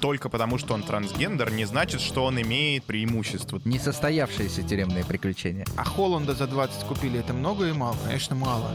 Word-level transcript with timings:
только 0.00 0.28
потому, 0.28 0.58
что 0.58 0.74
он 0.74 0.82
трансгендер, 0.82 1.50
не 1.50 1.64
значит, 1.64 2.00
что 2.00 2.24
он 2.24 2.40
имеет 2.40 2.84
преимущество. 2.84 3.60
Несостоявшиеся 3.64 4.62
тюремные 4.62 5.04
приключения. 5.04 5.66
А 5.76 5.84
Холланда 5.84 6.34
за 6.34 6.46
20 6.46 6.84
купили, 6.84 7.20
это 7.20 7.32
много 7.32 7.66
и 7.66 7.72
мало? 7.72 7.96
Конечно, 8.04 8.36
мало. 8.36 8.70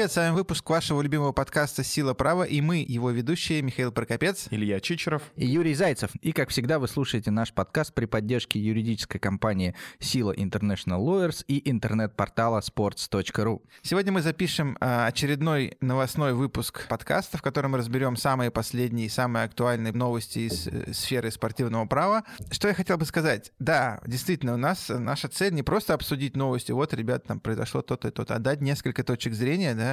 Привет, 0.00 0.12
с 0.12 0.16
вами 0.16 0.34
выпуск 0.34 0.70
вашего 0.70 1.02
любимого 1.02 1.32
подкаста 1.32 1.84
«Сила 1.84 2.14
права» 2.14 2.44
и 2.44 2.62
мы, 2.62 2.78
его 2.78 3.10
ведущие, 3.10 3.60
Михаил 3.60 3.92
Прокопец. 3.92 4.46
Илья 4.50 4.80
Чичеров. 4.80 5.20
И 5.36 5.44
Юрий 5.46 5.74
Зайцев. 5.74 6.10
И, 6.22 6.32
как 6.32 6.48
всегда, 6.48 6.78
вы 6.78 6.88
слушаете 6.88 7.30
наш 7.30 7.52
подкаст 7.52 7.92
при 7.92 8.06
поддержке 8.06 8.58
юридической 8.58 9.18
компании 9.18 9.74
«Сила 9.98 10.32
International 10.34 11.04
Lawyers» 11.04 11.44
и 11.48 11.70
интернет-портала 11.70 12.60
sports.ru. 12.60 13.60
Сегодня 13.82 14.10
мы 14.10 14.22
запишем 14.22 14.78
а, 14.80 15.06
очередной 15.06 15.76
новостной 15.82 16.32
выпуск 16.32 16.88
подкаста, 16.88 17.36
в 17.36 17.42
котором 17.42 17.72
мы 17.72 17.78
разберем 17.78 18.16
самые 18.16 18.50
последние, 18.50 19.10
самые 19.10 19.44
актуальные 19.44 19.92
новости 19.92 20.38
из 20.38 20.66
э, 20.66 20.94
сферы 20.94 21.30
спортивного 21.30 21.84
права. 21.84 22.24
Что 22.50 22.68
я 22.68 22.74
хотел 22.74 22.96
бы 22.96 23.04
сказать? 23.04 23.52
Да, 23.58 24.00
действительно, 24.06 24.54
у 24.54 24.56
нас 24.56 24.86
наша 24.88 25.28
цель 25.28 25.52
не 25.52 25.62
просто 25.62 25.92
обсудить 25.92 26.38
новости, 26.38 26.72
вот, 26.72 26.94
ребят, 26.94 27.24
там 27.24 27.38
произошло 27.38 27.82
то-то 27.82 28.08
и 28.08 28.10
то-то, 28.10 28.36
а 28.36 28.38
дать 28.38 28.62
несколько 28.62 29.04
точек 29.04 29.34
зрения, 29.34 29.74
да, 29.74 29.89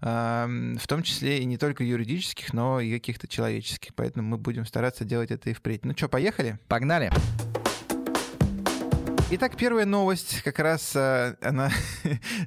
в 0.00 0.86
том 0.86 1.02
числе 1.02 1.40
и 1.40 1.44
не 1.44 1.58
только 1.58 1.84
юридических, 1.84 2.52
но 2.52 2.80
и 2.80 2.92
каких-то 2.92 3.28
человеческих. 3.28 3.94
Поэтому 3.94 4.28
мы 4.28 4.38
будем 4.38 4.66
стараться 4.66 5.04
делать 5.04 5.30
это 5.30 5.50
и 5.50 5.54
впредь. 5.54 5.84
Ну 5.84 5.92
что, 5.96 6.08
поехали? 6.08 6.58
Погнали! 6.68 7.10
Итак, 9.30 9.56
первая 9.56 9.84
новость 9.84 10.40
как 10.40 10.58
раз 10.58 10.96
э, 10.96 11.36
она 11.42 11.70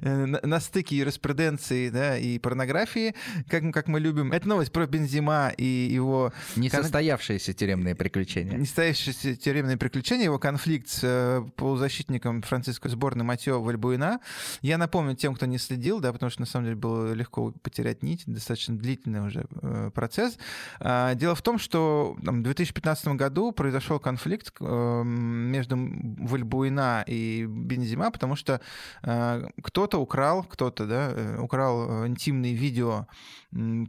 на 0.00 0.58
стыке 0.58 0.96
юриспруденции 0.96 1.90
да, 1.90 2.18
и 2.18 2.40
порнографии, 2.40 3.14
как, 3.48 3.72
как 3.72 3.86
мы 3.86 4.00
любим. 4.00 4.32
Это 4.32 4.48
новость 4.48 4.72
про 4.72 4.88
Бензима 4.88 5.52
и 5.56 5.64
его... 5.64 6.32
Несостоявшиеся 6.56 7.52
тюремные 7.52 7.94
приключения. 7.94 8.58
Несостоявшиеся 8.58 9.36
тюремные 9.36 9.76
приключения, 9.76 10.24
его 10.24 10.40
конфликт 10.40 10.88
с 10.88 11.00
э, 11.04 11.44
полузащитником 11.54 12.42
французской 12.42 12.88
сборной 12.88 13.24
Матео 13.24 13.62
Вальбуина. 13.62 14.18
Я 14.60 14.76
напомню 14.76 15.14
тем, 15.14 15.36
кто 15.36 15.46
не 15.46 15.58
следил, 15.58 16.00
да, 16.00 16.12
потому 16.12 16.30
что 16.30 16.40
на 16.40 16.46
самом 16.46 16.64
деле 16.64 16.76
было 16.76 17.12
легко 17.12 17.52
потерять 17.62 18.02
нить, 18.02 18.24
достаточно 18.26 18.76
длительный 18.76 19.24
уже 19.24 19.46
э, 19.62 19.92
процесс. 19.94 20.36
А, 20.80 21.14
дело 21.14 21.36
в 21.36 21.42
том, 21.42 21.60
что 21.60 22.16
в 22.18 22.42
2015 22.42 23.06
году 23.10 23.52
произошел 23.52 24.00
конфликт 24.00 24.52
между 24.60 25.76
Вальбуином 25.76 26.71
война 26.72 27.04
и 27.06 27.46
Бензима, 27.46 28.10
потому 28.10 28.36
что 28.36 28.60
э, 29.02 29.48
кто-то 29.62 29.98
украл, 29.98 30.42
кто-то, 30.44 30.86
да, 30.86 31.12
э, 31.14 31.38
украл 31.38 32.06
интимные 32.06 32.54
видео 32.54 33.06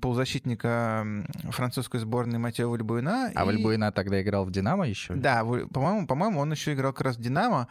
полузащитника 0.02 1.06
французской 1.52 2.00
сборной 2.00 2.40
Матео 2.40 2.70
Вальбуина. 2.70 3.32
А 3.34 3.44
и... 3.44 3.46
Вальбуина 3.46 3.92
тогда 3.92 4.22
играл 4.22 4.46
в 4.46 4.52
«Динамо» 4.52 4.88
еще? 4.88 5.14
Да, 5.16 5.44
по-моему, 5.44 6.08
по-моему, 6.08 6.40
он 6.42 6.52
еще 6.52 6.74
играл 6.74 6.92
как 6.92 7.06
раз 7.06 7.18
в 7.18 7.22
«Динамо» 7.22 7.68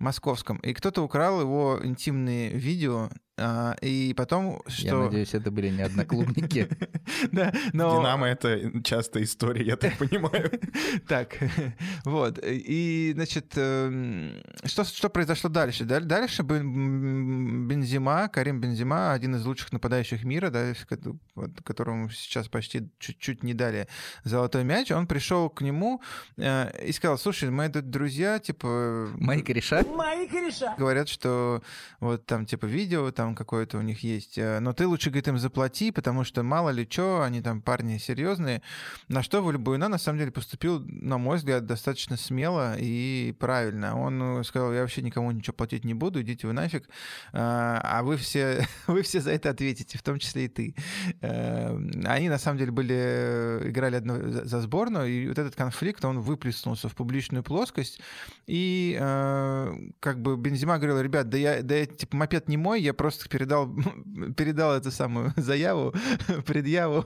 московском, 0.00 0.56
и 0.58 0.72
кто-то 0.72 1.02
украл 1.02 1.40
его 1.40 1.78
интимные 1.82 2.50
видео 2.50 3.10
и 3.82 4.14
потом, 4.16 4.62
что... 4.66 4.86
Я 4.86 4.94
надеюсь, 4.94 5.34
это 5.34 5.50
были 5.50 5.68
не 5.70 5.82
одноклубники. 5.82 6.68
Да, 7.32 7.52
но... 7.72 7.98
Динамо— 7.98 8.26
это 8.28 8.82
частая 8.82 9.24
история, 9.24 9.64
я 9.64 9.76
так 9.76 9.96
понимаю. 9.98 10.50
Так, 11.08 11.36
вот. 12.04 12.38
И, 12.42 13.12
значит, 13.14 13.52
эм, 13.56 14.42
что, 14.64 14.84
что 14.84 15.08
произошло 15.08 15.50
дальше? 15.50 15.84
Дальше 15.84 16.42
Бензима, 16.42 18.28
Карим 18.28 18.60
Бензима, 18.60 19.12
один 19.12 19.36
из 19.36 19.44
лучших 19.44 19.72
нападающих 19.72 20.24
мира, 20.24 20.50
да, 20.50 20.72
которому 21.64 22.10
сейчас 22.10 22.48
почти 22.48 22.90
чуть-чуть 22.98 23.42
не 23.42 23.54
дали 23.54 23.88
золотой 24.24 24.64
мяч, 24.64 24.90
он 24.90 25.06
пришел 25.06 25.50
к 25.50 25.62
нему 25.62 26.00
э, 26.36 26.86
и 26.86 26.92
сказал, 26.92 27.18
слушай, 27.18 27.50
мои 27.50 27.68
друзья, 27.68 28.38
типа... 28.38 29.08
Мои 29.16 29.42
кореша? 29.42 29.82
Мои 29.84 30.26
кореша! 30.26 30.74
Говорят, 30.78 31.08
что 31.08 31.62
вот 32.00 32.26
там, 32.26 32.46
типа, 32.46 32.66
видео, 32.66 33.10
там 33.10 33.29
какое-то 33.34 33.78
у 33.78 33.82
них 33.82 34.02
есть. 34.02 34.38
Э, 34.38 34.60
но 34.60 34.72
ты 34.72 34.86
лучше, 34.86 35.10
говорит, 35.10 35.28
им 35.28 35.38
заплати, 35.38 35.90
потому 35.90 36.24
что 36.24 36.42
мало 36.42 36.70
ли 36.70 36.86
что, 36.88 37.22
они 37.22 37.40
там 37.42 37.62
парни 37.62 37.98
серьезные. 37.98 38.62
На 39.08 39.22
что 39.22 39.42
Вальбуина 39.42 39.88
на 39.88 39.98
самом 39.98 40.18
деле 40.18 40.30
поступил, 40.30 40.80
на 40.80 41.18
мой 41.18 41.36
взгляд, 41.36 41.66
достаточно 41.66 42.16
смело 42.16 42.76
и 42.78 43.34
правильно. 43.38 43.98
Он 43.98 44.44
сказал, 44.44 44.72
я 44.72 44.82
вообще 44.82 45.02
никому 45.02 45.30
ничего 45.30 45.54
платить 45.54 45.84
не 45.84 45.94
буду, 45.94 46.22
идите 46.22 46.46
вы 46.46 46.52
нафиг, 46.52 46.84
э, 46.84 46.88
а 47.32 48.02
вы 48.02 48.16
все, 48.16 48.66
вы 48.86 49.02
все 49.02 49.20
за 49.20 49.32
это 49.32 49.50
ответите, 49.50 49.98
в 49.98 50.02
том 50.02 50.18
числе 50.18 50.44
и 50.44 50.48
ты. 50.48 50.74
Э, 51.20 51.76
они 52.04 52.28
на 52.28 52.38
самом 52.38 52.58
деле 52.58 52.70
были, 52.70 53.68
играли 53.68 53.96
одно, 53.96 54.16
за 54.44 54.60
сборную, 54.60 55.08
и 55.08 55.28
вот 55.28 55.38
этот 55.38 55.56
конфликт, 55.56 56.04
он 56.04 56.20
выплеснулся 56.20 56.88
в 56.88 56.94
публичную 56.94 57.42
плоскость, 57.42 58.00
и 58.46 58.96
как 60.00 60.20
бы 60.22 60.36
Бензима 60.36 60.78
говорил, 60.78 61.00
ребят, 61.00 61.28
да 61.28 61.38
я, 61.38 61.62
да 61.62 61.76
я 61.76 61.86
типа 61.86 62.16
мопед 62.16 62.48
не 62.48 62.56
мой, 62.56 62.80
я 62.80 62.94
просто 62.94 63.09
просто 63.10 63.28
передал, 63.28 63.68
передал 64.36 64.72
эту 64.74 64.92
самую 64.92 65.32
заяву, 65.36 65.92
предъяву. 66.46 67.04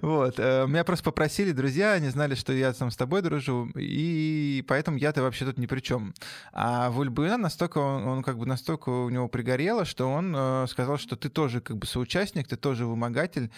Вот. 0.00 0.36
Э, 0.38 0.66
меня 0.66 0.82
просто 0.84 1.04
попросили 1.04 1.52
друзья, 1.52 1.92
они 1.92 2.08
знали, 2.08 2.34
что 2.34 2.54
я 2.54 2.72
там 2.72 2.90
с 2.90 2.96
тобой 2.96 3.20
дружу, 3.20 3.70
и 3.76 4.64
поэтому 4.66 4.96
я-то 4.96 5.22
вообще 5.22 5.44
тут 5.44 5.58
ни 5.58 5.66
при 5.66 5.80
чем. 5.80 6.14
А 6.52 6.90
Вульбуина 6.90 7.36
настолько, 7.36 7.78
он, 7.78 8.08
он 8.08 8.22
как 8.22 8.38
бы 8.38 8.46
настолько 8.46 8.88
у 8.88 9.10
него 9.10 9.28
пригорело, 9.28 9.84
что 9.84 10.10
он 10.10 10.34
э, 10.34 10.66
сказал, 10.68 10.96
что 10.96 11.16
ты 11.16 11.28
тоже 11.28 11.60
как 11.60 11.76
бы 11.76 11.86
соучастник, 11.86 12.48
ты 12.48 12.56
тоже 12.56 12.86
вымогатель, 12.86 13.50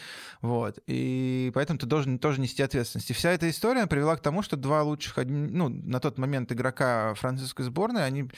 вот. 0.43 0.81
И 0.89 1.53
поэтому 1.55 1.79
ты 1.79 1.87
должен 1.87 2.19
тоже 2.19 2.41
нести 2.41 2.63
ответственность. 2.63 3.11
И 3.11 3.15
вся 3.15 3.31
эта 3.31 3.49
история 3.49 3.87
привела 3.87 4.17
к 4.17 4.21
тому, 4.21 4.43
что 4.43 4.57
два 4.57 4.83
лучших, 4.83 5.19
ну, 5.27 5.69
на 5.69 6.01
тот 6.01 6.19
момент 6.19 6.51
игрока 6.51 7.15
французской 7.15 7.63
сборной, 7.63 8.05
они 8.05 8.29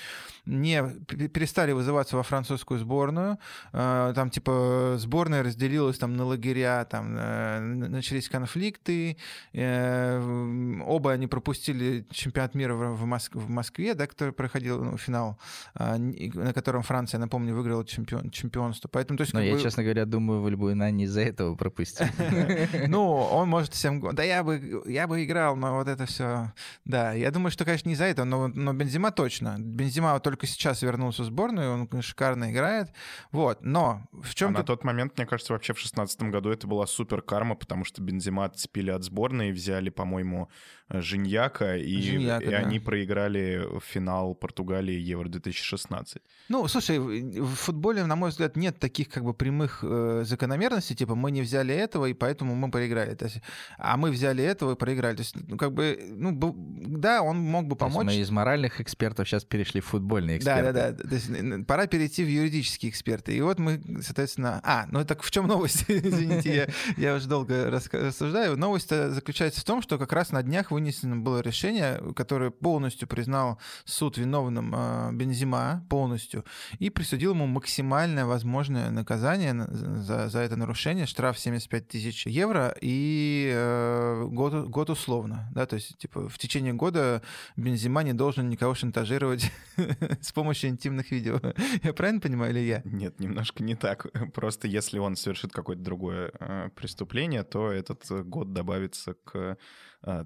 не 0.45 0.83
перестали 1.07 1.73
вызываться 1.73 2.17
во 2.17 2.23
французскую 2.23 2.79
сборную, 2.79 3.39
там 3.73 4.31
типа 4.31 4.97
сборная 4.99 5.43
разделилась 5.43 5.99
там 5.99 6.17
на 6.17 6.25
лагеря, 6.25 6.85
там 6.85 7.17
э, 7.19 7.61
начались 7.61 8.29
конфликты, 8.29 9.17
э, 9.53 10.81
оба 10.85 11.13
они 11.13 11.27
пропустили 11.27 12.07
чемпионат 12.11 12.55
мира 12.55 12.75
в, 12.75 13.05
Моск 13.05 13.35
в 13.35 13.49
Москве, 13.49 13.95
да, 13.95 14.07
который 14.07 14.33
проходил 14.33 14.83
ну, 14.83 14.97
финал, 14.97 15.39
на 15.75 16.53
котором 16.53 16.83
Франция, 16.83 17.19
напомню, 17.19 17.55
выиграла 17.55 17.85
чемпион, 17.85 18.31
чемпионство. 18.31 18.89
Поэтому, 18.89 19.17
то 19.17 19.23
есть, 19.23 19.35
Но 19.35 19.41
я, 19.41 19.55
бы... 19.55 19.61
честно 19.61 19.83
говоря, 19.83 20.05
думаю, 20.05 20.43
Вальбуина 20.43 20.91
не 20.91 21.05
из-за 21.05 21.23
этого 21.23 21.55
пропустил. 21.55 22.07
Ну, 22.89 23.11
он 23.11 23.49
может 23.49 23.75
всем... 23.75 24.15
Да 24.15 24.23
я 24.23 24.43
бы, 24.43 24.83
я 24.87 25.07
бы 25.07 25.25
играл, 25.25 25.57
но 25.57 25.77
вот 25.77 25.89
это 25.89 26.07
все... 26.07 26.53
Да, 26.85 27.13
я 27.13 27.31
думаю, 27.31 27.51
что, 27.51 27.65
конечно, 27.65 27.89
не 27.89 27.95
из-за 27.95 28.05
этого, 28.05 28.25
но, 28.25 28.49
но 28.49 28.73
Бензима 28.73 29.11
точно. 29.11 29.57
Бензима 29.59 30.19
только 30.21 30.47
сейчас 30.47 30.83
вернулся 30.83 31.23
в 31.23 31.27
сборную, 31.27 31.73
он 31.73 32.03
шикарно 32.03 32.51
играет. 32.51 32.91
Вот, 33.37 33.59
но 33.61 34.01
в 34.13 34.35
чем... 34.35 34.49
А 34.49 34.61
на 34.61 34.65
тот 34.65 34.83
момент, 34.83 35.19
мне 35.19 35.27
кажется, 35.27 35.53
вообще 35.53 35.75
в 35.75 35.79
шестнадцатом 35.79 36.31
году 36.31 36.51
это 36.51 36.67
была 36.67 36.87
супер 36.87 37.21
карма, 37.21 37.55
потому 37.55 37.85
что 37.85 38.01
Бензима 38.01 38.47
отцепили 38.47 38.91
от 38.91 39.05
сборной, 39.05 39.53
взяли, 39.53 39.91
по-моему, 39.91 40.49
Женьяка, 40.89 41.77
и, 41.77 42.03
Женьяка, 42.03 42.45
и 42.45 42.51
да. 42.51 42.59
они 42.59 42.79
проиграли 42.79 43.67
финал 43.81 44.35
Португалии 44.35 44.95
Евро-2016. 44.95 46.21
Ну, 46.49 46.69
слушай, 46.69 46.99
в 46.99 47.55
футболе, 47.55 48.05
на 48.05 48.17
мой 48.17 48.31
взгляд, 48.31 48.57
нет 48.57 48.79
таких 48.79 49.09
как 49.09 49.25
бы 49.25 49.35
прямых 49.35 49.81
э, 49.83 50.23
закономерностей, 50.25 50.95
типа 50.95 51.15
мы 51.15 51.31
не 51.31 51.43
взяли 51.43 51.75
этого, 51.75 52.07
и 52.07 52.15
поэтому 52.15 52.55
мы 52.55 52.71
проиграли. 52.71 53.15
То 53.15 53.25
есть, 53.25 53.41
а 53.79 53.97
мы 53.97 54.11
взяли 54.11 54.45
этого 54.45 54.75
и 54.75 54.77
проиграли. 54.77 55.17
То 55.17 55.23
есть, 55.23 55.35
ну, 55.49 55.57
как 55.57 55.73
бы, 55.73 55.99
ну, 56.11 56.55
да, 56.57 57.23
он 57.23 57.39
мог 57.39 57.67
бы 57.67 57.77
помочь. 57.77 58.07
То 58.07 58.13
есть 58.13 58.19
мы 58.19 58.23
из 58.23 58.31
моральных 58.31 58.81
экспертов 58.81 59.29
сейчас 59.29 59.45
перешли 59.45 59.81
в 59.81 59.87
футбольные 59.87 60.39
эксперты. 60.39 60.73
Да, 60.73 60.73
да, 60.73 60.93
да. 60.93 61.09
То 61.09 61.15
есть, 61.15 61.67
пора 61.67 61.87
перейти 61.87 62.23
в 62.23 62.29
юридические 62.29 62.91
эксперты 62.91 63.07
эксперты. 63.07 63.37
И 63.37 63.41
вот 63.41 63.59
мы, 63.59 63.81
соответственно... 64.03 64.61
А, 64.65 64.87
ну 64.91 65.05
так 65.05 65.23
в 65.23 65.31
чем 65.31 65.47
новость? 65.47 65.85
Извините, 65.89 66.69
я, 66.97 67.05
я 67.11 67.15
уже 67.15 67.29
долго 67.29 67.71
рассуждаю. 67.71 68.57
Новость 68.57 68.91
заключается 68.91 69.61
в 69.61 69.65
том, 69.65 69.83
что 69.83 69.99
как 69.99 70.13
раз 70.13 70.33
на 70.33 70.43
днях 70.43 70.71
вынесено 70.77 71.17
было 71.17 71.41
решение, 71.41 71.99
которое 72.15 72.51
полностью 72.51 73.09
признал 73.09 73.59
суд 73.87 74.19
виновным 74.19 74.75
э, 74.77 75.11
Бензима 75.13 75.87
полностью 75.89 76.45
и 76.79 76.91
присудил 76.91 77.33
ему 77.33 77.47
максимальное 77.47 78.27
возможное 78.27 78.91
наказание 78.91 79.55
за, 79.71 80.29
за 80.29 80.41
это 80.41 80.57
нарушение, 80.57 81.07
штраф 81.07 81.39
75 81.39 81.89
тысяч 81.89 82.27
евро 82.27 82.77
и 82.83 83.51
э, 83.55 84.27
год, 84.29 84.69
год 84.69 84.91
условно. 84.91 85.49
Да, 85.55 85.65
то 85.65 85.77
есть, 85.77 85.97
типа, 85.97 86.29
в 86.29 86.37
течение 86.37 86.75
года 86.75 87.23
Бензима 87.57 88.03
не 88.03 88.13
должен 88.13 88.51
никого 88.51 88.75
шантажировать 88.75 89.51
с 90.21 90.33
помощью 90.33 90.69
интимных 90.69 91.11
видео. 91.11 91.41
Я 91.83 91.95
правильно 91.95 92.21
понимаю 92.21 92.53
или 92.53 92.61
я? 92.61 92.83
Нет, 92.85 93.19
немножко 93.19 93.63
не 93.63 93.77
так. 93.77 94.09
Просто 94.35 94.69
если 94.69 94.99
он 94.99 95.17
совершит 95.17 95.53
какое-то 95.53 95.83
другое 95.83 96.33
э, 96.39 96.69
преступление, 96.77 97.45
то 97.45 97.73
этот 97.73 98.05
год 98.29 98.53
добавится 98.53 99.15
к 99.25 99.37
а, 99.37 99.57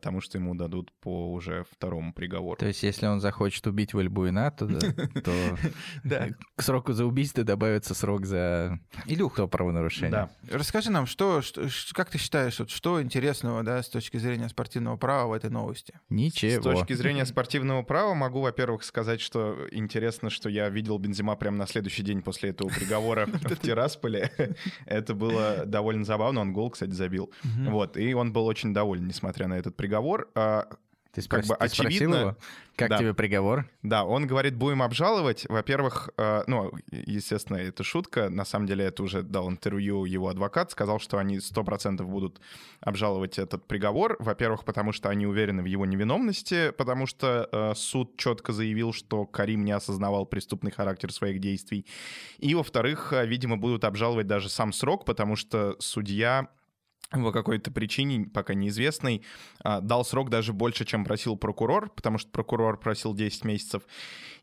тому, 0.03 0.21
что 0.21 0.39
ему 0.39 0.55
дадут 0.55 0.93
по 1.01 1.33
уже 1.33 1.65
второму 1.71 2.13
приговору. 2.13 2.57
То 2.57 2.67
есть, 2.67 2.83
если 2.83 3.07
он 3.07 3.21
захочет 3.21 3.67
убить 3.67 3.95
Вальбуина, 3.95 4.51
то, 4.59 4.69
то 5.25 5.59
к 6.57 6.63
сроку 6.63 6.93
за 6.93 7.07
убийство 7.07 7.45
добавится 7.45 7.95
срок 7.95 8.27
за 8.27 8.79
Илюх. 9.07 9.37
то 9.37 9.49
правонарушение. 9.49 10.11
Да. 10.11 10.31
Расскажи 10.51 10.91
нам, 10.91 11.07
что, 11.07 11.41
что, 11.43 11.67
как 11.93 12.11
ты 12.11 12.19
считаешь, 12.19 12.61
что 12.69 13.03
интересного 13.03 13.63
да, 13.63 13.83
с 13.83 13.89
точки 13.89 14.19
зрения 14.19 14.49
спортивного 14.49 14.97
права 14.97 15.29
в 15.29 15.33
этой 15.33 15.51
новости? 15.51 15.99
Ничего. 16.09 16.61
С 16.61 16.63
точки 16.63 16.93
зрения 16.93 17.25
спортивного 17.25 17.83
права 17.83 18.15
могу, 18.15 18.41
во-первых, 18.41 18.85
сказать, 18.85 19.21
что 19.21 19.57
интересно, 19.71 20.31
что 20.31 20.49
я 20.49 20.69
видел 20.69 20.99
Бензима 20.99 21.37
прямо 21.37 21.57
на 21.57 21.67
следующий 21.67 22.03
день 22.03 22.23
после 22.23 22.51
этого 22.51 22.69
приговора 22.69 23.27
в 23.33 23.57
Тирасполе. 23.57 24.31
Это 24.87 25.15
было 25.15 25.65
довольно 25.65 26.05
забавно. 26.05 26.41
Он 26.41 26.53
гол, 26.53 26.71
кстати, 26.71 26.91
забил. 26.91 27.33
Вот. 27.43 27.97
И 27.97 28.13
он 28.15 28.33
был 28.33 28.47
очень 28.47 28.75
доволен, 28.75 29.07
несмотря 29.07 29.49
на 29.49 29.55
этот 29.71 29.77
приговор. 29.77 30.29
А, 30.35 30.69
ты, 31.13 31.23
спрос... 31.23 31.49
как 31.49 31.49
бы, 31.49 31.57
ты 31.57 31.65
очевидно, 31.65 32.15
его, 32.15 32.37
как 32.77 32.91
да, 32.91 32.99
тебе 32.99 33.15
приговор? 33.15 33.69
Да, 33.83 34.05
он 34.05 34.29
говорит, 34.29 34.55
будем 34.55 34.81
обжаловать. 34.81 35.45
Во-первых, 35.49 36.11
э, 36.17 36.45
ну, 36.47 36.73
естественно, 36.91 37.57
это 37.57 37.83
шутка. 37.83 38.29
На 38.29 38.45
самом 38.45 38.67
деле 38.67 38.85
это 38.85 39.03
уже 39.03 39.23
дал 39.23 39.51
интервью 39.51 40.05
его 40.05 40.29
адвокат, 40.29 40.71
сказал, 40.71 41.01
что 41.01 41.19
они 41.19 41.39
100% 41.39 42.05
будут 42.05 42.41
обжаловать 42.81 43.41
этот 43.41 43.67
приговор. 43.67 44.17
Во-первых, 44.21 44.65
потому 44.65 44.93
что 44.93 45.09
они 45.09 45.27
уверены 45.27 45.63
в 45.63 45.67
его 45.67 45.85
невиновности, 45.85 46.71
потому 46.71 47.07
что 47.07 47.49
э, 47.51 47.73
суд 47.75 48.17
четко 48.17 48.53
заявил, 48.53 48.93
что 48.93 49.27
Карим 49.27 49.65
не 49.65 49.73
осознавал 49.73 50.27
преступный 50.27 50.71
характер 50.71 51.13
своих 51.13 51.41
действий. 51.41 51.87
И, 52.39 52.55
во-вторых, 52.55 53.13
э, 53.13 53.27
видимо, 53.27 53.57
будут 53.57 53.85
обжаловать 53.85 54.29
даже 54.29 54.49
сам 54.49 54.73
срок, 54.73 55.05
потому 55.05 55.35
что 55.35 55.75
судья 55.81 56.49
по 57.11 57.33
какой-то 57.33 57.71
причине, 57.71 58.27
пока 58.27 58.55
неизвестной, 58.55 59.23
а, 59.63 59.81
дал 59.81 60.05
срок 60.05 60.31
даже 60.31 60.53
больше, 60.53 60.85
чем 60.85 61.05
просил 61.05 61.37
прокурор, 61.37 61.91
потому 61.91 62.19
что 62.19 62.31
прокурор 62.31 62.79
просил 62.79 63.15
10 63.15 63.45
месяцев. 63.45 63.83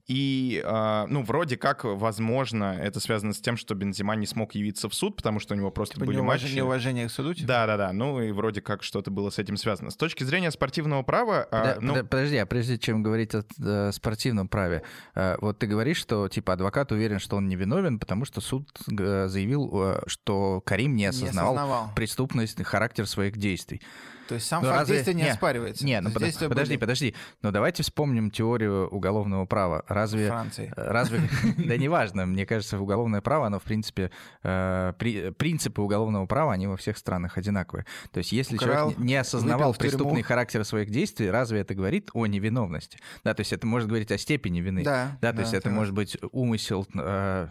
И, 0.08 0.64
а, 0.66 1.06
ну, 1.08 1.22
вроде 1.22 1.58
как, 1.58 1.84
возможно, 1.84 2.78
это 2.80 3.02
связано 3.02 3.34
с 3.34 3.42
тем, 3.42 3.58
что 3.58 3.76
Бензима 3.76 4.16
не 4.16 4.26
смог 4.26 4.56
явиться 4.56 4.88
в 4.88 4.94
суд, 4.94 5.18
потому 5.18 5.42
что 5.42 5.54
у 5.54 5.58
него 5.58 5.70
просто 5.70 5.96
типа 5.96 6.06
были 6.06 6.18
неуваж... 6.18 6.44
матчи. 6.44 6.56
Неуважение 6.56 7.08
к 7.08 7.12
суду? 7.12 7.34
Типа? 7.34 7.48
Да-да-да, 7.48 7.92
ну 7.92 8.22
и 8.22 8.32
вроде 8.32 8.62
как 8.62 8.84
что-то 8.84 9.12
было 9.12 9.30
с 9.30 9.38
этим 9.38 9.58
связано. 9.58 9.92
С 9.92 9.98
точки 9.98 10.24
зрения 10.24 10.50
спортивного 10.52 11.04
права... 11.04 11.46
А, 11.52 11.74
Под, 11.74 11.82
ну... 11.82 12.06
Подожди, 12.06 12.38
а 12.38 12.46
прежде 12.46 12.78
чем 12.78 13.04
говорить 13.04 13.36
о, 13.36 13.44
о 13.60 13.92
спортивном 13.92 14.48
праве, 14.48 14.84
а, 15.14 15.38
вот 15.42 15.60
ты 15.60 15.68
говоришь, 15.68 15.98
что, 15.98 16.30
типа, 16.30 16.54
адвокат 16.54 16.94
уверен, 16.94 17.20
что 17.20 17.36
он 17.36 17.50
невиновен, 17.50 18.00
потому 18.00 18.24
что 18.24 18.40
суд 18.40 18.70
заявил, 18.88 19.98
что 20.08 20.62
Карим 20.66 20.96
не 20.96 21.08
осознавал, 21.08 21.54
не 21.54 21.60
осознавал. 21.60 21.92
преступность, 21.96 22.64
характер 22.64 23.08
своих 23.08 23.36
действий. 23.36 23.82
То 24.28 24.36
есть 24.36 24.48
сам 24.48 24.64
ну, 24.64 24.70
факт 24.70 24.82
разве... 24.82 24.96
действия 24.96 25.14
не, 25.14 25.24
не 25.24 25.30
оспаривается. 25.30 25.86
Нет, 25.86 26.04
ну 26.04 26.12
под... 26.12 26.22
подожди, 26.24 26.48
были... 26.48 26.78
подожди. 26.78 27.16
Но 27.42 27.52
давайте 27.52 27.84
вспомним 27.84 28.32
теорию 28.32 28.88
уголовного 28.90 29.46
права. 29.46 29.84
Разве... 29.88 30.28
Франции. 30.28 30.74
Разве... 30.76 31.22
Да 31.58 31.78
неважно, 31.78 32.26
мне 32.26 32.46
кажется, 32.46 32.80
уголовное 32.80 33.22
право, 33.22 33.48
оно, 33.48 33.60
в 33.60 33.64
принципе, 33.64 34.12
э, 34.44 34.94
принципы 35.38 35.82
уголовного 35.82 36.26
права, 36.26 36.54
они 36.54 36.68
во 36.68 36.78
всех 36.78 36.98
странах 36.98 37.38
одинаковые. 37.38 37.86
То 38.12 38.20
есть 38.20 38.32
если 38.32 38.58
человек 38.58 38.98
не 38.98 39.16
осознавал 39.16 39.74
преступный 39.74 40.22
характер 40.22 40.64
своих 40.66 40.90
действий, 40.90 41.30
разве 41.30 41.62
это 41.62 41.74
говорит 41.74 42.10
о 42.14 42.26
невиновности? 42.26 43.00
Да, 43.24 43.34
то 43.34 43.42
есть 43.42 43.54
это 43.54 43.66
может 43.68 43.88
говорить 43.90 44.12
о 44.12 44.18
степени 44.18 44.60
вины. 44.62 44.84
Да, 44.84 45.18
да 45.22 45.34
то 45.34 45.42
есть 45.42 45.54
это 45.54 45.70
может 45.70 45.94
быть 45.94 46.18
умысел, 46.32 46.88
э, 46.94 47.48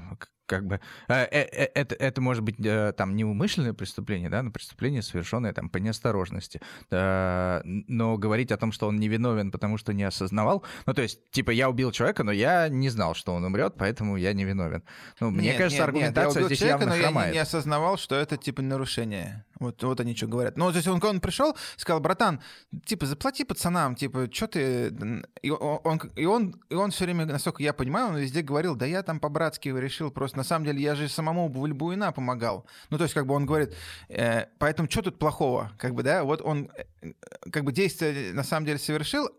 как 0.47 0.67
бы 0.67 0.81
э, 1.09 1.15
э, 1.15 1.41
э, 1.41 1.69
это, 1.75 1.95
это 1.97 2.21
может 2.21 2.43
быть 2.43 2.57
там 2.97 3.17
неумышленное 3.17 3.75
преступление, 3.75 4.31
да, 4.31 4.43
но 4.43 4.51
преступление, 4.51 5.03
совершенное 5.03 5.53
там 5.53 5.69
по 5.69 5.79
неосторожности. 5.79 6.61
Но 6.91 8.17
говорить 8.17 8.53
о 8.53 8.57
том, 8.57 8.73
что 8.73 8.89
он 8.89 8.97
невиновен, 8.97 9.51
потому 9.51 9.77
что 9.77 9.93
не 9.93 10.05
осознавал, 10.05 10.65
ну, 10.87 10.95
то 10.95 11.03
есть, 11.03 11.31
типа, 11.31 11.51
я 11.51 11.69
убил 11.69 11.91
человека, 11.93 12.25
но 12.25 12.33
я 12.33 12.69
не 12.69 12.89
знал, 12.89 13.15
что 13.15 13.35
он 13.35 13.45
умрет, 13.45 13.75
поэтому 13.77 14.17
я 14.17 14.33
невиновен. 14.33 14.83
Ну, 15.21 15.31
мне 15.31 15.49
нет, 15.49 15.59
кажется, 15.59 15.79
нет, 15.79 15.89
аргументация 15.89 16.43
нет, 16.43 16.43
я 16.43 16.47
здесь 16.47 16.59
человека, 16.59 16.81
явно 16.81 16.97
но 16.97 17.03
хромает. 17.03 17.27
я 17.27 17.33
не, 17.33 17.37
не 17.37 17.43
осознавал, 17.43 17.97
что 17.99 18.15
это, 18.15 18.37
типа, 18.37 18.63
нарушение. 18.63 19.45
Вот, 19.59 19.83
вот 19.83 20.01
они 20.01 20.15
что 20.15 20.27
говорят. 20.27 20.57
Ну, 20.57 20.71
то 20.71 20.77
есть 20.77 20.89
он, 20.89 21.03
он 21.03 21.21
пришел, 21.21 21.57
сказал, 21.77 22.01
братан, 22.01 22.41
типа, 22.85 23.07
заплати 23.07 23.45
пацанам, 23.45 23.97
типа, 23.97 24.29
что 24.33 24.47
ты... 24.47 25.23
И 25.43 25.51
он, 25.51 26.01
и 26.15 26.25
он, 26.27 26.61
и 26.69 26.75
он 26.75 26.91
все 26.91 27.05
время, 27.05 27.27
насколько 27.27 27.63
я 27.63 27.73
понимаю, 27.73 28.09
он 28.09 28.17
везде 28.17 28.43
говорил, 28.43 28.77
да 28.77 28.87
я 28.87 29.03
там 29.03 29.19
по-братски 29.19 29.71
решил 29.71 30.11
просто. 30.11 30.36
На 30.37 30.45
самом 30.45 30.67
деле, 30.67 30.81
я 30.81 30.95
же 30.95 31.09
самому 31.09 31.49
Вальбуина 31.49 32.13
помогал. 32.13 32.67
Ну, 32.91 32.99
то 32.99 33.05
есть, 33.05 33.15
как 33.15 33.27
бы 33.27 33.35
он 33.35 33.47
говорит, 33.47 33.75
э, 34.09 34.47
поэтому 34.59 34.89
что 34.91 35.03
тут 35.03 35.19
плохого? 35.19 35.73
Как 35.79 35.95
бы, 35.95 36.03
да, 36.03 36.25
вот 36.25 36.43
он, 36.43 36.71
э, 37.03 37.13
как 37.51 37.65
бы 37.65 37.73
действие 37.73 38.33
на 38.33 38.45
самом 38.45 38.67
деле 38.67 38.79
совершил, 38.79 39.31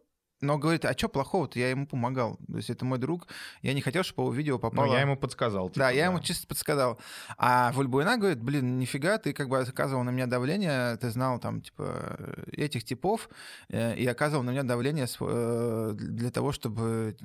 но 0.42 0.57
говорит, 0.57 0.86
а 0.86 0.94
что 0.94 1.10
плохого-то? 1.10 1.57
Я 1.60 1.69
ему 1.69 1.88
помогал. 1.88 2.38
То 2.48 2.57
есть 2.57 2.69
это 2.69 2.86
мой 2.86 3.00
друг. 3.00 3.28
Я 3.62 3.74
не 3.74 3.81
хотел, 3.81 4.04
чтобы 4.04 4.24
его 4.24 4.34
видео 4.34 4.60
попало... 4.60 4.88
Но 4.88 4.94
я 4.94 5.01
ему 5.01 5.18
подсказал. 5.18 5.69
Типа, 5.69 5.80
да, 5.80 5.89
я 5.89 6.06
ему 6.06 6.19
чисто 6.19 6.45
подсказал. 6.48 7.00
А 7.38 7.72
Вульбуина 7.72 8.18
говорит, 8.18 8.42
блин, 8.42 8.78
нифига, 8.78 9.18
ты 9.18 9.34
как 9.34 9.50
бы 9.50 9.60
оказывал 9.60 10.04
на 10.04 10.12
меня 10.12 10.28
давление, 10.28 10.95
ты 10.98 11.10
знал 11.10 11.39
там, 11.39 11.62
типа, 11.62 12.36
этих 12.51 12.84
типов, 12.84 13.30
э, 13.69 13.95
и 13.95 14.06
оказывал 14.06 14.44
на 14.44 14.51
меня 14.51 14.63
давление 14.63 15.07
э, 15.19 15.94
для 15.95 16.30
того, 16.30 16.51
чтобы... 16.51 17.18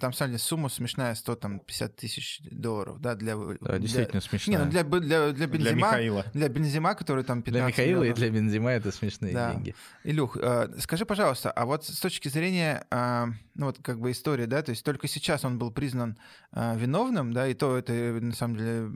Там, 0.00 0.12
самом 0.12 0.38
сумма 0.38 0.68
смешная, 0.70 1.14
150 1.14 1.96
тысяч 1.96 2.40
долларов, 2.50 3.00
да, 3.00 3.14
для... 3.14 3.36
Да, 3.36 3.78
действительно 3.78 4.20
для... 4.20 4.28
смешная. 4.28 4.58
Не, 4.58 4.64
ну 4.64 4.70
для, 4.70 4.84
для, 4.84 5.32
для 5.32 5.46
Бензима... 5.46 5.58
Для 5.58 5.74
Михаила. 5.74 6.24
Для 6.32 6.48
Бензима, 6.48 6.94
который 6.94 7.24
там 7.24 7.42
15 7.42 7.52
Для 7.52 7.66
Михаила 7.66 8.00
миллионов. 8.00 8.18
и 8.18 8.20
для 8.20 8.30
Бензима 8.30 8.70
это 8.70 8.92
смешные 8.92 9.34
да. 9.34 9.52
деньги. 9.52 9.74
Илюх, 10.04 10.38
э, 10.40 10.68
скажи, 10.78 11.04
пожалуйста, 11.04 11.50
а 11.50 11.66
вот 11.66 11.84
с 11.84 12.00
точки 12.00 12.29
зрения, 12.30 12.86
а, 12.90 13.28
ну 13.54 13.66
вот 13.66 13.78
как 13.82 14.00
бы 14.00 14.10
истории, 14.10 14.46
да, 14.46 14.62
то 14.62 14.70
есть 14.70 14.84
только 14.84 15.08
сейчас 15.08 15.44
он 15.44 15.58
был 15.58 15.70
признан 15.70 16.16
а, 16.52 16.74
виновным, 16.76 17.32
да, 17.32 17.46
и 17.46 17.54
то 17.54 17.76
это 17.76 17.92
на 17.92 18.34
самом 18.34 18.56
деле 18.56 18.92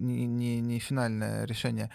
не, 0.00 0.26
не, 0.26 0.60
не 0.60 0.78
финальное 0.78 1.44
решение. 1.46 1.90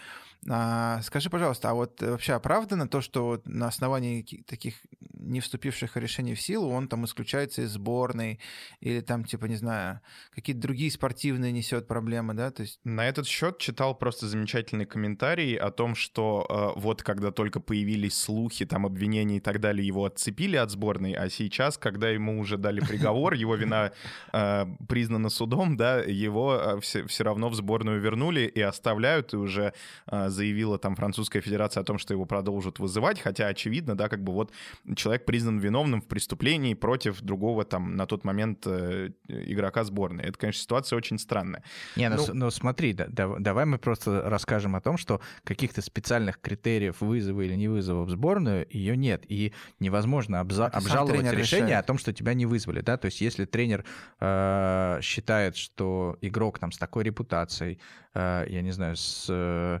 А, 0.48 1.02
скажи, 1.02 1.28
пожалуйста, 1.28 1.70
а 1.70 1.74
вот 1.74 2.00
вообще 2.00 2.32
оправдано 2.32 2.88
то, 2.88 3.02
что 3.02 3.26
вот 3.26 3.46
на 3.46 3.68
основании 3.68 4.22
таких 4.46 4.74
не 5.12 5.40
вступивших 5.40 5.96
решений 5.98 6.34
в 6.34 6.40
силу 6.40 6.70
он 6.70 6.88
там 6.88 7.04
исключается 7.04 7.62
из 7.62 7.72
сборной 7.72 8.40
или 8.80 9.00
там, 9.00 9.24
типа, 9.24 9.46
не 9.46 9.56
знаю, 9.56 10.00
какие-то 10.34 10.62
другие 10.62 10.90
спортивные 10.90 11.52
несет 11.52 11.86
проблемы, 11.86 12.32
да? 12.32 12.50
То 12.50 12.62
есть... 12.62 12.80
На 12.84 13.06
этот 13.06 13.26
счет 13.26 13.58
читал 13.58 13.94
просто 13.94 14.26
замечательный 14.28 14.86
комментарий 14.86 15.56
о 15.56 15.70
том, 15.70 15.94
что 15.94 16.46
э, 16.48 16.80
вот 16.80 17.02
когда 17.02 17.32
только 17.32 17.60
появились 17.60 18.16
слухи, 18.16 18.64
там 18.64 18.86
обвинения 18.86 19.36
и 19.36 19.40
так 19.40 19.60
далее, 19.60 19.86
его 19.86 20.06
отцепили 20.06 20.56
от 20.56 20.70
сборной, 20.70 21.12
а 21.12 21.28
сейчас, 21.28 21.76
когда 21.76 22.08
ему 22.08 22.40
уже 22.40 22.56
дали 22.56 22.80
приговор, 22.80 23.34
его 23.34 23.56
вина 23.56 23.92
э, 24.32 24.66
признана 24.88 25.28
судом, 25.28 25.76
да, 25.76 26.00
его 26.00 26.54
э, 26.54 26.80
все, 26.80 27.06
все 27.06 27.24
равно 27.24 27.50
в 27.50 27.54
сборную 27.54 28.00
вернули 28.00 28.42
и 28.42 28.60
оставляют, 28.60 29.34
и 29.34 29.36
уже 29.36 29.74
э, 30.06 30.29
заявила 30.30 30.78
там 30.78 30.96
французская 30.96 31.40
федерация 31.40 31.82
о 31.82 31.84
том, 31.84 31.98
что 31.98 32.14
его 32.14 32.24
продолжат 32.24 32.78
вызывать, 32.78 33.20
хотя 33.20 33.46
очевидно, 33.46 33.96
да, 33.96 34.08
как 34.08 34.22
бы 34.22 34.32
вот 34.32 34.52
человек 34.96 35.24
признан 35.24 35.58
виновным 35.58 36.00
в 36.00 36.06
преступлении 36.06 36.74
против 36.74 37.20
другого 37.20 37.64
там 37.64 37.96
на 37.96 38.06
тот 38.06 38.24
момент 38.24 38.66
э, 38.66 39.10
игрока 39.28 39.84
сборной. 39.84 40.24
Это, 40.24 40.38
конечно, 40.38 40.62
ситуация 40.62 40.96
очень 40.96 41.18
странная. 41.18 41.62
Не, 41.96 42.08
ну, 42.08 42.16
ну, 42.28 42.34
ну 42.34 42.50
смотри, 42.50 42.92
да, 42.92 43.06
да, 43.08 43.36
давай 43.38 43.64
мы 43.64 43.78
просто 43.78 44.22
расскажем 44.28 44.76
о 44.76 44.80
том, 44.80 44.96
что 44.96 45.20
каких-то 45.44 45.82
специальных 45.82 46.40
критериев 46.40 47.00
вызова 47.00 47.40
или 47.42 47.54
не 47.54 47.68
вызова 47.68 48.04
в 48.04 48.10
сборную 48.10 48.66
ее 48.70 48.96
нет, 48.96 49.24
и 49.28 49.52
невозможно 49.78 50.36
обза- 50.36 50.70
обжаловать 50.70 51.32
решение 51.32 51.68
решает. 51.68 51.84
о 51.84 51.86
том, 51.86 51.98
что 51.98 52.12
тебя 52.12 52.34
не 52.34 52.46
вызвали, 52.46 52.80
да, 52.80 52.96
то 52.96 53.06
есть 53.06 53.20
если 53.20 53.44
тренер 53.44 53.84
э, 54.20 54.98
считает, 55.02 55.56
что 55.56 56.16
игрок 56.20 56.58
там 56.58 56.72
с 56.72 56.78
такой 56.78 57.04
репутацией, 57.04 57.78
э, 58.14 58.46
я 58.48 58.62
не 58.62 58.72
знаю, 58.72 58.96
с 58.96 59.26
э, 59.28 59.80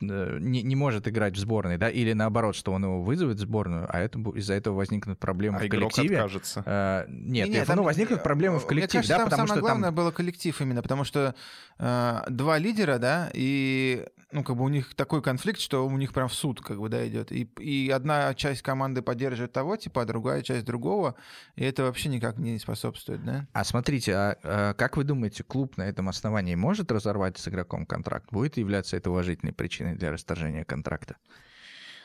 не, 0.00 0.62
не 0.62 0.76
может 0.76 1.08
играть 1.08 1.36
в 1.36 1.38
сборной, 1.38 1.76
да, 1.78 1.90
или 1.90 2.12
наоборот, 2.12 2.54
что 2.54 2.72
он 2.72 2.84
его 2.84 3.02
вызовет 3.02 3.36
в 3.36 3.40
сборную, 3.40 3.86
а 3.88 3.98
это 3.98 4.18
из-за 4.36 4.54
этого 4.54 4.74
возникнут 4.74 5.18
проблемы 5.18 5.58
а 5.58 5.66
в 5.66 5.68
коллективе. 5.68 6.16
откажется. 6.16 6.62
А, 6.66 7.06
нет, 7.08 7.48
не, 7.48 7.54
нет, 7.54 7.66
там, 7.66 7.76
ну, 7.76 7.82
возникнут 7.82 8.22
проблемы 8.22 8.58
в 8.58 8.66
коллективе, 8.66 9.02
кажется, 9.02 9.18
да, 9.18 9.24
потому 9.24 9.46
самое 9.46 9.58
что 9.58 9.60
главное 9.60 9.88
там... 9.88 9.94
было 9.94 10.10
коллектив 10.10 10.60
именно, 10.60 10.82
потому 10.82 11.04
что 11.04 11.34
э, 11.78 12.20
два 12.28 12.58
лидера, 12.58 12.98
да, 12.98 13.30
и 13.34 14.06
ну, 14.30 14.44
как 14.44 14.56
бы 14.56 14.64
у 14.64 14.68
них 14.68 14.94
такой 14.94 15.22
конфликт, 15.22 15.58
что 15.58 15.86
у 15.86 15.96
них 15.96 16.12
прям 16.12 16.28
в 16.28 16.34
суд, 16.34 16.60
как 16.60 16.78
бы, 16.78 16.88
да, 16.88 17.06
идет. 17.08 17.32
И, 17.32 17.44
и 17.58 17.90
одна 17.90 18.34
часть 18.34 18.62
команды 18.62 19.00
поддерживает 19.00 19.52
того 19.52 19.76
типа, 19.76 20.02
а 20.02 20.04
другая 20.04 20.42
часть 20.42 20.66
другого, 20.66 21.14
и 21.56 21.64
это 21.64 21.84
вообще 21.84 22.10
никак 22.10 22.36
не 22.38 22.58
способствует, 22.58 23.24
да? 23.24 23.46
А 23.52 23.64
смотрите, 23.64 24.14
а, 24.14 24.36
а 24.42 24.74
как 24.74 24.96
вы 24.96 25.04
думаете, 25.04 25.44
клуб 25.44 25.76
на 25.78 25.82
этом 25.82 26.08
основании 26.08 26.54
может 26.54 26.92
разорвать 26.92 27.38
с 27.38 27.48
игроком 27.48 27.86
контракт? 27.86 28.30
Будет 28.30 28.58
являться 28.58 28.96
это 28.96 29.10
уважительной 29.10 29.52
причиной 29.52 29.87
для 29.94 30.10
расторжения 30.10 30.64
контракта? 30.64 31.16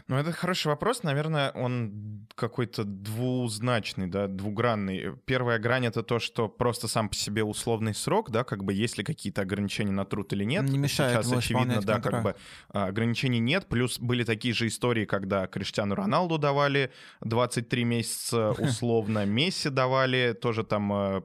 Ну, 0.07 0.17
это 0.17 0.33
хороший 0.33 0.67
вопрос. 0.67 1.03
Наверное, 1.03 1.51
он 1.51 2.27
какой-то 2.35 2.83
двузначный, 2.83 4.07
да, 4.07 4.27
двугранный. 4.27 5.15
Первая 5.25 5.59
грань— 5.59 5.85
это 5.87 6.03
то, 6.03 6.19
что 6.19 6.49
просто 6.49 6.89
сам 6.89 7.07
по 7.07 7.15
себе 7.15 7.43
условный 7.43 7.93
срок, 7.93 8.29
да, 8.29 8.43
как 8.43 8.65
бы 8.65 8.73
есть 8.73 8.97
ли 8.97 9.03
какие-то 9.03 9.41
ограничения 9.41 9.91
на 9.91 10.03
труд 10.03 10.33
или 10.33 10.43
нет. 10.43 10.63
Не 10.63 10.77
мешает 10.77 11.23
Сейчас, 11.25 11.31
очевидно, 11.31 11.81
да, 11.81 11.93
контракт. 11.93 12.03
как 12.03 12.23
бы 12.23 12.35
а, 12.69 12.87
ограничений 12.87 13.39
нет. 13.39 13.67
Плюс 13.67 13.97
были 13.97 14.25
такие 14.25 14.53
же 14.53 14.67
истории, 14.67 15.05
когда 15.05 15.47
Криштиану 15.47 15.95
Роналду 15.95 16.37
давали 16.37 16.91
23 17.21 17.83
месяца 17.85 18.51
условно, 18.57 19.25
Месси 19.25 19.69
давали 19.69 20.33
тоже 20.33 20.65
там 20.65 20.91
а, 20.91 21.23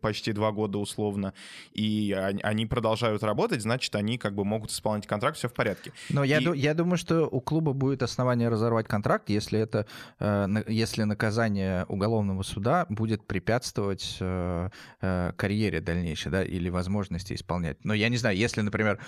почти 0.00 0.32
два 0.32 0.52
года 0.52 0.78
условно, 0.78 1.34
и 1.72 2.12
они 2.42 2.66
продолжают 2.66 3.22
работать, 3.22 3.62
значит, 3.62 3.94
они 3.94 4.18
как 4.18 4.34
бы 4.34 4.44
могут 4.44 4.70
исполнять 4.70 5.06
контракт, 5.06 5.36
все 5.36 5.48
в 5.48 5.52
порядке. 5.52 5.92
Но 6.08 6.24
и... 6.24 6.28
я, 6.28 6.38
я 6.38 6.74
думаю, 6.74 6.96
что 6.96 7.26
у 7.26 7.40
клуба 7.40 7.72
будет 7.72 8.02
основание 8.02 8.48
разорвать 8.48 8.88
контракт, 8.88 9.28
если 9.28 9.58
это, 9.60 9.86
э, 10.20 10.64
если 10.68 11.02
наказание 11.02 11.84
уголовного 11.88 12.42
суда 12.42 12.86
будет 12.88 13.26
препятствовать 13.26 14.16
э, 14.20 14.70
э, 15.00 15.32
карьере 15.36 15.80
дальнейшей, 15.80 16.32
да, 16.32 16.42
или 16.42 16.70
возможности 16.70 17.34
исполнять. 17.34 17.84
Но 17.84 17.94
я 17.94 18.08
не 18.08 18.16
знаю, 18.16 18.36
если, 18.36 18.62
например, 18.62 18.98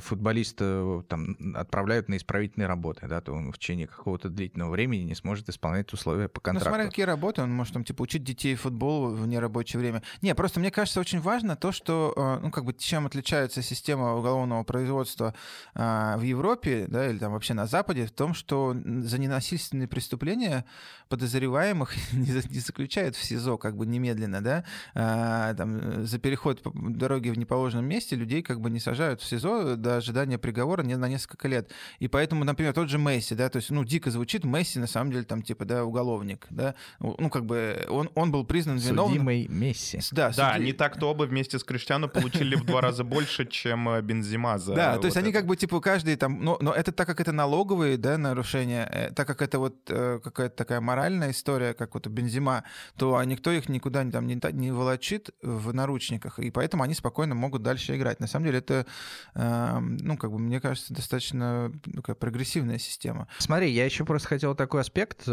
футболиста 0.00 1.04
там 1.08 1.36
отправляют 1.54 2.08
на 2.08 2.16
исправительные 2.16 2.66
работы, 2.66 3.06
да, 3.06 3.20
то 3.20 3.32
он 3.32 3.52
в 3.52 3.58
течение 3.58 3.86
какого-то 3.86 4.28
длительного 4.28 4.70
времени 4.70 5.02
не 5.02 5.14
сможет 5.14 5.48
исполнять 5.48 5.92
условия 5.92 6.28
по 6.28 6.40
контракту. 6.40 6.70
Ну, 6.70 6.74
смотря 6.74 6.90
какие 6.90 7.04
работы, 7.04 7.42
он 7.42 7.52
может 7.52 7.74
там, 7.74 7.84
типа, 7.84 8.02
учить 8.02 8.24
детей 8.24 8.54
футболу 8.54 9.14
в 9.14 9.26
нерабочее 9.26 9.73
рабочее 9.74 9.80
время. 9.80 10.02
Не, 10.22 10.34
просто 10.34 10.60
мне 10.60 10.70
кажется 10.70 11.00
очень 11.00 11.20
важно 11.20 11.56
то, 11.56 11.72
что, 11.72 12.12
э, 12.16 12.38
ну, 12.42 12.50
как 12.50 12.64
бы, 12.64 12.74
чем 12.74 13.06
отличается 13.06 13.62
система 13.62 14.14
уголовного 14.14 14.64
производства 14.64 15.34
а, 15.74 16.16
в 16.16 16.22
Европе, 16.22 16.86
да, 16.88 17.08
или 17.08 17.18
там 17.18 17.32
вообще 17.32 17.54
на 17.54 17.66
Западе, 17.66 18.06
в 18.06 18.10
том, 18.10 18.34
что 18.34 18.74
за 18.74 19.18
ненасильственные 19.18 19.88
преступления 19.88 20.64
подозреваемых 21.08 21.94
не 22.12 22.60
заключают 22.60 23.16
в 23.16 23.24
СИЗО 23.24 23.58
как 23.58 23.76
бы 23.76 23.86
немедленно, 23.86 24.40
да, 24.40 24.64
а, 24.94 25.54
там, 25.54 26.06
за 26.06 26.18
переход 26.18 26.62
по 26.62 26.72
дороге 26.74 27.32
в 27.32 27.38
неположенном 27.38 27.86
месте 27.86 28.16
людей 28.16 28.42
как 28.42 28.60
бы 28.60 28.70
не 28.70 28.80
сажают 28.80 29.20
в 29.20 29.26
СИЗО 29.26 29.76
до 29.76 29.96
ожидания 29.96 30.38
приговора 30.38 30.82
не 30.82 30.96
на 30.96 31.08
несколько 31.08 31.48
лет. 31.48 31.70
И 31.98 32.08
поэтому, 32.08 32.44
например, 32.44 32.72
тот 32.72 32.88
же 32.88 32.98
Месси, 32.98 33.34
да, 33.34 33.48
то 33.48 33.56
есть, 33.56 33.70
ну, 33.70 33.84
дико 33.84 34.10
звучит, 34.10 34.44
Месси 34.44 34.78
на 34.78 34.86
самом 34.86 35.12
деле 35.12 35.24
там, 35.24 35.42
типа, 35.42 35.64
да, 35.64 35.84
уголовник, 35.84 36.46
да, 36.50 36.74
ну, 37.00 37.30
как 37.30 37.44
бы 37.44 37.84
он, 37.88 38.10
он 38.14 38.30
был 38.30 38.44
признан 38.44 38.78
виновным. 38.78 39.24
Месси. 39.64 40.00
Да, 40.12 40.30
да 40.30 40.50
они 40.52 40.72
так-то 40.72 41.10
оба 41.10 41.24
вместе 41.24 41.58
с 41.58 41.64
Криштиану 41.64 42.08
получили 42.08 42.54
в 42.54 42.64
два 42.64 42.80
раза 42.80 43.04
больше, 43.04 43.46
чем 43.46 43.88
э, 43.88 44.02
Бензима 44.02 44.58
за 44.58 44.74
Да, 44.74 44.98
то 44.98 45.06
есть 45.06 45.16
они 45.16 45.32
как 45.32 45.46
бы 45.46 45.56
типа 45.56 45.80
каждый 45.80 46.16
там, 46.16 46.42
но, 46.42 46.72
это 46.72 46.92
так 46.92 47.06
как 47.06 47.20
это 47.20 47.32
налоговые, 47.32 47.96
да, 47.96 48.18
нарушения, 48.18 48.88
э, 48.92 49.10
так 49.12 49.26
как 49.26 49.42
это 49.42 49.58
вот 49.58 49.76
э, 49.88 50.20
какая-то 50.22 50.56
такая 50.56 50.80
моральная 50.80 51.30
история, 51.30 51.74
как 51.74 51.94
вот 51.94 52.06
у 52.06 52.10
Бензима, 52.10 52.64
то 52.96 53.22
никто 53.24 53.50
их 53.50 53.68
никуда 53.68 54.04
там 54.10 54.26
не, 54.26 54.38
не 54.52 54.72
волочит 54.72 55.30
в 55.42 55.72
наручниках, 55.72 56.38
и 56.38 56.50
поэтому 56.50 56.82
они 56.82 56.94
спокойно 56.94 57.34
могут 57.34 57.62
дальше 57.62 57.96
играть. 57.96 58.20
На 58.20 58.26
самом 58.26 58.46
деле 58.46 58.58
это, 58.58 58.86
эм, 59.34 59.96
ну, 59.96 60.16
как 60.16 60.30
бы, 60.30 60.38
мне 60.38 60.60
кажется, 60.60 60.92
достаточно 60.92 61.72
такая 61.94 62.16
прогрессивная 62.16 62.78
система. 62.78 63.28
Смотри, 63.38 63.70
я 63.70 63.84
еще 63.84 64.04
просто 64.04 64.28
хотел 64.28 64.54
такой 64.54 64.80
аспект 64.80 65.26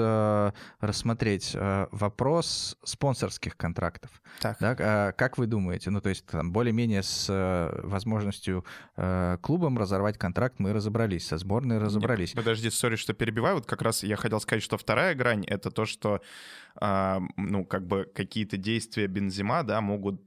рассмотреть. 0.79 1.55
вопрос 1.91 2.77
спонсорских 2.83 3.57
контрактов. 3.57 4.20
Так. 4.39 4.57
Да, 4.59 4.75
а 4.79 5.11
как 5.11 5.37
вы 5.37 5.45
думаете? 5.47 5.89
Ну, 5.89 6.01
то 6.01 6.09
есть, 6.09 6.25
там, 6.25 6.51
более-менее 6.51 7.03
с 7.03 7.27
э, 7.29 7.81
возможностью 7.83 8.65
э, 8.97 9.37
клубом 9.41 9.77
разорвать 9.77 10.17
контракт 10.17 10.55
мы 10.59 10.73
разобрались, 10.73 11.27
со 11.27 11.37
сборной 11.37 11.77
разобрались. 11.77 12.29
Нет, 12.29 12.37
подожди, 12.37 12.69
сори, 12.69 12.95
что 12.95 13.13
перебиваю. 13.13 13.55
Вот 13.55 13.65
как 13.65 13.81
раз 13.81 14.03
я 14.03 14.15
хотел 14.15 14.39
сказать, 14.39 14.63
что 14.63 14.77
вторая 14.77 15.13
грань— 15.15 15.45
это 15.47 15.69
то, 15.69 15.85
что, 15.85 16.21
э, 16.79 17.19
ну, 17.37 17.65
как 17.65 17.85
бы 17.85 18.09
какие-то 18.15 18.57
действия 18.57 19.07
Бензима, 19.07 19.63
да, 19.63 19.81
могут 19.81 20.21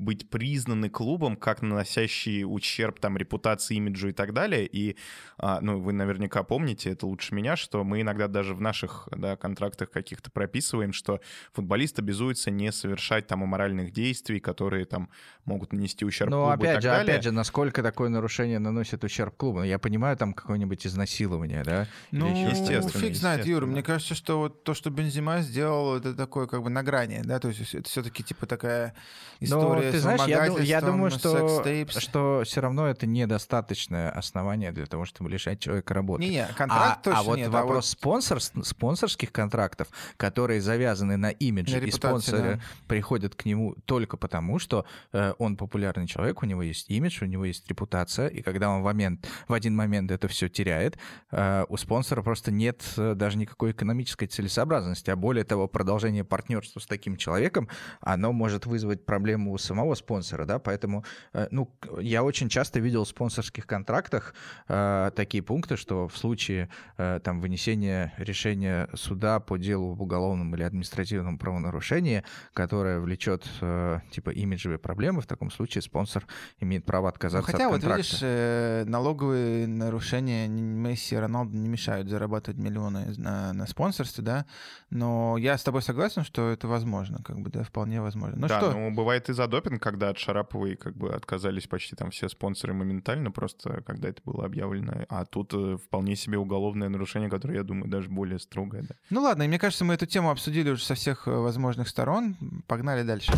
быть 0.00 0.28
признаны 0.30 0.88
клубом 0.88 1.36
как 1.36 1.62
наносящие 1.62 2.46
ущерб 2.46 2.98
там 2.98 3.16
репутации, 3.16 3.76
имиджу 3.76 4.08
и 4.08 4.12
так 4.12 4.32
далее. 4.32 4.66
И, 4.66 4.96
а, 5.38 5.60
ну, 5.60 5.80
вы 5.80 5.92
наверняка 5.92 6.42
помните, 6.42 6.90
это 6.90 7.06
лучше 7.06 7.34
меня, 7.34 7.56
что 7.56 7.84
мы 7.84 8.00
иногда 8.00 8.28
даже 8.28 8.54
в 8.54 8.60
наших 8.60 9.08
да, 9.12 9.36
контрактах 9.36 9.90
каких-то 9.90 10.30
прописываем, 10.30 10.92
что 10.92 11.20
футболист 11.52 11.98
обязуется 11.98 12.50
не 12.50 12.72
совершать 12.72 13.26
там 13.26 13.42
аморальных 13.42 13.92
действий, 13.92 14.40
которые 14.40 14.86
там 14.86 15.10
могут 15.44 15.72
нанести 15.72 16.04
ущерб 16.04 16.30
Но 16.30 16.46
клубу 16.46 16.52
опять 16.52 16.70
и 16.70 16.74
так 16.74 16.82
же, 16.82 16.88
далее. 16.88 17.12
опять 17.12 17.24
же, 17.24 17.32
насколько 17.32 17.82
такое 17.82 18.08
нарушение 18.08 18.58
наносит 18.58 19.04
ущерб 19.04 19.36
клубу? 19.36 19.62
Я 19.62 19.78
понимаю, 19.78 20.16
там 20.16 20.32
какое-нибудь 20.32 20.86
изнасилование, 20.86 21.62
да? 21.62 21.86
Ну, 22.10 22.28
естественно. 22.28 22.88
Фиг 22.88 23.14
знает, 23.14 23.46
Юра. 23.46 23.66
Мне 23.66 23.82
кажется, 23.82 24.14
что 24.14 24.38
вот 24.38 24.64
то, 24.64 24.74
что 24.74 24.90
Бензима 24.90 25.42
сделал, 25.42 25.96
это 25.96 26.14
такое 26.14 26.46
как 26.46 26.62
бы 26.62 26.70
на 26.70 26.82
грани, 26.82 27.20
да, 27.24 27.38
то 27.38 27.48
есть 27.48 27.74
это 27.74 27.88
все-таки 27.88 28.22
типа 28.22 28.46
такая 28.46 28.94
история 29.40 29.89
ты 29.92 30.00
знаешь, 30.00 30.22
я, 30.26 30.46
я 30.46 30.80
думаю, 30.80 31.10
что, 31.10 31.62
что 31.98 32.42
все 32.44 32.60
равно 32.60 32.86
это 32.86 33.06
недостаточное 33.06 34.10
основание 34.10 34.72
для 34.72 34.86
того, 34.86 35.04
чтобы 35.04 35.30
лишать 35.30 35.60
человека 35.60 35.94
работы. 35.94 36.22
Не, 36.22 36.30
не, 36.30 36.46
контракт 36.56 36.98
а, 36.98 37.00
точно 37.02 37.20
а 37.20 37.22
вот 37.22 37.36
нет. 37.36 37.48
вопрос 37.48 37.70
а 37.70 37.74
вот... 37.74 37.84
спонсор, 37.84 38.40
спонсорских 38.40 39.32
контрактов, 39.32 39.88
которые 40.16 40.60
завязаны 40.60 41.16
на 41.16 41.30
имидже, 41.30 41.80
на 41.80 41.84
и 41.84 41.90
спонсоры 41.90 42.56
да. 42.56 42.60
приходят 42.86 43.34
к 43.34 43.44
нему 43.44 43.74
только 43.86 44.16
потому, 44.16 44.58
что 44.58 44.84
э, 45.12 45.34
он 45.38 45.56
популярный 45.56 46.06
человек, 46.06 46.42
у 46.42 46.46
него 46.46 46.62
есть 46.62 46.90
имидж, 46.90 47.22
у 47.22 47.26
него 47.26 47.44
есть 47.44 47.68
репутация, 47.68 48.28
и 48.28 48.42
когда 48.42 48.70
он 48.70 48.82
в, 48.82 48.84
момент, 48.84 49.28
в 49.48 49.52
один 49.52 49.74
момент 49.74 50.10
это 50.10 50.28
все 50.28 50.48
теряет, 50.48 50.98
э, 51.30 51.64
у 51.68 51.76
спонсора 51.76 52.22
просто 52.22 52.50
нет 52.50 52.82
э, 52.96 53.14
даже 53.14 53.38
никакой 53.38 53.72
экономической 53.72 54.26
целесообразности, 54.26 55.10
а 55.10 55.16
более 55.16 55.44
того, 55.44 55.68
продолжение 55.68 56.24
партнерства 56.24 56.80
с 56.80 56.86
таким 56.86 57.16
человеком, 57.16 57.68
оно 58.00 58.32
может 58.32 58.66
вызвать 58.66 59.04
проблему 59.04 59.52
у 59.52 59.58
самого 59.58 59.79
самого 59.80 59.94
спонсора, 59.94 60.44
да, 60.44 60.58
поэтому, 60.58 61.04
э, 61.32 61.48
ну, 61.50 61.70
я 62.00 62.22
очень 62.22 62.48
часто 62.48 62.80
видел 62.80 63.04
в 63.04 63.08
спонсорских 63.08 63.66
контрактах 63.66 64.34
э, 64.68 65.10
такие 65.16 65.42
пункты, 65.42 65.76
что 65.76 66.06
в 66.06 66.16
случае 66.16 66.68
э, 66.98 67.20
там 67.22 67.40
вынесения 67.40 68.12
решения 68.18 68.88
суда 68.94 69.40
по 69.40 69.56
делу 69.56 69.94
в 69.94 70.02
уголовном 70.02 70.54
или 70.54 70.62
административном 70.62 71.38
правонарушении, 71.38 72.22
которое 72.52 73.00
влечет 73.00 73.46
э, 73.60 74.00
типа 74.10 74.30
имиджевые 74.30 74.78
проблемы, 74.78 75.20
в 75.20 75.26
таком 75.26 75.50
случае 75.50 75.82
спонсор 75.82 76.26
имеет 76.60 76.84
право 76.84 77.08
отказаться 77.08 77.50
ну, 77.50 77.52
хотя, 77.52 77.66
от 77.66 77.72
контракта. 77.72 77.96
вот 77.96 78.06
видишь, 78.06 78.18
э, 78.22 78.84
налоговые 78.86 79.66
нарушения 79.66 80.48
Месси 80.48 81.14
и 81.14 81.18
Роналду 81.18 81.56
не 81.56 81.68
мешают 81.68 82.08
зарабатывать 82.08 82.60
миллионы 82.60 83.14
на, 83.16 83.52
на 83.52 83.66
спонсорстве, 83.66 84.24
да, 84.24 84.46
но 84.90 85.36
я 85.38 85.56
с 85.56 85.62
тобой 85.62 85.82
согласен, 85.82 86.24
что 86.24 86.50
это 86.50 86.68
возможно, 86.68 87.22
как 87.22 87.40
бы, 87.40 87.50
да, 87.50 87.62
вполне 87.62 88.02
возможно. 88.02 88.36
Ну, 88.36 88.48
да, 88.48 88.58
что? 88.58 88.72
ну 88.72 88.90
бывает 88.90 89.30
и 89.30 89.32
за 89.32 89.46
допинг 89.60 89.82
когда 89.82 90.08
от 90.08 90.18
Шараповой 90.18 90.76
как 90.76 90.96
бы 90.96 91.10
отказались 91.10 91.66
почти 91.66 91.96
там 91.96 92.10
все 92.10 92.28
спонсоры 92.28 92.72
моментально, 92.72 93.30
просто 93.30 93.82
когда 93.82 94.08
это 94.08 94.22
было 94.24 94.44
объявлено. 94.44 95.04
А 95.08 95.24
тут 95.24 95.52
э, 95.54 95.76
вполне 95.76 96.16
себе 96.16 96.38
уголовное 96.38 96.88
нарушение, 96.88 97.28
которое, 97.28 97.56
я 97.56 97.62
думаю, 97.62 97.90
даже 97.90 98.08
более 98.08 98.38
строгое. 98.38 98.82
Да. 98.82 98.94
Ну 99.10 99.22
ладно, 99.22 99.42
и 99.42 99.48
мне 99.48 99.58
кажется, 99.58 99.84
мы 99.84 99.94
эту 99.94 100.06
тему 100.06 100.30
обсудили 100.30 100.70
уже 100.70 100.84
со 100.84 100.94
всех 100.94 101.28
э, 101.28 101.30
возможных 101.30 101.88
сторон. 101.88 102.36
Погнали 102.66 103.02
дальше. 103.02 103.32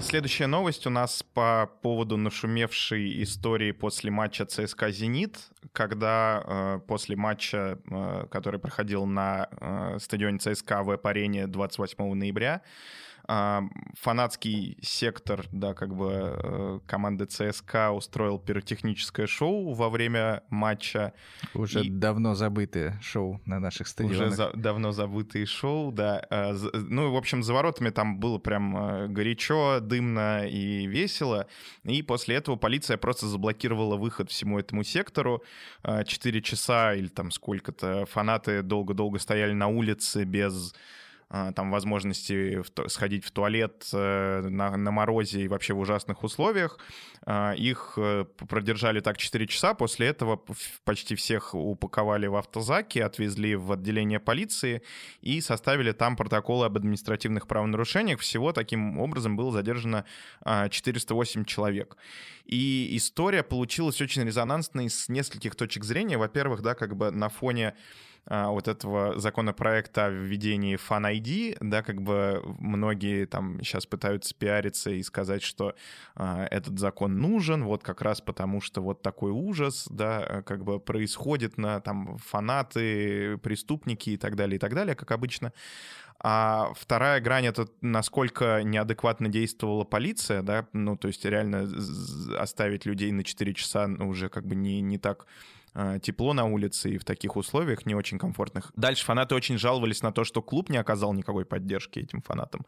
Следующая 0.00 0.46
новость 0.46 0.86
у 0.86 0.90
нас 0.90 1.22
по 1.34 1.70
поводу 1.82 2.16
нашумевшей 2.16 3.22
истории 3.22 3.72
после 3.72 4.10
матча 4.10 4.46
ЦСКА 4.46 4.90
«Зенит», 4.90 5.36
когда 5.72 6.42
э, 6.46 6.80
после 6.86 7.14
матча, 7.14 7.78
э, 7.90 8.26
который 8.30 8.58
проходил 8.58 9.04
на 9.04 9.48
э, 9.50 9.98
стадионе 10.00 10.38
ЦСКА 10.38 10.82
в 10.82 10.96
Эпарене 10.96 11.46
28 11.46 12.14
ноября, 12.14 12.62
фанатский 13.28 14.78
сектор, 14.80 15.44
да, 15.52 15.74
как 15.74 15.94
бы 15.94 16.10
э, 16.42 16.80
команды 16.86 17.26
ЦСКА 17.26 17.90
устроил 17.90 18.38
пиротехническое 18.38 19.26
шоу 19.26 19.74
во 19.74 19.90
время 19.90 20.44
матча. 20.48 21.12
Уже 21.52 21.84
и... 21.84 21.90
давно 21.90 22.34
забытые 22.34 22.98
шоу 23.02 23.40
на 23.44 23.60
наших 23.60 23.88
стадионах. 23.88 24.28
Уже 24.28 24.30
за... 24.30 24.50
давно 24.54 24.92
забытые 24.92 25.44
шоу, 25.44 25.92
да. 25.92 26.24
Э, 26.30 26.54
ну, 26.72 27.12
в 27.12 27.16
общем, 27.16 27.42
за 27.42 27.52
воротами 27.52 27.90
там 27.90 28.18
было 28.18 28.38
прям 28.38 28.76
э, 28.76 29.08
горячо, 29.08 29.80
дымно 29.80 30.46
и 30.48 30.86
весело. 30.86 31.46
И 31.84 32.02
после 32.02 32.36
этого 32.36 32.56
полиция 32.56 32.96
просто 32.96 33.26
заблокировала 33.26 33.96
выход 33.96 34.30
всему 34.30 34.58
этому 34.58 34.84
сектору. 34.84 35.42
Четыре 36.06 36.40
часа 36.40 36.94
или 36.94 37.08
там 37.08 37.30
сколько-то 37.30 38.06
фанаты 38.06 38.62
долго-долго 38.62 39.18
стояли 39.18 39.52
на 39.52 39.68
улице 39.68 40.24
без 40.24 40.72
а, 40.72 40.97
там 41.28 41.70
возможности 41.70 42.62
сходить 42.88 43.24
в 43.24 43.30
туалет 43.30 43.86
э, 43.92 44.48
на, 44.48 44.76
на 44.78 44.90
морозе 44.90 45.42
и 45.42 45.48
вообще 45.48 45.74
в 45.74 45.78
ужасных 45.78 46.24
условиях. 46.24 46.78
А, 47.26 47.52
их 47.52 47.94
э, 47.98 48.24
продержали 48.48 49.00
так 49.00 49.18
4 49.18 49.46
часа, 49.46 49.74
после 49.74 50.06
этого 50.06 50.40
почти 50.84 51.14
всех 51.14 51.54
упаковали 51.54 52.26
в 52.26 52.36
автозаки, 52.36 52.98
отвезли 53.00 53.56
в 53.56 53.72
отделение 53.72 54.20
полиции 54.20 54.82
и 55.20 55.42
составили 55.42 55.92
там 55.92 56.16
протоколы 56.16 56.64
об 56.64 56.78
административных 56.78 57.46
правонарушениях. 57.46 58.20
Всего 58.20 58.52
таким 58.52 58.98
образом 58.98 59.36
было 59.36 59.52
задержано 59.52 60.06
408 60.44 61.44
человек. 61.44 61.98
И 62.46 62.96
история 62.96 63.42
получилась 63.42 64.00
очень 64.00 64.24
резонансной 64.24 64.88
с 64.88 65.10
нескольких 65.10 65.54
точек 65.54 65.84
зрения. 65.84 66.16
Во-первых, 66.16 66.62
да, 66.62 66.74
как 66.74 66.96
бы 66.96 67.10
на 67.10 67.28
фоне 67.28 67.74
а, 68.30 68.50
вот 68.50 68.68
этого 68.68 69.18
законопроекта 69.18 70.06
о 70.06 70.10
введении 70.10 70.76
Fan 70.76 71.10
ID, 71.16 71.56
да, 71.60 71.82
как 71.82 72.02
бы 72.02 72.42
многие 72.58 73.24
там 73.26 73.62
сейчас 73.62 73.86
пытаются 73.86 74.34
пиариться 74.34 74.90
и 74.90 75.02
сказать, 75.02 75.42
что 75.42 75.74
а, 76.14 76.46
этот 76.50 76.78
закон 76.78 77.16
нужен, 77.16 77.64
вот 77.64 77.82
как 77.82 78.02
раз 78.02 78.20
потому, 78.20 78.60
что 78.60 78.82
вот 78.82 79.00
такой 79.00 79.32
ужас, 79.32 79.86
да, 79.90 80.42
как 80.44 80.62
бы 80.62 80.78
происходит 80.78 81.56
на 81.56 81.80
там 81.80 82.18
фанаты, 82.18 83.38
преступники 83.38 84.10
и 84.10 84.16
так 84.18 84.36
далее, 84.36 84.56
и 84.56 84.58
так 84.58 84.74
далее, 84.74 84.94
как 84.94 85.10
обычно. 85.10 85.54
А 86.20 86.72
вторая 86.74 87.20
грань— 87.20 87.46
это 87.46 87.68
насколько 87.80 88.62
неадекватно 88.62 89.28
действовала 89.28 89.84
полиция, 89.84 90.42
да, 90.42 90.66
ну, 90.74 90.96
то 90.96 91.08
есть 91.08 91.24
реально 91.24 91.66
оставить 92.38 92.84
людей 92.84 93.10
на 93.12 93.24
4 93.24 93.54
часа 93.54 93.86
ну, 93.86 94.08
уже 94.08 94.28
как 94.28 94.44
бы 94.46 94.54
не, 94.54 94.80
не 94.82 94.98
так 94.98 95.26
тепло 96.02 96.32
на 96.32 96.44
улице 96.44 96.90
и 96.90 96.98
в 96.98 97.04
таких 97.04 97.36
условиях 97.36 97.86
не 97.86 97.94
очень 97.94 98.18
комфортных. 98.18 98.72
Дальше 98.76 99.04
фанаты 99.04 99.34
очень 99.34 99.58
жаловались 99.58 100.02
на 100.02 100.12
то, 100.12 100.24
что 100.24 100.42
клуб 100.42 100.68
не 100.70 100.76
оказал 100.76 101.12
никакой 101.12 101.44
поддержки 101.44 101.98
этим 101.98 102.22
фанатам. 102.22 102.66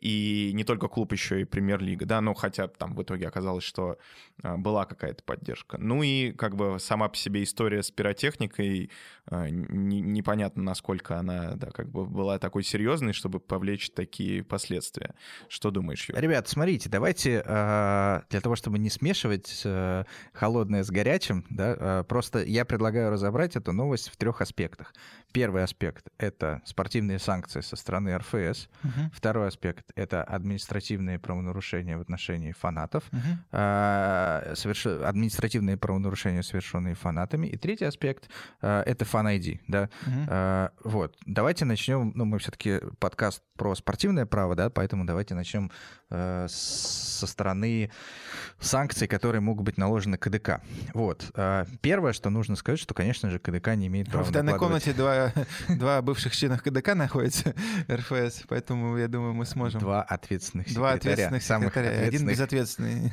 И 0.00 0.50
не 0.54 0.64
только 0.64 0.88
клуб, 0.88 1.12
еще 1.12 1.40
и 1.40 1.44
премьер-лига, 1.44 2.06
да, 2.06 2.20
ну 2.20 2.34
хотя 2.34 2.68
там 2.68 2.94
в 2.94 3.02
итоге 3.02 3.26
оказалось, 3.28 3.64
что 3.64 3.96
э, 4.42 4.56
была 4.56 4.84
какая-то 4.84 5.22
поддержка. 5.22 5.78
Ну 5.78 6.02
и 6.02 6.32
как 6.32 6.54
бы 6.54 6.78
сама 6.78 7.08
по 7.08 7.16
себе 7.16 7.42
история 7.42 7.82
с 7.82 7.90
пиротехникой, 7.90 8.90
э, 9.30 9.48
непонятно, 9.50 10.62
насколько 10.62 11.18
она, 11.18 11.54
да, 11.54 11.70
как 11.70 11.88
бы 11.90 12.04
была 12.06 12.38
такой 12.38 12.62
серьезной, 12.62 13.12
чтобы 13.12 13.40
повлечь 13.40 13.90
такие 13.90 14.44
последствия. 14.44 15.14
Что 15.48 15.70
думаешь, 15.70 16.08
Юр? 16.08 16.18
Ребят, 16.18 16.48
смотрите, 16.48 16.88
давайте 16.88 17.42
для 17.42 18.40
того, 18.42 18.56
чтобы 18.56 18.78
не 18.78 18.90
смешивать 18.90 19.64
холодное 20.32 20.84
с 20.84 20.90
горячим, 20.90 21.44
да, 21.48 22.04
просто 22.04 22.35
я 22.44 22.64
предлагаю 22.64 23.10
разобрать 23.10 23.56
эту 23.56 23.72
новость 23.72 24.08
в 24.08 24.16
трех 24.16 24.40
аспектах. 24.40 24.94
Первый 25.32 25.62
аспект— 25.62 26.06
это 26.18 26.62
спортивные 26.64 27.18
санкции 27.18 27.60
со 27.60 27.76
стороны 27.76 28.16
РФС. 28.16 28.68
Угу. 28.84 29.10
Второй 29.12 29.48
аспект— 29.48 29.90
это 29.94 30.22
административные 30.22 31.18
правонарушения 31.18 31.98
в 31.98 32.00
отношении 32.00 32.52
фанатов. 32.52 33.04
Угу. 33.12 33.20
А, 33.52 34.52
соверш... 34.54 34.86
Административные 34.86 35.76
правонарушения, 35.76 36.42
совершенные 36.42 36.94
фанатами. 36.94 37.48
И 37.48 37.56
третий 37.56 37.84
аспект 37.84 38.30
а,— 38.62 38.82
это 38.86 39.04
фан-ID. 39.04 39.60
Да? 39.68 39.90
Угу. 40.06 40.26
А, 40.28 40.70
вот. 40.84 41.16
Давайте 41.26 41.64
начнем. 41.64 42.12
Ну, 42.14 42.24
мы 42.24 42.38
все-таки 42.38 42.80
подкаст 42.98 43.42
про 43.56 43.74
спортивное 43.74 44.26
право, 44.26 44.54
да, 44.54 44.70
поэтому 44.70 45.04
давайте 45.04 45.34
начнем 45.34 45.70
а, 46.08 46.46
со 46.48 47.26
стороны 47.26 47.90
санкций, 48.58 49.06
которые 49.06 49.40
могут 49.40 49.64
быть 49.64 49.76
наложены 49.76 50.16
КДК. 50.16 50.62
Вот. 50.94 51.30
Первое, 51.82 52.12
что 52.12 52.25
нужно 52.30 52.56
сказать, 52.56 52.78
что, 52.78 52.94
конечно 52.94 53.30
же, 53.30 53.38
КДК 53.38 53.74
не 53.74 53.86
имеет 53.86 54.10
права 54.10 54.24
В 54.24 54.30
данной 54.30 54.58
комнате 54.58 54.92
два, 54.92 55.32
два 55.68 56.02
бывших 56.02 56.34
члена 56.34 56.58
КДК 56.58 56.94
находятся, 56.94 57.54
РФС, 57.90 58.44
поэтому, 58.48 58.96
я 58.96 59.08
думаю, 59.08 59.34
мы 59.34 59.44
сможем... 59.46 59.80
Два 59.80 60.02
ответственных 60.02 60.72
Два 60.72 60.92
ответственных 60.92 61.42
секретаря, 61.42 62.06
один 62.06 62.26
безответственный. 62.26 63.12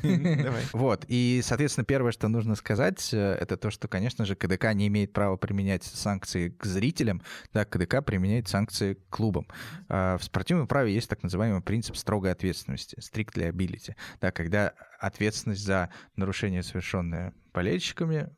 Вот, 0.72 1.04
и, 1.08 1.40
соответственно, 1.44 1.84
первое, 1.84 2.12
что 2.12 2.28
нужно 2.28 2.54
сказать, 2.54 3.12
э, 3.12 3.36
это 3.40 3.56
то, 3.56 3.70
что, 3.70 3.88
конечно 3.88 4.24
же, 4.24 4.34
КДК 4.34 4.72
не 4.72 4.88
имеет 4.88 5.12
права 5.12 5.36
применять 5.36 5.84
санкции 5.84 6.48
к 6.50 6.64
зрителям, 6.64 7.22
да, 7.52 7.64
КДК 7.64 8.02
применяет 8.02 8.48
санкции 8.48 8.94
к 8.94 9.08
клубам. 9.08 9.46
А 9.88 10.18
в 10.18 10.24
спортивном 10.24 10.66
праве 10.66 10.94
есть 10.94 11.08
так 11.08 11.22
называемый 11.22 11.60
принцип 11.60 11.96
строгой 11.96 12.32
ответственности, 12.32 12.96
strict 12.96 13.34
liability, 13.34 13.94
да, 14.20 14.30
когда 14.30 14.72
ответственность 14.98 15.64
за 15.64 15.90
нарушение, 16.16 16.62
совершенное 16.62 17.32
болельщиками, 17.52 18.30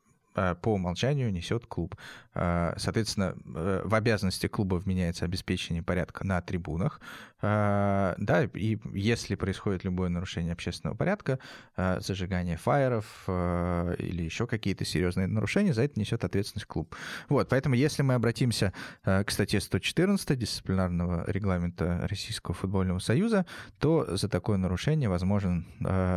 по 0.61 0.69
умолчанию 0.73 1.31
несет 1.31 1.65
клуб. 1.65 1.95
А, 2.39 2.75
соответственно, 2.77 3.35
э, 3.55 3.81
в 3.83 3.95
обязанности 3.95 4.45
клуба 4.47 4.75
вменяется 4.75 5.25
обеспечение 5.25 5.81
порядка 5.81 6.23
на 6.23 6.39
трибунах. 6.39 7.01
А, 7.41 8.13
да, 8.19 8.43
и 8.43 8.77
если 8.93 9.33
происходит 9.33 9.83
любое 9.83 10.09
нарушение 10.09 10.53
общественного 10.53 10.95
порядка, 10.95 11.39
зажигание 11.75 12.57
фаеров 12.57 13.05
или 13.27 14.23
еще 14.23 14.47
какие-то 14.47 14.85
серьезные 14.85 15.27
нарушения, 15.27 15.73
за 15.73 15.83
это 15.83 15.99
несет 15.99 16.23
ответственность 16.23 16.65
клуб. 16.65 16.95
Вот, 17.29 17.49
поэтому 17.49 17.75
если 17.75 18.01
мы 18.01 18.15
обратимся 18.15 18.73
к 19.03 19.25
статье 19.29 19.61
114 19.61 20.37
дисциплинарного 20.37 21.29
регламента 21.29 22.07
Российского 22.09 22.55
футбольного 22.55 22.99
союза, 22.99 23.45
то 23.79 24.15
за 24.17 24.27
такое 24.29 24.57
нарушение 24.57 25.09
возможен 25.09 25.67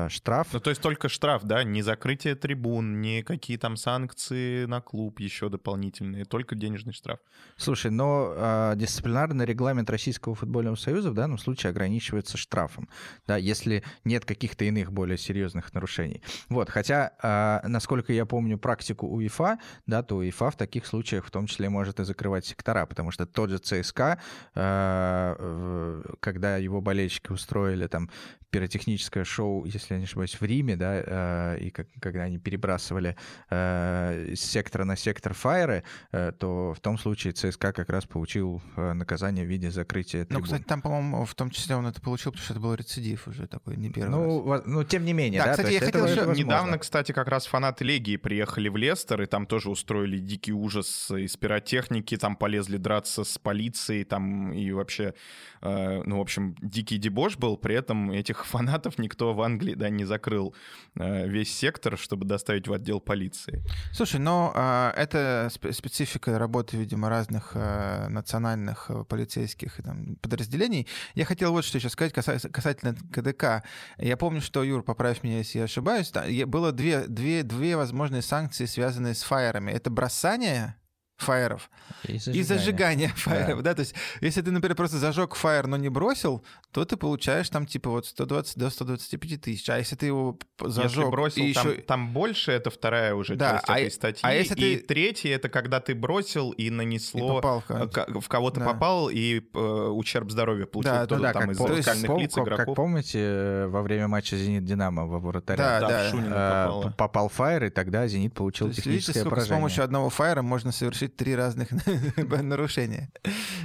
штраф. 0.08 0.48
Ну, 0.52 0.60
то 0.60 0.70
есть 0.70 0.80
только 0.80 1.08
штраф, 1.08 1.42
да, 1.44 1.64
не 1.64 1.82
закрытие 1.82 2.34
трибун, 2.34 3.00
не 3.00 3.22
какие 3.22 3.58
там 3.58 3.76
санкции 3.76 4.64
на 4.64 4.80
клуб 4.80 5.20
еще 5.20 5.48
дополнительные, 5.48 6.09
только 6.28 6.54
денежный 6.54 6.92
штраф. 6.92 7.20
Слушай, 7.56 7.90
но 7.90 8.32
э, 8.34 8.72
дисциплинарный 8.76 9.44
регламент 9.44 9.90
Российского 9.90 10.34
футбольного 10.34 10.76
союза 10.76 11.10
в 11.10 11.14
данном 11.14 11.38
случае 11.38 11.70
ограничивается 11.70 12.36
штрафом, 12.36 12.88
да, 13.26 13.36
если 13.36 13.82
нет 14.04 14.24
каких-то 14.24 14.64
иных 14.64 14.92
более 14.92 15.18
серьезных 15.18 15.72
нарушений. 15.74 16.22
Вот, 16.48 16.70
хотя, 16.70 17.12
э, 17.22 17.66
насколько 17.68 18.12
я 18.12 18.26
помню 18.26 18.58
практику 18.58 19.06
УЕФА, 19.06 19.58
да, 19.86 20.02
то 20.02 20.16
УЕФА 20.16 20.50
в 20.50 20.56
таких 20.56 20.86
случаях 20.86 21.24
в 21.24 21.30
том 21.30 21.46
числе 21.46 21.68
может 21.68 22.00
и 22.00 22.04
закрывать 22.04 22.46
сектора, 22.46 22.86
потому 22.86 23.10
что 23.10 23.26
тот 23.26 23.50
же 23.50 23.58
ЦСКА, 23.58 24.18
э, 24.54 26.02
когда 26.20 26.56
его 26.56 26.80
болельщики 26.80 27.32
устроили 27.32 27.86
там 27.86 28.10
пиротехническое 28.50 29.24
шоу, 29.24 29.64
если 29.64 29.94
я 29.94 29.98
не 29.98 30.04
ошибаюсь, 30.04 30.40
в 30.40 30.42
Риме, 30.42 30.76
да, 30.76 31.54
э, 31.54 31.58
и 31.60 31.70
как, 31.70 31.86
когда 32.00 32.22
они 32.22 32.38
перебрасывали 32.38 33.16
э, 33.50 34.34
с 34.34 34.40
сектора 34.40 34.84
на 34.84 34.96
сектор 34.96 35.34
фаеры, 35.34 35.84
э, 36.12 36.32
то 36.38 36.74
в 36.74 36.80
том 36.80 36.98
случае 36.98 37.32
ЦСКА 37.32 37.72
как 37.72 37.88
раз 37.90 38.06
получил 38.06 38.60
э, 38.76 38.92
наказание 38.92 39.44
в 39.44 39.48
виде 39.48 39.70
закрытия 39.70 40.24
трибун. 40.24 40.40
Ну, 40.40 40.44
кстати, 40.44 40.62
там, 40.62 40.82
по-моему, 40.82 41.24
в 41.24 41.34
том 41.34 41.50
числе 41.50 41.76
он 41.76 41.86
это 41.86 42.00
получил, 42.00 42.32
потому 42.32 42.44
что 42.44 42.54
это 42.54 42.60
был 42.60 42.74
рецидив 42.74 43.28
уже 43.28 43.46
такой, 43.46 43.76
не 43.76 43.90
первый 43.90 44.10
ну, 44.10 44.50
раз. 44.50 44.62
Ну, 44.66 44.84
тем 44.84 45.04
не 45.04 45.12
менее, 45.12 45.40
да, 45.40 45.46
да 45.46 45.52
кстати, 45.52 45.72
я 45.72 45.80
хотел 45.80 46.06
еще... 46.06 46.44
Недавно, 46.44 46.78
кстати, 46.78 47.12
как 47.12 47.28
раз 47.28 47.46
фанаты 47.46 47.84
Легии 47.84 48.16
приехали 48.16 48.68
в 48.68 48.76
Лестер, 48.76 49.22
и 49.22 49.26
там 49.26 49.46
тоже 49.46 49.70
устроили 49.70 50.18
дикий 50.18 50.52
ужас 50.52 51.10
из 51.10 51.36
пиротехники, 51.36 52.16
там 52.16 52.36
полезли 52.36 52.76
драться 52.76 53.24
с 53.24 53.38
полицией, 53.38 54.04
там 54.04 54.52
и 54.52 54.72
вообще, 54.72 55.14
э, 55.62 56.02
ну, 56.04 56.18
в 56.18 56.20
общем, 56.20 56.56
дикий 56.60 56.98
дебош 56.98 57.36
был, 57.36 57.56
при 57.56 57.74
этом 57.74 58.10
этих 58.10 58.39
этих 58.40 58.46
фанатов 58.46 58.98
никто 58.98 59.34
в 59.34 59.42
Англии 59.42 59.74
да, 59.74 59.88
не 59.88 60.04
закрыл 60.04 60.54
э, 60.96 61.28
весь 61.28 61.54
сектор, 61.54 61.98
чтобы 61.98 62.26
доставить 62.26 62.68
в 62.68 62.72
отдел 62.72 63.00
полиции. 63.00 63.62
Слушай, 63.92 64.20
но 64.20 64.52
э, 64.54 64.92
это 64.96 65.50
специфика 65.50 66.38
работы, 66.38 66.76
видимо, 66.76 67.08
разных 67.08 67.52
э, 67.54 68.08
национальных 68.08 68.90
полицейских 69.08 69.80
там, 69.82 70.16
подразделений. 70.16 70.86
Я 71.14 71.24
хотел 71.24 71.52
вот 71.52 71.64
что 71.64 71.78
еще 71.78 71.88
сказать 71.88 72.12
касательно 72.12 72.94
КДК. 73.12 73.64
Я 73.98 74.16
помню, 74.16 74.40
что, 74.40 74.62
Юр, 74.62 74.82
поправь 74.82 75.22
меня, 75.22 75.38
если 75.38 75.58
я 75.58 75.64
ошибаюсь, 75.64 76.12
было 76.46 76.72
две, 76.72 77.06
две, 77.06 77.42
две 77.42 77.76
возможные 77.76 78.22
санкции, 78.22 78.66
связанные 78.66 79.14
с 79.14 79.22
фаерами. 79.22 79.72
Это 79.72 79.90
бросание 79.90 80.76
фаеров 81.20 81.70
и 82.04 82.18
зажигание, 82.18 82.40
и 82.40 82.42
зажигание 82.42 83.08
фаеров, 83.08 83.62
да. 83.62 83.70
да, 83.70 83.74
то 83.74 83.80
есть 83.80 83.94
если 84.20 84.42
ты, 84.42 84.50
например, 84.50 84.76
просто 84.76 84.98
зажег 84.98 85.34
фаер, 85.34 85.66
но 85.66 85.76
не 85.76 85.88
бросил, 85.88 86.44
то 86.72 86.84
ты 86.84 86.96
получаешь 86.96 87.48
там 87.48 87.66
типа 87.66 87.90
вот 87.90 88.06
120 88.06 88.56
до 88.56 88.70
125 88.70 89.40
тысяч, 89.40 89.68
а 89.68 89.78
если 89.78 89.96
ты 89.96 90.06
его 90.06 90.38
зажег 90.60 90.98
если 90.98 91.10
бросил, 91.10 91.42
и 91.42 91.52
там, 91.52 91.70
еще... 91.70 91.80
там 91.82 92.12
больше, 92.12 92.52
это 92.52 92.70
вторая 92.70 93.14
уже 93.14 93.34
да, 93.34 93.54
часть 93.54 93.64
а, 93.68 93.78
этой 93.78 93.90
статьи, 93.90 94.20
а 94.22 94.32
если 94.32 94.54
и 94.54 94.76
ты... 94.76 94.86
третья 94.86 95.34
это 95.34 95.48
когда 95.48 95.80
ты 95.80 95.94
бросил 95.94 96.52
и 96.52 96.70
нанесло, 96.70 97.38
и 97.38 97.42
попал 97.42 97.64
в, 97.68 98.20
в 98.20 98.28
кого-то 98.28 98.60
да. 98.60 98.66
попал 98.66 99.10
и 99.10 99.40
э, 99.52 99.58
ущерб 99.58 100.30
здоровью 100.30 100.68
получил 100.68 100.92
да, 100.92 101.06
кто-то 101.06 101.22
да, 101.22 101.32
там 101.32 101.50
из 101.50 101.58
зеркальных 101.58 102.18
лиц 102.18 102.34
как, 102.34 102.44
игроков. 102.44 102.66
Как 102.66 102.74
помните, 102.76 103.18
э, 103.20 103.66
во 103.66 103.82
время 103.82 104.06
матча 104.06 104.36
Зенит-Динамо 104.36 105.06
во 105.06 105.18
вратаря 105.18 105.56
да, 105.56 105.80
да, 105.80 106.10
да. 106.12 106.88
Э, 106.88 106.90
попал 106.96 107.28
фаер, 107.28 107.64
и 107.64 107.70
тогда 107.70 108.06
Зенит 108.06 108.34
получил 108.34 108.68
то 108.68 108.74
техническое 108.74 109.12
видите, 109.12 109.28
поражение. 109.28 109.56
С 109.56 109.58
помощью 109.58 109.84
одного 109.84 110.10
фаера 110.10 110.42
можно 110.42 110.70
совершить 110.70 111.16
три 111.16 111.34
разных 111.34 111.68
нарушения. 112.16 113.10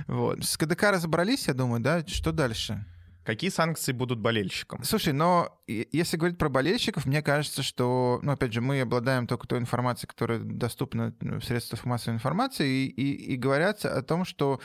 Вот. 0.07 0.43
С 0.43 0.57
КДК 0.57 0.91
разобрались, 0.91 1.47
я 1.47 1.53
думаю, 1.53 1.81
да? 1.81 2.03
Что 2.07 2.31
дальше? 2.31 2.85
Какие 3.25 3.49
санкции 3.49 3.91
будут 3.91 4.19
болельщикам? 4.19 4.83
Слушай, 4.83 5.13
но 5.13 5.59
если 5.67 6.15
говорить 6.15 6.37
про 6.37 6.47
болельщиков, 6.47 7.05
мне 7.05 7.23
кажется, 7.23 7.63
что, 7.63 8.19
ну, 8.21 8.31
опять 8.31 8.53
же, 8.53 8.61
мы 8.61 8.79
обладаем 8.81 9.25
только 9.25 9.47
той 9.47 9.59
информацией, 9.59 10.07
которая 10.07 10.39
доступна 10.39 11.13
в 11.19 11.41
средствах 11.41 11.85
массовой 11.85 12.15
информации, 12.15 12.85
и, 12.85 12.87
и, 12.87 13.33
и 13.33 13.35
говорят 13.35 13.83
о 13.83 14.01
том, 14.03 14.25
что 14.25 14.59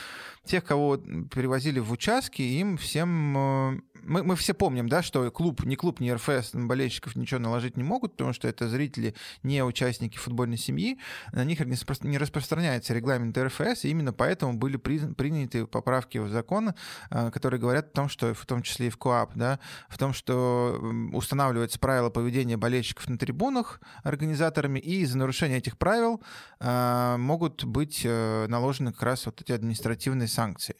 тех, 0.44 0.62
кого 0.62 0.98
перевозили 0.98 1.80
в 1.80 1.90
участки, 1.90 2.42
им 2.42 2.76
всем 2.76 3.36
э, 3.38 3.80
мы, 4.02 4.22
мы 4.22 4.36
все 4.36 4.54
помним, 4.54 4.88
да, 4.88 5.02
что 5.02 5.30
клуб, 5.30 5.64
ни 5.64 5.74
клуб, 5.74 6.00
ни 6.00 6.10
РФС 6.10 6.50
болельщиков 6.54 7.16
ничего 7.16 7.40
наложить 7.40 7.76
не 7.76 7.82
могут, 7.82 8.12
потому 8.12 8.32
что 8.32 8.48
это 8.48 8.68
зрители, 8.68 9.14
не 9.42 9.62
участники 9.62 10.16
футбольной 10.16 10.56
семьи, 10.56 10.98
на 11.32 11.44
них 11.44 11.60
не 11.60 12.18
распространяется 12.18 12.94
регламент 12.94 13.36
РФС, 13.36 13.84
и 13.84 13.90
именно 13.90 14.12
поэтому 14.12 14.54
были 14.54 14.76
приняты 14.76 15.66
поправки 15.66 16.18
в 16.18 16.28
закон, 16.28 16.74
э, 17.10 17.30
которые 17.30 17.60
говорят 17.60 17.86
о 17.88 17.94
том, 17.94 18.08
что 18.08 18.34
том 18.50 18.62
числе 18.62 18.88
и 18.88 18.90
в 18.90 18.98
КОАП, 18.98 19.32
да, 19.36 19.60
в 19.88 19.96
том, 19.96 20.12
что 20.12 20.78
устанавливаются 21.12 21.78
правила 21.78 22.10
поведения 22.10 22.56
болельщиков 22.56 23.08
на 23.08 23.16
трибунах 23.16 23.80
организаторами, 24.02 24.78
и 24.78 25.06
за 25.06 25.16
нарушение 25.18 25.58
этих 25.58 25.78
правил 25.78 26.20
э, 26.58 27.16
могут 27.16 27.64
быть 27.64 28.02
э, 28.04 28.46
наложены 28.48 28.92
как 28.92 29.02
раз 29.04 29.26
вот 29.26 29.40
эти 29.40 29.52
административные 29.52 30.28
санкции. 30.28 30.76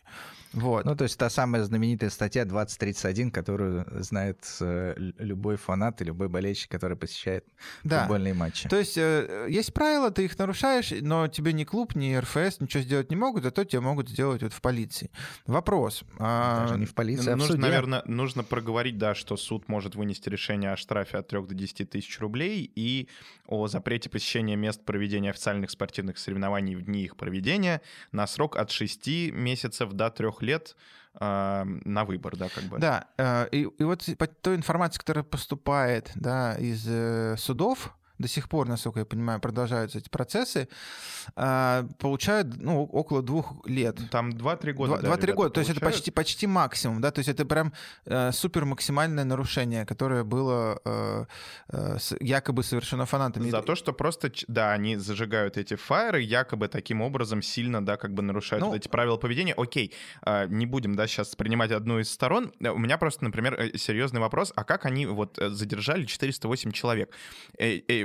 Вот. 0.53 0.85
Ну, 0.85 0.97
то 0.97 1.05
есть 1.05 1.17
та 1.19 1.31
самая 1.31 1.63
знаменитая 1.63 2.11
статья 2.11 2.45
2031, 2.45 3.31
которую 3.31 3.87
знает 4.03 4.39
э, 4.61 4.95
любой 5.19 5.57
фанат 5.57 6.01
и 6.01 6.05
любой 6.05 6.29
болельщик, 6.29 6.71
который 6.71 6.97
посещает 6.97 7.45
да. 7.85 8.01
футбольные 8.01 8.35
матчи. 8.35 8.69
То 8.69 8.77
есть 8.77 8.99
э, 8.99 9.47
есть 9.49 9.73
правила, 9.73 10.11
ты 10.11 10.25
их 10.25 10.37
нарушаешь, 10.39 10.93
но 11.03 11.29
тебе 11.29 11.53
ни 11.53 11.65
клуб, 11.65 11.95
ни 11.95 12.15
РФС 12.17 12.61
ничего 12.61 12.83
сделать 12.83 13.11
не 13.11 13.17
могут, 13.17 13.45
зато 13.45 13.65
тебе 13.65 13.81
могут 13.81 14.09
сделать 14.09 14.43
вот 14.43 14.53
в 14.53 14.61
полиции. 14.61 15.11
Вопрос. 15.47 16.03
А, 16.19 16.63
Даже 16.63 16.79
не 16.81 16.87
в 16.87 16.95
полиции, 16.95 17.31
а 17.31 17.37
нужно, 17.37 17.45
в 17.45 17.57
суде. 17.57 17.63
Наверное, 17.63 18.03
нужно 18.07 18.43
проговорить, 18.43 18.99
да, 18.99 19.15
что 19.15 19.37
суд 19.37 19.69
может 19.69 19.95
вынести 19.95 20.29
решение 20.29 20.73
о 20.73 20.77
штрафе 20.77 21.19
от 21.19 21.29
3 21.29 21.47
до 21.47 21.55
10 21.55 21.91
тысяч 21.91 22.19
рублей 22.19 22.71
и 22.75 23.09
о 23.47 23.69
запрете 23.69 24.11
посещения 24.11 24.57
мест 24.57 24.85
проведения 24.85 25.31
официальных 25.31 25.71
спортивных 25.71 26.19
соревнований 26.19 26.75
в 26.75 26.83
дни 26.83 27.05
их 27.05 27.17
проведения 27.17 27.83
на 28.11 28.27
срок 28.27 28.57
от 28.57 28.71
6 28.71 29.33
месяцев 29.33 29.93
до 29.93 30.11
3 30.11 30.40
лет 30.43 30.77
э, 31.19 31.65
на 31.65 32.05
выбор, 32.05 32.37
да, 32.37 32.49
как 32.49 32.65
бы. 32.65 32.79
Да, 32.79 33.09
э, 33.19 33.49
и, 33.53 33.63
и 33.63 33.83
вот 33.83 34.05
по 34.19 34.27
той 34.27 34.57
информации, 34.57 34.99
которая 34.99 35.25
поступает, 35.25 36.11
да, 36.15 36.55
из 36.55 36.87
э, 36.89 37.37
судов, 37.37 37.95
до 38.21 38.29
сих 38.29 38.49
пор, 38.49 38.69
насколько 38.69 39.01
я 39.01 39.07
понимаю, 39.07 39.41
продолжаются 39.41 39.99
эти 39.99 40.09
процессы, 40.09 40.69
а, 41.37 41.87
получают 41.99 42.63
ну, 42.63 42.85
около 42.85 43.23
двух 43.23 43.67
лет. 43.67 43.99
Там 44.11 44.31
2-3 44.31 44.73
года. 44.73 44.95
2-3 44.95 45.01
да, 45.01 45.09
года, 45.09 45.27
получают. 45.27 45.55
то 45.55 45.61
есть 45.61 45.71
это 45.71 45.81
почти, 45.81 46.11
почти 46.11 46.47
максимум, 46.47 47.01
да, 47.01 47.11
то 47.11 47.21
есть 47.21 47.29
это 47.29 47.47
прям 47.47 47.73
э, 48.05 48.31
супер 48.33 48.67
максимальное 48.67 49.25
нарушение, 49.25 49.87
которое 49.87 50.23
было 50.25 50.81
э, 50.85 51.25
э, 51.69 51.97
якобы 52.21 52.63
совершено 52.63 53.07
фанатами. 53.07 53.49
За 53.51 53.63
то, 53.63 53.75
что 53.75 53.93
просто, 53.93 54.31
да, 54.49 54.73
они 54.73 54.97
зажигают 54.97 55.57
эти 55.57 55.77
фаеры, 55.77 56.21
якобы 56.21 56.69
таким 56.69 57.01
образом 57.01 57.41
сильно, 57.41 57.85
да, 57.85 57.97
как 57.97 58.13
бы 58.13 58.23
нарушают 58.23 58.61
ну, 58.61 58.69
вот 58.69 58.77
эти 58.77 58.89
правила 58.89 59.17
поведения. 59.17 59.55
Окей, 59.57 59.95
э, 60.27 60.47
не 60.49 60.67
будем, 60.67 60.95
да, 60.95 61.07
сейчас 61.07 61.35
принимать 61.37 61.71
одну 61.71 61.99
из 62.01 62.11
сторон. 62.11 62.53
У 62.61 62.79
меня 62.79 62.99
просто, 62.99 63.25
например, 63.25 63.79
серьезный 63.79 64.21
вопрос, 64.21 64.53
а 64.57 64.65
как 64.65 64.85
они 64.85 65.07
вот 65.07 65.39
задержали 65.41 66.05
408 66.05 66.73
человек? 66.73 67.15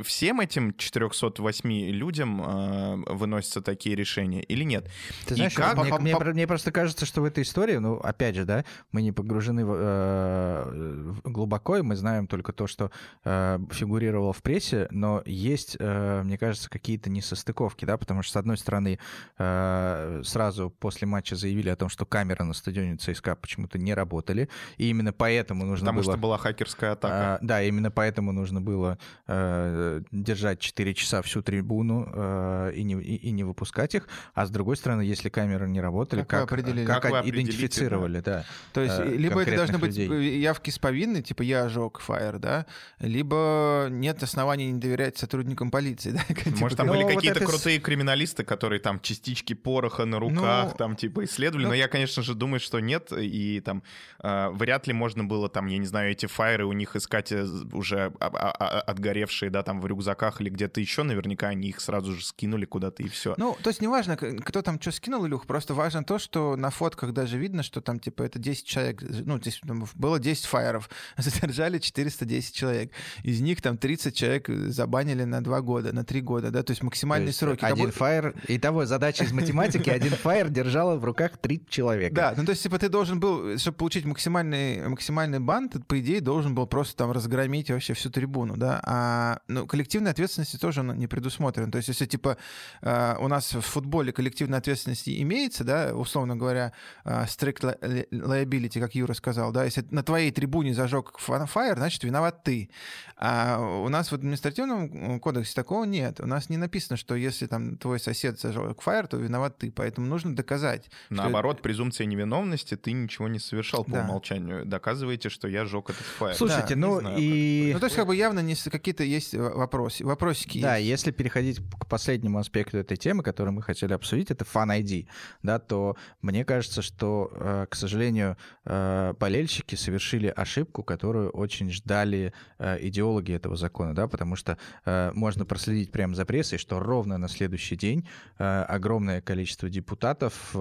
Всем 0.06 0.40
этим 0.40 0.74
408 0.74 1.70
людям 1.92 2.42
э, 2.42 3.14
выносятся 3.14 3.62
такие 3.62 3.96
решения 3.96 4.42
или 4.42 4.64
нет? 4.64 4.90
Ты 5.26 5.36
знаешь, 5.36 5.54
как... 5.54 5.78
мне, 5.78 5.94
мне, 6.00 6.16
мне 6.16 6.48
просто 6.48 6.72
кажется, 6.72 7.06
что 7.06 7.22
в 7.22 7.26
этой 7.26 7.44
истории, 7.44 7.78
ну, 7.78 7.96
опять 7.96 8.36
же, 8.36 8.46
да, 8.46 8.66
мы 8.92 9.02
не 9.02 9.12
погружены 9.12 9.66
в, 9.66 9.74
э, 9.76 11.14
глубоко, 11.24 11.78
и 11.78 11.82
мы 11.82 11.96
знаем 11.96 12.28
только 12.28 12.54
то, 12.54 12.68
что 12.68 12.92
э, 13.24 13.60
фигурировало 13.72 14.32
в 14.32 14.42
прессе, 14.42 14.88
но 14.92 15.24
есть, 15.26 15.76
э, 15.80 16.22
мне 16.24 16.38
кажется, 16.38 16.70
какие-то 16.70 17.10
несостыковки, 17.10 17.86
да, 17.86 17.98
потому 17.98 18.22
что, 18.22 18.34
с 18.34 18.36
одной 18.38 18.58
стороны, 18.58 19.00
э, 19.38 20.22
сразу 20.24 20.70
после 20.70 21.08
матча 21.08 21.36
заявили 21.36 21.70
о 21.70 21.76
том, 21.76 21.90
что 21.90 22.06
камеры 22.06 22.46
на 22.46 22.54
стадионе 22.54 22.98
ЦСКА 22.98 23.36
почему-то 23.36 23.80
не 23.80 23.94
работали, 23.94 24.50
и 24.78 24.90
именно 24.90 25.14
поэтому 25.14 25.66
нужно 25.66 25.88
потому 25.88 25.98
было... 25.98 26.04
Потому 26.04 26.18
что 26.18 26.22
была 26.22 26.38
хакерская 26.38 26.92
атака. 26.92 27.40
Э, 27.42 27.46
да, 27.46 27.64
именно 27.64 27.90
поэтому 27.90 28.32
нужно 28.32 28.62
было 28.62 29.00
э, 29.28 29.95
держать 30.12 30.60
4 30.60 30.94
часа 30.94 31.22
всю 31.22 31.42
трибуну 31.42 32.10
э, 32.14 32.72
и, 32.76 32.84
не, 32.84 32.96
и, 32.96 33.16
и 33.16 33.32
не 33.32 33.44
выпускать 33.44 33.96
их, 33.96 34.08
а 34.34 34.46
с 34.46 34.50
другой 34.50 34.78
стороны, 34.78 35.02
если 35.02 35.30
камеры 35.30 35.68
не 35.68 35.82
работали, 35.82 36.24
как, 36.24 36.50
как, 36.50 36.60
как, 36.86 37.02
как 37.02 37.26
идентифицировали, 37.28 38.20
да. 38.20 38.40
да. 38.40 38.46
То 38.74 38.82
есть 38.82 39.00
э, 39.00 39.16
либо 39.16 39.42
это 39.42 39.56
должны 39.56 39.78
людей. 39.78 40.08
быть 40.08 40.34
явки 40.36 40.70
с 40.70 40.80
повинной, 40.80 41.22
типа 41.22 41.42
я 41.42 41.66
ожег 41.66 42.00
фаер, 42.00 42.40
да, 42.40 42.66
либо 43.00 43.88
нет 43.90 44.22
оснований 44.24 44.72
не 44.72 44.80
доверять 44.80 45.18
сотрудникам 45.18 45.72
полиции, 45.72 46.12
да. 46.30 46.34
Типа, 46.34 46.58
Может, 46.60 46.78
там 46.78 46.88
ну, 46.88 46.94
были 46.94 47.04
вот 47.04 47.16
какие-то 47.16 47.40
это... 47.40 47.48
крутые 47.48 47.80
криминалисты, 47.80 48.44
которые 48.44 48.80
там 48.80 49.00
частички 49.00 49.54
пороха 49.54 50.06
на 50.06 50.20
руках, 50.20 50.70
ну, 50.72 50.78
там 50.78 50.96
типа 50.96 51.26
исследовали, 51.26 51.66
ну, 51.66 51.70
но 51.70 51.76
я, 51.76 51.88
конечно 51.88 52.24
же, 52.24 52.34
думаю, 52.36 52.60
что 52.60 52.80
нет, 52.80 53.12
и 53.12 53.62
там 53.62 53.84
э, 54.22 54.50
вряд 54.52 54.88
ли 54.88 54.94
можно 54.94 55.24
было 55.24 55.50
там, 55.50 55.68
я 55.68 55.78
не 55.78 55.86
знаю, 55.86 56.12
эти 56.12 56.26
фаеры 56.26 56.66
у 56.66 56.74
них 56.74 56.96
искать 56.96 57.32
э, 57.32 57.46
уже 57.74 58.12
отгоревшие, 58.20 59.50
да, 59.50 59.64
там 59.64 59.82
в 59.86 59.88
рюкзаках 59.88 60.42
или 60.42 60.50
где-то 60.50 60.82
еще, 60.82 61.04
наверняка 61.04 61.50
они 61.50 61.70
их 61.70 61.80
сразу 61.80 62.14
же 62.14 62.26
скинули 62.26 62.66
куда-то 62.66 63.04
и 63.04 63.08
все. 63.08 63.36
Ну, 63.38 63.56
то 63.62 63.70
есть 63.70 63.82
неважно, 63.82 64.18
кто 64.18 64.62
там 64.62 64.82
что 64.82 64.92
скинул, 64.92 65.26
Илюх, 65.28 65.46
просто 65.46 65.74
важно 65.74 66.04
то, 66.04 66.18
что 66.18 66.56
на 66.56 66.72
фотках 66.72 67.14
даже 67.14 67.38
видно, 67.38 67.62
что 67.62 67.82
там, 67.82 68.00
типа, 68.00 68.24
это 68.24 68.40
10 68.40 68.66
человек, 68.66 69.02
ну, 69.02 69.38
здесь 69.38 69.62
было 69.94 70.20
10 70.20 70.46
фаеров, 70.46 70.90
задержали 71.18 71.78
410 71.78 72.56
человек. 72.56 72.92
Из 73.24 73.42
них 73.42 73.62
там 73.62 73.78
30 73.78 74.16
человек 74.16 74.50
забанили 74.50 75.24
на 75.24 75.44
2 75.44 75.62
года, 75.62 75.94
на 75.94 76.04
3 76.04 76.22
года, 76.22 76.52
да, 76.52 76.64
то 76.64 76.72
есть 76.72 76.82
максимальные 76.82 77.28
то 77.28 77.30
есть 77.30 77.40
сроки. 77.40 77.64
Один 77.64 77.92
того... 77.92 77.98
фаер, 77.98 78.36
итого 78.48 78.86
задача 78.86 79.24
из 79.24 79.32
математики, 79.32 79.90
один 79.90 80.12
фаер 80.24 80.50
держала 80.50 80.98
в 80.98 81.06
руках 81.06 81.38
3 81.38 81.66
человека. 81.70 82.16
Да, 82.16 82.34
ну, 82.36 82.46
то 82.46 82.52
есть, 82.52 82.64
типа, 82.64 82.80
ты 82.80 82.90
должен 82.90 83.20
был, 83.20 83.58
чтобы 83.58 83.78
получить 83.78 84.06
максимальный, 84.06 84.88
максимальный 84.88 85.40
бан, 85.40 85.70
ты, 85.70 85.80
по 85.80 86.00
идее, 86.00 86.22
должен 86.22 86.56
был 86.56 86.66
просто 86.66 86.96
там 86.96 87.12
разгромить 87.12 87.70
вообще 87.70 87.94
всю 87.94 88.10
трибуну, 88.10 88.58
да, 88.58 88.82
а, 88.84 89.40
ну, 89.48 89.68
коллективной 89.76 90.12
ответственности 90.12 90.56
тоже 90.56 90.84
не 90.84 91.06
предусмотрено. 91.06 91.70
То 91.70 91.78
есть, 91.78 91.90
если 91.90 92.06
типа 92.06 92.38
э, 92.82 93.16
у 93.20 93.28
нас 93.28 93.54
в 93.54 93.60
футболе 93.60 94.14
коллективная 94.14 94.60
ответственность 94.60 95.10
имеется, 95.10 95.66
да, 95.66 95.94
условно 95.94 96.38
говоря, 96.38 96.72
э, 97.04 97.26
strict 97.26 97.78
liability, 98.10 98.80
как 98.80 98.96
Юра 98.96 99.14
сказал, 99.14 99.52
да, 99.52 99.66
если 99.66 99.86
на 99.92 100.02
твоей 100.02 100.32
трибуне 100.32 100.74
зажег 100.74 101.18
фаер, 101.18 101.76
значит, 101.76 102.04
виноват 102.06 102.44
ты. 102.44 102.70
А 103.18 103.60
у 103.60 103.90
нас 103.90 104.12
в 104.12 104.16
административном 104.16 105.20
кодексе 105.20 105.54
такого 105.56 105.84
нет. 105.84 106.22
У 106.22 106.26
нас 106.26 106.50
не 106.50 106.56
написано, 106.56 106.96
что 106.96 107.16
если 107.16 107.48
там 107.48 107.76
твой 107.76 108.00
сосед 108.00 108.40
зажег 108.40 108.82
фаер, 108.82 109.08
то 109.08 109.18
виноват 109.18 109.58
ты. 109.58 109.72
Поэтому 109.72 110.08
нужно 110.08 110.36
доказать. 110.38 110.90
Наоборот, 111.10 111.58
что... 111.58 111.64
презумпция 111.64 112.06
невиновности, 112.06 112.78
ты 112.78 112.94
ничего 112.94 113.28
не 113.28 113.40
совершал 113.40 113.84
по 113.84 113.92
да. 113.92 114.02
умолчанию. 114.04 114.66
Доказываете, 114.66 115.28
что 115.28 115.50
я 115.50 115.66
жег 115.66 115.90
этот 115.90 116.06
фаер. 116.06 116.36
Слушайте, 116.36 116.76
да, 116.76 116.80
ну 116.80 117.00
знаю, 117.02 117.18
и... 117.20 117.72
Ну, 117.74 117.80
то 117.80 117.88
есть, 117.88 117.98
как 117.98 118.08
бы 118.08 118.16
явно 118.16 118.40
не 118.40 118.56
какие-то 118.56 119.04
есть 119.04 119.34
вопросы, 119.56 120.06
вопросики 120.06 120.62
Да, 120.62 120.78
есть. 120.78 120.90
если 120.90 121.12
переходить 121.12 121.60
к 121.80 121.88
последнему 121.88 122.40
аспекту 122.40 122.78
этой 122.78 122.98
темы, 122.98 123.24
который 123.24 123.52
мы 123.52 123.62
хотели 123.62 123.94
обсудить, 123.94 124.32
это 124.32 124.46
Fan 124.46 124.82
ID, 124.82 125.08
да, 125.44 125.60
то 125.60 125.96
мне 126.22 126.46
кажется, 126.46 126.82
что, 126.82 127.32
э, 127.34 127.66
к 127.70 127.76
сожалению, 127.76 128.38
э, 128.66 129.14
болельщики 129.20 129.76
совершили 129.76 130.28
ошибку, 130.28 130.84
которую 130.84 131.30
очень 131.30 131.72
ждали 131.72 132.34
э, 132.60 132.78
идеологи 132.82 133.34
этого 133.34 133.56
закона, 133.56 133.94
да, 133.94 134.08
потому 134.08 134.36
что 134.36 134.58
можно 134.86 135.46
проследить 135.46 135.92
прямо 135.92 136.16
за 136.16 136.26
прессой, 136.26 136.58
что 136.58 136.80
ровно 136.80 137.18
на 137.18 137.28
следующий 137.28 137.76
день 137.76 138.08
огромное 138.38 139.22
количество 139.22 139.70
депутатов 139.70 140.56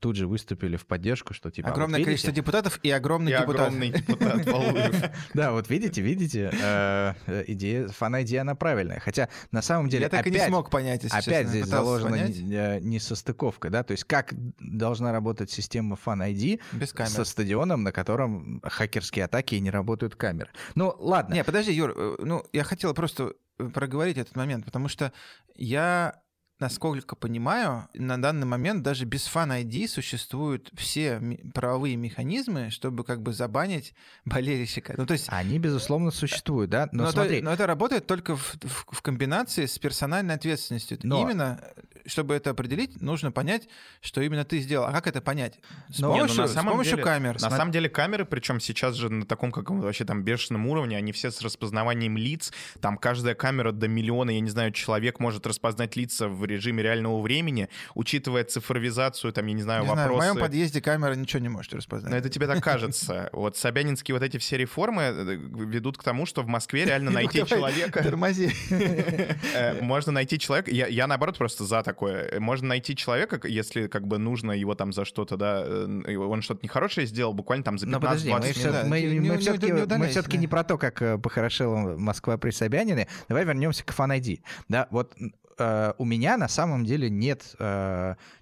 тут 0.00 0.16
же 0.16 0.26
выступили 0.26 0.76
в 0.76 0.86
поддержку, 0.86 1.34
что 1.34 1.50
типа... 1.50 1.68
А 1.68 1.72
огромное 1.72 1.98
вот 1.98 2.04
количество 2.04 2.32
депутатов 2.32 2.78
и 2.82 2.90
огромный 2.90 3.32
и 3.32 3.38
депутат. 3.38 3.68
огромный 3.68 3.90
депутат 3.90 5.12
Да, 5.34 5.52
вот 5.52 5.68
видите, 5.70 6.02
видите, 6.02 6.50
идея 7.46 7.86
Fan 7.88 8.17
ID, 8.22 8.38
она 8.38 8.54
правильная. 8.54 9.00
Хотя 9.00 9.28
на 9.50 9.62
самом 9.62 9.88
деле... 9.88 10.04
Я 10.04 10.08
так 10.08 10.20
опять, 10.20 10.34
и 10.34 10.38
не 10.38 10.46
смог 10.46 10.70
понять, 10.70 11.02
если 11.04 11.16
Опять 11.16 11.46
честно. 11.46 11.50
здесь 11.50 11.66
заложена 11.66 12.14
э, 12.16 12.80
несостыковка, 12.80 13.70
да? 13.70 13.82
То 13.82 13.92
есть 13.92 14.04
как 14.04 14.32
должна 14.58 15.12
работать 15.12 15.50
система 15.50 15.96
Fan 16.02 16.28
ID 16.30 16.60
Без 16.72 16.92
камер. 16.92 17.10
со 17.10 17.24
стадионом, 17.24 17.82
на 17.82 17.92
котором 17.92 18.60
хакерские 18.64 19.24
атаки 19.24 19.54
и 19.54 19.60
не 19.60 19.70
работают 19.70 20.16
камеры? 20.16 20.50
Ну, 20.74 20.94
ладно. 20.98 21.34
Не, 21.34 21.44
подожди, 21.44 21.72
Юр, 21.72 21.94
э, 21.96 22.16
ну, 22.20 22.44
я 22.52 22.64
хотел 22.64 22.94
просто 22.94 23.34
проговорить 23.74 24.18
этот 24.18 24.36
момент, 24.36 24.64
потому 24.64 24.88
что 24.88 25.12
я 25.56 26.20
насколько 26.60 27.16
понимаю, 27.16 27.88
на 27.94 28.20
данный 28.20 28.46
момент 28.46 28.82
даже 28.82 29.04
без 29.04 29.26
Fan 29.26 29.64
ID 29.64 29.88
существуют 29.88 30.70
все 30.76 31.20
правовые 31.54 31.96
механизмы, 31.96 32.70
чтобы 32.70 33.04
как 33.04 33.22
бы 33.22 33.32
забанить 33.32 33.94
болельщика. 34.24 34.94
Ну, 34.96 35.06
то 35.06 35.12
есть... 35.12 35.26
Они, 35.28 35.58
безусловно, 35.58 36.10
существуют, 36.10 36.70
да? 36.70 36.88
Но, 36.92 37.04
но, 37.04 37.12
смотри... 37.12 37.38
то, 37.38 37.44
но 37.44 37.52
это 37.52 37.66
работает 37.66 38.06
только 38.06 38.36
в, 38.36 38.56
в, 38.62 38.86
в 38.90 39.02
комбинации 39.02 39.66
с 39.66 39.78
персональной 39.78 40.34
ответственностью. 40.34 40.98
Но... 41.02 41.22
Именно 41.22 41.60
чтобы 42.08 42.34
это 42.34 42.50
определить, 42.50 43.00
нужно 43.00 43.30
понять, 43.30 43.68
что 44.00 44.20
именно 44.20 44.44
ты 44.44 44.58
сделал. 44.60 44.86
А 44.86 44.92
как 44.92 45.06
это 45.06 45.20
понять? 45.20 45.60
С 45.90 45.98
Но, 45.98 46.12
помощью, 46.12 46.36
ну, 46.36 46.42
на 46.42 46.48
самом 46.48 46.68
с 46.68 46.72
помощью 46.72 46.92
деле, 46.92 47.04
камер. 47.04 47.40
На 47.40 47.50
самом 47.50 47.70
деле 47.70 47.88
камеры, 47.88 48.24
причем 48.24 48.60
сейчас 48.60 48.94
же 48.94 49.10
на 49.10 49.26
таком 49.26 49.52
каком 49.52 49.80
вообще 49.80 50.04
там 50.04 50.22
бешеном 50.22 50.66
уровне, 50.66 50.96
они 50.96 51.12
все 51.12 51.30
с 51.30 51.40
распознаванием 51.42 52.16
лиц. 52.16 52.52
Там 52.80 52.96
каждая 52.96 53.34
камера 53.34 53.72
до 53.72 53.88
миллиона, 53.88 54.30
я 54.30 54.40
не 54.40 54.50
знаю, 54.50 54.72
человек 54.72 55.20
может 55.20 55.46
распознать 55.46 55.96
лица 55.96 56.28
в 56.28 56.44
режиме 56.48 56.82
реального 56.82 57.20
времени, 57.20 57.68
учитывая 57.94 58.44
цифровизацию, 58.44 59.32
там, 59.32 59.46
я 59.46 59.54
не 59.54 59.62
знаю, 59.62 59.82
не 59.82 59.88
вопросы. 59.88 60.14
Знаю, 60.14 60.32
в 60.32 60.34
моем 60.34 60.46
подъезде 60.46 60.80
камера 60.80 61.14
ничего 61.14 61.40
не 61.40 61.48
может 61.48 61.72
распознать. 61.74 62.10
Но 62.10 62.16
это 62.16 62.28
тебе 62.28 62.46
так 62.46 62.62
кажется. 62.62 63.30
Вот 63.32 63.56
Собянинские 63.56 64.14
вот 64.14 64.22
эти 64.22 64.38
все 64.38 64.56
реформы 64.56 65.02
э, 65.02 65.34
ведут 65.34 65.98
к 65.98 66.02
тому, 66.02 66.26
что 66.26 66.42
в 66.42 66.46
Москве 66.46 66.84
реально 66.84 67.10
найти 67.12 67.44
человека... 67.44 68.02
Тормози. 68.02 68.50
Э, 69.54 69.80
можно 69.82 70.12
найти 70.12 70.38
человека... 70.38 70.70
Я, 70.70 71.06
наоборот, 71.06 71.38
просто 71.38 71.64
за 71.64 71.82
такое. 71.82 72.38
Можно 72.40 72.68
найти 72.68 72.94
человека, 72.96 73.40
если 73.46 73.86
как 73.86 74.06
бы 74.06 74.18
нужно 74.18 74.52
его 74.52 74.74
там 74.74 74.92
за 74.92 75.04
что-то, 75.04 75.36
да, 75.36 75.62
э, 75.64 76.16
он 76.16 76.42
что-то 76.42 76.60
нехорошее 76.62 77.06
сделал, 77.06 77.34
буквально 77.34 77.64
там 77.64 77.78
за 77.78 77.86
15-20 77.86 79.18
минут. 79.18 79.90
Мы 79.98 80.08
все-таки 80.08 80.38
не 80.38 80.46
про 80.46 80.64
то, 80.64 80.78
как 80.78 81.20
похорошела 81.22 81.96
Москва 81.96 82.36
при 82.38 82.50
Собянине. 82.50 83.08
Давай 83.28 83.44
вернемся 83.44 83.84
к 83.84 83.92
ID. 83.92 84.40
Да, 84.68 84.86
вот 84.90 85.14
у 85.58 86.04
меня 86.04 86.36
на 86.36 86.48
самом 86.48 86.84
деле 86.84 87.10
нет 87.10 87.56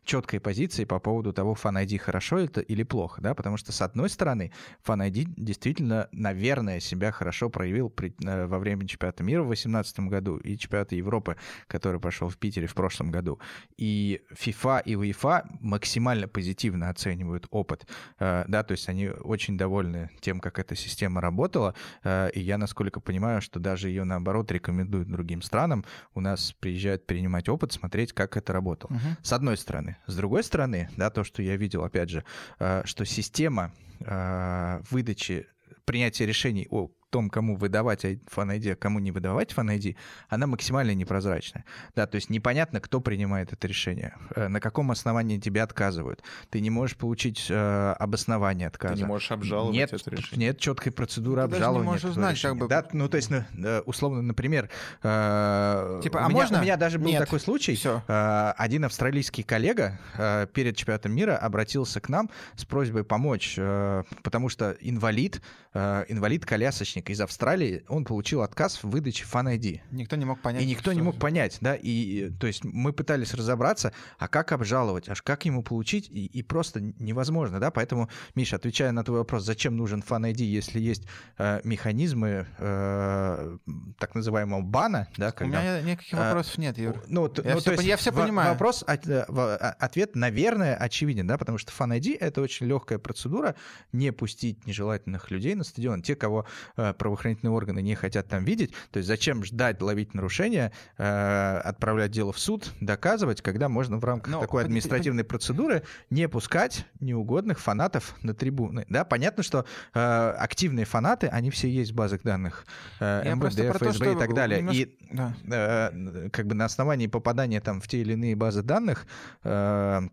четкой 0.06 0.40
позиции 0.40 0.84
по 0.84 0.98
поводу 0.98 1.32
того, 1.32 1.54
Fan 1.54 1.84
ID 1.84 1.98
хорошо 1.98 2.38
это 2.38 2.60
или 2.60 2.82
плохо, 2.84 3.20
да, 3.20 3.34
потому 3.34 3.56
что, 3.56 3.72
с 3.72 3.82
одной 3.82 4.08
стороны, 4.08 4.52
Fan 4.86 5.06
ID 5.10 5.34
действительно, 5.36 6.08
наверное, 6.12 6.80
себя 6.80 7.12
хорошо 7.12 7.50
проявил 7.50 7.90
при, 7.90 8.14
э, 8.24 8.46
во 8.46 8.58
время 8.58 8.86
чемпионата 8.86 9.22
мира 9.22 9.42
в 9.42 9.46
2018 9.46 10.08
году 10.08 10.36
и 10.36 10.56
чемпионата 10.56 10.94
Европы, 10.94 11.36
который 11.66 12.00
прошел 12.00 12.28
в 12.28 12.38
Питере 12.38 12.66
в 12.66 12.74
прошлом 12.74 13.10
году. 13.10 13.40
И 13.76 14.22
FIFA 14.32 14.82
и 14.84 14.94
UEFA 14.94 15.44
максимально 15.60 16.28
позитивно 16.28 16.88
оценивают 16.88 17.46
опыт, 17.50 17.86
э, 18.18 18.44
да, 18.46 18.62
то 18.62 18.72
есть 18.72 18.88
они 18.88 19.08
очень 19.08 19.58
довольны 19.58 20.10
тем, 20.20 20.40
как 20.40 20.58
эта 20.58 20.76
система 20.76 21.20
работала, 21.20 21.74
э, 22.04 22.30
и 22.32 22.40
я, 22.40 22.58
насколько 22.58 23.00
понимаю, 23.00 23.42
что 23.42 23.58
даже 23.58 23.88
ее, 23.88 24.04
наоборот, 24.04 24.50
рекомендуют 24.52 25.08
другим 25.08 25.42
странам, 25.42 25.84
у 26.14 26.20
нас 26.20 26.52
приезжают 26.60 27.05
принимать 27.06 27.48
опыт, 27.48 27.72
смотреть, 27.72 28.12
как 28.12 28.36
это 28.36 28.52
работало. 28.52 28.92
Угу. 28.92 29.16
С 29.22 29.32
одной 29.32 29.56
стороны. 29.56 29.96
С 30.06 30.16
другой 30.16 30.42
стороны, 30.44 30.90
да, 30.96 31.10
то, 31.10 31.24
что 31.24 31.42
я 31.42 31.56
видел, 31.56 31.84
опять 31.84 32.10
же, 32.10 32.24
э, 32.58 32.82
что 32.84 33.04
система 33.04 33.72
э, 34.00 34.80
выдачи 34.90 35.46
принятия 35.84 36.26
решений 36.26 36.66
о 36.70 36.90
том, 37.16 37.30
кому 37.30 37.56
выдавать 37.56 38.04
Fan 38.04 38.58
ID, 38.58 38.72
а 38.72 38.76
кому 38.76 38.98
не 38.98 39.10
выдавать 39.10 39.54
Fan 39.54 39.74
ID, 39.74 39.96
она 40.28 40.46
максимально 40.46 40.94
непрозрачная. 40.94 41.64
Да, 41.94 42.06
то 42.06 42.16
есть 42.16 42.28
непонятно, 42.28 42.78
кто 42.78 43.00
принимает 43.00 43.54
это 43.54 43.66
решение, 43.66 44.14
э, 44.34 44.48
на 44.48 44.60
каком 44.60 44.90
основании 44.90 45.38
тебе 45.38 45.62
отказывают. 45.62 46.22
Ты 46.50 46.60
не 46.60 46.68
можешь 46.68 46.94
получить 46.94 47.46
э, 47.48 47.94
обоснование 47.98 48.68
отказа. 48.68 48.96
Ты 48.96 49.00
не 49.00 49.06
можешь 49.06 49.30
обжаловать 49.32 49.74
нет, 49.74 49.92
это 49.94 50.10
решение. 50.10 50.48
Нет 50.48 50.58
четкой 50.58 50.92
процедуры 50.92 51.40
Ты 51.40 51.54
обжалования. 51.54 51.72
Даже 51.72 51.84
не 51.84 51.90
можешь 51.90 52.10
узнать, 52.10 52.42
как 52.42 52.56
бы... 52.58 52.68
Да, 52.68 52.86
ну, 52.92 53.08
то 53.08 53.16
есть, 53.16 53.30
ну, 53.30 53.44
условно, 53.86 54.20
например... 54.20 54.68
Э, 55.02 56.00
типа, 56.02 56.20
а 56.20 56.26
у 56.26 56.28
меня, 56.28 56.38
можно? 56.42 56.58
У 56.58 56.62
меня 56.62 56.76
даже 56.76 56.98
был 56.98 57.08
нет. 57.08 57.20
такой 57.20 57.40
случай. 57.40 57.76
Все. 57.76 58.02
Э, 58.08 58.52
один 58.58 58.84
австралийский 58.84 59.42
коллега 59.42 59.98
э, 60.18 60.46
перед 60.52 60.76
чемпионатом 60.76 61.12
мира 61.12 61.38
обратился 61.38 61.98
к 61.98 62.10
нам 62.10 62.28
с 62.56 62.66
просьбой 62.66 63.04
помочь, 63.04 63.54
э, 63.56 64.02
потому 64.22 64.50
что 64.50 64.76
инвалид, 64.80 65.40
э, 65.72 66.04
инвалид-колясочник 66.08 67.05
из 67.12 67.20
Австралии, 67.20 67.84
он 67.88 68.04
получил 68.04 68.42
отказ 68.42 68.82
в 68.82 68.88
выдаче 68.88 69.24
Fan 69.30 69.56
ID. 69.56 69.80
Никто 69.90 70.16
не 70.16 70.24
мог 70.24 70.40
понять. 70.40 70.62
И 70.62 70.66
никто 70.66 70.92
не 70.92 71.02
мог 71.02 71.18
понять, 71.18 71.58
да, 71.60 71.74
и 71.74 72.30
то 72.38 72.46
есть 72.46 72.64
мы 72.64 72.92
пытались 72.92 73.34
разобраться, 73.34 73.92
а 74.18 74.28
как 74.28 74.52
обжаловать, 74.52 75.08
аж 75.08 75.22
как 75.22 75.44
ему 75.44 75.62
получить, 75.62 76.08
и, 76.10 76.26
и 76.26 76.42
просто 76.42 76.80
невозможно, 76.80 77.60
да, 77.60 77.70
поэтому, 77.70 78.08
Миша, 78.34 78.56
отвечая 78.56 78.92
на 78.92 79.04
твой 79.04 79.18
вопрос, 79.18 79.44
зачем 79.44 79.76
нужен 79.76 80.02
Fan 80.06 80.32
ID, 80.32 80.42
если 80.42 80.80
есть 80.80 81.06
э, 81.38 81.60
механизмы 81.64 82.46
э, 82.58 83.58
так 83.98 84.14
называемого 84.14 84.62
бана, 84.62 85.08
да, 85.16 85.32
когда... 85.32 85.58
У 85.58 85.62
меня 85.62 85.82
никаких 85.82 86.14
э, 86.14 86.16
вопросов 86.16 86.58
нет, 86.58 86.78
Юр. 86.78 87.02
Ну, 87.08 87.30
я, 87.44 87.54
ну, 87.54 87.60
все, 87.60 87.72
есть 87.72 87.84
я 87.84 87.96
все 87.96 88.12
понимаю. 88.12 88.52
Вопрос, 88.52 88.84
э, 88.86 88.92
ответ, 88.92 90.16
наверное, 90.16 90.76
очевиден, 90.76 91.26
да, 91.26 91.38
потому 91.38 91.58
что 91.58 91.72
Fan 91.72 91.98
ID— 91.98 92.16
это 92.20 92.40
очень 92.40 92.66
легкая 92.66 92.98
процедура, 92.98 93.54
не 93.92 94.12
пустить 94.12 94.66
нежелательных 94.66 95.30
людей 95.30 95.54
на 95.54 95.64
стадион. 95.64 96.02
Те, 96.02 96.16
кого 96.16 96.46
э, 96.76 96.92
правоохранительные 96.98 97.52
органы 97.52 97.82
не 97.82 97.94
хотят 97.94 98.28
там 98.28 98.44
видеть. 98.44 98.72
То 98.90 98.98
есть 98.98 99.08
зачем 99.08 99.44
ждать, 99.44 99.80
ловить 99.82 100.14
нарушения, 100.14 100.72
э, 100.98 101.60
отправлять 101.64 102.10
дело 102.10 102.32
в 102.32 102.38
суд, 102.38 102.72
доказывать, 102.80 103.42
когда 103.42 103.68
можно 103.68 103.98
в 103.98 104.04
рамках 104.04 104.32
Но, 104.32 104.40
такой 104.40 104.64
административной 104.64 105.24
процедуры 105.24 105.82
не 106.10 106.28
пускать 106.28 106.86
неугодных 107.00 107.60
фанатов 107.60 108.14
на 108.22 108.34
трибуны. 108.34 108.86
Да, 108.88 109.04
понятно, 109.04 109.42
что 109.42 109.64
э, 109.94 110.34
активные 110.38 110.84
фанаты, 110.84 111.28
они 111.28 111.50
все 111.50 111.68
есть 111.68 111.92
в 111.92 111.94
базах 111.94 112.22
данных 112.22 112.66
э, 113.00 113.34
МВД, 113.34 113.60
ФСБ 113.60 113.78
то, 113.78 113.92
что 113.92 114.10
и 114.10 114.16
так 114.16 114.34
далее. 114.34 114.58
Немножко... 114.58 114.82
И 114.82 114.98
да. 115.12 115.34
э, 115.44 116.28
как 116.30 116.46
бы 116.46 116.54
на 116.54 116.64
основании 116.64 117.06
попадания 117.06 117.60
там 117.60 117.80
в 117.80 117.88
те 117.88 118.00
или 118.00 118.12
иные 118.14 118.36
базы 118.36 118.62
данных 118.62 119.06
э, 119.44 120.08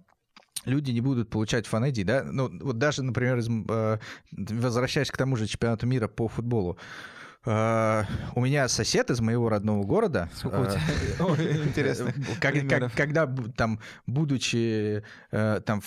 люди 0.65 0.91
не 0.91 1.01
будут 1.01 1.29
получать 1.29 1.67
фан 1.67 1.91
да? 2.03 2.23
Ну, 2.23 2.49
вот 2.61 2.77
даже, 2.77 3.03
например, 3.03 3.39
э, 3.39 3.97
возвращаясь 4.31 5.11
к 5.11 5.17
тому 5.17 5.35
же 5.35 5.47
чемпионату 5.47 5.87
мира 5.87 6.07
по 6.07 6.27
футболу, 6.27 6.77
Uh, 7.45 8.05
у 8.35 8.41
меня 8.41 8.69
сосед 8.69 9.09
из 9.11 9.19
моего 9.19 9.49
родного 9.49 9.83
города. 9.83 10.29
Uh, 10.43 11.67
Интересно. 11.67 12.13
Как, 12.39 12.55
как, 12.69 12.93
когда 12.93 13.29
там, 13.57 13.79
будучи 14.07 15.03
uh, 15.31 15.59
там 15.59 15.81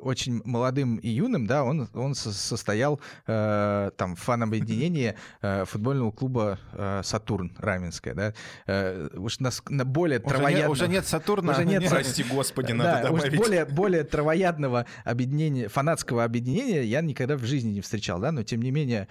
очень 0.00 0.40
молодым 0.44 0.96
и 0.96 1.08
юным, 1.08 1.46
да, 1.46 1.64
он, 1.64 1.88
он 1.92 2.14
состоял 2.14 3.00
там 3.26 4.16
в 4.16 4.20
фан-объединении 4.20 5.16
футбольного 5.64 6.10
клуба 6.10 6.58
Сатурн 7.02 7.52
Раменская, 7.58 8.14
да. 8.14 9.08
Уж 9.14 9.40
на, 9.40 9.50
на 9.68 9.84
более 9.84 10.18
уже 10.20 10.28
травоядного... 10.28 10.72
Уже 10.72 10.88
нет 10.88 11.06
Сатурна. 11.06 11.52
Уже 11.52 11.64
нет, 11.64 11.84
Прости 11.90 12.24
господи, 12.24 12.72
надо 12.72 12.90
да, 12.90 13.02
добавить. 13.08 13.32
Уж 13.32 13.38
более, 13.38 13.64
более 13.64 14.04
травоядного 14.04 14.86
объединения, 15.04 15.68
фанатского 15.68 16.24
объединения 16.24 16.82
я 16.82 17.00
никогда 17.00 17.36
в 17.36 17.44
жизни 17.44 17.72
не 17.72 17.80
встречал, 17.80 18.20
да, 18.20 18.32
но 18.32 18.42
тем 18.42 18.62
не 18.62 18.70
менее 18.70 19.08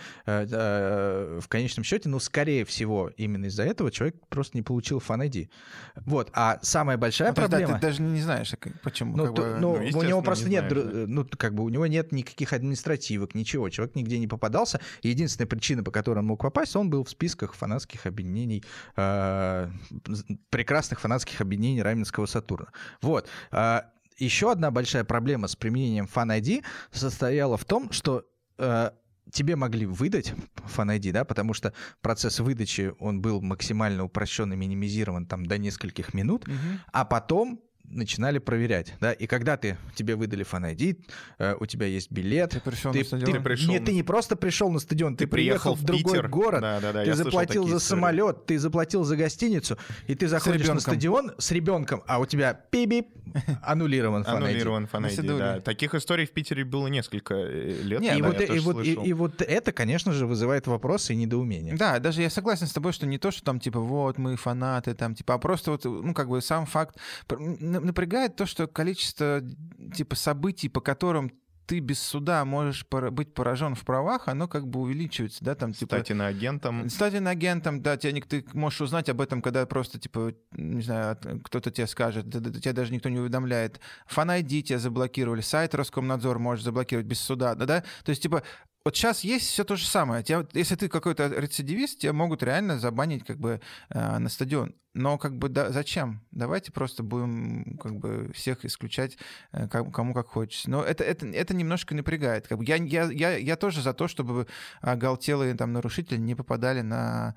в 1.44 1.48
конечном 1.48 1.84
счете, 1.84 2.10
ну, 2.10 2.20
скорее 2.20 2.66
всего, 2.66 3.12
именно 3.18 3.46
из-за 3.46 3.64
этого 3.64 3.92
человек 3.92 4.16
просто 4.30 4.58
не 4.58 4.62
получил 4.62 5.00
Fan 5.00 5.28
ID. 5.28 5.50
Вот. 6.06 6.30
А 6.34 6.60
самая 6.62 6.98
большая 6.98 7.30
ну, 7.30 7.36
проблема... 7.36 7.74
Да, 7.74 7.76
ты 7.76 7.82
даже 7.82 8.02
не 8.02 8.22
знаешь, 8.22 8.52
почему. 8.82 9.16
Ну, 9.16 9.34
то, 9.34 9.42
бы... 9.42 9.58
ну, 9.60 9.80
ну 9.92 10.00
у 10.00 10.04
него 10.04 10.22
просто 10.22 10.46
не 10.46 10.56
нет, 10.56 10.72
знаешь, 10.72 11.08
ну, 11.10 11.28
как 11.38 11.54
бы 11.54 11.64
у 11.64 11.70
него 11.70 11.86
нет 11.88 12.12
никаких 12.12 12.54
административок, 12.54 13.36
ничего. 13.36 13.70
Человек 13.70 13.96
нигде 13.96 14.18
не 14.18 14.28
попадался. 14.28 14.80
Единственная 15.02 15.48
причина, 15.48 15.84
по 15.84 15.92
которой 15.92 16.20
он 16.20 16.28
мог 16.28 16.42
попасть, 16.42 16.76
он 16.76 16.90
был 16.90 17.04
в 17.04 17.10
списках 17.10 17.54
фанатских 17.54 18.06
объединений, 18.06 18.64
э, 18.96 19.70
прекрасных 20.50 21.00
фанатских 21.02 21.42
объединений 21.42 21.82
Раменского 21.82 22.26
Сатурна. 22.26 22.70
Вот. 23.02 23.28
Э, 23.52 23.82
еще 24.18 24.52
одна 24.52 24.72
большая 24.72 25.04
проблема 25.04 25.48
с 25.48 25.56
применением 25.56 26.08
Fan 26.14 26.40
ID 26.40 26.64
состояла 26.92 27.58
в 27.58 27.66
том, 27.66 27.92
что 27.92 28.26
э, 28.58 28.92
тебе 29.32 29.56
могли 29.56 29.86
выдать 29.86 30.34
Fan 30.76 30.98
ID, 30.98 31.12
да, 31.12 31.26
потому 31.26 31.54
что 31.54 31.74
процесс 32.02 32.40
выдачи, 32.40 32.94
он 33.00 33.22
был 33.22 33.42
максимально 33.42 34.04
упрощен 34.04 34.54
и 34.54 34.56
минимизирован 34.56 35.26
там 35.26 35.46
до 35.46 35.58
нескольких 35.58 36.14
минут, 36.14 36.48
угу. 36.48 36.58
а 36.92 37.06
потом 37.06 37.62
начинали 37.84 38.40
проверять, 38.40 38.94
да, 39.00 39.12
и 39.12 39.28
когда 39.28 39.58
ты 39.58 39.78
тебе 39.96 40.16
выдали 40.16 40.44
фан-ID, 40.44 41.04
э, 41.38 41.56
у 41.60 41.66
тебя 41.66 41.86
есть 41.86 42.12
билет, 42.12 42.52
ты 42.52 42.60
пришел 42.60 42.92
ты, 42.92 43.00
на 43.00 43.06
стадион, 43.06 43.34
ты, 43.34 43.40
пришел... 43.40 43.70
Нет, 43.70 43.86
ты 43.86 43.94
не 43.94 44.04
просто 44.04 44.36
пришел 44.36 44.72
на 44.72 44.80
стадион, 44.80 45.16
ты, 45.16 45.26
ты 45.26 45.32
приехал, 45.32 45.76
в 45.76 45.84
другой 45.84 46.14
Питер. 46.14 46.28
город, 46.28 46.62
да, 46.62 46.80
да, 46.80 46.94
да, 46.94 47.04
ты 47.04 47.14
заплатил 47.14 47.64
за 47.68 47.78
истории. 47.78 48.00
самолет, 48.00 48.46
ты 48.46 48.58
заплатил 48.58 49.04
за 49.04 49.16
гостиницу, 49.16 49.78
и 50.08 50.16
ты 50.16 50.28
заходишь 50.28 50.68
на 50.68 50.80
стадион 50.80 51.34
с 51.38 51.52
ребенком, 51.52 52.04
а 52.08 52.20
у 52.20 52.26
тебя 52.26 52.54
пиби 52.54 53.08
аннулирован 53.62 54.24
фан 54.24 54.38
Аннулирован 54.38 54.88
фан 54.88 55.08
да. 55.24 55.60
Таких 55.60 55.94
историй 55.96 56.26
в 56.26 56.32
Питере 56.32 56.64
было 56.66 56.88
несколько 56.88 57.36
э, 57.36 57.82
лет. 57.84 58.02
Нет, 58.02 58.18
и, 58.18 58.22
вот, 58.22 58.42
и, 58.42 58.60
вот, 58.60 58.86
и, 58.86 58.94
и 58.94 59.14
вот 59.14 59.42
это, 59.42 59.72
конечно 59.72 60.12
же, 60.12 60.26
вызывает 60.26 60.68
вопросы 60.68 61.14
и 61.14 61.16
недоумение. 61.16 61.76
Да, 61.76 62.00
даже 62.00 62.22
я 62.22 62.30
согласен 62.30 62.68
с 62.68 62.72
тобой, 62.72 62.94
что 62.94 63.06
не 63.06 63.18
то, 63.18 63.32
что 63.32 63.44
там 63.44 63.60
типа 63.60 63.80
вот 63.80 64.18
мы 64.18 64.36
фанаты, 64.36 64.94
там 64.94 65.16
типа, 65.16 65.36
а 65.36 65.38
просто 65.38 65.72
вот, 65.72 65.86
ну 65.86 66.14
как 66.14 66.30
бы 66.30 66.42
сам 66.42 66.66
факт 66.66 66.98
напрягает 67.80 68.36
то, 68.36 68.46
что 68.46 68.68
количество 68.68 69.42
типа 69.96 70.16
событий, 70.16 70.70
по 70.70 70.82
которым 70.82 71.32
ты 71.66 71.80
без 71.80 72.00
суда 72.00 72.44
можешь 72.46 72.86
быть 72.90 73.34
поражен 73.34 73.76
в 73.76 73.86
правах, 73.86 74.28
оно 74.28 74.48
как 74.48 74.68
бы 74.68 74.82
увеличивается, 74.82 75.44
да, 75.44 75.56
там 75.56 75.74
типа... 75.74 75.96
Стать 75.96 76.12
иноагентом. 76.12 76.90
Стать 76.90 77.14
иноагентом, 77.14 77.82
да, 77.82 77.98
тебя, 77.98 78.22
ты 78.22 78.46
можешь 78.54 78.82
узнать 78.82 79.10
об 79.10 79.22
этом, 79.22 79.42
когда 79.42 79.66
просто, 79.66 80.00
типа, 80.00 80.34
не 80.52 80.82
знаю, 80.82 81.18
кто-то 81.44 81.72
тебе 81.72 81.88
скажет, 81.88 82.26
тебя 82.32 82.74
даже 82.74 82.94
никто 82.94 83.10
не 83.10 83.20
уведомляет. 83.20 83.80
ID 84.14 84.62
тебя 84.62 84.80
заблокировали, 84.80 85.42
сайт 85.42 85.74
Роскомнадзор 85.74 86.40
можешь 86.40 86.66
заблокировать 86.66 87.08
без 87.08 87.20
суда, 87.20 87.56
да, 87.56 87.66
да, 87.66 87.84
то 88.04 88.10
есть, 88.10 88.22
типа, 88.22 88.44
вот 88.86 88.98
сейчас 88.98 89.24
есть 89.24 89.48
все 89.48 89.64
то 89.64 89.78
же 89.78 89.86
самое. 89.86 90.24
Тебя, 90.24 90.46
если 90.52 90.76
ты 90.76 90.90
какой-то 90.90 91.28
рецидивист, 91.28 92.00
тебя 92.00 92.12
могут 92.12 92.44
реально 92.44 92.80
забанить 92.80 93.26
как 93.26 93.40
бы 93.40 93.62
э, 93.90 94.18
на 94.18 94.28
стадион. 94.28 94.76
Но 94.94 95.18
как 95.18 95.38
бы 95.38 95.50
да, 95.50 95.72
зачем? 95.72 96.22
Давайте 96.32 96.72
просто 96.72 97.02
будем 97.02 97.78
как 97.82 97.98
бы 97.98 98.32
всех 98.34 98.64
исключать, 98.64 99.18
э, 99.52 99.68
кому 99.68 100.14
как 100.14 100.28
хочется. 100.28 100.70
Но 100.70 100.84
это, 100.84 101.04
это, 101.04 101.28
это 101.28 101.56
немножко 101.56 101.96
напрягает. 101.96 102.48
Как 102.48 102.60
бы 102.60 102.66
я, 102.66 102.76
я, 102.76 103.10
я, 103.12 103.38
я 103.38 103.56
тоже 103.56 103.82
за 103.82 103.94
то, 103.94 104.08
чтобы 104.08 104.48
оголтелые 104.82 105.56
там 105.56 105.74
нарушители 105.74 106.18
не 106.18 106.36
попадали 106.36 106.82
на 106.82 107.36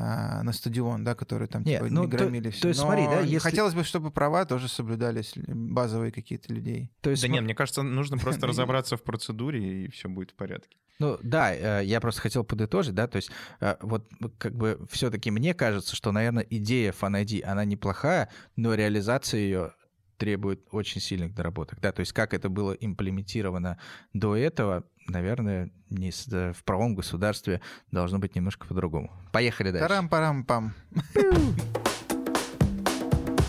а, 0.00 0.42
на 0.44 0.52
стадион, 0.52 1.02
да, 1.02 1.16
которые 1.16 1.48
там 1.48 1.64
Нет, 1.64 1.82
типа, 1.82 1.92
ну, 1.92 2.02
не 2.02 2.08
громили 2.08 2.44
то, 2.44 2.50
все. 2.52 2.62
То 2.62 2.68
есть, 2.68 2.80
Но 2.80 2.86
смотри, 2.86 3.06
да, 3.06 3.20
если... 3.20 3.38
хотелось 3.38 3.74
бы, 3.74 3.82
чтобы 3.82 4.12
права 4.12 4.44
тоже 4.44 4.68
соблюдались, 4.68 5.32
базовые 5.36 6.12
какие-то 6.12 6.52
людей. 6.54 6.92
То 7.00 7.10
есть, 7.10 7.22
да 7.22 7.26
см... 7.26 7.34
нет, 7.34 7.44
мне 7.44 7.54
кажется, 7.56 7.82
нужно 7.82 8.16
просто 8.18 8.46
разобраться 8.46 8.96
в 8.96 9.02
процедуре, 9.02 9.86
и 9.86 9.90
все 9.90 10.08
будет 10.08 10.30
в 10.30 10.34
порядке. 10.34 10.76
Ну 11.00 11.18
да, 11.22 11.52
э, 11.52 11.84
я 11.84 12.00
просто 12.00 12.20
хотел 12.20 12.44
подытожить, 12.44 12.94
да, 12.94 13.08
то 13.08 13.16
есть 13.16 13.30
э, 13.60 13.76
вот 13.80 14.08
как 14.38 14.54
бы 14.54 14.80
все-таки 14.90 15.30
мне 15.30 15.52
кажется, 15.54 15.96
что, 15.96 16.12
наверное, 16.12 16.46
идея 16.48 16.92
Fan 16.92 17.20
ID, 17.20 17.42
она 17.42 17.64
неплохая, 17.64 18.30
но 18.54 18.74
реализация 18.74 19.40
ее 19.40 19.72
требует 20.18 20.66
очень 20.70 21.00
сильных 21.00 21.34
доработок, 21.34 21.80
да, 21.80 21.92
то 21.92 22.00
есть 22.00 22.12
как 22.12 22.34
это 22.34 22.48
было 22.48 22.72
имплементировано 22.72 23.78
до 24.12 24.36
этого, 24.36 24.84
наверное, 25.06 25.70
не 25.88 26.10
в 26.10 26.64
правом 26.64 26.94
государстве 26.94 27.60
должно 27.90 28.18
быть 28.18 28.34
немножко 28.34 28.66
по-другому. 28.66 29.10
Поехали 29.32 29.70
дальше. 29.70 29.88
Тарам-парам-пам. 29.88 30.74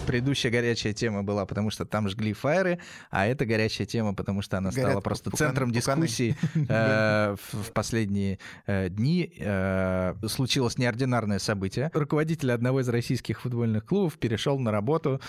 предыдущая 0.10 0.52
горячая 0.52 0.92
тема 0.94 1.22
была, 1.22 1.46
потому 1.46 1.70
что 1.70 1.86
там 1.86 2.10
жгли 2.10 2.34
фаеры, 2.34 2.80
а 3.12 3.28
это 3.28 3.46
горячая 3.46 3.86
тема, 3.86 4.16
потому 4.16 4.42
что 4.42 4.58
она 4.58 4.72
Горят 4.72 4.90
стала 4.90 5.02
просто 5.02 5.30
пуканы, 5.30 5.50
центром 5.50 5.72
дискуссии 5.72 6.36
э, 6.68 7.36
в 7.36 7.72
последние 7.74 8.40
э, 8.66 8.90
дни. 8.90 9.32
Э, 9.38 10.16
случилось 10.26 10.80
неординарное 10.80 11.38
событие. 11.38 11.92
Руководитель 11.94 12.52
одного 12.52 12.80
из 12.80 12.90
российских 12.90 13.42
футбольных 13.42 13.86
клубов 13.86 14.18
перешел 14.18 14.58
на 14.58 14.72
работу 14.72 15.22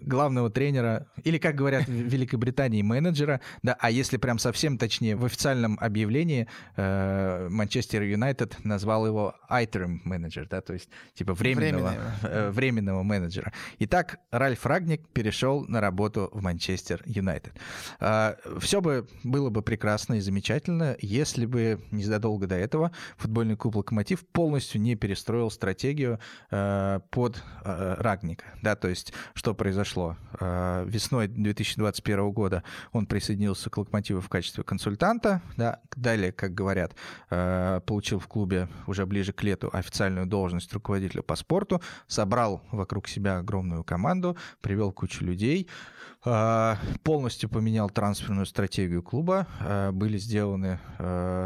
главного 0.00 0.50
тренера, 0.50 1.06
или, 1.22 1.38
как 1.38 1.54
говорят 1.54 1.86
в 1.86 1.92
Великобритании, 1.92 2.82
менеджера, 2.82 3.40
да, 3.62 3.76
а 3.78 3.90
если 3.90 4.16
прям 4.16 4.38
совсем 4.38 4.78
точнее, 4.78 5.16
в 5.16 5.24
официальном 5.24 5.78
объявлении 5.80 6.46
э, 6.76 7.48
Манчестер 7.50 8.02
э, 8.02 8.10
Юнайтед 8.10 8.64
назвал 8.64 9.06
его 9.06 9.34
interim 9.50 10.00
менеджер, 10.04 10.46
да, 10.48 10.60
то 10.60 10.72
есть 10.72 10.88
типа 11.14 11.34
временного, 11.34 11.94
э, 12.22 12.50
временного 12.50 13.02
менеджера. 13.02 13.52
Итак, 13.78 14.18
Ральф 14.30 14.66
Рагник 14.66 15.08
перешел 15.08 15.64
на 15.66 15.80
работу 15.80 16.30
в 16.32 16.42
Манчестер 16.42 17.02
Юнайтед. 17.06 17.52
Э, 18.00 18.34
все 18.60 18.80
бы 18.80 19.06
было 19.22 19.50
бы 19.50 19.62
прекрасно 19.62 20.14
и 20.14 20.20
замечательно, 20.20 20.96
если 21.00 21.46
бы 21.46 21.80
незадолго 21.90 22.46
до 22.46 22.56
этого 22.56 22.92
футбольный 23.16 23.56
клуб 23.56 23.76
«Локомотив» 23.76 24.26
полностью 24.26 24.80
не 24.80 24.96
перестроил 24.96 25.50
стратегию 25.50 26.18
э, 26.50 27.00
под 27.10 27.42
э, 27.64 27.94
Рагника, 27.98 28.44
да, 28.62 28.76
то 28.76 28.88
есть 28.88 29.12
что 29.34 29.54
произошло 29.54 29.83
произошло. 29.84 30.16
Э, 30.40 30.84
весной 30.86 31.28
2021 31.28 32.30
года 32.32 32.62
он 32.92 33.06
присоединился 33.06 33.70
к 33.70 33.76
«Локомотиву» 33.76 34.20
в 34.20 34.28
качестве 34.28 34.64
консультанта. 34.64 35.42
Да. 35.56 35.80
Далее, 35.94 36.32
как 36.32 36.54
говорят, 36.54 36.94
э, 37.30 37.80
получил 37.86 38.18
в 38.18 38.26
клубе 38.26 38.68
уже 38.86 39.04
ближе 39.06 39.32
к 39.32 39.42
лету 39.42 39.68
официальную 39.72 40.26
должность 40.26 40.72
руководителя 40.72 41.22
по 41.22 41.36
спорту, 41.36 41.82
собрал 42.06 42.62
вокруг 42.72 43.08
себя 43.08 43.38
огромную 43.38 43.84
команду, 43.84 44.36
привел 44.60 44.92
кучу 44.92 45.24
людей, 45.24 45.68
полностью 47.02 47.48
поменял 47.50 47.90
трансферную 47.90 48.46
стратегию 48.46 49.02
клуба. 49.02 49.46
Были 49.92 50.16
сделаны 50.18 50.80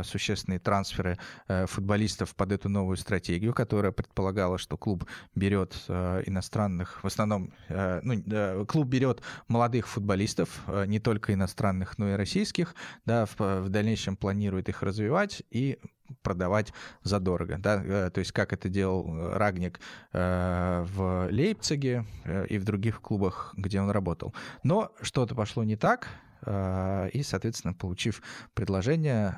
существенные 0.05 0.61
трансферы 0.61 1.18
футболистов 1.66 2.35
под 2.35 2.53
эту 2.53 2.68
новую 2.68 2.97
стратегию, 2.97 3.53
которая 3.53 3.92
предполагала, 3.92 4.59
что 4.59 4.77
клуб 4.77 5.05
берет 5.35 5.75
иностранных, 5.88 7.03
в 7.03 7.07
основном, 7.07 7.53
ну, 7.68 8.66
клуб 8.66 8.87
берет 8.88 9.23
молодых 9.49 9.88
футболистов, 9.88 10.62
не 10.87 11.01
только 11.01 11.35
иностранных, 11.35 11.99
но 11.99 12.11
и 12.11 12.12
российских, 12.14 12.75
да, 13.05 13.27
в, 13.27 13.38
в 13.38 13.68
дальнейшем 13.68 14.16
планирует 14.16 14.68
их 14.68 14.83
развивать 14.83 15.42
и 15.51 15.79
продавать 16.23 16.73
задорого. 17.03 17.57
Да? 17.59 17.83
Э, 17.85 18.11
то 18.11 18.21
есть 18.21 18.33
как 18.33 18.53
это 18.53 18.68
делал 18.68 19.07
э, 19.09 19.37
Рагник 19.37 19.81
в 20.12 21.29
Лейпциге 21.31 22.05
и 22.49 22.59
в 22.59 22.64
других 22.64 23.01
клубах, 23.01 23.55
где 23.57 23.81
он 23.81 23.90
работал. 23.90 24.35
Но 24.62 24.92
что-то 25.03 25.35
пошло 25.35 25.64
не 25.64 25.77
так, 25.77 26.09
и, 26.47 27.23
соответственно, 27.25 27.75
получив 27.75 28.23
предложение, 28.55 29.37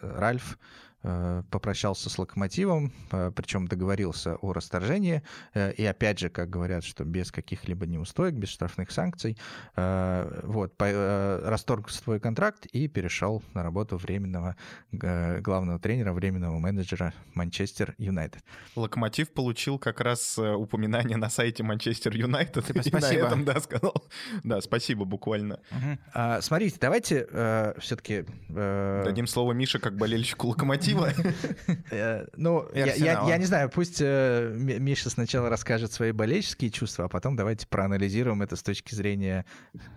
Ральф 0.00 0.58
Э, 0.58 0.89
попрощался 1.02 2.10
с 2.10 2.18
локомотивом, 2.18 2.92
э, 3.10 3.32
причем 3.34 3.66
договорился 3.66 4.36
о 4.36 4.52
расторжении. 4.52 5.22
Э, 5.54 5.72
и 5.72 5.84
опять 5.84 6.18
же, 6.18 6.28
как 6.28 6.50
говорят, 6.50 6.84
что 6.84 7.04
без 7.04 7.32
каких-либо 7.32 7.86
неустоек, 7.86 8.34
без 8.34 8.48
штрафных 8.50 8.90
санкций, 8.90 9.38
вот, 9.76 10.74
расторг 10.78 11.90
свой 11.90 12.20
контракт 12.20 12.66
и 12.66 12.88
перешел 12.88 13.42
на 13.54 13.62
работу 13.62 13.96
временного 13.96 14.56
главного 14.90 15.78
тренера, 15.78 16.12
временного 16.12 16.58
менеджера 16.58 17.14
Манчестер 17.34 17.94
Юнайтед. 17.98 18.42
Локомотив 18.76 19.32
получил 19.32 19.78
как 19.78 20.00
раз 20.00 20.38
упоминание 20.38 21.16
на 21.16 21.30
сайте 21.30 21.62
Манчестер 21.62 22.14
Юнайтед. 22.14 22.66
Типа, 22.66 22.82
спасибо. 22.86 23.00
на 23.00 23.26
этом, 23.26 23.44
да, 23.44 23.60
сказал. 23.60 24.04
Да, 24.44 24.60
спасибо 24.60 25.04
буквально. 25.04 25.60
Угу. 25.70 25.98
А, 26.14 26.40
смотрите, 26.40 26.76
давайте 26.80 27.26
э, 27.30 27.74
все-таки... 27.80 28.24
Э... 28.48 29.02
Дадим 29.04 29.26
слово 29.26 29.52
Мише 29.52 29.78
как 29.78 29.96
болельщику 29.96 30.48
Локомотива 30.48 30.89
красиво. 30.94 32.26
Ну, 32.36 32.68
я 32.74 33.38
не 33.38 33.44
знаю, 33.44 33.70
пусть 33.70 33.98
э, 34.00 34.52
Миша 34.54 35.10
сначала 35.10 35.48
расскажет 35.48 35.92
свои 35.92 36.12
болельческие 36.12 36.70
чувства, 36.70 37.06
а 37.06 37.08
потом 37.08 37.36
давайте 37.36 37.66
проанализируем 37.66 38.42
это 38.42 38.56
с 38.56 38.62
точки 38.62 38.94
зрения 38.94 39.44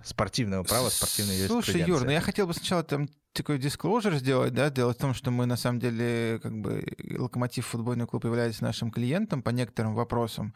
спортивного 0.03 0.63
права, 0.63 0.89
спортивной 0.89 1.47
Слушай, 1.47 1.83
Юр, 1.83 2.03
ну 2.03 2.11
я 2.11 2.21
хотел 2.21 2.47
бы 2.47 2.53
сначала 2.53 2.83
там 2.83 3.09
такой 3.33 3.57
disclosure 3.57 4.15
сделать, 4.17 4.53
да, 4.53 4.69
дело 4.69 4.93
в 4.93 4.97
том, 4.97 5.13
что 5.13 5.31
мы 5.31 5.45
на 5.45 5.57
самом 5.57 5.79
деле, 5.79 6.39
как 6.41 6.53
бы, 6.55 6.85
Локомотив 7.17 7.65
футбольный 7.65 8.05
клуб 8.05 8.25
является 8.25 8.63
нашим 8.63 8.91
клиентом 8.91 9.41
по 9.41 9.49
некоторым 9.49 9.95
вопросам, 9.95 10.53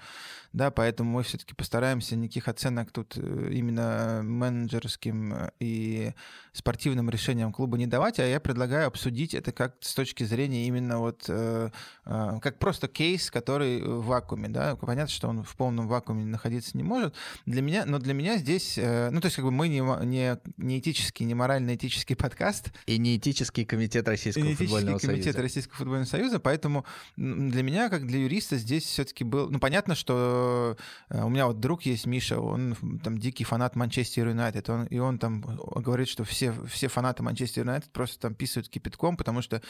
да, 0.53 0.71
поэтому 0.71 1.11
мы 1.11 1.23
все-таки 1.23 1.53
постараемся 1.53 2.15
никаких 2.15 2.47
оценок 2.47 2.91
тут 2.91 3.17
э, 3.17 3.49
именно 3.51 4.21
менеджерским 4.23 5.33
э, 5.33 5.49
и 5.59 6.13
спортивным 6.53 7.09
решениям 7.09 7.51
клуба 7.51 7.77
не 7.77 7.87
давать, 7.87 8.19
а 8.19 8.25
я 8.25 8.39
предлагаю 8.39 8.87
обсудить 8.87 9.33
это 9.33 9.51
как 9.51 9.75
с 9.81 9.93
точки 9.93 10.23
зрения 10.23 10.67
именно 10.67 10.99
вот 10.99 11.25
э, 11.27 11.69
как 12.05 12.59
просто 12.59 12.87
кейс, 12.87 13.29
который 13.29 13.81
в 13.81 14.05
вакууме, 14.05 14.49
да, 14.49 14.75
понятно, 14.75 15.11
что 15.11 15.27
он 15.27 15.43
в 15.43 15.55
полном 15.55 15.87
вакууме 15.87 16.25
находиться 16.25 16.77
не 16.77 16.83
может. 16.83 17.15
Для 17.45 17.61
меня, 17.61 17.85
но 17.85 17.99
для 17.99 18.13
меня 18.13 18.37
здесь, 18.37 18.77
ну 18.77 19.19
то 19.19 19.25
есть 19.25 19.35
как 19.35 19.45
бы 19.45 19.51
мы 19.51 19.67
не, 19.67 19.81
не, 20.05 20.37
не 20.57 20.79
этический, 20.79 21.25
не 21.25 21.33
морально-этический 21.33 22.15
подкаст. 22.15 22.66
И 22.85 22.97
не 22.97 23.17
этический 23.17 23.65
комитет 23.65 24.07
Российского 24.07 24.45
и 24.45 24.55
футбольного 24.55 24.99
комитет 24.99 25.23
союза. 25.23 25.41
Российского 25.41 25.77
футбольного 25.77 26.05
союза, 26.05 26.39
поэтому 26.39 26.85
для 27.15 27.63
меня, 27.63 27.89
как 27.89 28.05
для 28.05 28.19
юриста, 28.19 28.57
здесь 28.57 28.83
все-таки 28.83 29.23
был, 29.23 29.49
ну 29.49 29.59
понятно, 29.59 29.95
что 29.95 30.77
э, 31.09 31.23
у 31.23 31.29
меня 31.29 31.47
вот 31.47 31.59
друг 31.59 31.83
есть 31.83 32.05
Миша, 32.05 32.39
он 32.39 32.75
там 33.03 33.17
дикий 33.17 33.43
фанат 33.43 33.75
Манчестер 33.75 34.27
Юнайтед, 34.27 34.69
он, 34.69 34.85
и 34.85 34.99
он 34.99 35.17
там 35.19 35.41
говорит, 35.41 36.07
что 36.07 36.23
все, 36.23 36.53
все 36.67 36.87
фанаты 36.87 37.23
Манчестер 37.23 37.63
Юнайтед 37.63 37.91
просто 37.91 38.19
там 38.19 38.35
писают 38.35 38.69
кипятком, 38.69 39.17
потому 39.17 39.41
что 39.41 39.61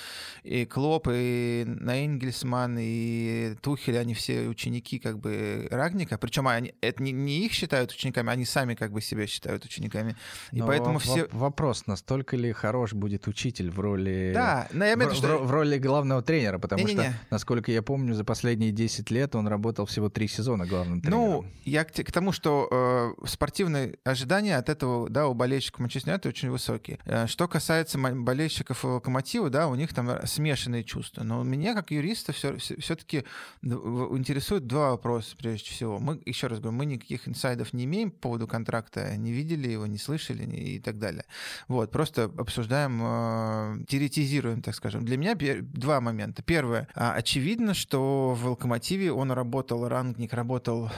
и 0.44 0.66
Клоп, 0.66 1.08
и 1.12 1.64
Нейнгельсман, 1.66 2.78
и 2.80 3.56
Тухель, 3.62 3.98
они 3.98 4.14
все 4.14 4.48
ученики 4.48 5.00
как 5.00 5.20
бы 5.20 5.68
Рагника, 5.72 6.18
причем 6.18 6.48
они, 6.48 6.74
это 6.82 7.04
не, 7.04 7.12
не 7.12 7.46
их 7.46 7.54
считают 7.54 7.92
учениками, 7.92 8.32
они 8.32 8.46
сами 8.46 8.76
как 8.76 8.92
бы 8.92 9.02
себя 9.02 9.28
считают 9.28 9.66
учениками. 9.66 10.16
И 10.52 10.60
Но 10.60 10.68
поэтому 10.68 11.00
все... 11.00 11.28
Вопрос, 11.32 11.88
настолько 11.88 12.36
ли 12.38 12.52
хорош 12.52 12.87
будет 12.93 13.28
учитель 13.28 13.69
в 13.69 13.80
роли... 13.80 14.32
Да, 14.34 14.67
но 14.71 14.86
я 14.86 14.93
имею 14.93 15.10
в, 15.10 15.13
виду, 15.13 15.28
что... 15.28 15.38
в 15.38 15.52
роли 15.52 15.78
главного 15.78 16.21
тренера, 16.21 16.60
потому 16.60 16.86
не, 16.86 16.93
не, 16.93 17.00
не. 17.00 17.04
что, 17.04 17.13
насколько 17.30 17.71
я 17.71 17.82
помню, 17.82 18.13
за 18.13 18.23
последние 18.23 18.71
10 18.71 19.12
лет 19.12 19.36
он 19.36 19.47
работал 19.47 19.86
всего 19.86 20.10
3 20.10 20.28
сезона 20.28 20.65
главным 20.65 21.02
тренером. 21.02 21.21
Ну, 21.21 21.45
я 21.65 21.84
к, 21.84 21.91
к 21.91 22.12
тому, 22.12 22.32
что 22.32 23.15
э, 23.21 23.28
спортивные 23.28 23.97
ожидания 24.04 24.58
от 24.58 24.69
этого, 24.69 25.10
да, 25.10 25.28
у 25.28 25.34
болельщиков 25.34 25.80
Манчестер 25.80 26.10
Юнайтед 26.10 26.26
очень 26.28 26.50
высокие. 26.50 27.00
Э, 27.06 27.28
что 27.28 27.47
касается 27.47 27.97
болельщиков 27.97 28.84
Локомотива, 28.84 29.50
да, 29.50 29.67
у 29.67 29.76
них 29.76 29.93
там 29.93 30.26
смешанные 30.26 30.84
чувства. 30.84 31.23
Но 31.23 31.43
меня, 31.43 31.73
как 31.73 31.91
юриста, 31.91 32.34
все, 32.34 32.58
все-таки 32.58 33.23
интересуют 33.62 34.67
два 34.67 34.91
вопроса, 34.91 35.36
прежде 35.38 35.69
всего. 35.69 36.00
Мы, 36.00 36.21
еще 36.26 36.47
раз 36.47 36.60
говорю, 36.60 36.78
мы 36.78 36.86
никаких 36.86 37.28
инсайдов 37.28 37.73
не 37.73 37.86
имеем 37.86 38.12
по 38.12 38.17
поводу 38.28 38.47
контракта, 38.47 39.15
не 39.17 39.32
видели 39.32 39.69
его, 39.69 39.86
не 39.86 39.97
слышали 39.97 40.43
и 40.43 40.80
так 40.80 41.00
далее. 41.00 41.26
Вот, 41.67 41.91
просто 41.91 42.26
обсуждаем, 42.38 42.77
э, 42.86 43.86
теоретизируем, 43.88 44.62
так 44.62 44.76
скажем. 44.76 45.04
Для 45.04 45.18
меня 45.18 45.36
два 45.62 46.00
момента. 46.02 46.44
Первое. 46.44 46.88
А, 46.94 47.13
очевидно, 47.13 47.74
что 47.74 48.34
в 48.34 48.48
Локомотиве 48.48 49.12
он 49.12 49.32
работал, 49.32 49.88
рангник 49.88 50.34
работал 50.34 50.92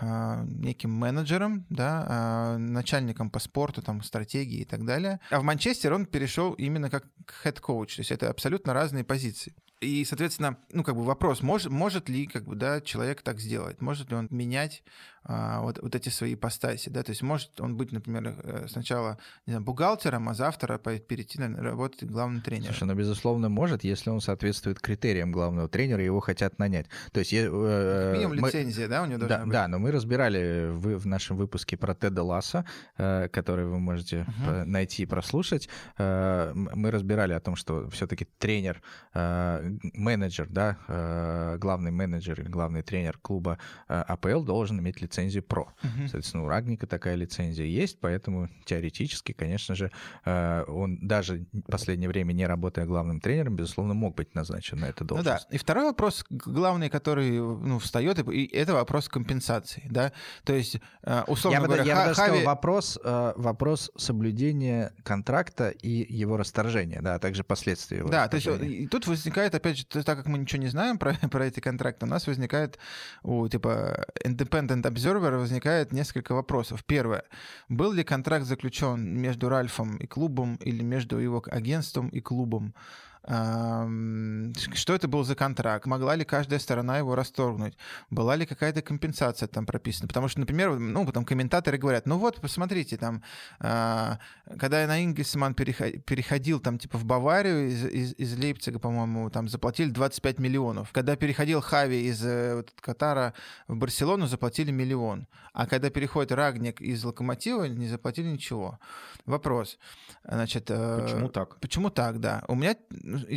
а, 0.00 0.44
неким 0.44 0.90
менеджером, 0.90 1.66
да, 1.68 2.06
а, 2.08 2.56
начальником 2.56 3.30
по 3.30 3.38
спорту, 3.38 3.82
там, 3.82 4.02
стратегии 4.02 4.60
и 4.60 4.64
так 4.64 4.84
далее. 4.84 5.20
А 5.30 5.40
в 5.40 5.42
Манчестер 5.42 5.92
он 5.92 6.06
перешел 6.06 6.54
именно 6.54 6.88
как 6.88 7.04
head 7.44 7.65
coach, 7.65 7.96
то 7.96 8.00
есть 8.00 8.10
это 8.10 8.30
абсолютно 8.30 8.72
разные 8.72 9.04
позиции. 9.04 9.54
И, 9.80 10.04
соответственно, 10.04 10.58
ну, 10.72 10.84
как 10.84 10.94
бы 10.94 11.04
вопрос, 11.04 11.42
может, 11.42 11.70
может 11.70 12.08
ли, 12.08 12.26
как 12.26 12.44
бы, 12.44 12.54
да, 12.54 12.80
человек 12.80 13.22
так 13.22 13.40
сделать? 13.40 13.80
Может 13.80 14.10
ли 14.10 14.16
он 14.16 14.28
менять 14.30 14.82
вот, 15.24 15.78
вот 15.82 15.94
эти 15.94 16.08
свои 16.08 16.34
ипостаси, 16.34 16.88
да, 16.88 17.02
то 17.02 17.10
есть 17.10 17.22
может 17.22 17.60
он 17.60 17.76
быть, 17.76 17.92
например, 17.92 18.34
э, 18.42 18.66
сначала 18.68 19.18
не 19.46 19.52
знаю, 19.52 19.64
бухгалтером, 19.64 20.28
а 20.28 20.34
завтра 20.34 20.78
перейти 20.78 21.38
на 21.38 21.62
работать 21.62 22.04
главным 22.04 22.40
тренером. 22.40 22.72
Слушай, 22.72 22.88
ну, 22.88 22.94
безусловно, 22.94 23.48
может, 23.48 23.84
если 23.84 24.10
он 24.10 24.20
соответствует 24.20 24.80
критериям 24.80 25.30
главного 25.30 25.68
тренера, 25.68 26.02
его 26.02 26.20
хотят 26.20 26.58
нанять. 26.58 26.86
То 27.12 27.20
есть... 27.20 27.32
Э, 27.34 28.12
Минимум 28.14 28.38
мы... 28.38 28.48
лицензия, 28.48 28.88
да, 28.88 29.02
у 29.02 29.06
него 29.06 29.18
должна 29.18 29.36
да, 29.36 29.44
быть? 29.44 29.52
Да, 29.52 29.68
но 29.68 29.78
мы 29.78 29.90
разбирали 29.90 30.70
в, 30.70 30.98
в 30.98 31.06
нашем 31.06 31.36
выпуске 31.36 31.76
про 31.76 31.94
Теда 31.94 32.22
Лассо, 32.22 32.64
э, 32.96 33.28
который 33.28 33.66
вы 33.66 33.78
можете 33.78 34.26
uh-huh. 34.26 34.64
найти 34.64 35.02
и 35.02 35.06
прослушать, 35.06 35.68
э, 35.98 36.52
мы 36.54 36.90
разбирали 36.90 37.34
о 37.34 37.40
том, 37.40 37.56
что 37.56 37.90
все-таки 37.90 38.26
тренер, 38.38 38.80
э, 39.12 39.70
менеджер, 39.92 40.46
да, 40.48 40.78
э, 40.88 41.58
главный 41.58 41.90
менеджер 41.90 42.40
или 42.40 42.48
главный 42.48 42.82
тренер 42.82 43.18
клуба 43.18 43.58
э, 43.88 43.94
АПЛ 43.94 44.42
должен 44.44 44.80
иметь 44.80 44.96
лицензию 44.96 45.09
лицензию 45.10 45.42
Pro. 45.42 45.66
Угу. 45.82 46.02
Соответственно, 46.02 46.44
у 46.44 46.48
Рагника 46.48 46.86
такая 46.86 47.16
лицензия 47.16 47.66
есть, 47.66 47.98
поэтому 48.00 48.48
теоретически, 48.64 49.32
конечно 49.32 49.74
же, 49.74 49.90
э, 50.24 50.64
он 50.68 50.98
даже 51.06 51.46
в 51.52 51.70
последнее 51.70 52.08
время, 52.08 52.32
не 52.32 52.46
работая 52.46 52.86
главным 52.86 53.20
тренером, 53.20 53.56
безусловно, 53.56 53.94
мог 53.94 54.14
быть 54.14 54.34
назначен 54.34 54.78
на 54.78 54.86
эту 54.86 55.04
должность. 55.04 55.44
Ну 55.44 55.50
да. 55.50 55.54
И 55.54 55.58
второй 55.58 55.84
вопрос, 55.84 56.24
главный, 56.30 56.88
который 56.88 57.30
ну, 57.30 57.78
встает, 57.78 58.18
это 58.18 58.74
вопрос 58.74 59.08
компенсации. 59.08 59.82
Да? 59.90 60.12
То 60.44 60.52
есть, 60.52 60.78
э, 61.02 61.22
условно 61.26 61.58
я 61.58 61.64
говоря, 61.64 61.82
бы, 61.82 61.88
я 61.88 61.94
бы 61.96 62.14
Хави... 62.14 62.14
сказал, 62.14 62.44
вопрос, 62.44 62.98
э, 63.02 63.32
вопрос 63.36 63.90
соблюдения 63.96 64.92
контракта 65.02 65.70
и 65.70 66.06
его 66.14 66.36
расторжения, 66.36 67.00
да, 67.02 67.16
а 67.16 67.18
также 67.18 67.42
последствия 67.42 67.98
его 67.98 68.08
Да, 68.08 68.28
то 68.28 68.36
есть 68.36 68.46
и 68.46 68.86
тут 68.86 69.06
возникает, 69.06 69.54
опять 69.54 69.78
же, 69.78 69.84
так 69.84 70.18
как 70.18 70.26
мы 70.26 70.38
ничего 70.38 70.62
не 70.62 70.68
знаем 70.68 70.98
про, 70.98 71.14
про 71.30 71.46
эти 71.46 71.60
контракты, 71.60 72.06
у 72.06 72.08
нас 72.08 72.26
возникает 72.26 72.78
у 73.22 73.48
типа 73.48 74.06
independent 74.24 74.82
Observer 75.00 75.38
возникает 75.38 75.92
несколько 75.92 76.34
вопросов. 76.34 76.84
Первое. 76.84 77.24
Был 77.70 77.92
ли 77.92 78.04
контракт 78.04 78.44
заключен 78.44 79.18
между 79.18 79.48
Ральфом 79.48 79.96
и 79.96 80.06
клубом 80.06 80.56
или 80.56 80.82
между 80.82 81.16
его 81.18 81.42
агентством 81.50 82.08
и 82.10 82.20
клубом? 82.20 82.74
Что 83.22 84.94
это 84.94 85.06
был 85.08 85.24
за 85.24 85.34
контракт, 85.34 85.86
могла 85.86 86.16
ли 86.16 86.24
каждая 86.24 86.58
сторона 86.58 86.98
его 86.98 87.14
расторгнуть, 87.14 87.76
была 88.08 88.34
ли 88.34 88.46
какая-то 88.46 88.82
компенсация 88.82 89.46
там 89.46 89.66
прописана. 89.66 90.08
Потому 90.08 90.28
что, 90.28 90.40
например, 90.40 90.78
ну, 90.78 91.04
потом 91.04 91.24
комментаторы 91.24 91.76
говорят, 91.76 92.06
ну 92.06 92.18
вот, 92.18 92.40
посмотрите, 92.40 92.96
там, 92.96 93.22
а, 93.58 94.18
когда 94.58 94.80
я 94.80 94.86
на 94.86 95.04
Ингельсман 95.04 95.54
переходил 95.54 96.60
там 96.60 96.78
типа 96.78 96.96
в 96.98 97.04
Баварию 97.04 97.68
из, 97.68 97.84
из, 97.84 98.14
из 98.14 98.38
Лейпцига, 98.38 98.78
по-моему, 98.78 99.28
там 99.30 99.48
заплатили 99.48 99.90
25 99.90 100.38
миллионов. 100.38 100.90
Когда 100.92 101.16
переходил 101.16 101.60
Хави 101.60 102.06
из 102.06 102.24
э, 102.24 102.56
вот, 102.56 102.72
Катара 102.80 103.34
в 103.68 103.76
Барселону, 103.76 104.26
заплатили 104.26 104.70
миллион. 104.70 105.26
А 105.52 105.66
когда 105.66 105.90
переходит 105.90 106.32
Рагник 106.32 106.80
из 106.80 107.04
Локомотива, 107.04 107.64
не 107.64 107.88
заплатили 107.88 108.28
ничего. 108.28 108.78
Вопрос. 109.26 109.78
Значит, 110.24 110.70
э, 110.70 111.02
почему 111.02 111.28
так? 111.28 111.60
Почему 111.60 111.90
так, 111.90 112.20
да. 112.20 112.44
У 112.48 112.54
меня 112.54 112.76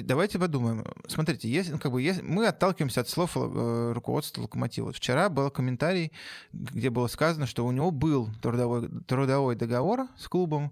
давайте 0.03 0.39
подумаем. 0.39 0.85
Смотрите, 1.07 1.49
если, 1.49 1.73
ну, 1.73 1.79
как 1.79 1.91
бы, 1.91 2.01
если, 2.01 2.21
мы 2.21 2.47
отталкиваемся 2.47 3.01
от 3.01 3.09
слов 3.09 3.31
э, 3.35 3.91
руководства 3.93 4.41
Локомотива. 4.43 4.87
Вот 4.87 4.95
вчера 4.95 5.29
был 5.29 5.49
комментарий, 5.51 6.11
где 6.51 6.89
было 6.89 7.07
сказано, 7.07 7.47
что 7.47 7.65
у 7.65 7.71
него 7.71 7.91
был 7.91 8.29
трудовой, 8.41 8.89
трудовой 9.07 9.55
договор 9.55 10.07
с 10.17 10.27
клубом, 10.27 10.71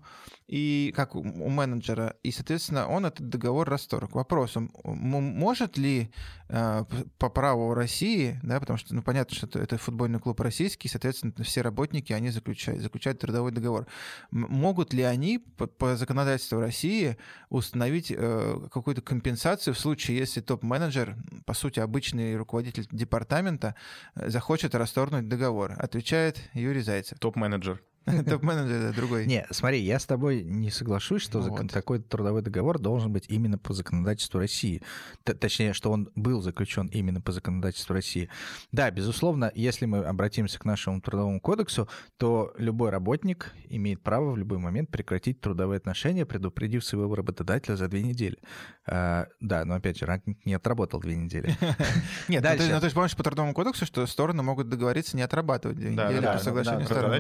и 0.52 0.92
как 0.98 1.16
у 1.16 1.24
менеджера, 1.24 2.18
и, 2.24 2.32
соответственно, 2.32 2.86
он 2.86 3.06
этот 3.06 3.30
договор 3.30 3.70
расторг. 3.70 4.12
Вопрос, 4.12 4.58
может 4.84 5.78
ли 5.78 6.12
э, 6.50 6.84
по 7.18 7.30
праву 7.30 7.74
России, 7.74 8.38
да, 8.44 8.60
потому 8.60 8.78
что, 8.78 8.94
ну, 8.94 9.02
понятно, 9.02 9.34
что 9.34 9.48
это, 9.48 9.60
это 9.60 9.78
футбольный 9.78 10.20
клуб 10.20 10.42
российский, 10.42 10.90
соответственно, 10.90 11.34
все 11.46 11.62
работники, 11.62 12.12
они 12.12 12.32
заключают, 12.32 12.82
заключают 12.82 13.20
трудовой 13.20 13.54
договор. 13.54 13.88
Могут 14.30 14.94
ли 14.94 15.04
они 15.04 15.40
по, 15.40 15.68
по 15.68 15.96
законодательству 15.96 16.60
России 16.60 17.16
установить 17.50 18.12
э, 18.14 18.68
какую-то 18.74 19.02
компенсацию 19.02 19.74
в 19.74 19.80
случае, 19.80 20.18
если 20.18 20.42
топ-менеджер, 20.42 21.16
по 21.46 21.54
сути, 21.54 21.80
обычный 21.80 22.36
руководитель 22.36 22.86
департамента, 22.92 23.76
э, 24.16 24.30
захочет 24.30 24.76
расторгнуть 24.76 25.30
договор? 25.30 25.76
Отвечает 25.78 26.42
Юрий 26.54 26.82
Зайцев. 26.82 27.20
Топ-менеджер. 27.20 27.82
Топ-менеджер 28.26 28.94
другой. 28.96 29.28
Не, 29.28 29.46
смотри, 29.52 29.80
я 29.80 30.00
с 30.00 30.06
тобой 30.06 30.44
не 30.44 30.72
соглашусь, 30.72 31.22
что 31.22 31.40
вот. 31.40 31.72
такой 31.72 32.00
трудовой 32.00 32.42
договор 32.42 32.80
должен 32.80 33.14
быть 33.14 33.26
именно 33.28 33.60
по 33.60 33.74
законодательству 33.74 34.40
России. 34.40 34.82
Т 35.24 35.36
точнее, 35.36 35.74
что 35.74 35.92
он 35.92 36.10
был 36.16 36.42
заключен 36.42 36.88
именно 36.88 37.22
по 37.22 37.32
законодательству 37.32 37.94
России. 37.94 38.30
Да, 38.72 38.90
безусловно, 38.90 39.52
если 39.54 39.86
мы 39.86 40.00
обратимся 40.00 40.60
к 40.60 40.66
нашему 40.66 41.00
трудовому 41.00 41.40
кодексу, 41.40 41.88
то 42.18 42.54
любой 42.58 42.90
работник 42.90 43.54
имеет 43.70 44.02
право 44.02 44.32
в 44.32 44.38
любой 44.38 44.58
момент 44.58 44.90
прекратить 44.90 45.40
трудовые 45.40 45.78
отношения, 45.78 46.26
предупредив 46.26 46.84
своего 46.84 47.14
работодателя 47.16 47.76
за 47.76 47.88
две 47.88 48.02
недели. 48.02 48.40
А, 48.88 49.28
да, 49.40 49.64
но 49.64 49.76
опять 49.76 50.00
же, 50.00 50.08
ранг 50.08 50.24
не 50.44 50.56
отработал 50.56 51.00
две 51.00 51.16
недели. 51.16 51.56
Нет, 52.28 52.44
ну, 52.44 52.74
ну 52.74 52.80
ты 52.82 52.90
же 52.90 52.96
помнишь 52.96 53.16
по 53.16 53.24
трудовому 53.24 53.54
кодексу, 53.54 53.86
что 53.86 54.08
стороны 54.08 54.42
могут 54.42 54.70
договориться 54.70 55.16
не 55.16 55.22
отрабатывать 55.22 55.78
две 55.78 55.92
недели 55.92 56.26
по 56.26 56.40
соглашению 56.40 56.86
сторон. 56.86 57.12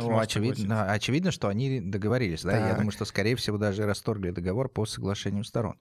Ну, 0.72 0.86
очевидно, 0.88 1.32
что 1.32 1.49
они 1.49 1.82
договорились. 1.82 2.43
Да? 2.43 2.69
Я 2.69 2.76
думаю, 2.76 2.91
что, 2.91 3.03
скорее 3.03 3.36
всего, 3.36 3.57
даже 3.57 3.86
расторгли 3.86 4.32
договор 4.32 4.69
по 4.69 4.86
соглашению 4.86 5.43
сторон. 5.43 5.76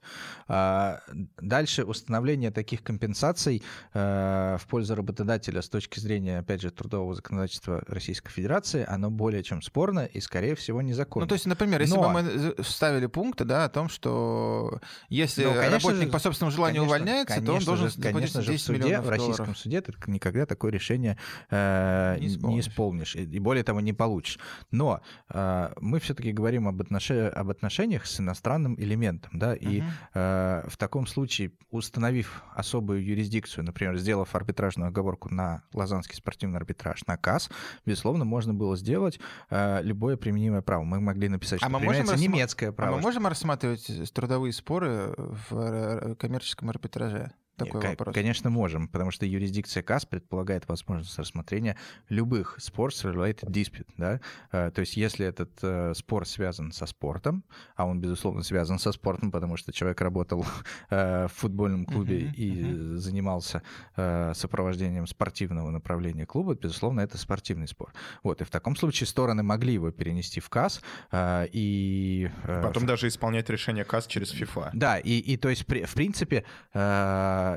А, 0.49 0.99
дальше 1.39 1.85
установление 1.85 2.51
таких 2.51 2.83
компенсаций 2.83 3.63
а, 3.93 4.57
в 4.57 4.67
пользу 4.67 4.95
работодателя 4.95 5.61
с 5.61 5.69
точки 5.69 6.01
зрения, 6.01 6.39
опять 6.39 6.61
же, 6.61 6.71
трудового 6.71 7.15
законодательства 7.15 7.81
Российской 7.87 8.31
Федерации, 8.31 8.85
оно 8.85 9.09
более 9.09 9.43
чем 9.43 9.61
спорно 9.61 10.01
и, 10.01 10.19
скорее 10.19 10.55
всего, 10.55 10.81
незаконно. 10.81 11.23
Ну, 11.23 11.29
то 11.29 11.35
есть, 11.35 11.45
например, 11.45 11.79
если 11.79 11.95
Но... 11.95 12.01
бы 12.01 12.09
мы 12.09 12.55
вставили 12.61 13.05
пункты 13.05 13.45
да, 13.45 13.63
о 13.63 13.69
том, 13.69 13.87
что 13.87 14.81
если 15.07 15.45
ну, 15.45 15.53
работник 15.55 16.07
же, 16.07 16.09
по 16.09 16.19
собственному 16.19 16.53
желанию 16.53 16.81
конечно, 16.81 16.97
увольняется, 16.97 17.35
конечно 17.35 17.45
то 17.45 17.57
он 17.57 17.63
должен 17.63 17.89
же, 17.89 18.01
конечно 18.01 18.41
же, 18.41 18.57
в 18.57 18.61
суде, 18.61 18.99
в 18.99 19.07
российском 19.07 19.45
долларов. 19.45 19.57
суде 19.57 19.81
ты 19.81 19.93
никогда 20.07 20.45
такое 20.45 20.69
решение 20.69 21.17
э, 21.49 22.17
не, 22.19 22.27
исполнишь. 22.27 22.53
не 22.53 22.59
исполнишь. 22.59 23.15
И 23.15 23.39
более 23.39 23.63
того, 23.63 23.79
не 23.79 23.93
получишь. 23.93 24.37
Но 24.69 24.80
а, 25.29 25.73
мы 25.79 25.99
все-таки 25.99 26.31
говорим 26.31 26.67
об, 26.67 26.81
отнош... 26.81 27.11
об 27.11 27.49
отношениях 27.49 28.05
с 28.05 28.19
иностранным 28.19 28.75
элементом, 28.79 29.31
да, 29.37 29.55
и 29.55 29.81
uh-huh. 30.13 30.69
в 30.69 30.77
таком 30.77 31.07
случае, 31.07 31.51
установив 31.69 32.43
особую 32.53 33.03
юрисдикцию, 33.03 33.63
например, 33.63 33.97
сделав 33.97 34.33
арбитражную 34.35 34.89
оговорку 34.89 35.33
на 35.33 35.63
Лазанский 35.73 36.15
спортивный 36.15 36.57
арбитраж, 36.57 37.05
на 37.07 37.17
КАС, 37.17 37.49
безусловно, 37.85 38.25
можно 38.25 38.53
было 38.53 38.75
сделать 38.77 39.19
а, 39.49 39.81
любое 39.81 40.17
применимое 40.17 40.61
право. 40.61 40.83
Мы 40.83 40.99
могли 40.99 41.29
написать, 41.29 41.59
что 41.59 41.67
а 41.67 41.69
мы 41.69 41.79
можем 41.79 42.09
рассма... 42.09 42.17
немецкое 42.17 42.71
право. 42.71 42.93
А 42.93 42.95
мы 42.97 43.01
можем 43.01 43.27
рассматривать 43.27 44.13
трудовые 44.13 44.53
споры 44.53 45.13
в 45.17 46.15
коммерческом 46.15 46.69
арбитраже? 46.69 47.31
Такой 47.57 47.81
вопрос? 47.81 48.13
Конечно, 48.13 48.49
можем, 48.49 48.87
потому 48.87 49.11
что 49.11 49.25
юрисдикция 49.25 49.83
КАС 49.83 50.05
предполагает 50.05 50.67
возможность 50.67 51.17
рассмотрения 51.17 51.77
любых 52.09 52.57
sports-related 52.59 53.45
dispute, 53.49 53.87
да, 53.97 54.19
э, 54.51 54.71
то 54.71 54.81
есть 54.81 54.97
если 54.97 55.25
этот 55.25 55.51
э, 55.61 55.93
спор 55.95 56.27
связан 56.27 56.71
со 56.71 56.85
спортом, 56.85 57.43
а 57.75 57.85
он, 57.85 57.99
безусловно, 57.99 58.43
связан 58.43 58.79
со 58.79 58.91
спортом, 58.91 59.31
потому 59.31 59.57
что 59.57 59.71
человек 59.71 60.01
работал 60.01 60.45
э, 60.89 61.27
в 61.27 61.33
футбольном 61.33 61.85
клубе 61.85 62.21
uh-huh, 62.21 62.35
и 62.35 62.63
uh-huh. 62.63 62.97
занимался 62.97 63.61
сопровождением 63.95 65.07
спортивного 65.07 65.69
направления 65.69 66.25
клуба, 66.25 66.55
безусловно, 66.55 67.01
это 67.01 67.17
спортивный 67.17 67.67
спор. 67.67 67.93
Вот, 68.23 68.41
и 68.41 68.43
в 68.43 68.49
таком 68.49 68.75
случае 68.75 69.07
стороны 69.07 69.43
могли 69.43 69.73
его 69.73 69.91
перенести 69.91 70.39
в 70.39 70.49
КАС 70.49 70.81
и... 71.13 72.29
Потом 72.45 72.85
даже 72.85 73.07
исполнять 73.07 73.49
решение 73.49 73.83
КАС 73.83 74.07
через 74.07 74.33
FIFA. 74.33 74.71
Да, 74.73 74.97
и, 74.97 75.19
и 75.19 75.37
то 75.37 75.49
есть, 75.49 75.63
в 75.63 75.93
принципе, 75.93 76.45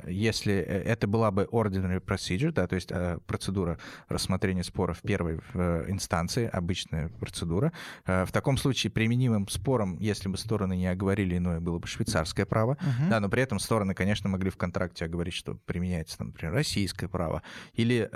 если 0.06 0.54
э, 0.54 0.82
это 0.82 1.06
была 1.06 1.30
бы 1.30 1.48
ordinary 1.50 2.00
procedure, 2.00 2.52
да, 2.52 2.66
то 2.66 2.74
есть 2.74 2.90
э, 2.90 3.18
процедура 3.26 3.78
рассмотрения 4.08 4.64
спора 4.64 4.92
в 4.94 5.02
первой 5.02 5.40
э, 5.54 5.84
инстанции, 5.88 6.48
обычная 6.52 7.08
процедура, 7.20 7.72
в 8.06 8.28
таком 8.32 8.56
случае 8.56 8.90
применимым 8.90 9.48
спором, 9.48 9.98
если 9.98 10.28
бы 10.28 10.36
стороны 10.36 10.76
не 10.76 10.86
оговорили 10.86 11.36
иное, 11.36 11.60
было 11.60 11.78
бы 11.78 11.86
швейцарское 11.86 12.46
право, 12.46 12.74
uh-huh. 12.74 13.08
да, 13.10 13.20
но 13.20 13.28
при 13.28 13.42
этом 13.42 13.58
стороны, 13.58 13.94
конечно, 13.94 14.28
могли 14.28 14.50
в 14.50 14.56
контракте 14.56 15.04
оговорить, 15.04 15.34
что 15.34 15.54
применяется, 15.54 16.22
например, 16.22 16.54
российское 16.54 17.08
право 17.08 17.42
или 17.74 18.08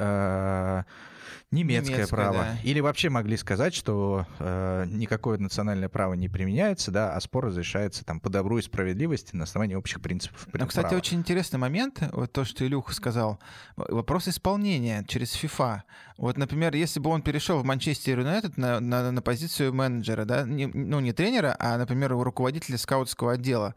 немецкое, 1.51 1.97
немецкое 1.97 2.07
право. 2.07 2.35
Да. 2.35 2.57
Или 2.63 2.81
вообще 2.81 3.09
могли 3.09 3.37
сказать, 3.37 3.75
что 3.75 4.27
э, 4.39 4.85
никакое 4.89 5.39
национальное 5.39 5.89
право 5.89 6.15
не 6.15 6.29
применяется, 6.29 6.91
да, 6.91 7.15
а 7.15 7.21
спор 7.21 7.47
разрешается 7.47 8.05
там 8.05 8.21
по 8.21 8.31
добру 8.31 8.59
и 8.59 8.63
справедливости 8.63 9.35
на 9.35 9.45
основании 9.45 9.75
общих 9.75 10.01
принципов. 10.01 10.47
Ну, 10.53 10.67
кстати, 10.67 10.95
очень 10.95 11.19
интересно 11.19 11.39
интересный 11.39 11.59
момент, 11.59 12.03
вот 12.13 12.33
то, 12.33 12.45
что 12.45 12.67
Илюха 12.67 12.93
сказал, 12.93 13.39
вопрос 13.77 14.29
исполнения 14.29 15.05
через 15.07 15.35
FIFA. 15.35 15.83
Вот, 16.19 16.37
например, 16.37 16.75
если 16.75 16.99
бы 16.99 17.11
он 17.11 17.23
перешел 17.23 17.61
в 17.61 17.65
Манчестер 17.65 18.19
Юнайтед 18.19 18.57
на, 18.57 18.81
на, 18.81 19.13
на 19.13 19.23
позицию 19.23 19.73
менеджера, 19.73 20.25
да, 20.25 20.43
не, 20.43 20.67
ну 20.67 20.99
не 20.99 21.13
тренера, 21.13 21.55
а, 21.61 21.79
например, 21.79 22.11
руководителя 22.13 22.77
скаутского 22.77 23.35
отдела, 23.35 23.77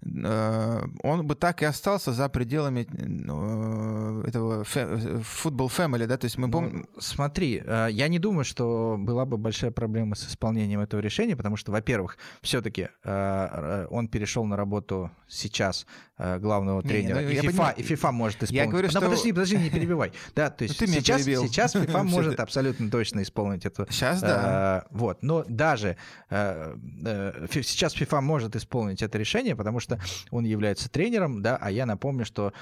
э, 0.00 0.82
он 1.02 1.26
бы 1.26 1.34
так 1.34 1.60
и 1.60 1.66
остался 1.66 2.14
за 2.14 2.30
пределами 2.30 2.88
э, 2.90 4.26
этого 4.26 4.64
футбол 4.64 5.68
family, 5.68 6.06
да, 6.06 6.16
то 6.16 6.24
есть 6.24 6.38
мы 6.38 6.46
ну, 6.46 6.52
помним... 6.52 6.88
Смотри, 6.98 7.62
э, 7.62 7.88
я 7.90 8.08
не 8.08 8.18
думаю, 8.18 8.46
что 8.46 8.96
была 8.98 9.26
бы 9.26 9.36
большая 9.36 9.70
проблема 9.70 10.16
с 10.16 10.26
исполнением 10.26 10.80
этого 10.80 11.00
решения, 11.00 11.36
потому 11.36 11.58
что, 11.58 11.72
во-первых, 11.72 12.16
все-таки 12.40 12.88
он 13.04 14.08
перешел 14.08 14.46
на 14.46 14.56
работу 14.56 15.10
сейчас 15.28 15.86
главного 16.38 16.82
тренера, 16.82 17.20
не, 17.20 17.24
ну, 17.24 17.30
и, 17.30 17.36
FIFA, 17.38 17.74
и 17.76 17.82
FIFA 17.82 18.12
может 18.12 18.42
исполнить. 18.42 18.64
Я 18.64 18.66
говорю, 18.66 18.90
что... 18.90 19.00
подожди, 19.00 19.32
подожди, 19.32 19.56
не 19.56 19.70
перебивай. 19.70 20.12
Да, 20.34 20.50
то 20.50 20.64
есть 20.64 20.78
сейчас, 20.78 21.22
сейчас 21.22 21.74
FIFA 21.74 22.02
может 22.04 22.40
абсолютно 22.40 22.90
точно 22.90 23.22
исполнить 23.22 23.66
это. 23.66 23.86
Сейчас, 23.90 24.20
да. 24.20 24.84
Вот, 24.90 25.22
но 25.22 25.44
даже 25.48 25.96
сейчас 26.30 27.96
FIFA 27.96 28.20
может 28.20 28.56
исполнить 28.56 29.02
это 29.02 29.18
решение, 29.18 29.56
потому 29.56 29.80
что 29.80 30.00
он 30.30 30.44
является 30.44 30.88
тренером, 30.88 31.42
да, 31.42 31.58
а 31.60 31.70
я 31.70 31.86
напомню, 31.86 32.24
что 32.24 32.52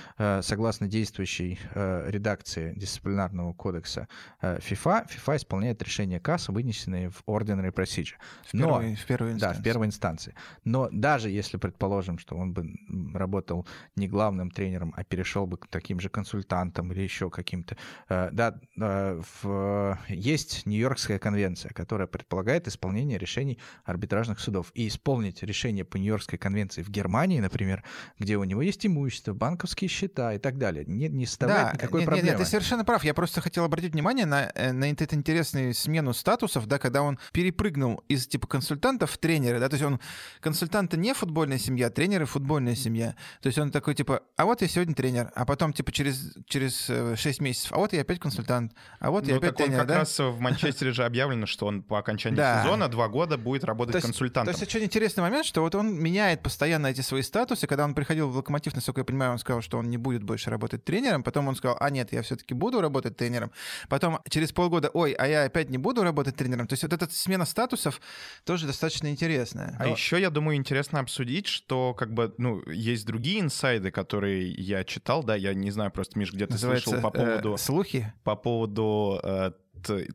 согласно 0.42 0.88
действующей 0.88 1.58
редакции 1.74 2.72
дисциплинарного 2.76 3.52
кодекса 3.52 4.08
FIFA, 4.42 5.08
FIFA 5.08 5.36
исполняет 5.36 5.82
решения 5.82 6.20
КАС, 6.20 6.48
вынесенные 6.48 7.10
в 7.10 7.22
Ordinary 7.26 7.72
Procedure. 7.72 8.14
Но, 8.52 8.78
в, 8.78 8.80
первой, 8.80 8.94
в 8.94 9.06
первой 9.06 9.32
инстанции. 9.32 9.56
Да, 9.56 9.60
в 9.60 9.62
первой 9.62 9.86
инстанции. 9.86 10.34
Но 10.64 10.88
даже 10.90 11.30
если 11.30 11.56
предположим, 11.56 12.18
что 12.18 12.36
он 12.36 12.52
бы 12.52 12.74
работал 13.14 13.49
не 13.96 14.08
главным 14.08 14.50
тренером, 14.50 14.92
а 14.96 15.04
перешел 15.04 15.46
бы 15.46 15.56
к 15.56 15.66
таким 15.66 16.00
же 16.00 16.08
консультантам 16.08 16.92
или 16.92 17.02
еще 17.02 17.30
каким-то, 17.30 17.76
да, 18.08 18.58
в, 18.76 19.98
есть 20.08 20.66
Нью-Йоркская 20.66 21.18
конвенция, 21.18 21.72
которая 21.72 22.06
предполагает 22.06 22.68
исполнение 22.68 23.18
решений 23.18 23.58
арбитражных 23.84 24.40
судов. 24.40 24.70
И 24.74 24.88
исполнить 24.88 25.42
решение 25.42 25.84
по 25.84 25.96
Нью-Йоркской 25.96 26.38
конвенции 26.38 26.82
в 26.82 26.90
Германии, 26.90 27.40
например, 27.40 27.84
где 28.18 28.36
у 28.36 28.44
него 28.44 28.62
есть 28.62 28.86
имущество, 28.86 29.34
банковские 29.34 29.88
счета 29.88 30.34
и 30.34 30.38
так 30.38 30.58
далее, 30.58 30.84
не, 30.86 31.08
не 31.08 31.26
составляет 31.26 31.66
да, 31.66 31.72
никакой 31.74 32.00
нет, 32.00 32.06
проблемы. 32.06 32.28
Нет, 32.30 32.38
ты 32.38 32.44
совершенно 32.44 32.84
прав. 32.84 33.04
Я 33.04 33.14
просто 33.14 33.40
хотел 33.40 33.64
обратить 33.64 33.92
внимание 33.92 34.26
на, 34.26 34.50
э, 34.54 34.72
на 34.72 34.90
эту 34.90 35.14
интересную 35.14 35.74
смену 35.74 36.12
статусов, 36.12 36.66
да, 36.66 36.78
когда 36.78 37.02
он 37.02 37.18
перепрыгнул 37.32 38.02
из 38.08 38.26
типа 38.26 38.46
консультантов 38.46 39.10
в 39.10 39.18
тренера, 39.18 39.58
да, 39.58 39.68
то 39.68 39.74
есть 39.74 39.84
он 39.84 40.00
консультанты 40.40 40.96
не 40.96 41.14
футбольная 41.14 41.58
семья, 41.58 41.90
тренеры 41.90 42.26
футбольная 42.26 42.74
семья. 42.74 43.16
То 43.40 43.46
есть 43.46 43.58
он 43.58 43.70
такой 43.70 43.94
типа, 43.94 44.22
а 44.36 44.44
вот 44.44 44.62
я 44.62 44.68
сегодня 44.68 44.94
тренер, 44.94 45.30
а 45.34 45.44
потом 45.44 45.72
типа 45.72 45.92
через, 45.92 46.36
через 46.46 46.86
6 47.18 47.40
э, 47.40 47.42
месяцев, 47.42 47.72
а 47.72 47.78
вот 47.78 47.92
я 47.92 48.02
опять 48.02 48.18
консультант, 48.18 48.72
а 48.98 49.10
вот 49.10 49.26
я 49.26 49.34
ну, 49.34 49.38
опять 49.38 49.50
так 49.50 49.58
тренер, 49.58 49.74
он 49.74 49.78
как 49.80 49.88
да? 49.88 49.98
раз 49.98 50.18
в 50.18 50.38
Манчестере 50.40 50.92
же 50.92 51.04
объявлено, 51.04 51.46
что 51.46 51.66
он 51.66 51.82
по 51.82 51.98
окончании 51.98 52.36
сезона 52.36 52.88
два 52.88 53.08
года 53.08 53.38
будет 53.38 53.64
работать 53.64 53.94
то 53.94 54.00
консультантом. 54.00 54.54
То 54.54 54.60
есть 54.60 54.74
очень 54.74 54.84
интересный 54.84 55.22
момент, 55.22 55.46
что 55.46 55.62
вот 55.62 55.74
он 55.74 55.94
меняет 55.94 56.42
постоянно 56.42 56.88
эти 56.88 57.00
свои 57.00 57.22
статусы. 57.22 57.66
Когда 57.66 57.84
он 57.84 57.94
приходил 57.94 58.28
в 58.28 58.36
Локомотив, 58.36 58.74
насколько 58.74 59.00
я 59.00 59.04
понимаю, 59.04 59.32
он 59.32 59.38
сказал, 59.38 59.62
что 59.62 59.78
он 59.78 59.90
не 59.90 59.96
будет 59.96 60.22
больше 60.22 60.50
работать 60.50 60.84
тренером. 60.84 61.22
Потом 61.22 61.48
он 61.48 61.56
сказал, 61.56 61.76
а 61.80 61.90
нет, 61.90 62.12
я 62.12 62.22
все-таки 62.22 62.54
буду 62.54 62.80
работать 62.80 63.16
тренером. 63.16 63.50
Потом 63.88 64.20
через 64.28 64.52
полгода, 64.52 64.90
ой, 64.92 65.12
а 65.12 65.26
я 65.26 65.44
опять 65.44 65.70
не 65.70 65.78
буду 65.78 66.02
работать 66.02 66.36
тренером. 66.36 66.66
То 66.66 66.74
есть 66.74 66.82
вот 66.82 66.92
эта 66.92 67.08
смена 67.12 67.44
статусов 67.44 68.00
тоже 68.44 68.66
достаточно 68.66 69.10
интересная. 69.10 69.76
А 69.78 69.84
Но... 69.84 69.92
еще, 69.92 70.20
я 70.20 70.30
думаю, 70.30 70.56
интересно 70.56 71.00
обсудить, 71.00 71.46
что 71.46 71.94
как 71.94 72.12
бы, 72.12 72.34
ну, 72.38 72.62
есть 72.70 73.06
другие 73.06 73.19
инсайды, 73.26 73.90
которые 73.90 74.50
я 74.52 74.84
читал, 74.84 75.22
да, 75.22 75.34
я 75.34 75.54
не 75.54 75.70
знаю, 75.70 75.90
просто, 75.90 76.18
Миш, 76.18 76.32
где 76.32 76.46
ты 76.46 76.58
слышал 76.58 76.94
по 77.00 77.08
э, 77.08 77.10
поводу... 77.10 77.54
Э, 77.54 77.58
слухи? 77.58 78.12
По 78.24 78.36
поводу 78.36 79.20
э, 79.22 79.52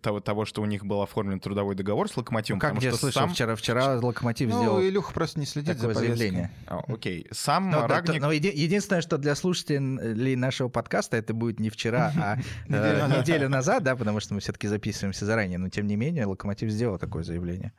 того, 0.01 0.19
того, 0.19 0.45
что 0.45 0.61
у 0.61 0.65
них 0.65 0.85
был 0.85 1.01
оформлен 1.01 1.39
трудовой 1.39 1.75
договор 1.75 2.09
с 2.09 2.17
Локомотивом. 2.17 2.59
Ну, 2.59 2.61
как 2.61 2.81
я 2.81 2.89
что 2.89 2.99
слышал 2.99 3.21
сам... 3.23 3.33
вчера, 3.33 3.55
вчера 3.55 3.99
Локомотив 3.99 4.49
ну, 4.49 4.59
сделал 4.59 4.81
Илюха 4.81 5.13
просто 5.13 5.39
не 5.39 5.45
следит 5.45 5.77
за 5.77 5.93
заявление. 5.93 6.51
А, 6.67 6.83
окей. 6.87 7.27
Сам 7.31 7.69
но, 7.69 7.87
Рагник... 7.87 8.21
но 8.21 8.31
еди- 8.31 8.53
единственное, 8.53 9.01
что 9.01 9.17
для 9.17 9.35
слушателей 9.35 10.35
нашего 10.35 10.69
подкаста 10.69 11.17
это 11.17 11.33
будет 11.33 11.59
не 11.59 11.69
вчера, 11.69 12.13
а 12.17 12.37
э, 12.69 13.19
неделю 13.19 13.49
назад, 13.49 13.83
да, 13.83 13.95
потому 13.95 14.19
что 14.19 14.33
мы 14.33 14.39
все-таки 14.39 14.67
записываемся 14.67 15.25
заранее, 15.25 15.57
но 15.57 15.69
тем 15.69 15.87
не 15.87 15.95
менее 15.95 16.25
Локомотив 16.25 16.69
сделал 16.69 16.97
такое 16.97 17.23
заявление. 17.23 17.73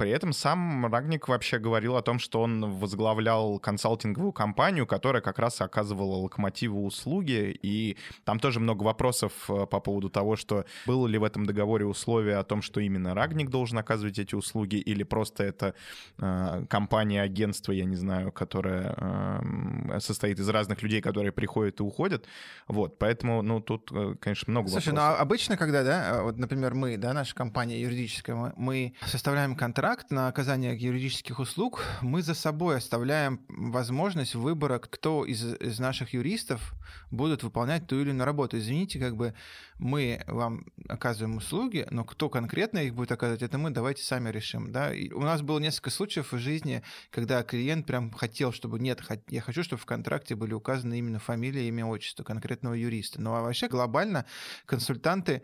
При 0.00 0.12
этом 0.12 0.32
сам 0.32 0.86
Рагник 0.86 1.28
вообще 1.28 1.58
говорил 1.58 1.94
о 1.94 2.00
том, 2.00 2.18
что 2.18 2.40
он 2.40 2.78
возглавлял 2.78 3.58
консалтинговую 3.58 4.32
компанию, 4.32 4.86
которая 4.86 5.20
как 5.20 5.38
раз 5.38 5.60
оказывала 5.60 6.16
локомотиву 6.16 6.86
услуги, 6.86 7.54
и 7.60 7.98
там 8.24 8.40
тоже 8.40 8.60
много 8.60 8.82
вопросов 8.82 9.32
э, 9.50 9.66
по 9.66 9.78
поводу 9.78 10.08
того, 10.08 10.36
что 10.36 10.64
было 10.86 11.06
ли 11.06 11.18
в 11.18 11.22
этом 11.22 11.44
договоре 11.44 11.84
условие 11.84 12.38
о 12.38 12.44
том, 12.44 12.62
что 12.62 12.80
именно 12.80 13.14
Рагник 13.14 13.50
должен 13.50 13.76
оказывать 13.76 14.18
эти 14.18 14.34
услуги, 14.34 14.76
или 14.76 15.02
просто 15.02 15.44
это 15.44 15.74
э, 16.16 16.64
компания, 16.70 17.20
агентство, 17.20 17.70
я 17.70 17.84
не 17.84 17.96
знаю, 17.96 18.32
которая 18.32 18.94
э, 18.96 20.00
состоит 20.00 20.38
из 20.38 20.48
разных 20.48 20.80
людей, 20.82 21.02
которые 21.02 21.30
приходят 21.30 21.78
и 21.80 21.82
уходят. 21.82 22.26
Вот, 22.68 22.98
поэтому, 22.98 23.42
ну, 23.42 23.60
тут, 23.60 23.92
э, 23.92 24.14
конечно, 24.18 24.50
много 24.50 24.70
Слушай, 24.70 24.94
вопросов. 24.94 25.10
ну, 25.10 25.18
а 25.18 25.20
обычно, 25.20 25.58
когда, 25.58 25.84
да, 25.84 26.22
вот, 26.22 26.38
например, 26.38 26.72
мы, 26.72 26.96
да, 26.96 27.12
наша 27.12 27.34
компания 27.34 27.78
юридическая, 27.78 28.34
мы, 28.34 28.54
мы 28.56 28.94
составляем 29.04 29.54
контракт, 29.54 29.89
контракт 29.90 30.12
на 30.12 30.28
оказание 30.28 30.76
юридических 30.76 31.40
услуг, 31.40 31.82
мы 32.00 32.22
за 32.22 32.34
собой 32.34 32.76
оставляем 32.76 33.40
возможность 33.48 34.36
выбора, 34.36 34.78
кто 34.78 35.24
из, 35.24 35.54
из 35.54 35.80
наших 35.80 36.14
юристов 36.14 36.74
будут 37.10 37.42
выполнять 37.42 37.88
ту 37.88 38.00
или 38.00 38.10
иную 38.10 38.24
работу. 38.24 38.56
Извините, 38.56 39.00
как 39.00 39.16
бы 39.16 39.34
мы 39.78 40.22
вам 40.28 40.66
оказываем 40.88 41.38
услуги, 41.38 41.88
но 41.90 42.04
кто 42.04 42.28
конкретно 42.28 42.78
их 42.78 42.94
будет 42.94 43.10
оказывать, 43.10 43.42
это 43.42 43.58
мы 43.58 43.70
давайте 43.70 44.04
сами 44.04 44.30
решим. 44.30 44.70
Да? 44.70 44.94
И 44.94 45.10
у 45.10 45.22
нас 45.22 45.42
было 45.42 45.58
несколько 45.58 45.90
случаев 45.90 46.32
в 46.32 46.38
жизни, 46.38 46.84
когда 47.10 47.42
клиент 47.42 47.84
прям 47.84 48.12
хотел, 48.12 48.52
чтобы 48.52 48.78
нет, 48.78 49.00
я 49.28 49.40
хочу, 49.40 49.64
чтобы 49.64 49.82
в 49.82 49.86
контракте 49.86 50.36
были 50.36 50.54
указаны 50.54 51.00
именно 51.00 51.18
фамилия, 51.18 51.66
имя, 51.66 51.84
отчество 51.84 52.22
конкретного 52.22 52.74
юриста. 52.74 53.20
Но 53.20 53.30
ну, 53.30 53.36
а 53.36 53.42
вообще 53.42 53.66
глобально 53.66 54.24
консультанты 54.66 55.42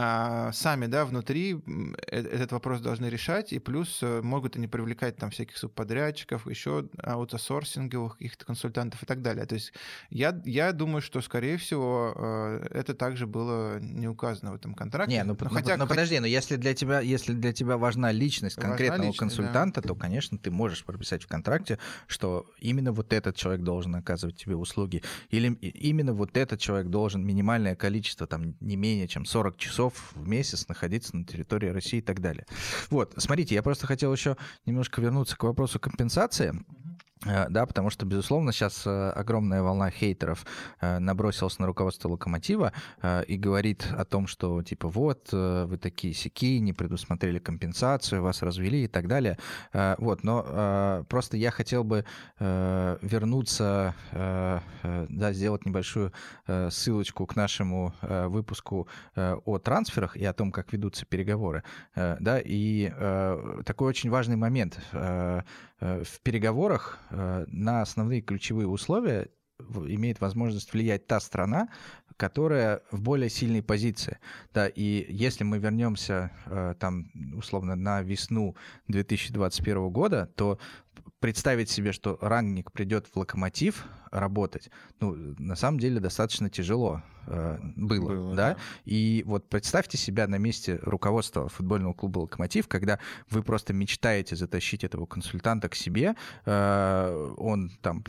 а 0.00 0.52
сами, 0.52 0.86
да, 0.86 1.04
внутри 1.04 1.56
э, 1.56 2.20
этот 2.20 2.52
вопрос 2.52 2.80
должны 2.80 3.06
решать, 3.06 3.52
и 3.52 3.58
плюс 3.58 3.98
э, 4.00 4.22
могут 4.22 4.54
они 4.54 4.68
привлекать 4.68 5.16
там 5.16 5.30
всяких 5.30 5.56
субподрядчиков, 5.56 6.46
еще 6.46 6.88
аутосорсинговых 7.02 8.16
каких-то 8.16 8.44
консультантов 8.44 9.02
и 9.02 9.06
так 9.06 9.22
далее. 9.22 9.44
То 9.44 9.56
есть 9.56 9.72
я, 10.10 10.40
я 10.44 10.70
думаю, 10.70 11.02
что, 11.02 11.20
скорее 11.20 11.56
всего, 11.56 12.14
э, 12.14 12.68
это 12.70 12.94
также 12.94 13.26
было 13.26 13.80
не 13.80 14.06
указано 14.06 14.52
в 14.52 14.54
этом 14.54 14.74
контракте. 14.74 15.16
Не, 15.16 15.24
ну, 15.24 15.36
ну, 15.38 15.48
хотя, 15.48 15.76
ну, 15.76 15.82
ну 15.82 15.88
подожди, 15.88 16.20
но 16.20 16.28
если 16.28 16.54
для 16.54 16.74
тебя, 16.74 17.00
если 17.00 17.32
для 17.32 17.52
тебя 17.52 17.76
важна 17.76 18.12
личность 18.12 18.54
конкретного 18.54 18.98
важна 18.98 19.10
личность, 19.10 19.36
консультанта, 19.36 19.82
да. 19.82 19.88
то, 19.88 19.94
конечно, 19.96 20.38
ты 20.38 20.52
можешь 20.52 20.84
прописать 20.84 21.24
в 21.24 21.26
контракте, 21.26 21.80
что 22.06 22.46
именно 22.60 22.92
вот 22.92 23.12
этот 23.12 23.34
человек 23.34 23.62
должен 23.62 23.96
оказывать 23.96 24.36
тебе 24.36 24.54
услуги, 24.54 25.02
или 25.30 25.48
именно 25.48 26.12
вот 26.12 26.36
этот 26.36 26.60
человек 26.60 26.86
должен 26.86 27.26
минимальное 27.26 27.74
количество, 27.74 28.28
там, 28.28 28.54
не 28.60 28.76
менее 28.76 29.08
чем 29.08 29.24
40 29.24 29.56
часов 29.56 29.87
часов 29.88 30.12
в 30.14 30.28
месяц 30.28 30.68
находиться 30.68 31.16
на 31.16 31.24
территории 31.24 31.68
России 31.68 31.98
и 31.98 32.02
так 32.02 32.20
далее. 32.20 32.46
Вот, 32.90 33.14
смотрите, 33.16 33.54
я 33.54 33.62
просто 33.62 33.86
хотел 33.86 34.12
еще 34.12 34.36
немножко 34.66 35.00
вернуться 35.00 35.36
к 35.36 35.42
вопросу 35.42 35.78
компенсации. 35.80 36.54
Э, 37.26 37.46
да, 37.48 37.66
потому 37.66 37.90
что, 37.90 38.06
безусловно, 38.06 38.52
сейчас 38.52 38.86
э, 38.86 39.10
огромная 39.10 39.62
волна 39.62 39.90
хейтеров 39.90 40.46
э, 40.80 40.98
набросилась 40.98 41.58
на 41.58 41.66
руководство 41.66 42.08
Локомотива 42.08 42.72
и 43.26 43.36
говорит 43.36 43.86
о 43.96 44.04
том, 44.04 44.26
что, 44.26 44.62
типа, 44.62 44.88
вот, 44.88 45.32
вы 45.32 45.78
такие 45.78 46.14
сики, 46.14 46.58
не 46.58 46.72
предусмотрели 46.72 47.38
компенсацию, 47.38 48.22
вас 48.22 48.42
развели 48.42 48.84
и 48.84 48.88
так 48.88 49.08
далее. 49.08 49.38
Вот, 49.72 50.24
но 50.24 51.04
просто 51.08 51.36
я 51.36 51.50
хотел 51.50 51.84
бы 51.84 52.04
вернуться, 52.38 53.94
да, 54.12 55.32
сделать 55.32 55.66
небольшую 55.66 56.12
ссылочку 56.70 57.26
к 57.26 57.36
нашему 57.36 57.94
выпуску 58.02 58.88
о 59.16 59.58
трансферах 59.58 60.16
и 60.16 60.24
о 60.24 60.32
том, 60.32 60.52
как 60.52 60.72
ведутся 60.72 61.06
переговоры, 61.06 61.62
да, 61.94 62.40
и 62.42 62.90
такой 63.64 63.88
очень 63.88 64.10
важный 64.10 64.36
момент. 64.36 64.78
В 65.80 66.20
переговорах 66.22 66.98
Э, 67.10 67.44
на 67.48 67.82
основные 67.82 68.20
ключевые 68.20 68.68
условия 68.68 69.28
имеет 69.58 70.20
возможность 70.20 70.72
влиять 70.72 71.06
та 71.06 71.18
страна, 71.20 71.68
которая 72.16 72.82
в 72.90 73.00
более 73.00 73.28
сильной 73.28 73.62
позиции. 73.62 74.18
Да, 74.52 74.68
и 74.68 75.06
если 75.08 75.44
мы 75.44 75.58
вернемся 75.58 76.30
э, 76.46 76.74
там 76.78 77.10
условно 77.36 77.74
на 77.74 78.02
весну 78.02 78.56
2021 78.88 79.90
года, 79.90 80.30
то 80.36 80.58
представить 81.20 81.70
себе, 81.70 81.92
что 81.92 82.18
рангник 82.20 82.72
придет 82.72 83.06
в 83.06 83.16
локомотив 83.16 83.86
работать, 84.10 84.70
ну, 85.00 85.14
на 85.38 85.54
самом 85.54 85.78
деле 85.80 86.00
достаточно 86.00 86.48
тяжело 86.48 87.02
э, 87.26 87.58
было, 87.76 88.08
было 88.08 88.34
да? 88.34 88.54
да? 88.54 88.60
И 88.84 89.22
вот 89.26 89.48
представьте 89.48 89.98
себя 89.98 90.26
на 90.26 90.36
месте 90.36 90.78
руководства 90.82 91.48
футбольного 91.48 91.92
клуба 91.92 92.20
«Локомотив», 92.20 92.68
когда 92.68 92.98
вы 93.28 93.42
просто 93.42 93.74
мечтаете 93.74 94.36
затащить 94.36 94.84
этого 94.84 95.06
консультанта 95.06 95.68
к 95.68 95.74
себе, 95.74 96.14
э, 96.46 97.34
он 97.36 97.70
там 97.82 98.04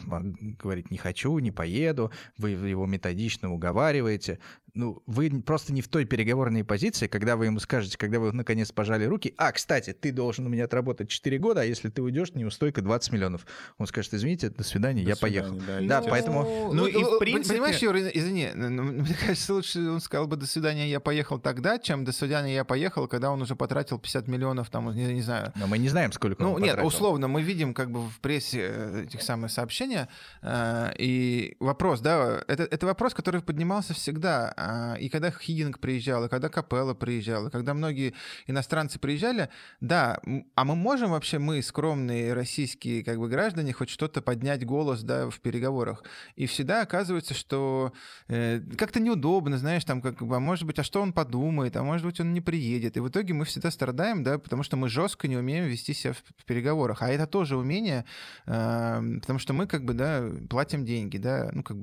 говорит 0.61 0.89
«не 0.91 0.97
хочу, 0.97 1.37
не 1.39 1.51
поеду», 1.51 2.11
вы 2.37 2.51
его 2.51 2.85
методично 2.85 3.51
уговариваете, 3.51 4.39
ну, 4.79 5.03
вы 5.07 5.29
просто 5.41 5.73
не 5.73 5.81
в 5.81 5.89
той 5.89 6.05
переговорной 6.05 6.63
позиции, 6.63 7.07
когда 7.07 7.35
вы 7.35 7.47
ему 7.47 7.59
скажете, 7.59 7.97
когда 7.97 8.19
вы 8.19 8.31
наконец 8.31 8.71
пожали 8.71 9.03
руки, 9.03 9.33
а, 9.37 9.51
кстати, 9.51 9.91
ты 9.91 10.13
должен 10.13 10.45
у 10.45 10.49
меня 10.49 10.65
отработать 10.65 11.09
4 11.09 11.37
года, 11.37 11.61
а 11.61 11.63
если 11.65 11.89
ты 11.89 12.01
уйдешь, 12.01 12.33
неустойка 12.33 12.81
20 12.81 13.11
миллионов. 13.11 13.45
Он 13.77 13.87
скажет, 13.87 14.13
извините, 14.13 14.49
до 14.49 14.63
свидания, 14.63 15.03
до 15.03 15.09
я 15.09 15.15
свидания, 15.15 15.41
поехал. 15.41 15.65
Да, 15.67 15.81
да 15.81 16.01
ну, 16.01 16.07
поэтому... 16.09 16.73
Ну, 16.73 16.87
и 16.87 17.03
в 17.03 17.19
принципе... 17.19 17.55
Понимаешь, 17.55 17.79
Юра, 17.79 18.07
извини, 18.07 18.51
ну, 18.55 18.83
мне 18.83 19.15
кажется, 19.19 19.53
лучше 19.53 19.89
он 19.89 19.99
сказал 19.99 20.27
бы 20.27 20.37
«до 20.37 20.47
свидания, 20.47 20.89
я 20.89 21.01
поехал 21.01 21.39
тогда», 21.39 21.77
чем 21.77 22.05
«до 22.05 22.13
свидания, 22.13 22.55
я 22.55 22.63
поехал», 22.63 23.07
когда 23.07 23.31
он 23.31 23.41
уже 23.41 23.57
потратил 23.57 23.99
50 23.99 24.29
миллионов, 24.29 24.69
там, 24.69 24.89
не, 24.95 25.13
не 25.13 25.21
знаю. 25.21 25.51
Но 25.57 25.67
мы 25.67 25.77
не 25.77 25.89
знаем, 25.89 26.13
сколько 26.13 26.41
ну, 26.41 26.53
он 26.53 26.61
нет, 26.61 26.71
потратил. 26.71 26.87
условно, 26.87 27.27
мы 27.27 27.41
видим 27.41 27.73
как 27.73 27.91
бы 27.91 28.07
в 28.07 28.19
прессе 28.21 28.61
э, 28.61 29.03
этих 29.07 29.21
самых 29.23 29.51
сообщения, 29.51 30.07
э, 30.41 30.93
и 30.97 31.57
вопрос, 31.59 31.99
да, 31.99 32.41
это, 32.47 32.63
это 32.63 32.85
вопрос, 32.85 33.13
который 33.13 33.41
поднимался 33.41 33.93
всегда, 33.93 34.53
и 34.99 35.09
когда 35.09 35.31
Хидинг 35.31 35.79
приезжал, 35.79 36.25
и 36.25 36.29
когда 36.29 36.49
Капелла 36.49 36.93
приезжал, 36.93 37.47
и 37.47 37.51
когда 37.51 37.73
многие 37.73 38.13
иностранцы 38.47 38.99
приезжали, 38.99 39.49
да, 39.81 40.19
а 40.55 40.65
мы 40.65 40.75
можем 40.75 41.11
вообще, 41.11 41.39
мы, 41.39 41.61
скромные 41.61 42.33
российские 42.33 43.03
как 43.03 43.19
бы 43.19 43.27
граждане, 43.27 43.73
хоть 43.73 43.89
что-то 43.89 44.21
поднять 44.21 44.65
голос, 44.65 45.03
да, 45.03 45.29
в 45.29 45.39
переговорах. 45.39 46.03
И 46.35 46.45
всегда 46.45 46.81
оказывается, 46.81 47.33
что 47.33 47.93
э, 48.27 48.61
как-то 48.77 48.99
неудобно, 48.99 49.57
знаешь, 49.57 49.85
там, 49.85 50.01
как 50.01 50.21
бы, 50.21 50.35
а 50.35 50.39
может 50.39 50.65
быть, 50.65 50.79
а 50.79 50.83
что 50.83 51.01
он 51.01 51.13
подумает, 51.13 51.75
а 51.77 51.83
может 51.83 52.05
быть, 52.05 52.19
он 52.19 52.33
не 52.33 52.41
приедет. 52.41 52.97
И 52.97 52.99
в 52.99 53.09
итоге 53.09 53.33
мы 53.33 53.45
всегда 53.45 53.71
страдаем, 53.71 54.23
да, 54.23 54.39
потому 54.39 54.63
что 54.63 54.77
мы 54.77 54.89
жестко 54.89 55.27
не 55.27 55.37
умеем 55.37 55.65
вести 55.65 55.93
себя 55.93 56.13
в, 56.13 56.23
в 56.37 56.45
переговорах. 56.45 57.01
А 57.01 57.09
это 57.09 57.27
тоже 57.27 57.57
умение, 57.57 58.05
э, 58.45 59.01
потому 59.21 59.39
что 59.39 59.53
мы, 59.53 59.67
как 59.67 59.83
бы, 59.83 59.93
да, 59.93 60.23
платим 60.49 60.85
деньги, 60.85 61.17
да, 61.17 61.49
ну, 61.53 61.63
как 61.63 61.77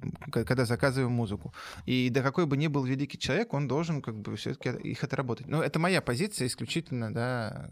когда 0.46 0.64
заказываем 0.64 1.12
музыку. 1.12 1.52
И 1.84 2.08
да 2.10 2.22
какой 2.22 2.46
бы 2.46 2.56
ни 2.56 2.65
был 2.68 2.84
великий 2.84 3.18
человек, 3.18 3.54
он 3.54 3.68
должен, 3.68 4.02
как 4.02 4.16
бы, 4.18 4.36
все-таки 4.36 4.70
их 4.88 5.04
отработать. 5.04 5.46
Но 5.46 5.62
это 5.62 5.78
моя 5.78 6.00
позиция 6.00 6.46
исключительно, 6.46 7.12
да, 7.12 7.70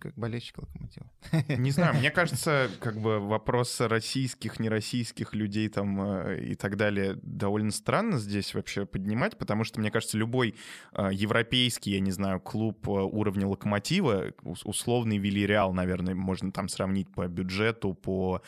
как 0.00 0.14
болельщик 0.14 0.58
локомотива. 0.58 1.06
Не 1.48 1.70
знаю, 1.70 1.94
мне 1.94 2.10
кажется, 2.12 2.70
как 2.80 2.98
бы 2.98 3.20
вопрос 3.20 3.80
российских, 3.80 4.58
нероссийских 4.58 5.34
людей 5.34 5.68
там 5.68 6.00
э, 6.00 6.40
и 6.42 6.54
так 6.54 6.76
далее 6.76 7.18
довольно 7.22 7.70
странно 7.70 8.18
здесь 8.18 8.54
вообще 8.54 8.86
поднимать, 8.86 9.36
потому 9.36 9.64
что, 9.64 9.80
мне 9.80 9.90
кажется, 9.90 10.16
любой 10.16 10.54
э, 10.92 11.10
европейский, 11.12 11.92
я 11.92 12.00
не 12.00 12.12
знаю, 12.12 12.40
клуб 12.40 12.88
э, 12.88 12.92
уровня 12.92 13.46
локомотива, 13.46 14.32
условный 14.42 15.18
Вильяреал, 15.18 15.74
наверное, 15.74 16.14
можно 16.14 16.50
там 16.50 16.68
сравнить 16.68 17.10
по 17.12 17.26
бюджету, 17.28 17.92
по, 17.94 18.42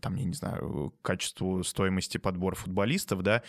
там, 0.00 0.14
я 0.16 0.24
не 0.24 0.34
знаю, 0.34 0.94
качеству 1.02 1.64
стоимости 1.64 2.18
подбора 2.18 2.54
футболистов, 2.54 3.22
да, 3.22 3.42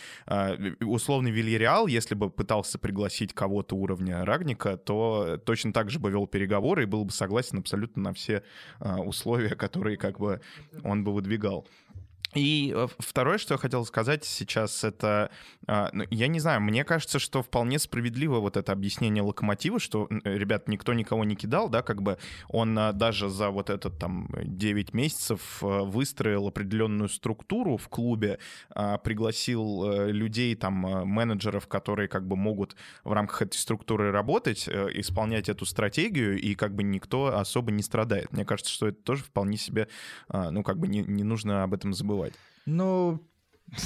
условный 0.80 1.30
Вильяреал, 1.30 1.86
если 1.86 2.14
бы 2.14 2.30
пытался 2.30 2.78
пригласить 2.78 3.34
кого-то 3.34 3.76
уровня 3.76 4.24
Рагника, 4.24 4.76
то 4.76 5.38
точно 5.44 5.72
так 5.72 5.90
же 5.90 5.98
бы 5.98 6.10
вел 6.10 6.26
переговоры 6.26 6.84
и 6.84 6.86
был 6.86 7.04
бы 7.04 7.12
согласен 7.12 7.33
согласен 7.34 7.58
абсолютно 7.58 8.02
на 8.02 8.12
все 8.12 8.42
а, 8.78 9.00
условия, 9.00 9.56
которые 9.56 9.96
как 9.96 10.20
бы 10.20 10.40
он 10.84 11.02
бы 11.02 11.12
выдвигал. 11.12 11.66
И 12.34 12.72
э, 12.74 12.88
второе, 12.98 13.38
что 13.38 13.54
я 13.54 13.58
хотел 13.58 13.84
сказать 13.86 14.24
сейчас, 14.24 14.82
это, 14.82 15.30
а, 15.66 15.90
ну, 15.92 16.04
я 16.10 16.26
не 16.26 16.40
знаю, 16.40 16.60
мне 16.60 16.84
кажется, 16.84 17.18
что 17.18 17.42
вполне 17.42 17.78
справедливо 17.78 18.40
вот 18.40 18.56
это 18.56 18.72
объяснение 18.72 19.22
локомотива, 19.22 19.78
что, 19.78 20.08
ребят, 20.24 20.68
никто 20.68 20.92
никого 20.94 21.24
не 21.24 21.36
кидал, 21.36 21.68
да, 21.68 21.82
как 21.82 22.02
бы 22.02 22.18
он 22.48 22.76
а, 22.78 22.92
даже 22.92 23.28
за 23.28 23.50
вот 23.50 23.70
этот 23.70 23.98
там 23.98 24.28
9 24.42 24.94
месяцев 24.94 25.62
э, 25.62 25.66
выстроил 25.66 26.48
определенную 26.48 27.08
структуру 27.08 27.76
в 27.76 27.88
клубе, 27.88 28.40
а, 28.70 28.98
пригласил 28.98 29.84
э, 29.84 30.10
людей, 30.10 30.56
там, 30.56 30.74
менеджеров, 30.74 31.68
которые 31.68 32.08
как 32.08 32.26
бы 32.26 32.36
могут 32.36 32.74
в 33.04 33.12
рамках 33.12 33.42
этой 33.42 33.56
структуры 33.56 34.10
работать, 34.10 34.68
исполнять 34.68 35.48
эту 35.48 35.66
стратегию, 35.66 36.38
и 36.40 36.54
как 36.54 36.74
бы 36.74 36.82
никто 36.82 37.38
особо 37.38 37.70
не 37.70 37.82
страдает. 37.82 38.32
Мне 38.32 38.44
кажется, 38.44 38.72
что 38.72 38.88
это 38.88 39.00
тоже 39.02 39.22
вполне 39.22 39.56
себе, 39.56 39.88
ну, 40.32 40.62
как 40.62 40.78
бы 40.78 40.88
не, 40.88 41.02
не 41.02 41.22
нужно 41.22 41.62
об 41.62 41.74
этом 41.74 41.92
забывать 41.92 42.23
забывать. 42.24 42.34
Ну, 42.66 43.20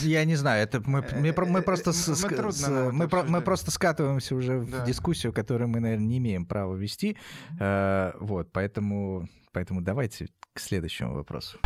я 0.03 0.25
не 0.25 0.37
знаю, 0.37 0.63
это 0.63 0.81
мы, 0.81 1.05
мы, 1.17 1.33
мы 1.47 1.63
просто 1.63 1.93
с, 1.93 2.09
мы, 2.09 2.53
с, 2.53 2.69
мы, 2.93 3.09
про, 3.09 3.23
мы 3.25 3.41
просто 3.41 3.71
скатываемся 3.71 4.35
уже 4.35 4.61
да. 4.61 4.83
в 4.83 4.87
дискуссию, 4.87 5.33
которую 5.33 5.69
мы, 5.69 5.81
наверное, 5.81 6.07
не 6.07 6.19
имеем 6.19 6.47
права 6.47 6.75
вести. 6.75 7.17
Э, 7.59 8.13
вот, 8.21 8.53
поэтому, 8.53 9.29
поэтому 9.53 9.81
давайте 9.81 10.29
к 10.53 10.61
следующему 10.61 11.15
вопросу. 11.15 11.59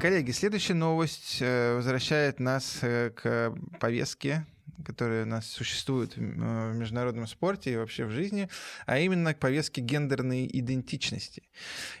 Коллеги, 0.00 0.32
следующая 0.32 0.74
новость 0.74 1.38
э, 1.40 1.76
возвращает 1.76 2.40
нас 2.40 2.78
э, 2.82 3.10
к 3.10 3.54
повестке 3.78 4.46
которые 4.82 5.22
у 5.24 5.26
нас 5.26 5.46
существуют 5.46 6.16
э, 6.16 6.20
в 6.20 6.74
международном 6.74 7.26
спорте 7.26 7.72
и 7.72 7.76
вообще 7.76 8.04
в 8.04 8.10
жизни, 8.10 8.48
а 8.86 8.98
именно 8.98 9.34
к 9.34 9.38
повестке 9.38 9.80
гендерной 9.80 10.48
идентичности. 10.52 11.42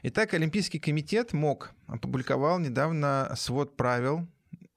Итак, 0.02 0.34
Олимпийский 0.34 0.78
комитет 0.78 1.32
МОК 1.32 1.72
опубликовал 1.86 2.58
недавно 2.58 3.32
свод 3.36 3.76
правил 3.76 4.26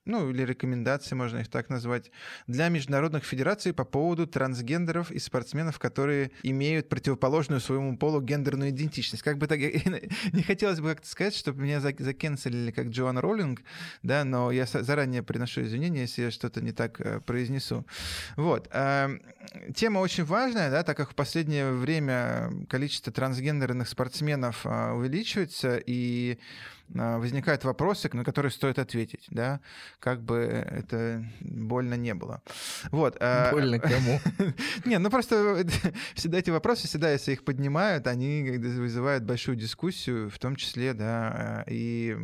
ну 0.05 0.29
или 0.29 0.43
рекомендации, 0.43 1.15
можно 1.15 1.39
их 1.39 1.47
так 1.47 1.69
назвать, 1.69 2.11
для 2.47 2.69
международных 2.69 3.23
федераций 3.23 3.73
по 3.73 3.83
поводу 3.83 4.27
трансгендеров 4.27 5.11
и 5.11 5.19
спортсменов, 5.19 5.79
которые 5.79 6.31
имеют 6.43 6.89
противоположную 6.89 7.59
своему 7.59 7.97
полу 7.97 8.21
гендерную 8.21 8.69
идентичность. 8.69 9.23
Как 9.23 9.37
бы 9.37 9.47
так, 9.47 9.59
не 10.33 10.43
хотелось 10.43 10.79
бы 10.79 10.89
как-то 10.89 11.07
сказать, 11.07 11.35
чтобы 11.35 11.63
меня 11.63 11.79
закенселили 11.79 12.71
как 12.71 12.87
Джоан 12.87 13.17
Роллинг, 13.17 13.61
да, 14.03 14.23
но 14.23 14.51
я 14.51 14.65
заранее 14.65 15.23
приношу 15.23 15.63
извинения, 15.63 16.01
если 16.01 16.23
я 16.23 16.31
что-то 16.31 16.61
не 16.61 16.71
так 16.71 17.01
э, 17.01 17.19
произнесу. 17.21 17.85
Вот. 18.35 18.69
Эм, 18.71 19.21
тема 19.73 19.99
очень 19.99 20.23
важная, 20.23 20.69
да, 20.69 20.83
так 20.83 20.97
как 20.97 21.11
в 21.11 21.15
последнее 21.15 21.71
время 21.71 22.51
количество 22.69 23.11
трансгендерных 23.11 23.89
спортсменов 23.89 24.65
э, 24.65 24.91
увеличивается, 24.91 25.81
и 25.83 26.37
а, 26.93 27.17
возникают 27.17 27.63
вопросы, 27.63 28.09
на 28.13 28.23
которые 28.23 28.51
стоит 28.51 28.79
ответить, 28.79 29.25
да, 29.29 29.59
как 29.99 30.21
бы 30.21 30.37
это 30.37 31.25
больно 31.39 31.95
не 31.95 32.13
было. 32.13 32.41
Вот. 32.91 33.17
А, 33.19 33.51
больно 33.51 33.79
кому? 33.79 34.19
Не, 34.85 34.99
ну 34.99 35.09
просто 35.09 35.65
всегда 36.13 36.39
эти 36.39 36.51
вопросы, 36.51 36.87
всегда, 36.87 37.11
если 37.11 37.33
их 37.33 37.43
поднимают, 37.43 38.07
они 38.07 38.57
вызывают 38.57 39.23
большую 39.23 39.57
дискуссию, 39.57 40.29
в 40.29 40.37
том 40.39 40.55
числе, 40.55 40.93
да, 40.93 41.63
и 41.67 42.15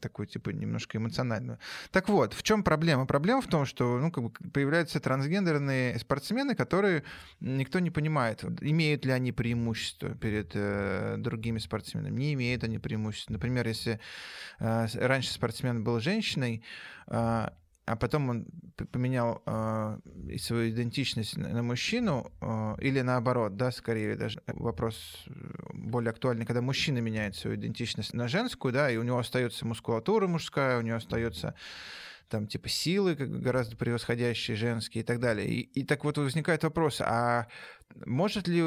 такую, 0.00 0.26
типа, 0.26 0.50
немножко 0.50 0.98
эмоциональную. 0.98 1.58
Так 1.90 2.08
вот, 2.08 2.34
в 2.34 2.42
чем 2.42 2.62
проблема? 2.62 3.06
Проблема 3.06 3.40
в 3.40 3.46
том, 3.46 3.64
что, 3.64 3.98
ну, 3.98 4.10
как 4.10 4.24
бы 4.24 4.30
появляются 4.50 5.00
трансгендерные 5.00 5.98
спортсмены, 5.98 6.54
которые 6.54 7.02
никто 7.40 7.78
не 7.78 7.90
понимает, 7.90 8.44
имеют 8.60 9.04
ли 9.04 9.12
они 9.12 9.32
преимущество 9.32 10.10
перед 10.10 10.50
э, 10.54 11.16
другими 11.18 11.58
спортсменами, 11.58 12.18
не 12.18 12.34
имеют 12.34 12.64
они 12.64 12.78
преимущества. 12.78 13.32
Например, 13.32 13.66
если 13.66 13.85
если 13.86 14.00
э, 14.58 15.06
раньше 15.06 15.32
спортсмен 15.32 15.84
был 15.84 16.00
женщиной, 16.00 16.62
э, 17.08 17.48
а 17.88 17.94
потом 17.94 18.28
он 18.30 18.46
поменял 18.90 19.42
э, 19.46 19.98
свою 20.38 20.70
идентичность 20.70 21.36
на 21.36 21.62
мужчину, 21.62 22.32
э, 22.40 22.74
или 22.80 23.00
наоборот, 23.00 23.56
да, 23.56 23.70
скорее 23.70 24.16
даже 24.16 24.42
вопрос 24.46 25.24
более 25.72 26.10
актуальный, 26.10 26.46
когда 26.46 26.62
мужчина 26.62 26.98
меняет 26.98 27.36
свою 27.36 27.56
идентичность 27.56 28.12
на 28.12 28.28
женскую, 28.28 28.74
да, 28.74 28.90
и 28.90 28.96
у 28.96 29.04
него 29.04 29.18
остается 29.18 29.66
мускулатура 29.66 30.26
мужская, 30.26 30.78
у 30.78 30.82
него 30.82 30.96
остается 30.96 31.54
там 32.28 32.48
типа 32.48 32.68
силы 32.68 33.14
гораздо 33.14 33.76
превосходящие 33.76 34.56
женские 34.56 35.04
и 35.04 35.06
так 35.06 35.20
далее. 35.20 35.46
И, 35.46 35.60
и 35.60 35.84
так 35.84 36.02
вот 36.02 36.18
возникает 36.18 36.64
вопрос, 36.64 37.00
а 37.00 37.46
может 38.04 38.48
ли 38.48 38.64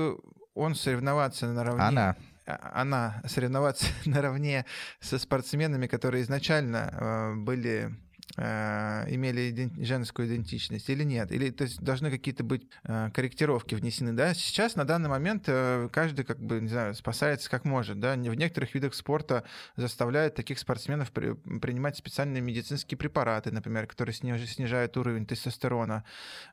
он 0.53 0.75
соревноваться 0.75 1.51
наравне... 1.51 1.83
Она. 1.83 2.15
А, 2.49 2.81
она 2.81 3.21
соревноваться 3.27 3.85
наравне 4.05 4.65
со 4.99 5.19
спортсменами, 5.19 5.85
которые 5.87 6.23
изначально 6.23 6.89
э, 6.91 7.35
были 7.35 7.95
имели 8.37 9.49
иден... 9.49 9.83
женскую 9.83 10.27
идентичность 10.27 10.89
или 10.89 11.03
нет? 11.03 11.31
Или 11.31 11.49
то 11.49 11.63
есть 11.63 11.81
должны 11.81 12.11
какие-то 12.11 12.43
быть 12.43 12.67
э, 12.83 13.09
корректировки 13.13 13.75
внесены, 13.75 14.13
да? 14.13 14.33
Сейчас 14.33 14.75
на 14.75 14.85
данный 14.85 15.09
момент 15.09 15.45
э, 15.47 15.89
каждый 15.91 16.23
как 16.25 16.39
бы, 16.39 16.61
не 16.61 16.67
знаю, 16.67 16.93
спасается 16.93 17.49
как 17.49 17.65
может, 17.65 17.99
да? 17.99 18.13
В 18.15 18.35
некоторых 18.35 18.73
видах 18.75 18.93
спорта 18.93 19.43
заставляют 19.75 20.35
таких 20.35 20.59
спортсменов 20.59 21.11
при... 21.11 21.33
принимать 21.59 21.97
специальные 21.97 22.41
медицинские 22.41 22.97
препараты, 22.97 23.51
например, 23.51 23.87
которые 23.87 24.13
сниж... 24.13 24.47
снижают 24.47 24.95
уровень 24.97 25.25
тестостерона. 25.25 26.03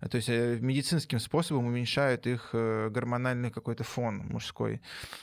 То 0.00 0.16
есть 0.16 0.28
э, 0.28 0.58
медицинским 0.60 1.18
способом 1.18 1.66
уменьшают 1.66 2.26
их 2.26 2.50
э, 2.52 2.88
гормональный 2.90 3.50
какой-то 3.50 3.84
фон 3.84 4.18
мужской. 4.28 4.80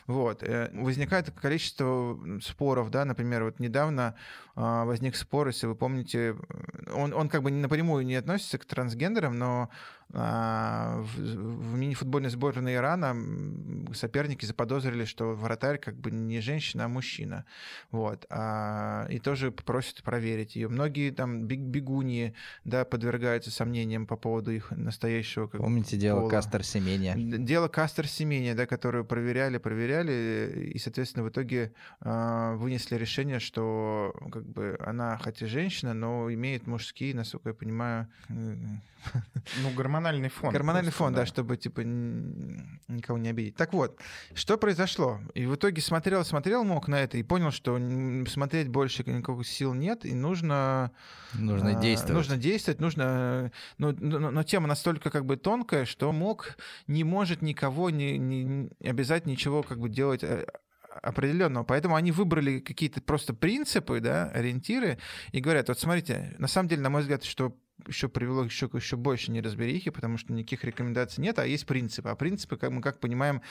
Вот. 0.08 0.44
Э, 0.44 0.70
возникает 0.74 1.32
количество 1.32 2.20
споров, 2.42 2.90
да, 2.92 3.06
например, 3.06 3.44
вот 3.44 3.60
недавно 3.60 4.16
э, 4.56 4.62
возник 4.62 5.16
спор, 5.16 5.48
если 5.48 5.68
вы 5.68 5.76
помните, 5.76 6.36
он, 6.94 7.14
он 7.14 7.30
как 7.30 7.44
бы 7.44 7.52
напрямую 7.52 8.06
не 8.06 8.16
относится 8.16 8.58
к 8.58 8.66
трансгендерам, 8.66 9.38
но 9.38 9.70
в, 10.10 11.18
в 11.18 11.76
мини-футбольной 11.76 12.30
сборной 12.30 12.76
Ирана 12.76 13.16
соперники 13.94 14.46
заподозрили, 14.46 15.06
что 15.06 15.34
вратарь 15.34 15.78
как 15.78 15.96
бы 15.96 16.12
не 16.12 16.40
женщина, 16.40 16.86
а 16.86 16.88
мужчина. 16.88 17.46
Вот. 17.92 18.26
А, 18.30 19.08
и 19.10 19.20
тоже 19.20 19.52
просят 19.52 20.04
проверить 20.04 20.56
ее. 20.56 20.68
Многие 20.68 21.12
там 21.12 21.46
бегуни 21.46 22.34
да, 22.64 22.86
подвергаются 22.86 23.52
сомнениям 23.52 24.06
по 24.06 24.16
поводу 24.16 24.52
их 24.52 24.72
настоящего 24.72 25.48
как 25.48 25.62
Помните 25.62 25.98
дело 25.98 26.22
пола. 26.22 26.30
Кастер 26.30 26.64
Семения? 26.64 27.16
Дело 27.16 27.68
Кастер 27.68 28.08
Семения, 28.08 28.56
да, 28.56 28.66
которое 28.66 29.04
проверяли, 29.04 29.58
проверяли, 29.58 30.72
и, 30.74 30.78
соответственно, 30.80 31.26
в 31.26 31.30
итоге 31.30 31.74
а, 32.02 32.56
вынесли 32.56 32.96
решение, 32.96 33.40
что 33.40 34.16
как 34.32 34.46
бы 34.46 34.78
она 34.80 35.18
хоть 35.18 35.42
и 35.42 35.46
женщина, 35.46 35.94
но 35.94 36.32
имеет 36.32 36.68
мужские, 36.68 37.16
насколько 37.16 37.50
я 37.50 37.56
понимаю, 37.56 38.08
ну, 38.30 39.70
гормональный 39.94 40.30
фон. 40.30 40.52
Гормональный 40.52 40.92
просто, 40.92 41.04
фон, 41.04 41.14
да. 41.14 41.20
да, 41.22 41.26
чтобы, 41.26 41.58
типа, 41.58 41.82
никого 41.82 43.18
не 43.18 43.30
обидеть. 43.30 43.56
Так 43.56 43.74
вот, 43.74 44.00
что 44.34 44.58
произошло? 44.58 45.20
И 45.36 45.46
в 45.46 45.56
итоге 45.56 45.82
смотрел, 45.82 46.26
смотрел 46.26 46.64
мог 46.64 46.88
на 46.88 47.02
это 47.02 47.18
и 47.18 47.24
понял, 47.24 47.52
что 47.52 47.80
смотреть 48.28 48.70
больше 48.70 49.04
никаких 49.04 49.48
сил 49.48 49.74
нет, 49.74 50.06
и 50.06 50.14
нужно... 50.14 50.92
Нужно 51.34 51.78
а, 51.78 51.82
действовать. 51.82 52.16
Нужно 52.16 52.38
действовать, 52.38 52.80
нужно... 52.80 53.52
Но, 53.78 53.92
но, 53.92 54.32
но 54.32 54.44
тема 54.44 54.68
настолько 54.68 55.10
как 55.10 55.26
бы 55.26 55.38
тонкая, 55.38 55.86
что 55.86 56.12
мог 56.12 56.58
не 56.88 57.04
может 57.04 57.42
никого 57.42 57.90
не, 57.90 58.18
не 58.18 58.70
обязать 58.82 59.26
ничего 59.26 59.64
как 59.64 59.80
бы 59.80 59.90
делать 59.90 60.24
э, 60.24 60.46
определенного. 61.02 61.64
Поэтому 61.64 61.96
они 61.96 62.12
выбрали 62.12 62.60
какие-то 62.60 63.02
просто 63.02 63.34
принципы, 63.34 64.00
да, 64.00 64.30
ориентиры, 64.30 64.98
и 65.32 65.40
говорят, 65.40 65.68
вот 65.68 65.80
смотрите, 65.80 66.36
на 66.38 66.48
самом 66.48 66.70
деле, 66.70 66.82
на 66.82 66.90
мой 66.90 67.02
взгляд, 67.02 67.24
что 67.24 67.56
еще 67.88 68.08
привело 68.08 68.44
еще, 68.44 68.70
еще 68.74 68.96
больше 68.96 69.32
неразберихи, 69.32 69.90
потому 69.90 70.18
что 70.18 70.34
никаких 70.34 70.64
рекомендаций 70.64 71.22
нет, 71.22 71.40
а 71.40 71.46
есть 71.46 71.66
принципы. 71.66 72.10
А 72.10 72.16
принципы, 72.16 72.58
как 72.58 72.72
мы 72.72 72.82
как 72.82 73.00
понимаем, 73.00 73.42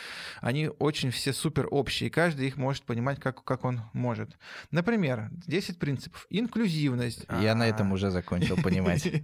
они 0.40 0.68
очень 0.78 1.10
все 1.10 1.32
супер 1.32 1.68
общие, 1.70 2.08
и 2.08 2.10
каждый 2.10 2.46
их 2.46 2.56
может 2.56 2.84
понимать, 2.84 3.20
как, 3.20 3.44
как 3.44 3.64
он 3.64 3.82
может. 3.92 4.38
Например, 4.70 5.28
10 5.46 5.78
принципов. 5.78 6.26
Инклюзивность. 6.30 7.26
Я 7.40 7.54
на 7.54 7.68
этом 7.68 7.92
уже 7.92 8.10
закончил 8.10 8.56
понимать. 8.56 9.08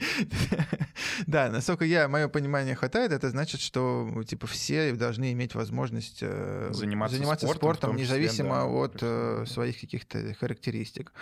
Да, 1.27 1.49
насколько 1.49 1.85
я, 1.85 2.09
мое 2.09 2.29
понимание 2.29 2.75
хватает, 2.75 3.13
это 3.13 3.31
значит, 3.31 3.61
что 3.61 4.23
типа 4.27 4.47
все 4.47 4.93
должны 4.93 5.33
иметь 5.33 5.55
возможность 5.55 6.19
э, 6.23 6.69
заниматься 6.73 7.47
спортом, 7.49 7.97
независимо 7.97 8.65
от 8.65 8.99
э, 9.01 9.45
своих 9.47 9.81
каких-то 9.81 10.35
характеристик. 10.35 11.13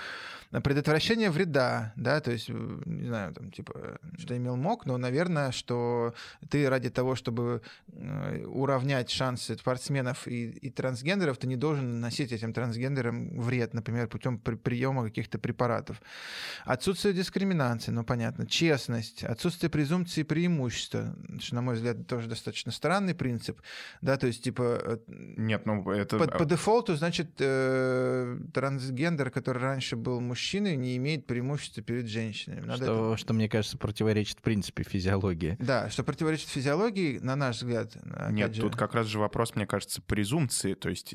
Предотвращение 0.51 1.31
вреда, 1.31 1.93
да, 1.97 2.21
то 2.21 2.31
есть, 2.31 2.49
не 2.49 3.07
знаю, 3.07 3.35
там, 3.35 3.51
типа, 3.51 3.99
что 4.19 4.37
имел 4.37 4.57
мог, 4.57 4.87
но, 4.87 4.97
наверное, 4.97 5.51
что 5.51 6.15
ты 6.49 6.69
ради 6.69 6.89
того, 6.89 7.17
чтобы 7.17 7.63
э, 7.89 8.45
уравнять 8.47 9.11
шансы 9.11 9.57
спортсменов 9.57 10.29
и, 10.29 10.51
и 10.51 10.71
трансгендеров, 10.71 11.37
ты 11.39 11.47
не 11.47 11.57
должен 11.57 11.95
наносить 12.01 12.33
этим 12.33 12.53
трансгендерам 12.53 13.41
вред, 13.41 13.75
например, 13.75 14.07
путем 14.09 14.39
при, 14.39 14.55
приема 14.55 15.05
каких-то 15.05 15.39
препаратов. 15.39 16.01
Отсутствие 16.65 17.13
дискриминации, 17.13 17.91
ну, 17.91 18.05
понятно. 18.05 18.47
Честность, 18.47 19.25
отсутствие 19.25 19.69
презумпции 19.69 20.23
преимущества, 20.23 21.17
что, 21.41 21.55
на 21.57 21.63
мой 21.63 21.75
взгляд, 21.75 22.07
тоже 22.07 22.29
достаточно 22.29 22.73
странный 22.73 23.15
принцип, 23.15 23.61
да, 24.01 24.17
то 24.17 24.27
есть, 24.29 24.45
типа... 24.45 24.81
Э, 24.83 24.99
Нет, 25.09 25.67
ну, 25.67 25.91
это... 25.91 26.19
По, 26.19 26.27
по 26.27 26.45
дефолту, 26.45 26.95
значит, 26.95 27.31
э, 27.41 28.39
трансгендер, 28.55 29.31
который 29.31 29.63
раньше 29.63 29.97
был 29.97 30.21
мужчиной, 30.21 30.36
мужчины 30.37 30.77
не 30.77 30.99
имеет 30.99 31.27
преимущества 31.27 31.83
перед 31.83 32.09
женщинами. 32.09 32.61
Надо 32.61 32.85
что, 32.85 33.13
это... 33.13 33.17
что, 33.17 33.33
мне 33.33 33.49
кажется, 33.49 33.79
противоречит 33.79 34.39
в 34.39 34.43
принципе 34.43 34.83
физиологии. 34.83 35.57
Да, 35.59 35.89
что 35.89 36.05
противоречит 36.05 36.51
физиологии, 36.51 37.19
на 37.19 37.37
наш 37.37 37.57
взгляд. 37.57 37.97
Нет, 38.31 38.55
же... 38.55 38.61
тут 38.61 38.77
как 38.77 38.95
раз 38.95 39.07
же 39.07 39.19
вопрос, 39.19 39.55
мне 39.55 39.67
кажется, 39.67 40.03
презумпции. 40.03 40.75
То 40.75 40.91
есть 40.91 41.15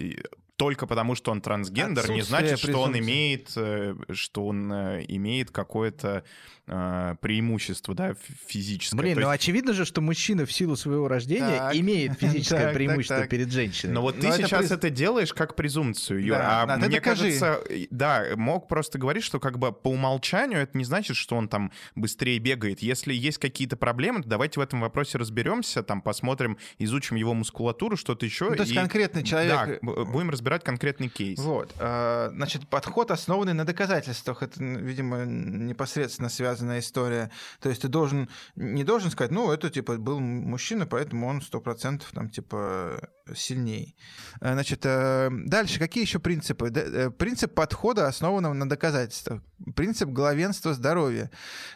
только 0.62 0.86
потому, 0.86 1.16
что 1.16 1.32
он 1.32 1.42
трансгендер, 1.42 2.08
не 2.12 2.22
значит, 2.22 2.60
что 2.60 2.82
он 2.82 2.96
имеет, 2.96 3.52
э, 3.56 3.96
что 4.12 4.46
он 4.46 4.72
э, 4.72 5.06
имеет 5.08 5.50
какое-то 5.50 6.24
э, 6.68 7.16
преимущество, 7.20 7.96
да, 7.96 8.14
физическое. 8.46 9.02
Блин, 9.02 9.20
ну 9.22 9.30
очевидно 9.30 9.74
же, 9.74 9.86
что 9.86 10.02
мужчина 10.02 10.46
в 10.46 10.52
силу 10.52 10.76
своего 10.76 11.08
рождения 11.08 11.58
так. 11.58 11.76
имеет 11.76 12.14
физическое 12.20 12.66
так, 12.66 12.74
преимущество 12.76 13.16
так, 13.16 13.24
так. 13.24 13.32
перед 13.32 13.52
женщиной. 13.52 13.94
Но 13.94 14.04
вот 14.04 14.18
Но 14.18 14.22
ты 14.22 14.28
это 14.28 14.38
сейчас 14.38 14.70
это 14.70 14.92
делаешь 14.92 15.34
как 15.34 15.56
презумпцию, 15.56 16.24
Юра. 16.24 16.38
Да, 16.38 16.62
а 16.62 16.78
да, 16.78 16.88
мне 16.88 17.02
кажется, 17.02 17.64
да, 17.90 18.28
мог 18.36 18.68
просто 18.68 19.00
говорить, 19.00 19.24
что 19.24 19.40
как 19.40 19.58
бы 19.58 19.72
по 19.72 19.88
умолчанию 19.88 20.60
это 20.60 20.78
не 20.78 20.86
значит, 20.86 21.18
что 21.18 21.38
он 21.38 21.48
там 21.48 21.72
быстрее 21.96 22.38
бегает. 22.38 22.84
Если 22.84 23.16
есть 23.16 23.40
какие-то 23.40 23.78
проблемы, 23.78 24.22
то 24.22 24.30
давайте 24.30 24.60
в 24.60 24.64
этом 24.64 24.82
вопросе 24.82 25.18
разберемся, 25.18 25.82
там 25.82 26.04
посмотрим, 26.04 26.60
изучим 26.78 27.16
его 27.16 27.34
мускулатуру, 27.34 27.98
что-то 27.98 28.28
еще. 28.28 28.52
Ну, 28.52 28.58
то 28.58 28.62
есть 28.62 28.74
и... 28.74 28.76
конкретный 28.76 29.24
человек... 29.24 29.80
Да, 29.82 30.06
будем 30.06 30.30
разбираться 30.30 30.51
разбирать 30.52 30.64
конкретный 30.64 31.08
кейс. 31.08 31.40
Вот. 31.40 31.74
А, 31.80 32.30
значит, 32.34 32.68
подход, 32.68 33.12
основанный 33.12 33.54
на 33.54 33.66
доказательствах. 33.66 34.44
Это, 34.44 34.64
видимо, 34.64 35.24
непосредственно 35.26 36.30
связанная 36.30 36.80
история. 36.80 37.32
То 37.62 37.70
есть 37.70 37.82
ты 37.82 37.88
должен, 37.88 38.30
не 38.56 38.84
должен 38.84 39.12
сказать, 39.12 39.32
ну, 39.32 39.52
это, 39.52 39.70
типа, 39.70 39.98
был 39.98 40.20
мужчина, 40.20 40.86
поэтому 40.86 41.28
он 41.28 41.42
сто 41.42 41.62
процентов, 41.62 42.12
там, 42.14 42.30
типа, 42.30 43.10
сильней. 43.36 43.96
А, 44.40 44.54
значит, 44.54 44.82
э, 44.86 45.30
дальше, 45.32 45.80
какие 45.80 46.04
еще 46.04 46.20
принципы? 46.20 46.72
Э, 46.74 47.10
принцип 47.10 47.54
подхода, 47.54 48.08
основанного 48.08 48.54
на 48.54 48.70
доказательствах. 48.70 49.42
Принцип 49.76 50.10
главенства 50.10 50.74
здоровья. 50.74 51.30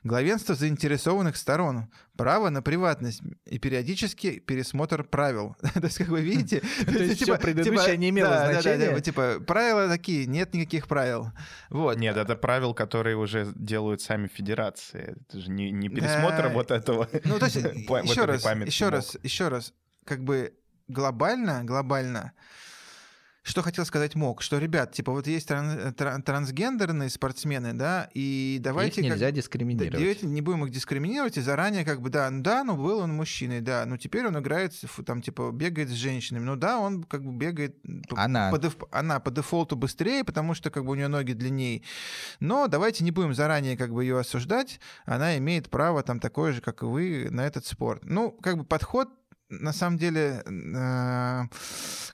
Главенство 0.03 0.56
заинтересованных 0.56 1.38
сторон. 1.38 1.91
Право 2.18 2.49
на 2.49 2.62
приватность 2.62 3.22
и 3.45 3.60
периодически 3.60 4.39
пересмотр 4.39 5.03
правил. 5.03 5.56
То 5.74 5.84
есть, 5.84 5.97
как 5.97 6.08
вы 6.08 6.22
видите... 6.22 6.62
То 6.86 7.03
есть 7.03 7.22
все 7.22 7.38
предыдущее 7.38 7.86
типа, 7.86 7.97
не 7.97 8.10
имело 8.10 8.38
значения? 8.38 8.99
Типа, 9.01 9.39
правила 9.45 9.88
такие, 9.89 10.26
нет 10.26 10.53
никаких 10.53 10.88
правил. 10.88 11.32
Вот. 11.70 11.97
Нет, 11.97 12.18
это 12.18 12.36
правил, 12.36 12.74
которые 12.74 13.18
уже 13.18 13.51
делают 13.56 14.01
сами 14.01 14.28
федерации. 14.28 15.16
Это 15.28 15.39
же 15.39 15.51
не 15.51 15.89
пересмотр 15.89 16.49
вот 16.49 16.72
этого. 16.72 17.10
Ну, 17.24 17.39
то 17.39 17.45
есть, 17.45 17.56
еще 17.58 18.26
раз, 18.26 18.45
еще 18.66 18.89
раз, 18.89 19.18
еще 19.24 19.47
раз, 19.47 19.74
как 20.03 20.24
бы 20.24 20.53
глобально, 20.88 21.63
глобально 21.63 22.33
что 23.45 23.61
хотел 23.61 23.86
сказать 23.86 24.15
МОК, 24.15 24.41
что, 24.41 24.57
ребят, 24.57 24.91
типа 24.91 25.11
вот 25.11 25.27
есть 25.27 25.47
тран- 25.47 25.93
тран- 25.93 26.23
трансгендерные 26.23 27.11
спортсмены, 27.11 27.73
да, 27.73 28.09
и 28.15 28.57
давайте... 28.59 29.01
Их 29.01 29.11
нельзя 29.11 29.27
как, 29.27 29.36
дискриминировать. 29.36 29.93
Давайте 29.93 30.25
не 30.25 30.41
будем 30.41 30.65
их 30.65 30.71
дискриминировать, 30.71 31.38
и 31.38 31.41
заранее 31.41 31.86
как 31.86 32.01
бы, 32.01 32.09
да, 32.09 32.27
ну 32.31 32.41
да, 32.41 32.63
ну 32.63 32.75
был 32.75 32.97
он 32.99 33.13
мужчиной, 33.13 33.61
да, 33.61 33.86
но 33.86 33.97
теперь 33.97 34.25
он 34.25 34.39
играет, 34.39 34.73
там, 35.05 35.21
типа, 35.21 35.51
бегает 35.51 35.89
с 35.89 35.93
женщинами, 35.93 36.43
ну 36.43 36.55
да, 36.55 36.79
он 36.79 37.03
как 37.03 37.23
бы 37.23 37.33
бегает... 37.33 37.77
Она. 38.15 38.49
По, 38.49 38.57
деф, 38.57 38.77
она 38.91 39.19
по 39.19 39.29
дефолту 39.29 39.75
быстрее, 39.75 40.23
потому 40.23 40.55
что 40.55 40.71
как 40.71 40.83
бы 40.83 40.93
у 40.93 40.95
нее 40.95 41.07
ноги 41.07 41.33
длиннее, 41.33 41.83
но 42.39 42.67
давайте 42.67 43.03
не 43.03 43.11
будем 43.11 43.36
заранее 43.36 43.77
как 43.77 43.93
бы 43.93 44.03
ее 44.03 44.19
осуждать, 44.19 44.79
она 45.05 45.38
имеет 45.38 45.69
право 45.69 46.01
там 46.01 46.19
такое 46.19 46.51
же, 46.51 46.61
как 46.61 46.81
и 46.81 46.86
вы, 46.86 47.27
на 47.29 47.45
этот 47.45 47.67
спорт. 47.67 48.01
Ну, 48.05 48.31
как 48.31 48.57
бы 48.57 48.63
подход 48.63 49.09
на 49.50 49.74
самом 49.74 49.98
деле, 49.98 50.43
э, 50.46 51.43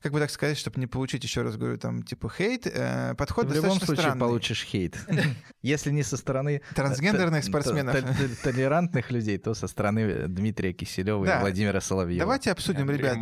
как 0.02 0.12
бы 0.12 0.20
так 0.20 0.30
сказать, 0.30 0.58
чтобы 0.58 0.80
не 0.80 0.88
получить, 0.88 1.24
еще 1.24 1.42
раз 1.42 1.56
говорю, 1.56 1.78
там, 1.78 2.04
типа, 2.04 2.30
хейт, 2.30 2.68
э, 2.68 3.16
подход 3.18 3.48
В 3.48 3.54
любом 3.54 3.80
случае 3.80 3.98
странный. 3.98 4.20
получишь 4.20 4.64
хейт. 4.66 4.98
Если 5.62 5.92
не 5.92 6.04
со 6.04 6.18
стороны... 6.18 6.62
Трансгендерных 6.76 7.44
спортсменов. 7.44 7.96
Толерантных 8.44 9.12
людей, 9.12 9.38
то 9.38 9.54
со 9.54 9.68
стороны 9.68 10.28
Дмитрия 10.28 10.74
Киселева 10.74 11.24
и 11.26 11.40
Владимира 11.40 11.80
Соловьева. 11.80 12.26
Давайте 12.26 12.52
обсудим, 12.52 12.90
ребят. 12.90 13.18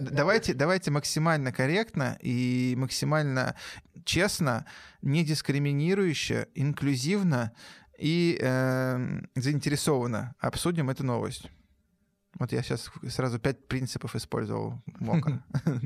Давайте, 0.00 0.54
давайте 0.54 0.90
максимально 0.90 1.52
корректно 1.52 2.18
и 2.20 2.74
максимально 2.76 3.54
честно, 4.04 4.66
не 5.02 5.24
дискриминирующе, 5.24 6.48
инклюзивно 6.54 7.52
и 7.98 8.38
э, 8.40 9.20
заинтересованно 9.34 10.34
обсудим 10.40 10.90
эту 10.90 11.04
новость. 11.04 11.50
Вот 12.38 12.52
я 12.52 12.62
сейчас 12.62 12.90
сразу 13.08 13.38
пять 13.38 13.66
принципов 13.66 14.16
использовал 14.16 14.82
Мока. 14.98 15.44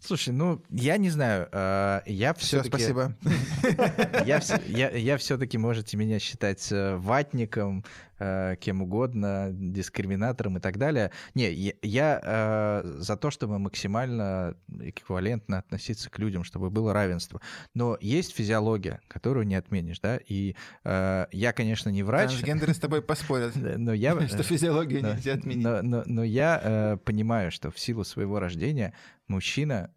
Слушай, 0.00 0.30
ну, 0.30 0.62
я 0.70 0.96
не 0.96 1.10
знаю, 1.10 1.48
э, 1.52 2.00
я 2.06 2.32
все-таки... 2.34 2.78
Все, 2.78 2.92
спасибо. 2.94 3.14
Я, 4.24 4.40
я, 4.66 4.90
я 4.90 5.18
все-таки 5.18 5.58
можете 5.58 5.98
меня 5.98 6.18
считать 6.18 6.72
э, 6.72 6.96
ватником, 6.96 7.84
э, 8.20 8.56
кем 8.60 8.82
угодно, 8.82 9.50
дискриминатором 9.52 10.58
и 10.58 10.60
так 10.60 10.78
далее. 10.78 11.10
Не, 11.34 11.52
я, 11.52 11.72
я 11.82 12.20
э, 12.22 12.82
за 12.98 13.16
то, 13.16 13.30
чтобы 13.30 13.58
максимально 13.58 14.54
эквивалентно 14.80 15.58
относиться 15.58 16.10
к 16.10 16.18
людям, 16.18 16.44
чтобы 16.44 16.70
было 16.70 16.92
равенство. 16.92 17.40
Но 17.74 17.98
есть 18.00 18.34
физиология, 18.34 19.00
которую 19.08 19.46
не 19.46 19.54
отменишь, 19.54 20.00
да, 20.00 20.18
и 20.18 20.54
э, 20.84 21.26
я, 21.32 21.52
конечно, 21.52 21.90
не 21.90 22.02
врач. 22.02 22.30
Трансгендеры 22.30 22.74
с 22.74 22.78
тобой 22.78 23.02
поспорят, 23.02 23.54
но 23.56 23.92
я, 23.92 24.20
что 24.28 24.42
физиологию 24.42 25.02
нельзя 25.02 25.34
отменить. 25.34 25.64
Но, 25.64 25.82
но, 25.82 26.02
но 26.06 26.22
я 26.22 26.60
э, 26.62 26.96
понимаю, 27.04 27.50
что 27.50 27.70
в 27.70 27.78
силу 27.78 28.04
своего 28.04 28.38
рождения 28.38 28.94
мужчина 29.28 29.90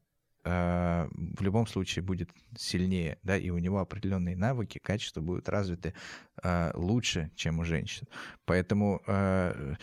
э, 0.44 1.08
в 1.12 1.42
любом 1.42 1.68
случае 1.68 2.04
будет 2.04 2.30
сильнее, 2.58 3.18
да, 3.24 3.38
и 3.38 3.50
у 3.50 3.58
него 3.58 3.80
определенные 3.80 4.36
навыки, 4.36 4.80
качества 4.80 5.22
будут 5.22 5.50
развиты 5.50 5.94
э, 6.42 6.72
лучше, 6.76 7.32
чем 7.36 7.60
у 7.60 7.64
женщин. 7.64 8.08
Поэтому, 8.46 9.02
э, 9.08 9.76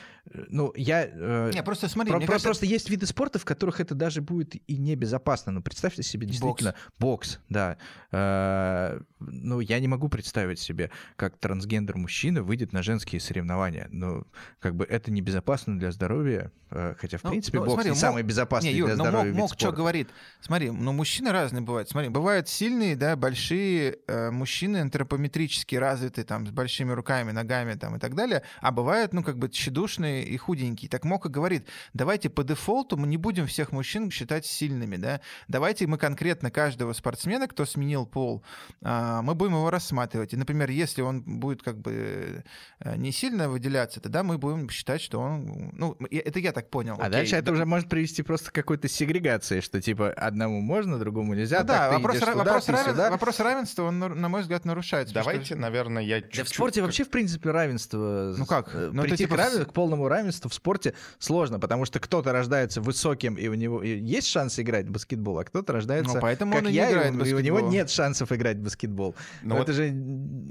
ну, 0.48 0.72
я... 0.76 1.06
Э, 1.06 1.50
не, 1.52 1.62
просто 1.62 1.88
смотри, 1.88 2.12
про, 2.12 2.20
про, 2.20 2.26
кажется... 2.26 2.48
Просто 2.48 2.66
есть 2.66 2.90
виды 2.90 3.06
спорта, 3.06 3.38
в 3.38 3.44
которых 3.44 3.80
это 3.80 3.94
даже 3.94 4.20
будет 4.20 4.54
и 4.68 4.76
небезопасно. 4.76 5.52
Ну, 5.52 5.62
представьте 5.62 6.02
себе 6.02 6.26
действительно... 6.26 6.74
Бокс. 6.98 7.36
Бокс, 7.36 7.38
да. 7.48 7.78
Э, 8.12 9.00
ну, 9.18 9.60
я 9.60 9.80
не 9.80 9.88
могу 9.88 10.08
представить 10.08 10.58
себе, 10.58 10.90
как 11.16 11.38
трансгендер-мужчина 11.38 12.42
выйдет 12.42 12.72
на 12.72 12.82
женские 12.82 13.20
соревнования. 13.20 13.88
Ну, 13.90 14.26
как 14.58 14.74
бы 14.74 14.84
это 14.84 15.10
небезопасно 15.10 15.78
для 15.78 15.90
здоровья, 15.92 16.52
э, 16.70 16.94
хотя, 16.98 17.18
в 17.18 17.24
ну, 17.24 17.30
принципе, 17.30 17.58
ну, 17.58 17.64
бокс 17.64 17.74
смотри, 17.74 17.90
не 17.90 17.94
мог... 17.94 18.00
самый 18.00 18.22
безопасный 18.22 18.72
не, 18.72 18.78
Юр, 18.78 18.88
для 18.88 18.96
здоровья 18.96 19.32
мог, 19.32 19.50
мог 19.50 19.54
что 19.58 19.72
говорит. 19.72 20.08
Смотри, 20.50 20.72
ну, 20.72 20.92
мужчины 20.92 21.30
разные 21.30 21.60
бывают. 21.62 21.90
Смотри, 21.90 22.08
бывают 22.08 22.48
сильные, 22.48 22.96
да, 22.96 23.14
большие 23.14 23.98
э, 24.08 24.32
мужчины 24.32 24.78
антропометрически 24.78 25.76
развитые, 25.76 26.24
там, 26.24 26.44
с 26.44 26.50
большими 26.50 26.90
руками, 26.90 27.30
ногами, 27.30 27.74
там, 27.74 27.94
и 27.94 28.00
так 28.00 28.16
далее, 28.16 28.42
а 28.60 28.72
бывают, 28.72 29.12
ну, 29.12 29.22
как 29.22 29.38
бы 29.38 29.48
тщедушные 29.48 30.24
и 30.24 30.36
худенькие. 30.36 30.88
Так 30.88 31.04
Мока 31.04 31.28
говорит, 31.28 31.68
давайте 31.94 32.30
по 32.30 32.42
дефолту 32.42 32.96
мы 32.96 33.06
не 33.06 33.16
будем 33.16 33.46
всех 33.46 33.70
мужчин 33.70 34.10
считать 34.10 34.44
сильными, 34.44 34.96
да, 34.96 35.20
давайте 35.46 35.86
мы 35.86 35.98
конкретно 35.98 36.50
каждого 36.50 36.94
спортсмена, 36.94 37.46
кто 37.46 37.64
сменил 37.64 38.04
пол, 38.04 38.42
э, 38.82 39.20
мы 39.22 39.36
будем 39.36 39.52
его 39.52 39.70
рассматривать. 39.70 40.32
И, 40.32 40.36
например, 40.36 40.68
если 40.70 41.02
он 41.02 41.22
будет 41.22 41.62
как 41.62 41.78
бы 41.78 42.42
э, 42.80 42.96
не 42.96 43.12
сильно 43.12 43.48
выделяться, 43.48 44.00
тогда 44.00 44.24
мы 44.24 44.36
будем 44.36 44.68
считать, 44.68 45.00
что 45.00 45.20
он, 45.20 45.70
ну, 45.74 45.96
это 46.10 46.40
я 46.40 46.50
так 46.50 46.70
понял. 46.70 46.94
А 46.94 47.02
Окей, 47.02 47.12
дальше 47.12 47.32
да. 47.34 47.38
это 47.38 47.52
уже 47.52 47.66
может 47.66 47.88
привести 47.88 48.24
просто 48.24 48.50
к 48.50 48.54
какой-то 48.54 48.88
сегрегации, 48.88 49.60
что, 49.60 49.80
типа, 49.80 50.12
одному 50.40 50.60
можно, 50.60 50.98
другому 50.98 51.34
нельзя. 51.34 51.60
Ну, 51.60 51.66
да, 51.66 51.90
вопрос, 51.90 52.18
туда, 52.18 52.34
вопрос, 52.34 52.68
равен, 52.68 53.10
вопрос 53.10 53.40
равенства, 53.40 53.84
он, 53.84 53.98
на 53.98 54.28
мой 54.28 54.42
взгляд, 54.42 54.64
нарушается. 54.64 55.14
Давайте, 55.14 55.44
что... 55.44 55.56
наверное, 55.56 56.02
я 56.02 56.20
чуть-чуть... 56.22 56.38
Да 56.38 56.44
в 56.44 56.48
спорте 56.48 56.82
вообще, 56.82 57.04
в 57.04 57.10
принципе, 57.10 57.50
равенство... 57.50 58.34
Ну 58.36 58.46
как? 58.46 58.74
Э, 58.74 58.90
ну, 58.92 59.02
Прийти 59.02 59.18
типа... 59.18 59.34
к, 59.34 59.38
равен... 59.38 59.64
к 59.66 59.72
полному 59.72 60.08
равенству 60.08 60.48
в 60.48 60.54
спорте 60.54 60.94
сложно, 61.18 61.60
потому 61.60 61.84
что 61.84 62.00
кто-то 62.00 62.32
рождается 62.32 62.80
высоким, 62.80 63.34
и 63.34 63.48
у 63.48 63.54
него 63.54 63.82
есть 63.82 64.28
шанс 64.28 64.58
играть 64.58 64.86
в 64.86 64.90
баскетбол, 64.90 65.38
а 65.38 65.44
кто-то 65.44 65.72
рождается, 65.72 66.14
ну, 66.14 66.20
поэтому 66.20 66.54
как 66.54 66.62
он 66.62 66.68
я, 66.68 66.90
играет 66.90 67.14
и, 67.14 67.30
и 67.30 67.34
у 67.34 67.40
него 67.40 67.60
нет 67.60 67.90
шансов 67.90 68.32
играть 68.32 68.56
в 68.56 68.62
баскетбол. 68.62 69.14
Но 69.42 69.56
вот... 69.56 69.64
это 69.64 69.72
же... 69.72 69.94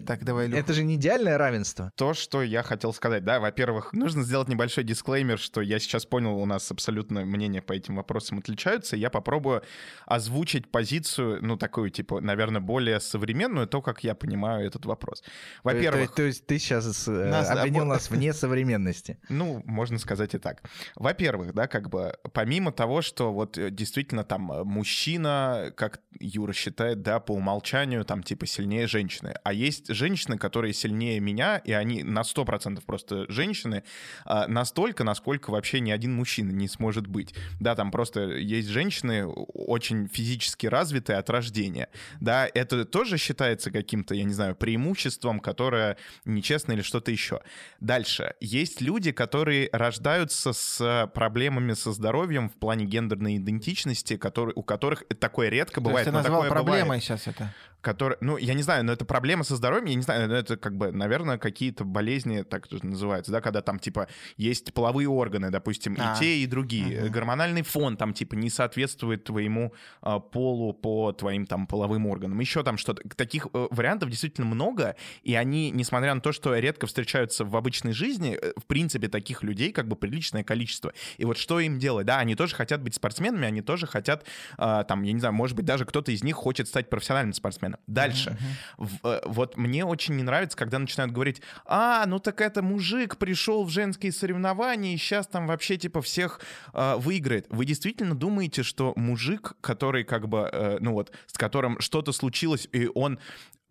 Так, 0.05 0.23
давай, 0.23 0.47
Люк. 0.47 0.59
Это 0.59 0.73
же 0.73 0.83
не 0.83 0.95
идеальное 0.95 1.37
равенство. 1.37 1.91
То, 1.95 2.13
что 2.13 2.41
я 2.41 2.63
хотел 2.63 2.93
сказать, 2.93 3.23
да, 3.23 3.39
во-первых, 3.39 3.93
нужно 3.93 4.23
сделать 4.23 4.47
небольшой 4.47 4.83
дисклеймер, 4.83 5.39
что 5.39 5.61
я 5.61 5.79
сейчас 5.79 6.05
понял, 6.05 6.37
у 6.37 6.45
нас 6.45 6.71
абсолютно 6.71 7.25
мнения 7.25 7.61
по 7.61 7.73
этим 7.73 7.95
вопросам 7.95 8.39
отличаются, 8.39 8.95
я 8.95 9.09
попробую 9.09 9.63
озвучить 10.05 10.71
позицию, 10.71 11.39
ну, 11.41 11.57
такую, 11.57 11.89
типа, 11.89 12.21
наверное, 12.21 12.61
более 12.61 12.99
современную, 12.99 13.67
то, 13.67 13.81
как 13.81 14.03
я 14.03 14.15
понимаю 14.15 14.65
этот 14.67 14.85
вопрос. 14.85 15.23
Во-первых... 15.63 16.09
То, 16.09 16.15
то, 16.15 16.15
то 16.15 16.23
есть 16.23 16.45
ты 16.47 16.59
сейчас 16.59 17.07
э, 17.07 17.11
нас, 17.11 17.49
обвинил 17.49 17.85
нас 17.85 18.09
вне 18.09 18.33
современности. 18.33 19.17
Ну, 19.39 19.61
можно 19.65 19.99
сказать 19.99 20.35
и 20.35 20.37
так. 20.37 20.63
Во-первых, 20.95 21.53
да, 21.53 21.67
как 21.67 21.89
бы, 21.89 22.13
помимо 22.33 22.71
того, 22.71 23.01
что 23.01 23.31
вот 23.31 23.57
э, 23.57 23.69
действительно 23.69 24.23
там 24.23 24.51
э, 24.51 24.63
мужчина, 24.63 25.71
как 25.77 26.01
Юра 26.19 26.51
считает, 26.51 27.01
да, 27.03 27.19
по 27.19 27.31
умолчанию, 27.31 28.03
там, 28.03 28.21
типа, 28.23 28.45
сильнее 28.45 28.87
женщины. 28.87 29.35
А 29.43 29.53
есть 29.53 29.93
женщины, 29.93 30.37
которые 30.37 30.73
сильнее 30.73 31.19
меня, 31.19 31.57
и 31.57 31.71
они 31.71 32.03
на 32.03 32.21
100% 32.21 32.83
просто 32.85 33.25
женщины, 33.31 33.83
а, 34.25 34.47
настолько, 34.47 35.03
насколько 35.03 35.51
вообще 35.51 35.79
ни 35.79 35.91
один 35.91 36.13
мужчина 36.13 36.51
не 36.51 36.67
сможет 36.67 37.07
быть. 37.07 37.33
Да, 37.59 37.75
там 37.75 37.91
просто 37.91 38.21
есть 38.21 38.69
женщины 38.69 39.25
очень 39.69 40.07
физически 40.07 40.67
развитые 40.67 41.19
от 41.19 41.29
рождения. 41.29 41.89
Да, 42.19 42.47
это 42.53 42.85
тоже 42.85 43.17
считается 43.17 43.71
каким-то, 43.71 44.15
я 44.15 44.23
не 44.23 44.33
знаю, 44.33 44.55
преимуществом, 44.55 45.39
которое 45.39 45.97
нечестно 46.25 46.73
или 46.73 46.81
что-то 46.81 47.11
еще. 47.11 47.41
Дальше. 47.79 48.33
Есть 48.39 48.81
люди, 48.81 49.11
которые 49.11 49.69
рождаются 49.71 50.53
с 50.53 51.09
проблемами 51.13 51.73
со 51.73 51.91
здоровьем 51.91 52.49
в 52.49 52.55
плане 52.55 52.85
гендерной 52.85 53.37
идентичности, 53.37 54.17
которые, 54.17 54.53
у 54.55 54.63
которых 54.63 55.03
такое 55.19 55.49
редко 55.49 55.81
бывает. 55.81 56.05
То 56.05 56.09
есть 56.09 56.23
ты 56.23 56.29
назвал 56.29 56.49
проблемой 56.49 56.81
бывает. 56.81 57.03
сейчас 57.03 57.27
это? 57.27 57.53
Который, 57.81 58.17
ну, 58.19 58.37
я 58.37 58.53
не 58.53 58.61
знаю, 58.61 58.83
но 58.83 58.91
это 58.91 59.05
проблема 59.05 59.43
со 59.43 59.55
здоровьем, 59.55 59.85
я 59.85 59.95
не 59.95 60.01
знаю, 60.01 60.27
но 60.27 60.35
это 60.35 60.57
как 60.57 60.75
бы, 60.75 60.91
наверное, 60.91 61.37
какие-то 61.37 61.85
болезни, 61.85 62.43
так 62.43 62.67
тоже 62.67 62.85
называются, 62.85 63.31
да, 63.31 63.39
когда 63.41 63.61
там, 63.61 63.79
типа, 63.79 64.07
есть 64.35 64.73
половые 64.73 65.07
органы, 65.07 65.49
допустим, 65.49 65.95
а. 65.97 66.13
и 66.13 66.19
те, 66.19 66.37
и 66.39 66.45
другие. 66.45 67.03
Угу. 67.03 67.11
Гормональный 67.11 67.61
фон 67.61 67.95
там, 67.95 68.13
типа, 68.13 68.35
не 68.35 68.49
соответствует 68.49 69.23
твоему 69.23 69.73
э, 70.01 70.19
полу 70.31 70.73
по 70.73 71.13
твоим 71.13 71.45
там 71.45 71.67
половым 71.67 72.05
органам. 72.07 72.39
Еще 72.39 72.63
там 72.63 72.77
что-то. 72.77 73.07
Таких 73.15 73.47
э, 73.53 73.67
вариантов 73.71 74.09
действительно 74.09 74.47
много, 74.47 74.95
и 75.23 75.35
они, 75.35 75.71
несмотря 75.71 76.13
на 76.13 76.21
то, 76.21 76.31
что 76.31 76.57
редко 76.57 76.87
встречаются 76.87 77.45
в 77.45 77.55
обычной 77.55 77.93
жизни, 77.93 78.37
э, 78.41 78.53
в 78.57 78.65
принципе, 78.65 79.07
таких 79.07 79.43
людей 79.43 79.71
как 79.71 79.87
бы 79.87 79.95
приличное 79.95 80.43
количество. 80.43 80.93
И 81.17 81.25
вот 81.25 81.37
что 81.37 81.59
им 81.59 81.79
делать? 81.79 82.05
Да, 82.05 82.19
они 82.19 82.35
тоже 82.35 82.55
хотят 82.55 82.81
быть 82.81 82.95
спортсменами, 82.95 83.47
они 83.47 83.61
тоже 83.61 83.87
хотят, 83.87 84.25
э, 84.57 84.83
там, 84.87 85.03
я 85.03 85.13
не 85.13 85.19
знаю, 85.19 85.33
может 85.33 85.55
быть, 85.55 85.65
даже 85.65 85.85
кто-то 85.85 86.11
из 86.11 86.23
них 86.23 86.35
хочет 86.35 86.67
стать 86.67 86.89
профессиональным 86.89 87.33
спортсменом. 87.33 87.68
Дальше. 87.87 88.37
Uh-huh. 88.77 88.85
В, 89.01 89.07
э, 89.07 89.21
вот 89.25 89.57
мне 89.57 89.85
очень 89.85 90.15
не 90.15 90.23
нравится, 90.23 90.57
когда 90.57 90.79
начинают 90.79 91.11
говорить, 91.11 91.41
а, 91.65 92.05
ну 92.05 92.19
так 92.19 92.41
это 92.41 92.61
мужик 92.61 93.17
пришел 93.17 93.63
в 93.63 93.69
женские 93.69 94.11
соревнования 94.11 94.93
и 94.93 94.97
сейчас 94.97 95.27
там 95.27 95.47
вообще 95.47 95.77
типа 95.77 96.01
всех 96.01 96.41
э, 96.73 96.95
выиграет. 96.97 97.45
Вы 97.49 97.65
действительно 97.65 98.15
думаете, 98.15 98.63
что 98.63 98.93
мужик, 98.95 99.53
который 99.61 100.03
как 100.03 100.27
бы, 100.27 100.49
э, 100.51 100.77
ну 100.79 100.93
вот, 100.93 101.11
с 101.27 101.37
которым 101.37 101.79
что-то 101.79 102.11
случилось, 102.11 102.67
и 102.71 102.89
он 102.93 103.19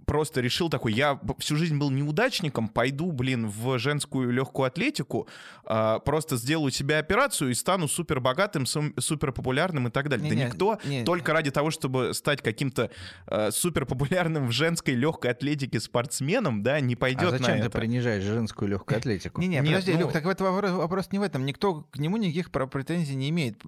просто 0.09 0.41
решил 0.41 0.71
такой, 0.71 0.95
я 0.95 1.21
всю 1.39 1.57
жизнь 1.57 1.77
был 1.77 1.91
неудачником, 1.91 2.69
пойду, 2.69 3.13
блин, 3.13 3.47
в 3.47 3.79
женскую 3.79 4.31
легкую 4.33 4.67
атлетику, 4.67 5.29
э, 5.67 5.99
просто 6.03 6.39
сделаю 6.39 6.73
себе 6.73 6.97
операцию 6.97 7.51
и 7.51 7.55
стану 7.55 7.89
супер 7.89 8.19
богатым, 8.19 8.65
супер 8.65 9.33
популярным 9.33 9.89
и 9.89 9.91
так 9.91 10.09
далее. 10.09 10.25
Не, 10.25 10.31
да 10.31 10.37
не, 10.37 10.45
никто 10.47 10.79
не, 10.85 11.05
только 11.05 11.35
ради 11.35 11.51
того, 11.51 11.71
чтобы 11.71 12.15
стать 12.15 12.41
каким-то 12.41 12.91
э, 13.27 13.51
супер 13.51 13.85
популярным 13.85 14.47
в 14.47 14.51
женской 14.51 14.95
легкой 14.95 15.33
атлетике 15.33 15.79
спортсменом, 15.79 16.63
да, 16.63 16.81
не 16.81 16.97
пойдет 16.97 17.35
а 17.35 17.39
зачем 17.39 17.57
на 17.57 17.63
ты 17.65 17.69
это. 17.69 17.79
принижаешь 17.79 18.25
женскую 18.25 18.71
легкую 18.71 18.97
атлетику? 18.97 19.43
Не-не, 19.43 19.63
подожди, 19.63 19.93
ну... 19.93 20.01
Люк, 20.01 20.13
так 20.13 20.25
это 20.25 20.43
вопрос, 20.43 20.71
вопрос 20.71 21.13
не 21.13 21.19
в 21.19 21.23
этом. 21.23 21.45
Никто 21.45 21.83
к 21.83 21.99
нему 21.99 22.17
никаких 22.17 22.51
претензий 22.51 23.15
не 23.15 23.29
имеет. 23.29 23.63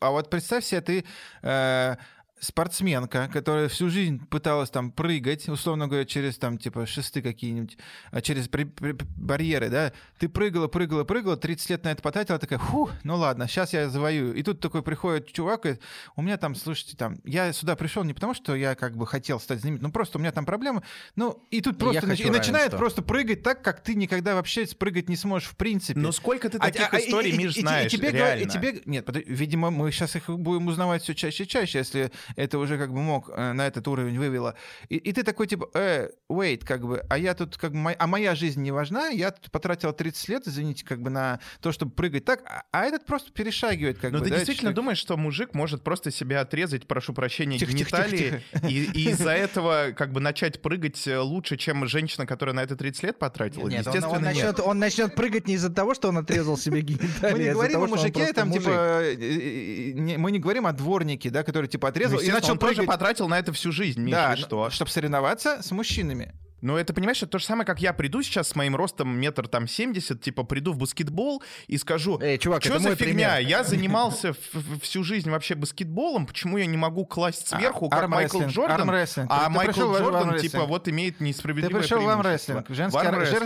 А 0.00 0.10
вот 0.10 0.30
представь 0.30 0.64
себе, 0.64 0.80
ты 0.80 1.04
э, 1.42 1.96
спортсменка, 2.38 3.30
которая 3.32 3.68
всю 3.68 3.88
жизнь 3.88 4.24
пыталась 4.26 4.70
там 4.70 4.90
прыгать, 4.90 5.48
условно 5.48 5.88
говоря, 5.88 6.04
через 6.04 6.36
там 6.36 6.58
типа 6.58 6.86
шесты 6.86 7.22
какие-нибудь, 7.22 7.78
а 8.10 8.20
через 8.20 8.48
при, 8.48 8.64
при, 8.64 8.92
барьеры, 9.16 9.70
да, 9.70 9.92
ты 10.18 10.28
прыгала, 10.28 10.68
прыгала, 10.68 11.04
прыгала, 11.04 11.36
30 11.36 11.70
лет 11.70 11.84
на 11.84 11.92
это 11.92 12.02
потратила, 12.02 12.38
такая, 12.38 12.58
фу, 12.58 12.90
ну 13.04 13.16
ладно, 13.16 13.48
сейчас 13.48 13.72
я 13.72 13.88
завоюю. 13.88 14.34
И 14.34 14.42
тут 14.42 14.60
такой 14.60 14.82
приходит 14.82 15.32
чувак, 15.32 15.66
и 15.66 15.78
у 16.14 16.22
меня 16.22 16.36
там, 16.36 16.54
слушайте, 16.54 16.96
там, 16.96 17.18
я 17.24 17.52
сюда 17.52 17.74
пришел 17.74 18.04
не 18.04 18.12
потому, 18.12 18.34
что 18.34 18.54
я 18.54 18.74
как 18.74 18.96
бы 18.96 19.06
хотел 19.06 19.40
стать 19.40 19.60
знаменитым, 19.60 19.88
ну 19.88 19.92
просто 19.92 20.18
у 20.18 20.20
меня 20.20 20.32
там 20.32 20.44
проблемы, 20.44 20.82
ну 21.16 21.42
и 21.50 21.62
тут 21.62 21.78
просто 21.78 22.06
нач... 22.06 22.20
и 22.20 22.28
начинает 22.28 22.72
просто 22.72 23.00
прыгать 23.00 23.42
так, 23.42 23.62
как 23.62 23.82
ты 23.82 23.94
никогда 23.94 24.34
вообще 24.34 24.66
спрыгать 24.66 25.08
не 25.08 25.16
сможешь 25.16 25.48
в 25.48 25.56
принципе. 25.56 25.98
Но 25.98 26.12
сколько 26.12 26.50
ты 26.50 26.58
а, 26.58 26.66
таких 26.66 26.92
а, 26.92 26.98
историй, 26.98 27.30
и, 27.30 27.38
Миш, 27.38 27.56
и, 27.56 27.60
знаешь, 27.62 27.92
и, 27.92 27.96
и, 27.96 27.98
тебе, 27.98 28.10
реально? 28.10 28.42
И 28.44 28.46
тебе, 28.46 28.82
нет, 28.84 29.08
видимо, 29.26 29.70
мы 29.70 29.90
сейчас 29.90 30.16
их 30.16 30.28
будем 30.28 30.66
узнавать 30.66 31.02
все 31.02 31.14
чаще 31.14 31.44
и 31.44 31.48
чаще, 31.48 31.78
если 31.78 32.12
это 32.34 32.58
уже 32.58 32.78
как 32.78 32.92
бы 32.92 33.00
мог 33.00 33.30
э, 33.30 33.52
на 33.52 33.66
этот 33.66 33.86
уровень 33.88 34.18
вывело. 34.18 34.54
И, 34.88 34.96
и 34.96 35.12
ты 35.12 35.22
такой 35.22 35.46
типа, 35.46 35.68
э, 35.74 36.10
wait, 36.28 36.64
как 36.64 36.86
бы, 36.86 37.04
а 37.08 37.18
я 37.18 37.34
тут 37.34 37.56
как 37.56 37.72
бы, 37.72 37.92
а 37.92 38.06
моя 38.06 38.34
жизнь 38.34 38.62
не 38.62 38.72
важна, 38.72 39.08
я 39.08 39.30
тут 39.30 39.50
потратил 39.50 39.92
30 39.92 40.28
лет, 40.28 40.48
извините, 40.48 40.84
как 40.84 41.00
бы 41.00 41.10
на 41.10 41.40
то, 41.60 41.72
чтобы 41.72 41.92
прыгать 41.92 42.24
так, 42.24 42.42
а, 42.46 42.64
а 42.72 42.84
этот 42.84 43.04
просто 43.06 43.32
перешагивает 43.32 43.98
как 43.98 44.12
Но 44.12 44.18
бы. 44.18 44.24
ты 44.24 44.30
да, 44.30 44.36
действительно 44.36 44.70
что... 44.70 44.76
думаешь, 44.76 44.98
что 44.98 45.16
мужик 45.16 45.54
может 45.54 45.82
просто 45.82 46.10
себя 46.10 46.40
отрезать, 46.40 46.86
прошу 46.86 47.12
прощения, 47.12 47.58
тихо, 47.58 47.72
гениталии, 47.72 48.16
тихо, 48.16 48.40
тихо, 48.52 48.60
тихо. 48.60 48.66
и, 48.68 48.84
и 48.84 49.10
из-за 49.10 49.30
этого 49.30 49.92
как 49.96 50.12
бы 50.12 50.20
начать 50.20 50.60
прыгать 50.62 51.06
э, 51.06 51.18
лучше, 51.18 51.56
чем 51.56 51.86
женщина, 51.86 52.26
которая 52.26 52.54
на 52.54 52.62
это 52.62 52.76
30 52.76 53.02
лет 53.02 53.18
потратила? 53.18 53.68
Нет, 53.68 53.86
Естественно, 53.86 54.08
он, 54.08 54.16
он, 54.18 54.22
начнет, 54.22 54.60
он 54.60 54.78
начнет 54.78 55.14
прыгать 55.14 55.46
не 55.46 55.54
из-за 55.54 55.70
того, 55.70 55.94
что 55.94 56.08
он 56.08 56.18
отрезал 56.18 56.56
себе 56.56 56.80
гениталии, 56.82 57.32
Мы 57.32 57.38
не 57.38 57.48
а 57.48 57.52
говорим 57.54 57.82
о 57.82 57.86
мужике, 57.86 58.32
там, 58.32 58.50
типа, 58.50 58.70
э, 58.70 60.16
мы 60.16 60.32
не 60.32 60.38
говорим 60.38 60.66
о 60.66 60.72
дворнике, 60.72 61.30
да, 61.30 61.42
который, 61.42 61.66
типа, 61.66 61.88
отрезал 61.88 62.15
и 62.18 62.30
начал 62.30 62.56
прыгать. 62.56 62.76
тоже 62.76 62.88
потратил 62.88 63.28
на 63.28 63.38
это 63.38 63.52
всю 63.52 63.72
жизнь, 63.72 64.00
Миша, 64.00 64.16
да, 64.16 64.36
что? 64.36 64.70
чтобы 64.70 64.90
соревноваться 64.90 65.62
с 65.62 65.70
мужчинами. 65.70 66.34
Ну, 66.62 66.76
это, 66.76 66.94
понимаешь, 66.94 67.18
это 67.18 67.32
то 67.32 67.38
же 67.38 67.44
самое, 67.44 67.66
как 67.66 67.80
я 67.80 67.92
приду 67.92 68.22
сейчас 68.22 68.48
с 68.48 68.54
моим 68.56 68.74
ростом 68.74 69.16
метр 69.16 69.46
там 69.46 69.68
семьдесят, 69.68 70.22
типа, 70.22 70.42
приду 70.42 70.72
в 70.72 70.78
баскетбол 70.78 71.42
и 71.66 71.76
скажу, 71.76 72.18
Эй, 72.20 72.38
чувак, 72.38 72.64
что 72.64 72.78
за 72.78 72.96
фигня? 72.96 73.34
Пример. 73.34 73.38
Я 73.48 73.62
занимался 73.62 74.34
всю 74.80 75.04
жизнь 75.04 75.30
вообще 75.30 75.54
баскетболом, 75.54 76.26
почему 76.26 76.56
я 76.56 76.66
не 76.66 76.78
могу 76.78 77.04
класть 77.04 77.52
а, 77.52 77.58
сверху, 77.58 77.90
как 77.90 78.08
Майкл 78.08 78.42
Джордан? 78.42 78.90
А 79.28 79.48
Майкл 79.50 79.80
Джордан, 79.80 80.38
типа, 80.38 80.64
вот 80.64 80.88
имеет 80.88 81.20
несправедливое 81.20 81.82
Ты 81.82 81.88
пришел 81.88 82.02
в 82.02 82.08
армрестлинг, 82.08 82.70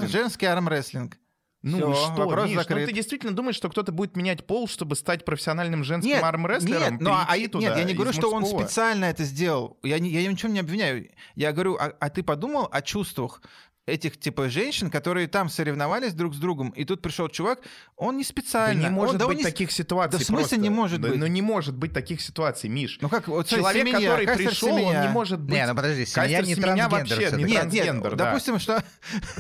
женский 0.09 0.47
армрестлинг. 0.47 1.19
Ну 1.63 1.77
Всё, 1.77 1.95
что, 1.95 2.13
вопрос 2.15 2.49
Миш, 2.49 2.57
закрыт. 2.57 2.81
ну 2.81 2.87
ты 2.87 2.93
действительно 2.95 3.33
думаешь, 3.33 3.57
что 3.57 3.69
кто-то 3.69 3.93
будет 3.93 4.17
менять 4.17 4.47
пол, 4.47 4.67
чтобы 4.67 4.97
стать 4.97 5.27
профессиональным 5.27 5.85
женским 5.85 6.13
нет, 6.13 6.23
армрестлером? 6.23 6.93
Нет, 6.93 7.01
ну, 7.03 7.11
а, 7.13 7.27
туда 7.49 7.59
нет, 7.67 7.77
я 7.77 7.85
не 7.85 7.93
говорю, 7.93 8.15
что 8.15 8.31
он 8.31 8.47
специально 8.47 9.05
это 9.05 9.25
сделал. 9.25 9.79
Я, 9.83 9.99
не, 9.99 10.11
я 10.11 10.27
ничем 10.27 10.55
не 10.55 10.61
обвиняю. 10.61 11.11
Я 11.35 11.53
говорю, 11.53 11.77
а, 11.79 11.93
а 12.01 12.09
ты 12.09 12.23
подумал 12.23 12.67
о 12.73 12.81
чувствах 12.81 13.43
этих 13.87 14.19
типа 14.19 14.49
женщин, 14.49 14.91
которые 14.91 15.29
там 15.29 15.49
соревновались 15.49 16.15
друг 16.15 16.35
с 16.35 16.39
другом, 16.39 16.71
и 16.71 16.85
тут 16.85 17.03
пришел 17.03 17.29
чувак, 17.29 17.61
он 17.97 18.17
не 18.17 18.25
специально. 18.25 18.83
Да 18.83 18.89
не 18.89 18.95
может 18.95 19.21
он, 19.21 19.29
быть 19.29 19.39
да 19.39 19.45
не... 19.45 19.45
таких 19.45 19.71
ситуаций. 19.71 20.19
Да 20.19 20.25
в 20.25 20.27
смысле 20.27 20.41
просто. 20.43 20.61
не 20.61 20.71
может 20.71 21.01
да, 21.01 21.09
быть? 21.09 21.19
Ну 21.19 21.27
не 21.27 21.43
может 21.43 21.77
быть 21.77 21.93
таких 21.93 22.21
ситуаций, 22.21 22.71
Миш. 22.71 22.99
Ну 23.01 23.09
как, 23.09 23.29
вот 23.29 23.47
человек, 23.47 23.87
семья, 23.87 24.11
который 24.11 24.37
пришел, 24.37 24.69
семья. 24.69 24.87
он 24.87 25.07
не 25.07 25.13
может 25.13 25.41
быть. 25.41 25.55
Не, 25.55 25.67
ну 25.67 25.75
подожди, 25.75 26.07
семья 26.07 26.41
не 26.41 26.55
семья 26.55 26.89
вообще 26.89 27.31
не 27.33 27.45
нет, 27.45 27.61
трансгендер. 27.61 28.11
Нет, 28.11 28.17
да. 28.17 28.25
допустим, 28.27 28.59
что 28.59 28.83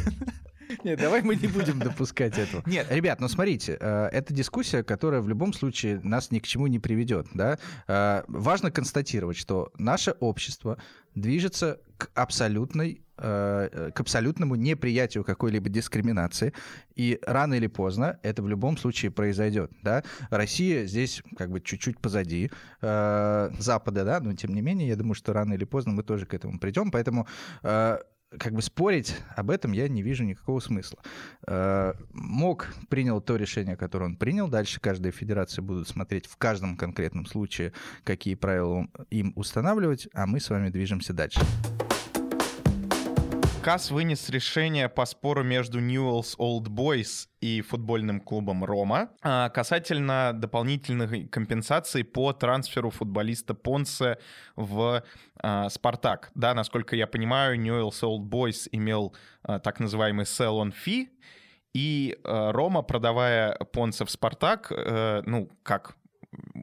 нет, 0.85 0.99
давай 0.99 1.23
мы 1.23 1.37
не 1.37 1.49
будем 1.49 1.79
допускать 1.79 2.39
этого. 2.39 2.63
Нет. 2.67 2.87
Ребят, 2.91 3.21
ну 3.21 3.29
смотрите, 3.29 3.77
э, 3.81 4.09
это 4.13 4.33
дискуссия, 4.35 4.83
которая 4.83 5.21
в 5.21 5.29
любом 5.29 5.53
случае 5.53 6.01
нас 6.03 6.31
ни 6.31 6.39
к 6.39 6.47
чему 6.47 6.67
не 6.67 6.79
приведет. 6.79 7.27
Да? 7.35 7.59
Э, 7.87 8.23
важно 8.29 8.71
констатировать, 8.71 9.37
что 9.37 9.73
наше 9.79 10.13
общество 10.21 10.79
движется 11.15 11.81
к 11.97 12.11
абсолютной 12.15 13.03
э, 13.19 13.91
к 13.95 14.01
абсолютному 14.01 14.55
неприятию 14.55 15.25
какой-либо 15.25 15.69
дискриминации, 15.69 16.53
и 16.95 17.19
рано 17.27 17.55
или 17.55 17.67
поздно 17.67 18.19
это 18.23 18.43
в 18.43 18.49
любом 18.49 18.79
случае 18.79 19.11
произойдет, 19.11 19.71
да. 19.83 20.03
Россия 20.31 20.87
здесь 20.87 21.23
как 21.37 21.51
бы 21.51 21.61
чуть-чуть 21.61 21.99
позади 21.99 22.51
э, 22.81 23.51
Запада, 23.59 24.05
да, 24.05 24.21
но 24.21 24.33
тем 24.35 24.55
не 24.55 24.63
менее, 24.63 24.89
я 24.89 24.97
думаю, 24.97 25.15
что 25.15 25.33
рано 25.33 25.55
или 25.55 25.65
поздно 25.65 25.93
мы 25.93 26.03
тоже 26.03 26.27
к 26.27 26.35
этому 26.35 26.59
придем, 26.59 26.91
поэтому 26.91 27.27
э, 27.63 27.99
как 28.39 28.55
бы 28.55 28.63
спорить 28.63 29.17
об 29.37 29.51
этом 29.51 29.73
я 29.73 29.89
не 29.89 30.03
вижу 30.03 30.25
никакого 30.25 30.61
смысла. 30.61 30.99
Э, 31.47 31.95
МОК 32.13 32.69
принял 32.89 33.21
то 33.21 33.37
решение, 33.37 33.77
которое 33.77 34.07
он 34.07 34.17
принял. 34.17 34.49
Дальше 34.49 34.81
каждая 34.81 35.13
федерация 35.13 35.63
будет 35.63 35.89
смотреть 35.89 36.27
в 36.27 36.37
каждом 36.37 36.77
конкретном 36.77 37.27
случае, 37.27 37.73
какие 38.05 38.35
правила 38.35 38.87
им 39.11 39.33
устанавливать, 39.37 40.09
а 40.15 40.27
мы 40.27 40.41
с 40.41 40.51
вами 40.51 40.71
движемся 40.71 41.13
дальше. 41.13 41.41
КАС 43.63 43.91
вынес 43.91 44.31
решение 44.31 44.89
по 44.89 45.05
спору 45.05 45.45
между 45.45 45.81
Newell's 45.81 46.35
Old 46.39 46.69
Boys 46.69 47.29
и 47.43 47.61
футбольным 47.61 48.21
клубом 48.21 48.65
Рома 48.65 49.11
а, 49.21 49.51
касательно 49.51 50.33
дополнительных 50.35 51.31
компенсаций 51.31 52.03
по 52.03 52.33
трансферу 52.33 52.89
футболиста 52.89 53.53
Понсе 53.53 54.17
в 54.57 55.05
а, 55.43 55.69
Спартак. 55.69 56.31
Да, 56.35 56.55
насколько 56.55 56.97
я 56.97 57.07
понимаю, 57.07 57.61
Newell's 57.61 58.01
Old 58.03 58.31
Boys 58.31 58.67
имел 58.73 59.15
а, 59.43 59.59
так 59.59 59.79
называемый 59.79 60.25
sell-on 60.25 60.73
fee, 60.73 61.09
и 61.75 62.19
Рома, 62.25 62.83
продавая 62.83 63.55
Понса 63.73 64.05
в 64.05 64.11
Спартак, 64.11 64.73
э, 64.73 65.23
ну, 65.25 65.49
как 65.63 65.97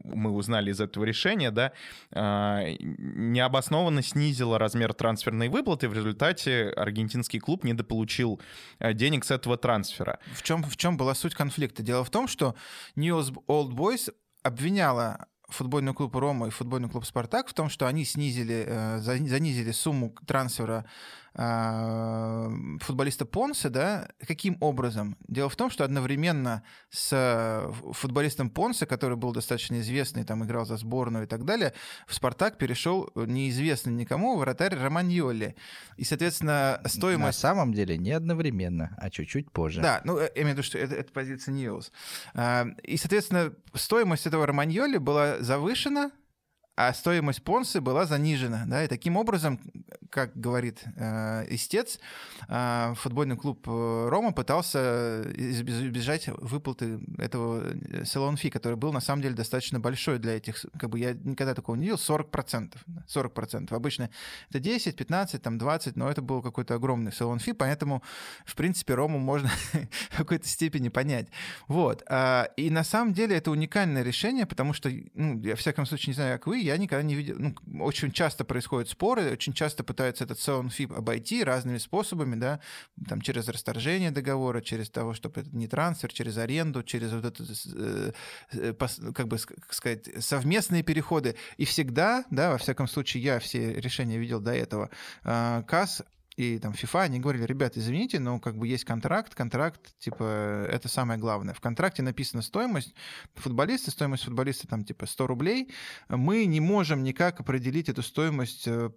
мы 0.04 0.32
узнали 0.32 0.72
из 0.72 0.80
этого 0.80 1.04
решения, 1.04 1.52
да, 1.52 1.72
а, 2.12 2.64
необоснованно 2.80 4.02
снизила 4.02 4.58
размер 4.58 4.94
трансферной 4.94 5.50
выплаты, 5.50 5.90
в 5.90 5.94
результате 5.94 6.70
аргентинский 6.70 7.40
клуб 7.40 7.64
недополучил 7.64 8.42
э, 8.80 8.94
денег 8.94 9.26
с 9.26 9.32
этого 9.32 9.58
трансфера. 9.58 10.20
В 10.34 10.44
чем, 10.44 10.64
в 10.64 10.78
чем 10.78 10.98
была 10.98 11.14
суть 11.16 11.36
конфликта? 11.36 11.84
Дело 11.84 12.04
в 12.04 12.10
том, 12.10 12.28
что 12.28 12.56
News 12.96 13.34
Old 13.48 13.72
Boys 13.72 14.14
обвиняла 14.44 15.28
футбольный 15.50 15.94
клуб 15.94 16.16
Рома 16.16 16.48
и 16.48 16.52
футбольный 16.52 16.90
клуб 16.90 17.06
Спартак 17.06 17.48
в 17.48 17.54
том, 17.54 17.70
что 17.70 17.88
они 17.88 18.06
снизили, 18.06 18.66
э, 18.68 19.00
занизили 19.00 19.72
сумму 19.72 20.14
трансфера 20.26 20.86
футболиста 21.38 23.26
Понса, 23.26 23.70
да, 23.70 24.10
каким 24.28 24.58
образом? 24.60 25.18
Дело 25.28 25.50
в 25.50 25.56
том, 25.56 25.70
что 25.70 25.84
одновременно 25.84 26.64
с 26.90 27.10
э, 27.12 27.72
футболистом 27.94 28.50
Понса, 28.50 28.88
который 28.88 29.18
был 29.18 29.34
достаточно 29.34 29.80
известный, 29.80 30.24
там 30.24 30.44
играл 30.44 30.66
за 30.66 30.78
сборную 30.78 31.26
и 31.26 31.28
так 31.28 31.46
далее, 31.46 31.74
в 32.08 32.16
«Спартак» 32.16 32.58
перешел 32.58 33.12
неизвестный 33.16 33.94
никому 33.94 34.36
вратарь 34.38 34.76
Романьоли. 34.76 35.56
И, 35.98 36.04
соответственно, 36.06 36.82
стоимость... 36.86 37.44
На 37.44 37.50
самом 37.50 37.74
деле 37.74 38.00
не 38.00 38.14
одновременно, 38.14 38.96
а 38.98 39.12
чуть-чуть 39.12 39.52
позже. 39.52 39.82
Да, 39.82 40.02
ну, 40.06 40.18
э, 40.18 40.32
я 40.36 40.42
имею 40.42 40.56
в 40.56 40.58
виду, 40.58 40.64
что 40.64 40.80
это, 40.80 40.96
это 40.96 41.12
позиция 41.14 41.54
Newell's. 41.54 41.92
А, 42.34 42.66
и, 42.82 42.98
соответственно, 42.98 43.54
стоимость 43.76 44.26
этого 44.26 44.48
Романьоли 44.48 44.98
была 44.98 45.38
завышена, 45.40 46.12
а 46.78 46.94
стоимость 46.94 47.42
Понсе 47.42 47.82
была 47.82 48.06
занижена. 48.06 48.66
Да? 48.68 48.84
И 48.84 48.88
таким 48.88 49.18
образом, 49.18 49.60
как 50.12 50.40
говорит 50.40 50.84
э, 50.96 51.48
истец, 51.50 52.00
э, 52.48 52.94
футбольный 52.96 53.36
клуб 53.36 53.68
э, 53.68 54.08
Рома 54.10 54.32
пытался 54.32 55.24
избежать 55.36 56.28
выплаты 56.28 57.00
этого 57.18 57.64
sell-on 58.06 58.38
fee, 58.38 58.52
который 58.52 58.76
был 58.76 58.94
на 58.94 59.02
самом 59.02 59.24
деле 59.24 59.34
достаточно 59.34 59.80
большой 59.80 60.20
для 60.20 60.38
этих, 60.38 60.64
как 60.80 60.92
бы 60.92 61.00
я 61.00 61.14
никогда 61.14 61.56
такого 61.56 61.76
не 61.76 61.84
видел, 61.84 61.96
40%. 61.96 62.74
40%. 63.08 63.74
Обычно 63.74 64.12
это 64.50 64.60
10, 64.60 64.96
15, 64.96 65.42
там 65.42 65.58
20, 65.58 65.96
но 65.96 66.12
это 66.12 66.22
был 66.22 66.44
какой-то 66.44 66.76
огромный 66.76 67.12
sell-on 67.12 67.40
fee, 67.40 67.54
поэтому, 67.54 68.04
в 68.46 68.56
принципе, 68.56 68.94
Рому 68.94 69.18
можно 69.18 69.50
в 70.12 70.18
какой-то 70.18 70.48
степени 70.48 70.90
понять. 70.90 71.30
Вот. 71.68 72.04
А, 72.08 72.50
и 72.56 72.70
на 72.70 72.84
самом 72.84 73.14
деле 73.14 73.36
это 73.36 73.50
уникальное 73.50 74.04
решение, 74.04 74.46
потому 74.46 74.74
что, 74.74 74.92
ну, 75.16 75.42
я, 75.42 75.56
в 75.56 75.60
всяком 75.60 75.88
случае, 75.88 76.12
не 76.12 76.16
знаю, 76.16 76.38
как 76.38 76.46
вы, 76.46 76.67
я 76.68 76.78
никогда 76.78 77.04
не 77.04 77.16
видел... 77.16 77.36
Ну, 77.38 77.56
очень 77.84 78.12
часто 78.12 78.44
происходят 78.44 78.90
споры, 78.90 79.32
очень 79.32 79.54
часто 79.54 79.84
пытаются 79.84 80.24
этот 80.24 80.40
селон-фип 80.40 80.94
обойти 80.94 81.44
разными 81.44 81.78
способами, 81.78 82.36
да, 82.36 82.60
там, 83.08 83.22
через 83.22 83.48
расторжение 83.48 84.12
договора, 84.12 84.62
через 84.62 84.90
того, 84.90 85.14
чтобы 85.14 85.42
это 85.42 85.50
не 85.56 85.68
трансфер, 85.68 86.12
через 86.12 86.38
аренду, 86.38 86.84
через 86.84 87.12
вот 87.12 87.26
это, 87.26 87.44
э, 87.76 88.12
э, 88.54 88.74
как 89.14 89.28
бы 89.28 89.38
сказать, 89.38 90.10
совместные 90.20 90.84
переходы. 90.84 91.36
И 91.58 91.66
всегда, 91.66 92.26
да, 92.32 92.52
во 92.52 92.58
всяком 92.58 92.88
случае, 92.88 93.24
я 93.24 93.40
все 93.40 93.74
решения 93.74 94.18
видел 94.18 94.40
до 94.40 94.54
этого, 94.54 94.90
э, 95.24 95.64
КАС 95.68 96.04
и 96.38 96.60
там 96.60 96.74
FIFA, 96.74 97.02
они 97.02 97.20
говорили, 97.20 97.46
ребят, 97.46 97.78
извините, 97.78 98.20
но 98.20 98.40
как 98.40 98.58
бы 98.58 98.68
есть 98.68 98.86
контракт, 98.86 99.34
контракт, 99.34 99.98
типа, 99.98 100.68
это 100.70 100.88
самое 100.88 101.20
главное. 101.20 101.56
В 101.56 101.60
контракте 101.60 102.04
написана 102.04 102.44
стоимость 102.44 102.94
футболиста, 103.34 103.90
стоимость 103.90 104.26
футболиста 104.26 104.68
там 104.68 104.86
типа 104.86 105.08
100 105.08 105.26
рублей. 105.28 105.72
Мы 106.10 106.46
не 106.46 106.60
можем 106.60 107.02
никак 107.02 107.40
определить 107.40 107.90
эту 107.90 108.04
стоимость 108.04 108.68
э, 108.68 108.92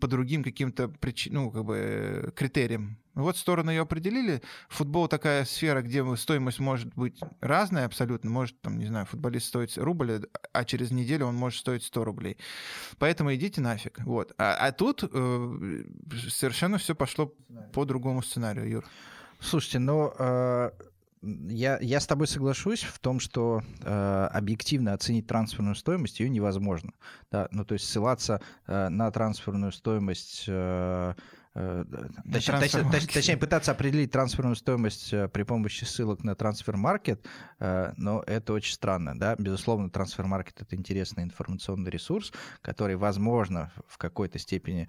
по 0.00 0.06
другим 0.06 0.42
каким-то 0.42 0.88
причин, 0.88 1.34
ну, 1.34 1.50
как 1.50 1.64
бы 1.64 2.32
критериям. 2.36 2.98
Вот 3.14 3.36
сторону 3.36 3.70
ее 3.70 3.82
определили. 3.82 4.42
Футбол 4.68 5.06
такая 5.06 5.44
сфера, 5.44 5.82
где 5.82 6.04
стоимость 6.16 6.58
может 6.58 6.92
быть 6.94 7.20
разная 7.40 7.86
абсолютно. 7.86 8.30
Может, 8.30 8.60
там, 8.60 8.78
не 8.78 8.86
знаю, 8.86 9.06
футболист 9.06 9.46
стоит 9.46 9.76
рубль, 9.78 10.26
а 10.52 10.64
через 10.64 10.90
неделю 10.90 11.26
он 11.26 11.36
может 11.36 11.60
стоить 11.60 11.84
100 11.84 12.04
рублей. 12.04 12.38
Поэтому 12.98 13.32
идите 13.34 13.60
нафиг. 13.60 14.00
Вот. 14.00 14.32
А, 14.36 14.56
а 14.56 14.72
тут 14.72 15.04
э, 15.04 15.84
совершенно 16.28 16.78
все 16.78 16.94
пошло 16.94 17.32
по 17.72 17.84
другому 17.84 18.22
сценарию, 18.22 18.68
Юр. 18.68 18.84
Слушайте, 19.40 19.78
ну... 19.78 20.12
Э 20.18 20.70
я, 21.48 21.78
я 21.80 22.00
с 22.00 22.06
тобой 22.06 22.26
соглашусь 22.26 22.82
в 22.82 22.98
том, 22.98 23.20
что 23.20 23.62
э, 23.82 24.28
объективно 24.32 24.92
оценить 24.92 25.26
трансферную 25.26 25.74
стоимость 25.74 26.20
ее 26.20 26.28
невозможно. 26.28 26.92
Да? 27.30 27.48
Ну, 27.50 27.64
то 27.64 27.74
есть 27.74 27.88
ссылаться 27.88 28.40
э, 28.66 28.88
на 28.88 29.10
трансферную 29.10 29.72
стоимость 29.72 30.44
э, 30.48 31.14
точнее, 31.54 32.58
точнее, 32.60 33.06
точнее, 33.12 33.36
пытаться 33.36 33.70
определить 33.70 34.10
трансферную 34.10 34.56
стоимость 34.56 35.12
э, 35.12 35.28
при 35.28 35.44
помощи 35.44 35.84
ссылок 35.84 36.24
на 36.24 36.34
трансфер-маркет, 36.34 37.24
э, 37.60 37.92
но 37.96 38.24
это 38.26 38.52
очень 38.52 38.74
странно, 38.74 39.16
да. 39.16 39.36
Безусловно, 39.36 39.88
трансфер-маркет— 39.88 40.60
это 40.62 40.74
интересный 40.74 41.22
информационный 41.22 41.92
ресурс, 41.92 42.32
который, 42.60 42.96
возможно, 42.96 43.72
в 43.86 43.98
какой-то 43.98 44.38
степени 44.38 44.88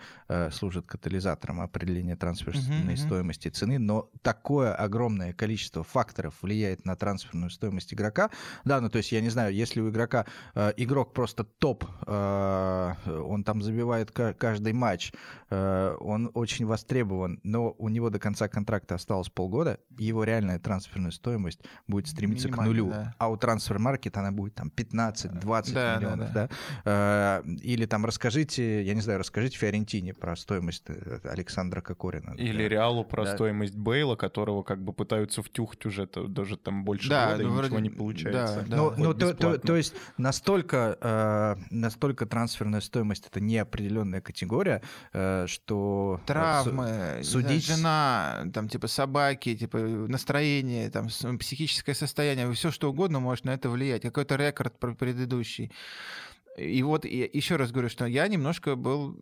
служит 0.51 0.87
катализатором 0.87 1.61
определения 1.61 2.15
трансферной 2.15 2.93
uh-huh, 2.93 2.97
стоимости 2.97 3.49
цены, 3.49 3.77
но 3.77 4.09
такое 4.21 4.73
огромное 4.73 5.33
количество 5.33 5.83
факторов 5.83 6.33
влияет 6.41 6.85
на 6.85 6.95
трансферную 6.95 7.49
стоимость 7.51 7.93
игрока. 7.93 8.31
Да, 8.63 8.81
ну 8.81 8.89
то 8.89 8.97
есть, 8.97 9.11
я 9.11 9.21
не 9.21 9.29
знаю, 9.29 9.53
если 9.53 9.81
у 9.81 9.89
игрока 9.89 10.25
игрок 10.77 11.13
просто 11.13 11.43
топ, 11.43 11.85
он 12.07 13.43
там 13.43 13.61
забивает 13.61 14.11
каждый 14.11 14.73
матч, 14.73 15.11
он 15.49 16.31
очень 16.33 16.54
очень 16.55 16.65
востребован, 16.65 17.39
но 17.43 17.75
у 17.77 17.89
него 17.89 18.09
до 18.09 18.17
конца 18.17 18.47
контракта 18.47 18.95
осталось 18.95 19.29
полгода, 19.29 19.79
его 19.97 20.23
реальная 20.23 20.57
трансферная 20.57 21.11
стоимость 21.11 21.59
будет 21.87 22.07
стремиться 22.07 22.47
к 22.47 22.57
нулю. 22.57 22.89
Да. 22.89 23.13
А 23.17 23.29
у 23.29 23.35
трансфер-маркет 23.35 24.15
она 24.17 24.31
будет 24.31 24.55
там 24.55 24.71
15-20 24.73 25.73
да, 25.73 25.97
миллионов. 25.97 26.31
Да, 26.31 26.49
да. 26.85 27.41
Да? 27.43 27.51
Или 27.61 27.85
там 27.85 28.05
расскажите, 28.05 28.83
я 28.83 28.93
не 28.93 29.01
знаю, 29.01 29.19
расскажите 29.19 29.57
Фиорентине 29.57 30.13
про 30.13 30.35
стоимость 30.37 30.83
э, 30.87 31.19
Александра 31.25 31.81
Кокорина. 31.81 32.35
Или 32.37 32.63
да. 32.63 32.69
Реалу 32.69 33.03
про 33.03 33.25
да. 33.25 33.33
стоимость 33.33 33.75
Бейла, 33.75 34.15
которого 34.15 34.63
как 34.63 34.81
бы 34.81 34.93
пытаются 34.93 35.43
втюхать 35.43 35.85
уже 35.85 36.07
даже 36.07 36.57
там 36.57 36.85
больше 36.85 37.09
да, 37.09 37.31
года, 37.31 37.43
ну, 37.43 37.49
и 37.49 37.51
вроде... 37.51 37.67
ничего 37.67 37.79
не 37.79 37.89
получается. 37.89 38.61
Да, 38.61 38.67
да. 38.67 38.77
Ну, 38.77 38.93
ну 38.97 39.13
то, 39.13 39.33
то, 39.33 39.57
то 39.57 39.75
есть 39.75 39.93
настолько, 40.17 40.97
э, 41.01 41.55
настолько 41.69 42.25
трансферная 42.25 42.81
стоимость— 42.81 43.27
это 43.31 43.41
неопределенная 43.41 44.21
категория, 44.21 44.81
э, 45.11 45.45
что... 45.47 46.21
Тра 46.25 46.44
травмы, 46.63 47.23
судить... 47.23 47.65
жена, 47.65 48.45
там, 48.53 48.69
типа, 48.69 48.87
собаки, 48.87 49.55
типа, 49.55 49.77
настроение, 49.77 50.89
там, 50.89 51.07
психическое 51.37 51.93
состояние, 51.93 52.51
все 52.53 52.71
что 52.71 52.89
угодно 52.89 53.19
может 53.19 53.45
на 53.45 53.53
это 53.53 53.69
влиять. 53.69 54.01
Какой-то 54.01 54.35
рекорд 54.35 54.77
предыдущий. 54.97 55.71
И 56.57 56.83
вот 56.83 57.05
я 57.05 57.27
еще 57.31 57.57
раз 57.57 57.71
говорю, 57.71 57.89
что 57.89 58.05
я 58.05 58.27
немножко 58.27 58.75
был, 58.75 59.17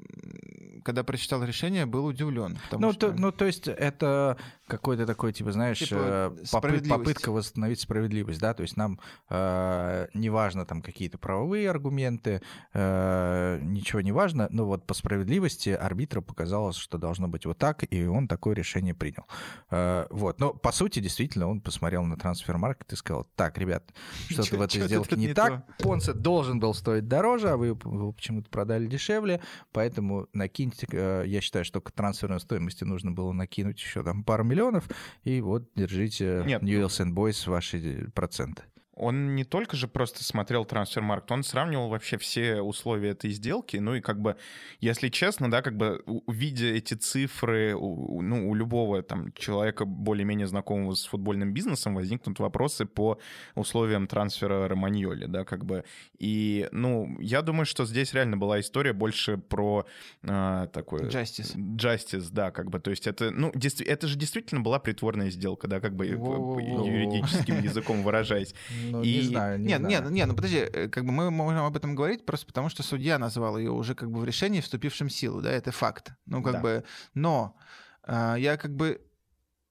когда 0.84 1.04
прочитал 1.04 1.44
решение, 1.44 1.86
был 1.86 2.06
удивлен. 2.06 2.60
Ну, 2.72 2.94
что... 2.94 3.12
то, 3.12 3.20
ну, 3.20 3.32
то 3.32 3.46
есть 3.46 3.68
это 3.68 4.38
какой-то 4.68 5.06
такой, 5.06 5.34
типа, 5.34 5.52
знаешь, 5.52 5.80
типа, 5.80 6.36
э, 6.40 6.46
попыт, 6.52 6.88
попытка 6.88 7.32
восстановить 7.32 7.80
справедливость, 7.80 8.40
да, 8.40 8.54
то 8.54 8.62
есть 8.62 8.78
нам 8.78 9.00
э, 9.30 10.08
не 10.14 10.30
важно 10.30 10.66
там 10.66 10.82
какие-то 10.82 11.18
правовые 11.18 11.70
аргументы, 11.70 12.42
э, 12.74 13.60
ничего 13.62 14.02
не 14.02 14.12
важно, 14.12 14.48
но 14.52 14.66
вот 14.66 14.86
по 14.86 14.94
справедливости 14.94 15.70
арбитру 15.70 16.22
показалось, 16.22 16.78
что 16.78 16.98
должно 16.98 17.28
быть 17.28 17.46
вот 17.46 17.58
так, 17.58 17.84
и 17.92 18.06
он 18.06 18.28
такое 18.28 18.56
решение 18.56 18.94
принял. 18.94 19.26
Э, 19.70 20.06
вот, 20.10 20.40
но 20.40 20.54
по 20.54 20.72
сути, 20.72 21.00
действительно, 21.00 21.50
он 21.50 21.62
посмотрел 21.62 22.04
на 22.04 22.16
трансфер-маркет 22.16 22.94
и 22.94 22.96
сказал, 22.96 23.28
так, 23.36 23.58
ребят, 23.58 23.84
что-то 24.30 24.58
в 24.58 24.62
этой 24.62 24.82
сделке 24.82 25.16
не 25.16 25.34
так, 25.34 25.66
Понце 25.78 26.14
должен 26.14 26.60
был 26.60 26.74
стоить 26.74 27.08
дороже, 27.08 27.23
а 27.24 27.58
вы 27.58 27.68
его 27.68 28.12
почему-то 28.12 28.50
продали 28.50 28.88
дешевле, 28.88 29.42
поэтому 29.72 30.28
накиньте, 30.34 30.88
э, 30.92 31.24
я 31.26 31.42
считаю, 31.42 31.66
что 31.66 31.82
к 31.82 31.92
трансферной 31.92 32.40
стоимости 32.40 32.84
нужно 32.84 33.12
было 33.12 33.32
накинуть 33.32 33.80
еще 33.80 34.04
там 34.04 34.24
пару 34.24 34.44
миллионов, 34.44 34.90
и 35.24 35.42
вот 35.42 35.70
держите 35.76 36.44
Нет. 36.46 36.62
Newells 36.62 37.00
and 37.04 37.14
Boys 37.14 37.50
ваши 37.50 38.12
проценты. 38.14 38.64
Он 38.96 39.36
не 39.36 39.44
только 39.44 39.76
же 39.76 39.88
просто 39.88 40.24
смотрел 40.24 40.66
трансфер-маркт, 40.66 41.32
он 41.32 41.44
сравнивал 41.44 41.90
вообще 41.90 42.18
все 42.18 42.62
условия 42.62 43.10
этой 43.10 43.32
сделки. 43.32 43.78
Ну 43.78 43.96
и 43.96 44.02
как 44.02 44.22
бы, 44.22 44.36
если 44.80 45.10
честно, 45.10 45.50
да, 45.50 45.62
как 45.62 45.76
бы 45.78 46.04
видя 46.28 46.68
эти 46.68 46.94
цифры, 46.94 47.76
у, 47.76 48.22
ну, 48.22 48.50
у 48.50 48.54
любого 48.54 49.02
там 49.02 49.34
человека 49.34 49.86
более-менее 49.86 50.46
знакомого 50.46 50.94
с 50.94 51.06
футбольным 51.06 51.54
бизнесом 51.54 51.96
возникнут 51.96 52.40
вопросы 52.40 52.86
по 52.86 53.18
условиям 53.56 54.06
трансфера 54.08 54.68
Романьоли, 54.68 55.26
да, 55.26 55.44
как 55.44 55.66
бы. 55.66 55.84
И, 56.20 56.68
ну, 56.72 57.18
я 57.20 57.42
думаю, 57.42 57.66
что 57.66 57.86
здесь 57.86 58.14
реально 58.14 58.38
была 58.38 58.60
история 58.60 58.94
больше 58.94 59.38
про 59.38 59.88
э, 60.22 60.68
такой... 60.72 61.02
Justice. 61.08 61.56
Justice, 61.56 62.28
да, 62.32 62.52
как 62.52 62.70
бы, 62.70 62.80
то 62.80 62.92
есть 62.92 63.08
это, 63.08 63.32
ну, 63.32 63.52
это 63.52 64.08
же 64.08 64.18
действительно 64.18 64.62
была 64.62 64.78
притворная 64.78 65.32
сделка, 65.32 65.68
да, 65.68 65.80
как 65.80 65.96
бы 65.96 66.06
юридическим 66.06 67.60
языком 67.62 68.04
выражаясь. 68.04 68.54
Ну, 68.92 69.02
и... 69.04 69.16
не 69.16 69.22
знаю, 69.22 69.60
не 69.60 69.68
нет, 69.68 69.80
знаю. 69.80 70.04
Нет, 70.04 70.12
нет, 70.12 70.28
ну 70.28 70.36
подожди, 70.36 70.58
э, 70.58 70.88
как 70.88 71.06
бы 71.06 71.12
мы 71.12 71.32
можем 71.32 71.64
об 71.64 71.76
этом 71.76 71.96
говорить 71.96 72.26
просто 72.26 72.46
потому, 72.46 72.70
что 72.70 72.84
судья 72.84 73.18
назвал 73.20 73.58
ее 73.58 73.72
уже 73.72 73.96
как 73.96 74.12
бы 74.12 74.20
в 74.20 74.26
решении, 74.26 74.62
вступившим 74.62 75.08
в 75.08 75.14
силу, 75.14 75.42
да, 75.42 75.52
это 75.52 75.72
факт. 75.72 76.14
Ну, 76.26 76.44
как 76.44 76.54
да. 76.54 76.60
бы, 76.60 76.84
но 77.14 77.58
э, 78.06 78.36
я 78.38 78.58
как 78.58 78.76
бы 78.76 79.02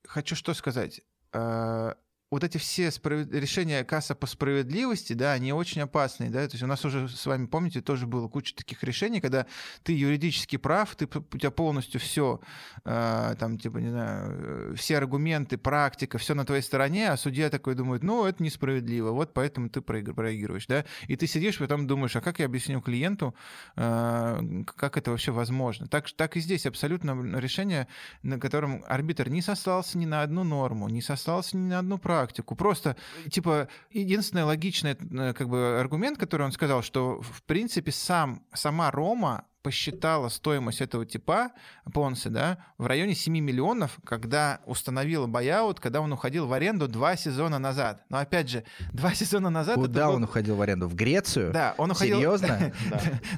хочу 0.07 0.37
что 0.37 0.55
сказать. 0.55 1.01
Э, 1.33 1.95
вот 2.33 2.45
эти 2.45 2.57
все 2.57 2.91
справед... 2.91 3.30
решения 3.35 3.85
касса 3.85 4.14
по 4.14 4.26
справедливости, 4.26 5.12
да, 5.12 5.33
они 5.33 5.53
очень 5.53 5.83
опасные, 5.83 6.30
да, 6.30 6.39
то 6.49 6.55
есть 6.55 6.62
у 6.62 6.66
нас 6.66 6.83
уже 6.83 7.07
с 7.07 7.26
вами, 7.26 7.45
помните, 7.45 7.83
тоже 7.83 8.07
было 8.07 8.26
куча 8.26 8.57
таких 8.57 8.83
решений, 8.83 9.20
когда 9.20 9.45
ты 9.83 9.93
юридически 9.93 10.57
прав, 10.57 10.97
ты, 10.97 11.05
у 11.05 11.39
тебя 11.39 11.51
полностью 11.51 12.01
все, 12.01 12.41
э, 12.87 13.35
там, 13.39 13.59
типа, 13.59 13.76
не 13.76 13.91
знаю, 13.91 14.74
все 14.76 14.97
аргументы, 14.97 15.59
практика, 15.59 16.16
все 16.16 16.33
на 16.33 16.47
твоей 16.47 16.62
стороне, 16.62 17.11
а 17.11 17.18
судья 17.18 17.51
такой 17.51 17.74
думает, 17.74 18.03
ну, 18.03 18.24
это 18.24 18.43
несправедливо, 18.43 19.11
вот 19.11 19.35
поэтому 19.35 19.68
ты 19.68 19.83
проигрываешь, 19.83 20.66
да, 20.66 20.87
и 21.09 21.16
ты 21.16 21.26
сидишь, 21.26 21.59
потом 21.59 21.87
думаешь, 21.87 22.16
а 22.16 22.22
как 22.22 22.39
я 22.39 22.47
объясню 22.47 22.80
клиенту, 22.80 23.35
э, 23.76 24.62
как 24.64 24.97
это 24.97 25.11
вообще 25.11 25.33
возможно? 25.33 25.87
Так, 25.87 26.11
так 26.12 26.39
и 26.39 26.41
здесь 26.41 26.64
абсолютно 26.64 27.12
решение, 27.39 27.89
на 28.22 28.41
котором 28.41 28.83
арбитр 28.89 29.28
не 29.28 29.43
сослался 29.43 29.99
ни 29.99 30.07
на 30.07 30.22
одну 30.22 30.45
норму, 30.45 30.89
не 30.89 31.03
сослался 31.03 31.59
ни 31.59 31.68
на 31.68 31.80
одну 31.80 31.99
практику, 31.99 32.22
практику. 32.23 32.55
Просто, 32.55 32.97
типа, 33.31 33.68
единственный 33.91 34.45
логичный 34.45 34.93
э, 34.93 35.33
как 35.35 35.49
бы, 35.49 35.79
аргумент, 35.81 36.18
который 36.18 36.43
он 36.43 36.53
сказал, 36.53 36.83
что, 36.83 37.20
в 37.20 37.43
принципе, 37.43 37.91
сам, 37.91 38.43
сама 38.55 38.91
Рома 38.91 39.45
посчитала 39.63 40.29
стоимость 40.29 40.81
этого 40.81 41.07
типа 41.07 41.53
Понса, 41.93 42.31
да, 42.31 42.59
в 42.79 42.87
районе 42.87 43.15
7 43.15 43.33
миллионов, 43.33 43.99
когда 44.05 44.61
установила 44.67 45.27
бояут, 45.27 45.81
когда 45.81 46.01
он 46.01 46.13
уходил 46.13 46.47
в 46.47 46.53
аренду 46.53 46.89
два 46.89 47.17
сезона 47.17 47.59
назад. 47.59 48.03
Но 48.09 48.19
опять 48.19 48.49
же, 48.49 48.65
два 48.93 49.15
сезона 49.15 49.51
назад... 49.51 49.77
Куда 49.77 50.09
был... 50.09 50.17
он 50.17 50.25
уходил 50.25 50.57
в 50.57 50.63
аренду? 50.63 50.89
В 50.89 50.95
Грецию? 50.95 51.53
Да, 51.53 51.75
он 51.79 51.91
уходил... 51.91 52.19
Серьезно? 52.19 52.73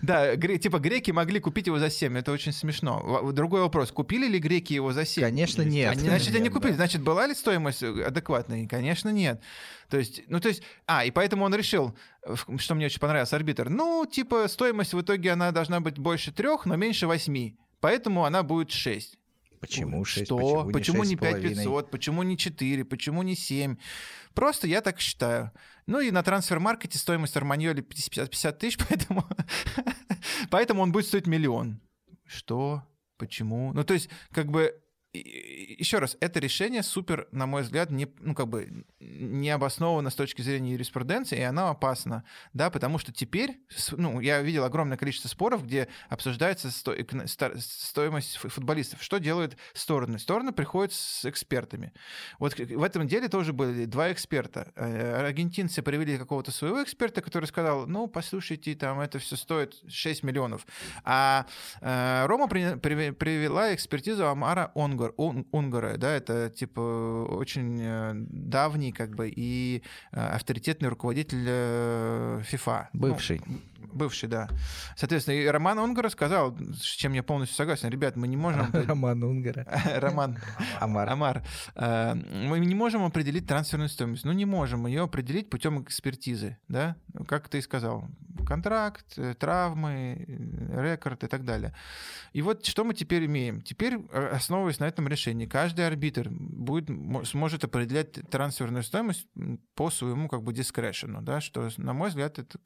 Да, 0.03 0.37
типа 0.37 0.79
греки 0.79 1.11
могли 1.11 1.41
купить 1.41 1.66
его 1.66 1.79
за 1.79 1.91
7, 1.91 2.16
это 2.18 2.33
очень 2.33 2.53
смешно. 2.53 3.31
Другой 3.33 3.61
вопрос, 3.61 3.91
купили 3.91 4.27
ли 4.27 4.39
греки 4.39 4.72
его 4.72 4.93
за 4.93 5.05
7? 5.05 5.22
Конечно, 5.22 5.62
нет. 5.62 5.99
Значит, 5.99 6.35
они 6.35 6.49
купили. 6.49 6.72
Значит, 6.72 7.03
была 7.03 7.27
ли 7.27 7.35
стоимость 7.35 7.83
адекватная? 7.83 8.66
Конечно, 8.66 9.11
нет. 9.11 9.41
То 9.89 9.99
есть, 9.99 10.22
ну, 10.28 10.41
то 10.41 10.49
есть, 10.49 10.62
а, 10.87 11.05
и 11.05 11.11
поэтому 11.11 11.45
он 11.45 11.55
решил, 11.55 11.97
что 12.59 12.74
мне 12.74 12.87
очень 12.87 13.01
понравилось, 13.01 13.32
арбитр, 13.32 13.68
ну, 13.68 14.07
типа, 14.07 14.49
стоимость 14.49 14.95
в 14.95 15.01
итоге 15.01 15.32
она 15.32 15.53
должна 15.53 15.80
быть 15.80 15.99
больше 15.99 16.32
трех, 16.32 16.66
но 16.66 16.76
меньше 16.76 17.07
восьми, 17.07 17.57
поэтому 17.80 18.24
она 18.24 18.43
будет 18.43 18.70
6. 18.70 19.18
Почему 19.61 20.05
6? 20.05 20.26
Что? 20.26 20.68
Почему, 20.72 21.05
не 21.05 21.16
5500? 21.16 21.91
Почему 21.91 22.22
не 22.22 22.37
4? 22.37 22.85
Почему 22.85 23.22
не 23.22 23.35
7? 23.35 23.76
Просто 24.35 24.66
я 24.66 24.82
так 24.82 25.01
считаю. 25.01 25.53
Ну 25.87 26.01
и 26.01 26.11
на 26.11 26.22
трансфер-маркете 26.22 26.99
стоимость 26.99 27.37
Арманьоли 27.37 27.80
50, 27.80 28.30
50 28.30 28.59
тысяч, 28.59 28.78
поэтому, 28.89 29.24
поэтому 30.51 30.82
он 30.82 30.93
будет 30.93 31.07
стоить 31.07 31.26
миллион. 31.26 31.80
Что? 32.26 32.82
Почему? 33.16 33.72
Ну, 33.72 33.85
то 33.85 33.95
есть, 33.95 34.11
как 34.32 34.51
бы 34.51 34.78
еще 35.15 35.99
раз, 35.99 36.17
это 36.21 36.41
решение 36.41 36.83
супер, 36.83 37.29
на 37.31 37.47
мой 37.47 37.62
взгляд, 37.62 37.91
не, 37.91 38.09
ну, 38.21 38.35
как 38.35 38.49
бы 38.49 38.85
не 38.99 39.51
обосновано 39.51 40.11
с 40.11 40.15
точки 40.15 40.43
зрения 40.43 40.73
юриспруденции, 40.73 41.39
и 41.39 41.43
оно 41.43 41.69
опасно, 41.69 42.25
да, 42.53 42.69
потому 42.71 42.99
что 42.99 43.12
теперь, 43.12 43.61
ну, 43.93 44.19
я 44.21 44.43
видел 44.43 44.65
огромное 44.65 44.97
количество 44.97 45.29
споров, 45.29 45.65
где 45.65 45.89
обсуждается 46.09 46.71
сто, 46.71 46.95
стоимость 47.59 48.37
футболистов. 48.39 49.03
Что 49.03 49.19
делают 49.19 49.57
стороны? 49.73 50.19
Стороны 50.19 50.53
приходят 50.53 50.93
с 50.93 51.25
экспертами. 51.25 51.93
Вот 52.39 52.59
в 52.59 52.83
этом 52.83 53.07
деле 53.07 53.29
тоже 53.29 53.53
были 53.53 53.85
два 53.85 54.11
эксперта. 54.11 54.73
Э, 54.75 55.27
аргентинцы 55.27 55.83
привели 55.83 56.19
какого-то 56.19 56.51
своего 56.51 56.83
эксперта, 56.83 57.23
который 57.23 57.47
сказал, 57.47 57.87
ну, 57.87 58.09
послушайте, 58.09 58.75
там 58.75 59.01
это 59.01 59.19
все 59.21 59.37
стоит 59.37 59.77
6 59.89 60.25
миллионов. 60.25 60.67
А 61.05 61.47
э, 61.81 62.27
Рома 62.27 62.49
при, 62.49 62.75
при, 62.77 63.11
привела 63.12 63.75
экспертизу 63.75 64.27
Амара 64.27 64.73
Онго 64.75 65.03
Унгар, 65.16 65.44
Унгара, 65.52 65.96
да, 65.96 66.12
это 66.12 66.50
типа 66.50 67.26
очень 67.30 67.78
э, 67.80 68.12
давний 68.14 68.92
как 68.92 69.14
бы 69.14 69.28
и 69.34 69.82
э, 70.12 70.20
авторитетный 70.20 70.88
руководитель 70.88 71.44
э, 71.46 72.42
ФИФА. 72.44 72.90
Ну, 72.92 73.00
бывший. 73.00 73.40
Ну, 73.46 73.59
бывший, 73.93 74.28
да. 74.28 74.49
Соответственно, 74.97 75.37
и 75.37 75.47
Роман 75.47 75.78
Унгара 75.78 76.09
сказал, 76.09 76.57
с 76.74 76.82
чем 76.82 77.12
я 77.12 77.22
полностью 77.22 77.57
согласен, 77.57 77.89
ребят, 77.89 78.16
мы 78.16 78.28
не 78.28 78.37
можем... 78.37 78.70
Роман 78.72 79.22
Унгара. 79.22 79.66
Роман. 79.97 80.39
Амар. 80.80 81.09
Амар. 81.09 81.43
Мы 81.76 82.59
не 82.61 82.74
можем 82.74 83.05
определить 83.05 83.47
трансферную 83.47 83.89
стоимость. 83.89 84.24
Ну, 84.24 84.32
не 84.32 84.45
можем 84.45 84.87
ее 84.87 85.03
определить 85.03 85.51
путем 85.51 85.82
экспертизы, 85.82 86.59
да, 86.68 86.97
как 87.26 87.49
ты 87.49 87.59
и 87.59 87.62
сказал. 87.62 88.09
контракт, 88.47 89.07
э, 89.16 89.35
травмы, 89.35 90.24
рекорд 90.72 91.24
и 91.24 91.26
так 91.26 91.45
далее. 91.45 91.74
И 92.32 92.43
вот 92.43 92.64
что 92.66 92.85
мы 92.85 92.95
теперь 92.95 93.26
имеем? 93.26 93.61
Теперь, 93.61 93.99
основываясь 94.12 94.80
на 94.80 94.85
этом 94.85 95.09
решении, 95.09 95.47
каждый 95.47 95.87
арбитр 95.87 96.28
будет, 96.30 96.91
сможет 97.26 97.64
определять 97.64 98.12
трансферную 98.30 98.82
стоимость 98.82 99.26
по 99.74 99.91
своему 99.91 100.28
как 100.28 100.43
бы 100.43 100.53
дискрешену, 100.53 101.22
да, 101.22 101.41
что, 101.41 101.68
на 101.76 101.93
мой 101.93 102.09
взгляд, 102.09 102.39
это 102.39 102.59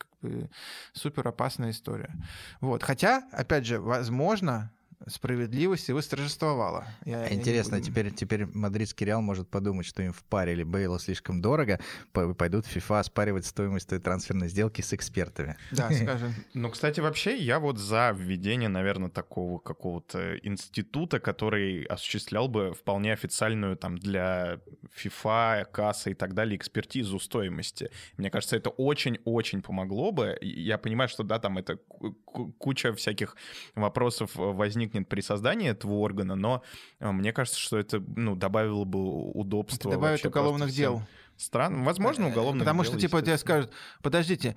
супер 0.92 1.28
опасная 1.28 1.70
история. 1.70 2.14
Вот. 2.60 2.82
Хотя, 2.82 3.22
опять 3.32 3.66
же, 3.66 3.80
возможно, 3.80 4.72
справедливости 5.06 5.92
восторжествовала. 5.92 6.86
Я, 7.04 7.32
Интересно, 7.32 7.76
я 7.76 7.82
теперь, 7.82 8.10
теперь 8.10 8.46
мадридский 8.46 9.06
Реал 9.06 9.22
может 9.22 9.48
подумать, 9.48 9.86
что 9.86 10.02
им 10.02 10.12
впарили 10.12 10.64
Бейла 10.64 10.98
слишком 10.98 11.40
дорого, 11.40 11.78
пойдут 12.12 12.66
в 12.66 12.76
FIFA 12.76 13.00
оспаривать 13.00 13.46
стоимость 13.46 13.88
той 13.88 14.00
трансферной 14.00 14.48
сделки 14.48 14.80
с 14.82 14.92
экспертами. 14.92 15.56
Да, 15.70 15.90
скажем. 15.92 16.34
Ну, 16.54 16.70
кстати, 16.70 17.00
вообще 17.00 17.36
я 17.36 17.60
вот 17.60 17.78
за 17.78 18.14
введение, 18.16 18.68
наверное, 18.68 19.08
такого 19.08 19.58
какого-то 19.58 20.36
института, 20.38 21.20
который 21.20 21.84
осуществлял 21.84 22.48
бы 22.48 22.74
вполне 22.74 23.12
официальную 23.12 23.76
там 23.76 23.98
для 23.98 24.60
FIFA, 24.96 25.64
касса 25.70 26.10
и 26.10 26.14
так 26.14 26.34
далее 26.34 26.56
экспертизу 26.56 27.20
стоимости. 27.20 27.90
Мне 28.16 28.30
кажется, 28.30 28.56
это 28.56 28.70
очень-очень 28.70 29.62
помогло 29.62 30.10
бы. 30.10 30.36
Я 30.40 30.76
понимаю, 30.78 31.08
что 31.08 31.22
да, 31.22 31.38
там 31.38 31.58
это 31.58 31.76
куча 31.76 32.92
всяких 32.94 33.36
вопросов 33.74 34.32
возникнет 34.34 34.87
возникнет 34.88 35.08
при 35.08 35.20
создании 35.20 35.70
этого 35.70 35.94
органа, 35.94 36.34
но 36.34 36.62
э, 37.00 37.10
мне 37.10 37.32
кажется, 37.32 37.58
что 37.58 37.78
это 37.78 38.02
ну, 38.16 38.34
добавило 38.34 38.84
бы 38.84 39.30
удобства. 39.32 39.88
Это 39.88 39.98
добавит 39.98 40.24
уголовных 40.24 40.70
дел. 40.70 41.02
Стран, 41.36 41.84
возможно, 41.84 42.24
э, 42.24 42.30
уголовных 42.30 42.64
Потому 42.64 42.82
дел. 42.82 42.92
Потому 42.92 43.00
что, 43.00 43.08
типа, 43.08 43.22
тебе 43.22 43.38
скажут, 43.38 43.70
подождите, 44.02 44.56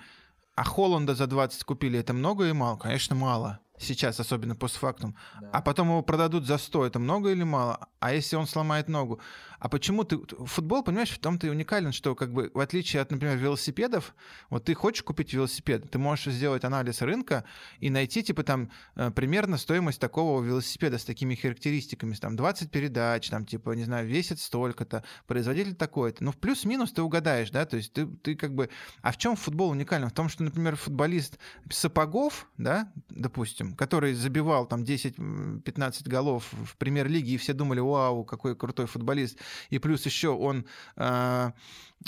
а 0.55 0.63
Холланда 0.63 1.15
за 1.15 1.27
20 1.27 1.63
купили, 1.63 1.99
это 1.99 2.13
много 2.13 2.47
и 2.47 2.53
мало? 2.53 2.77
Конечно, 2.77 3.15
мало 3.15 3.59
сейчас, 3.83 4.19
особенно 4.19 4.55
постфактум, 4.55 5.15
да. 5.39 5.49
а 5.53 5.61
потом 5.61 5.89
его 5.89 6.01
продадут 6.01 6.45
за 6.45 6.57
100, 6.57 6.85
это 6.85 6.99
много 6.99 7.31
или 7.31 7.43
мало? 7.43 7.87
А 7.99 8.13
если 8.13 8.35
он 8.35 8.47
сломает 8.47 8.87
ногу? 8.87 9.19
А 9.59 9.69
почему 9.69 10.03
ты... 10.03 10.17
Футбол, 10.45 10.83
понимаешь, 10.83 11.11
в 11.11 11.19
том-то 11.19 11.45
и 11.45 11.49
уникален, 11.51 11.91
что 11.91 12.15
как 12.15 12.33
бы 12.33 12.49
в 12.51 12.59
отличие 12.59 12.99
от, 12.99 13.11
например, 13.11 13.37
велосипедов, 13.37 14.15
вот 14.49 14.65
ты 14.65 14.73
хочешь 14.73 15.03
купить 15.03 15.33
велосипед, 15.33 15.89
ты 15.91 15.99
можешь 15.99 16.33
сделать 16.33 16.63
анализ 16.63 17.03
рынка 17.03 17.43
и 17.79 17.91
найти, 17.91 18.23
типа, 18.23 18.41
там, 18.41 18.71
э, 18.95 19.11
примерно 19.11 19.57
стоимость 19.57 19.99
такого 19.99 20.41
велосипеда 20.41 20.97
с 20.97 21.05
такими 21.05 21.35
характеристиками, 21.35 22.15
там, 22.15 22.35
20 22.35 22.71
передач, 22.71 23.29
там, 23.29 23.45
типа, 23.45 23.73
не 23.73 23.83
знаю, 23.83 24.07
весит 24.07 24.39
столько-то, 24.39 25.03
производитель 25.27 25.75
такой-то. 25.75 26.23
Ну, 26.23 26.31
в 26.31 26.37
плюс-минус 26.37 26.91
ты 26.91 27.03
угадаешь, 27.03 27.51
да, 27.51 27.65
то 27.65 27.77
есть 27.77 27.93
ты, 27.93 28.07
ты 28.07 28.35
как 28.35 28.55
бы... 28.55 28.67
А 29.03 29.11
в 29.11 29.17
чем 29.17 29.35
футбол 29.35 29.69
уникален? 29.69 30.09
В 30.09 30.13
том, 30.13 30.27
что, 30.27 30.43
например, 30.43 30.75
футболист 30.75 31.37
сапогов, 31.69 32.49
да, 32.57 32.91
допустим, 33.09 33.70
который 33.77 34.13
забивал 34.13 34.65
там 34.65 34.83
10-15 34.83 36.09
голов 36.09 36.47
в 36.51 36.77
премьер-лиге, 36.77 37.33
и 37.33 37.37
все 37.37 37.53
думали, 37.53 37.79
вау, 37.79 38.23
какой 38.23 38.55
крутой 38.55 38.85
футболист, 38.85 39.37
и 39.69 39.79
плюс 39.79 40.05
еще 40.05 40.29
он 40.29 40.65
э, 40.97 41.51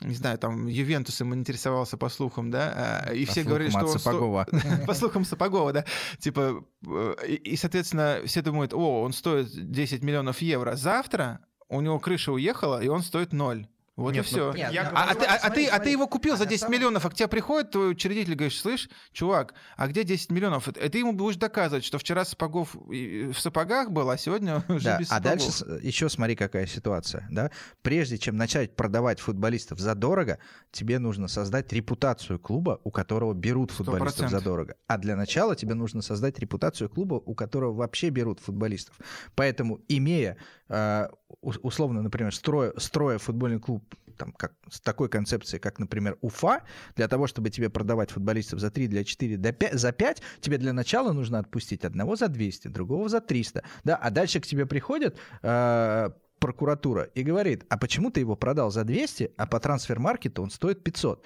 не 0.01 0.15
знаю, 0.15 0.37
там 0.37 0.67
Ювентусом 0.67 1.33
интересовался 1.33 1.97
по 1.97 2.09
слухам, 2.09 2.49
да, 2.49 3.11
и 3.13 3.25
по 3.25 3.31
все 3.31 3.43
говорили, 3.43 3.69
что 3.69 3.85
он 3.85 3.99
Сапогова. 3.99 4.47
Сто... 4.47 4.85
по 4.87 4.93
слухам 4.93 5.25
Сапогова, 5.25 5.73
да, 5.73 5.85
типа, 6.19 6.65
э, 6.87 7.25
и, 7.27 7.55
соответственно, 7.55 8.21
все 8.25 8.41
думают, 8.41 8.73
о, 8.73 9.01
он 9.01 9.13
стоит 9.13 9.49
10 9.71 10.03
миллионов 10.03 10.41
евро. 10.41 10.75
Завтра 10.75 11.39
у 11.69 11.81
него 11.81 11.99
крыша 11.99 12.31
уехала, 12.31 12.81
и 12.81 12.87
он 12.87 13.01
стоит 13.01 13.33
ноль. 13.33 13.67
Вот 13.95 14.13
нет, 14.13 14.25
и 14.25 14.27
все. 14.27 14.51
Ну, 14.51 14.57
нет, 14.57 14.71
я, 14.71 14.89
а, 14.89 15.11
а, 15.11 15.15
ты, 15.15 15.25
а, 15.25 15.49
ты, 15.51 15.67
а 15.67 15.79
ты 15.79 15.91
его 15.91 16.07
купил 16.07 16.33
а 16.33 16.37
за 16.37 16.47
10 16.47 16.61
самом... 16.61 16.73
миллионов, 16.73 17.05
а 17.05 17.11
к 17.11 17.13
тебе 17.13 17.27
приходит 17.27 17.71
твой 17.71 17.91
учредитель 17.91 18.31
и 18.31 18.35
говоришь, 18.35 18.59
слышь, 18.59 18.89
чувак, 19.11 19.53
а 19.77 19.87
где 19.87 20.03
10 20.03 20.31
миллионов? 20.31 20.67
И 20.67 20.89
ты 20.89 20.97
ему 20.97 21.13
будешь 21.13 21.35
доказывать, 21.35 21.85
что 21.85 21.99
вчера 21.99 22.25
сапогов 22.25 22.73
в 22.73 23.35
сапогах 23.35 23.91
был, 23.91 24.09
а 24.09 24.17
сегодня 24.17 24.63
уже 24.67 24.85
да, 24.85 24.97
без 24.97 25.09
сапогов. 25.09 25.09
А 25.09 25.19
дальше 25.19 25.79
еще 25.83 26.09
смотри, 26.09 26.35
какая 26.35 26.65
ситуация. 26.65 27.27
Да? 27.29 27.51
Прежде 27.83 28.17
чем 28.17 28.35
начать 28.35 28.75
продавать 28.75 29.19
футболистов 29.19 29.79
задорого, 29.79 30.39
тебе 30.71 30.97
нужно 30.97 31.27
создать 31.27 31.71
репутацию 31.71 32.39
клуба, 32.39 32.81
у 32.83 32.89
которого 32.89 33.33
берут 33.33 33.69
футболистов 33.69 34.25
100%. 34.25 34.29
задорого. 34.29 34.75
А 34.87 34.97
для 34.97 35.15
начала 35.15 35.55
тебе 35.55 35.75
нужно 35.75 36.01
создать 36.01 36.39
репутацию 36.39 36.89
клуба, 36.89 37.21
у 37.23 37.35
которого 37.35 37.73
вообще 37.73 38.09
берут 38.09 38.39
футболистов. 38.39 38.95
Поэтому, 39.35 39.81
имея 39.87 40.37
э, 40.67 41.09
условно, 41.41 42.01
например, 42.01 42.33
строя, 42.33 42.73
строя 42.77 43.17
футбольный 43.17 43.59
клуб 43.59 43.83
там, 44.17 44.31
как, 44.31 44.53
с 44.69 44.79
такой 44.79 45.09
концепцией, 45.09 45.59
как, 45.59 45.79
например, 45.79 46.17
Уфа, 46.21 46.63
для 46.95 47.07
того, 47.07 47.27
чтобы 47.27 47.49
тебе 47.49 47.69
продавать 47.69 48.11
футболистов 48.11 48.59
за 48.59 48.69
3, 48.69 48.87
для 48.87 49.03
4, 49.03 49.37
для 49.37 49.51
5, 49.51 49.73
за 49.73 49.91
5, 49.91 50.21
тебе 50.39 50.57
для 50.57 50.73
начала 50.73 51.13
нужно 51.13 51.39
отпустить 51.39 51.83
одного 51.85 52.15
за 52.15 52.27
200, 52.27 52.67
другого 52.67 53.09
за 53.09 53.21
300, 53.21 53.63
да, 53.83 53.95
а 53.95 54.09
дальше 54.11 54.39
к 54.39 54.45
тебе 54.45 54.65
приходит 54.65 55.17
э, 55.41 56.09
прокуратура 56.39 57.03
и 57.15 57.23
говорит, 57.23 57.65
а 57.69 57.77
почему 57.77 58.11
ты 58.11 58.19
его 58.19 58.35
продал 58.35 58.71
за 58.71 58.83
200, 58.83 59.33
а 59.37 59.47
по 59.47 59.59
трансфер-маркету 59.59 60.43
он 60.43 60.49
стоит 60.49 60.83
500? 60.83 61.23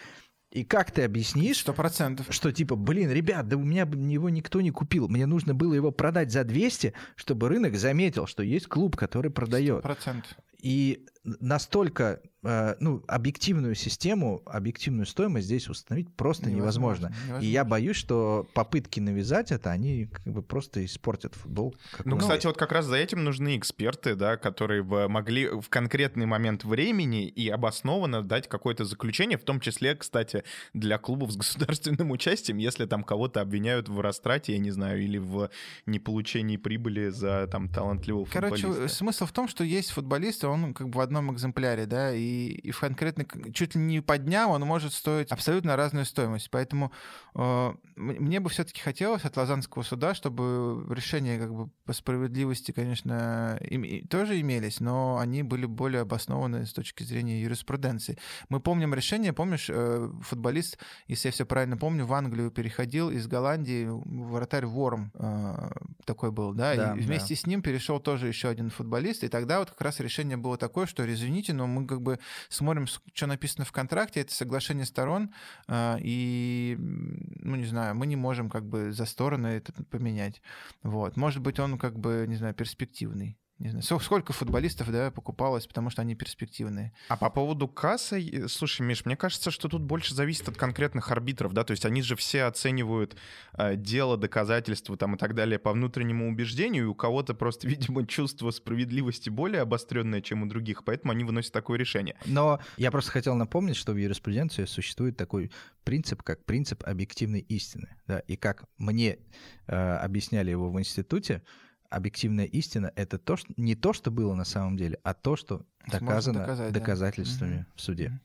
И 0.58 0.64
как 0.64 0.90
ты 0.90 1.04
объяснишь, 1.04 1.60
Сто 1.60 1.72
процентов. 1.72 2.26
что 2.32 2.52
типа, 2.52 2.76
блин, 2.76 3.12
ребят, 3.12 3.48
да 3.48 3.58
у 3.58 3.64
меня 3.64 3.84
его 3.84 4.28
никто 4.30 4.60
не 4.60 4.72
купил. 4.72 5.08
Мне 5.08 5.28
нужно 5.28 5.54
было 5.54 5.76
его 5.76 5.92
продать 5.92 6.32
за 6.32 6.44
200, 6.44 6.94
чтобы 7.16 7.48
рынок 7.48 7.76
заметил, 7.76 8.26
что 8.26 8.42
есть 8.42 8.66
клуб, 8.66 8.96
который 8.96 9.30
продает. 9.30 9.86
100%. 9.86 10.24
И 10.62 11.06
настолько 11.40 12.22
э, 12.44 12.76
ну, 12.80 13.04
объективную 13.08 13.76
систему, 13.76 14.42
объективную 14.46 15.06
стоимость 15.06 15.48
здесь 15.48 15.68
установить 15.70 16.14
просто 16.16 16.50
невозможно. 16.50 17.08
невозможно. 17.08 17.28
невозможно. 17.28 17.46
И 17.46 17.50
я 17.50 17.66
боюсь, 17.66 17.98
что 17.98 18.48
попытки 18.54 19.00
навязать 19.00 19.52
это, 19.52 19.72
они 19.72 20.06
как 20.06 20.26
бы 20.34 20.42
просто 20.42 20.86
испортят 20.86 21.36
футбол. 21.36 21.76
Ну, 22.06 22.18
кстати, 22.18 22.48
вот 22.48 22.58
как 22.58 22.72
раз 22.72 22.86
за 22.86 22.96
этим 22.96 23.24
нужны 23.24 23.58
эксперты, 23.58 24.16
да, 24.16 24.38
которые 24.38 24.84
бы 24.84 25.08
могли 25.10 25.48
в 25.48 25.70
конкретный 25.70 26.26
момент 26.26 26.64
времени 26.64 27.28
и 27.28 27.50
обоснованно 27.50 28.22
дать 28.22 28.48
какое-то 28.48 28.86
заключение, 28.86 29.38
в 29.38 29.44
том 29.44 29.60
числе, 29.60 29.96
кстати, 29.96 30.44
для 30.74 30.98
клубов 30.98 31.32
с 31.32 31.38
государственным 31.38 32.12
участием, 32.12 32.58
если 32.58 32.86
там 32.86 33.04
кого-то 33.04 33.42
обвиняют 33.42 33.90
в 33.90 34.00
растрате, 34.00 34.54
я 34.54 34.60
не 34.60 34.72
знаю, 34.72 35.04
или 35.04 35.18
в 35.18 35.50
неполучении 35.86 36.58
прибыли 36.58 37.10
за 37.10 37.48
там 37.48 37.70
талантливого 37.70 38.26
Короче, 38.32 38.68
футболиста. 38.68 38.96
смысл 38.96 39.26
в 39.26 39.32
том, 39.32 39.48
что 39.48 39.64
есть 39.64 39.92
футболисты, 39.92 40.47
он 40.48 40.74
как 40.74 40.90
бы 40.90 40.98
в 40.98 41.02
одном 41.02 41.34
экземпляре, 41.34 41.86
да, 41.86 42.14
и, 42.14 42.48
и 42.48 42.72
в 42.72 42.80
конкретно, 42.80 43.26
чуть 43.53 43.76
ли 43.76 43.82
не 43.82 44.02
по 44.02 44.18
дням 44.18 44.52
он 44.52 44.61
может 44.61 44.94
стоить 44.94 45.32
абсолютно 45.32 45.76
разную 45.76 46.06
стоимость. 46.06 46.49
Поэтому 46.52 46.91
э, 47.36 47.74
мне 47.95 48.40
бы 48.40 48.49
все-таки 48.49 48.82
хотелось 48.82 49.26
от 49.26 49.36
Лазанского 49.38 49.84
суда, 49.84 50.14
чтобы 50.14 50.86
решения 50.94 51.38
как 51.38 51.53
бы 51.53 51.69
по 51.86 51.94
справедливости, 51.94 52.72
конечно, 52.72 53.57
им, 53.61 54.07
тоже 54.07 54.40
имелись, 54.40 54.80
но 54.80 55.18
они 55.18 55.44
были 55.44 55.65
более 55.65 56.02
обоснованы 56.02 56.65
с 56.65 56.74
точки 56.74 57.03
зрения 57.03 57.41
юриспруденции. 57.41 58.18
Мы 58.49 58.60
помним 58.60 58.94
решение, 58.94 59.34
помнишь, 59.34 59.68
э, 59.69 60.10
футболист, 60.22 60.78
если 61.07 61.30
я 61.30 61.32
все 61.32 61.45
правильно 61.45 61.78
помню, 61.78 62.06
в 62.06 62.14
Англию 62.14 62.52
переходил 62.52 63.10
из 63.10 63.28
Голландии, 63.28 63.88
вратарь 63.90 64.65
Ворм 64.65 65.11
э, 65.15 65.69
такой 66.06 66.32
был, 66.32 66.53
да, 66.53 66.76
да 66.76 66.95
и 66.95 66.99
вместе 66.99 67.36
да. 67.36 67.41
с 67.41 67.45
ним 67.45 67.61
перешел 67.61 67.99
тоже 67.99 68.28
еще 68.28 68.49
один 68.49 68.69
футболист, 68.69 69.24
и 69.24 69.28
тогда 69.28 69.60
вот 69.60 69.72
как 69.72 69.82
раз 69.82 69.99
решение 69.99 70.37
было 70.38 70.58
такое, 70.58 70.86
что, 70.86 71.12
извините, 71.12 71.54
но 71.54 71.68
мы 71.68 71.86
как 71.86 72.02
бы 72.02 72.20
смотрим, 72.50 72.88
что 72.88 73.28
написано 73.28 73.66
в 73.66 73.72
контракте, 73.72 74.22
это 74.22 74.34
соглашение 74.34 74.86
сторон, 74.86 75.34
а, 75.68 75.98
и, 76.02 76.76
ну, 76.80 77.56
не 77.56 77.66
знаю, 77.66 77.96
мы 77.96 78.08
не 78.08 78.16
можем 78.16 78.50
как 78.50 78.66
бы 78.66 78.92
за 78.92 79.06
стороны 79.06 79.48
это 79.48 79.74
поменять. 79.86 80.42
Вот. 80.84 81.18
Может 81.18 81.42
быть, 81.42 81.60
он 81.60 81.78
как 81.78 81.98
бы, 82.00 82.26
не 82.28 82.36
знаю, 82.36 82.54
перспективный. 82.54 83.38
Не 83.60 83.70
знаю, 83.70 84.00
сколько 84.00 84.34
футболистов, 84.34 84.92
да, 84.92 85.10
покупалось, 85.10 85.66
потому 85.66 85.90
что 85.90 86.04
они 86.04 86.14
перспективные. 86.14 86.94
А 87.10 87.18
по 87.18 87.32
поводу 87.32 87.68
кассы, 87.68 88.48
слушай, 88.48 88.84
Миш, 88.84 89.04
мне 89.06 89.18
кажется, 89.18 89.50
что 89.50 89.68
тут 89.68 89.82
больше 89.82 90.14
зависит 90.14 90.48
от 90.48 90.58
конкретных 90.58 91.12
арбитров, 91.12 91.54
да, 91.54 91.64
то 91.64 91.72
есть 91.72 91.84
они 91.84 92.04
же 92.04 92.16
все 92.16 92.44
оценивают 92.44 93.18
э, 93.54 93.76
дело, 93.76 94.16
доказательства 94.16 94.96
там 94.96 95.16
и 95.16 95.18
так 95.18 95.34
далее 95.34 95.58
по 95.58 95.72
внутреннему 95.72 96.30
убеждению, 96.30 96.84
и 96.84 96.88
у 96.88 96.94
кого-то 96.94 97.34
просто, 97.34 97.68
видимо, 97.68 98.06
чувство 98.06 98.52
справедливости 98.52 99.30
более 99.32 99.62
обостренное, 99.62 100.22
чем 100.22 100.44
у 100.44 100.46
других, 100.46 100.84
поэтому 100.84 101.14
они 101.14 101.24
выносят 101.24 101.52
такое 101.52 101.80
решение. 101.80 102.16
Но 102.26 102.60
я 102.78 102.92
просто 102.92 103.12
хотел 103.12 103.34
напомнить, 103.36 103.76
что 103.76 103.94
в 103.94 103.98
юриспруденции 103.98 104.66
существует 104.66 105.18
такой 105.18 105.52
принцип, 105.84 106.22
как 106.22 106.46
принцип 106.46 106.84
объективной 106.86 107.40
истины, 107.40 107.96
да, 108.06 108.20
и 108.20 108.36
как 108.36 108.66
мне 108.78 109.18
э, 109.66 109.76
объясняли 109.76 110.52
его 110.52 110.70
в 110.70 110.80
институте, 110.80 111.42
объективная 111.90 112.46
истина— 112.46 112.92
это 112.96 113.18
то, 113.18 113.38
что, 113.38 113.54
не 113.58 113.76
то, 113.76 113.94
что 113.94 114.12
было 114.12 114.34
на 114.34 114.46
самом 114.46 114.78
деле, 114.78 115.00
а 115.04 115.14
то, 115.14 115.36
что 115.36 115.66
доказано 115.90 116.40
доказать, 116.40 116.74
доказательствами 116.74 117.58
да. 117.58 117.68
в 117.76 117.82
суде. 117.82 118.20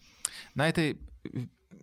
На 0.55 0.69
этой 0.69 0.99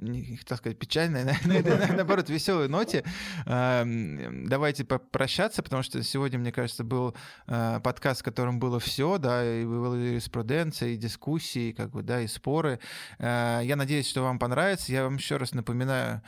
не 0.01 0.37
хотел 0.37 0.57
сказать 0.57 0.79
печальной, 0.79 1.23
на 1.23 1.29
этой, 1.53 1.95
наоборот, 1.95 2.29
веселой 2.29 2.67
ноте 2.67 3.03
эм, 3.45 4.47
давайте 4.47 4.85
попрощаться, 4.85 5.61
потому 5.61 5.83
что 5.83 6.01
сегодня, 6.03 6.39
мне 6.39 6.51
кажется, 6.51 6.83
был 6.83 7.15
э, 7.47 7.79
подкаст, 7.83 8.21
в 8.21 8.23
котором 8.23 8.59
было 8.59 8.79
все, 8.79 9.17
да, 9.17 9.43
и 9.43 9.65
была 9.65 9.97
юриспруденция, 9.97 10.89
и 10.89 10.97
дискуссии, 10.97 11.71
как 11.71 11.91
бы, 11.91 12.01
да, 12.03 12.21
и 12.21 12.27
споры. 12.27 12.79
Э, 13.17 13.61
я 13.63 13.75
надеюсь, 13.75 14.07
что 14.07 14.21
вам 14.21 14.39
понравится. 14.39 14.91
Я 14.91 15.03
вам 15.03 15.17
еще 15.17 15.37
раз 15.37 15.53
напоминаю, 15.53 16.21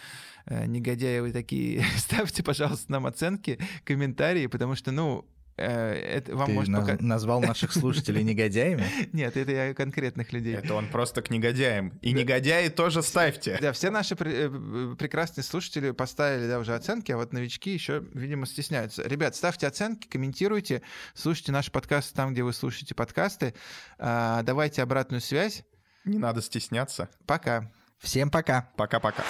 э, 0.45 0.65
негодяи 0.65 1.19
вы 1.19 1.31
такие, 1.31 1.83
ставьте, 1.97 2.43
пожалуйста, 2.43 2.91
нам 2.91 3.05
оценки, 3.05 3.59
комментарии, 3.85 4.47
потому 4.47 4.75
что, 4.75 4.91
ну, 4.91 5.25
это 5.61 6.35
вам 6.35 6.47
Ты 6.47 6.53
может 6.53 6.73
наз- 6.73 6.81
пока... 6.81 7.03
назвал 7.03 7.41
наших 7.41 7.71
слушателей 7.73 8.23
негодяями? 8.23 8.85
Нет, 9.13 9.37
это 9.37 9.51
я 9.51 9.73
конкретных 9.73 10.33
людей. 10.33 10.55
Это 10.55 10.73
он 10.73 10.87
просто 10.87 11.21
к 11.21 11.29
негодяям. 11.29 11.97
И 12.01 12.13
негодяи 12.13 12.69
тоже 12.69 13.01
ставьте. 13.03 13.57
Да, 13.61 13.71
все 13.71 13.89
наши 13.89 14.15
э, 14.19 14.95
прекрасные 14.97 15.43
слушатели 15.43 15.91
поставили 15.91 16.47
да, 16.47 16.59
уже 16.59 16.75
оценки, 16.75 17.11
а 17.11 17.17
вот 17.17 17.33
новички 17.33 17.71
еще, 17.71 18.03
видимо, 18.13 18.45
стесняются. 18.45 19.03
Ребят, 19.07 19.35
ставьте 19.35 19.67
оценки, 19.67 20.07
комментируйте, 20.07 20.81
слушайте 21.13 21.51
наши 21.51 21.71
подкасты 21.71 22.15
там, 22.15 22.33
где 22.33 22.43
вы 22.43 22.53
слушаете 22.53 22.95
подкасты. 22.95 23.53
А, 23.97 24.43
давайте 24.43 24.81
обратную 24.81 25.21
связь. 25.21 25.63
Не 26.05 26.17
надо 26.17 26.41
стесняться. 26.41 27.09
Пока. 27.25 27.71
Всем 27.99 28.31
пока. 28.31 28.69
Пока-пока. 28.75 29.23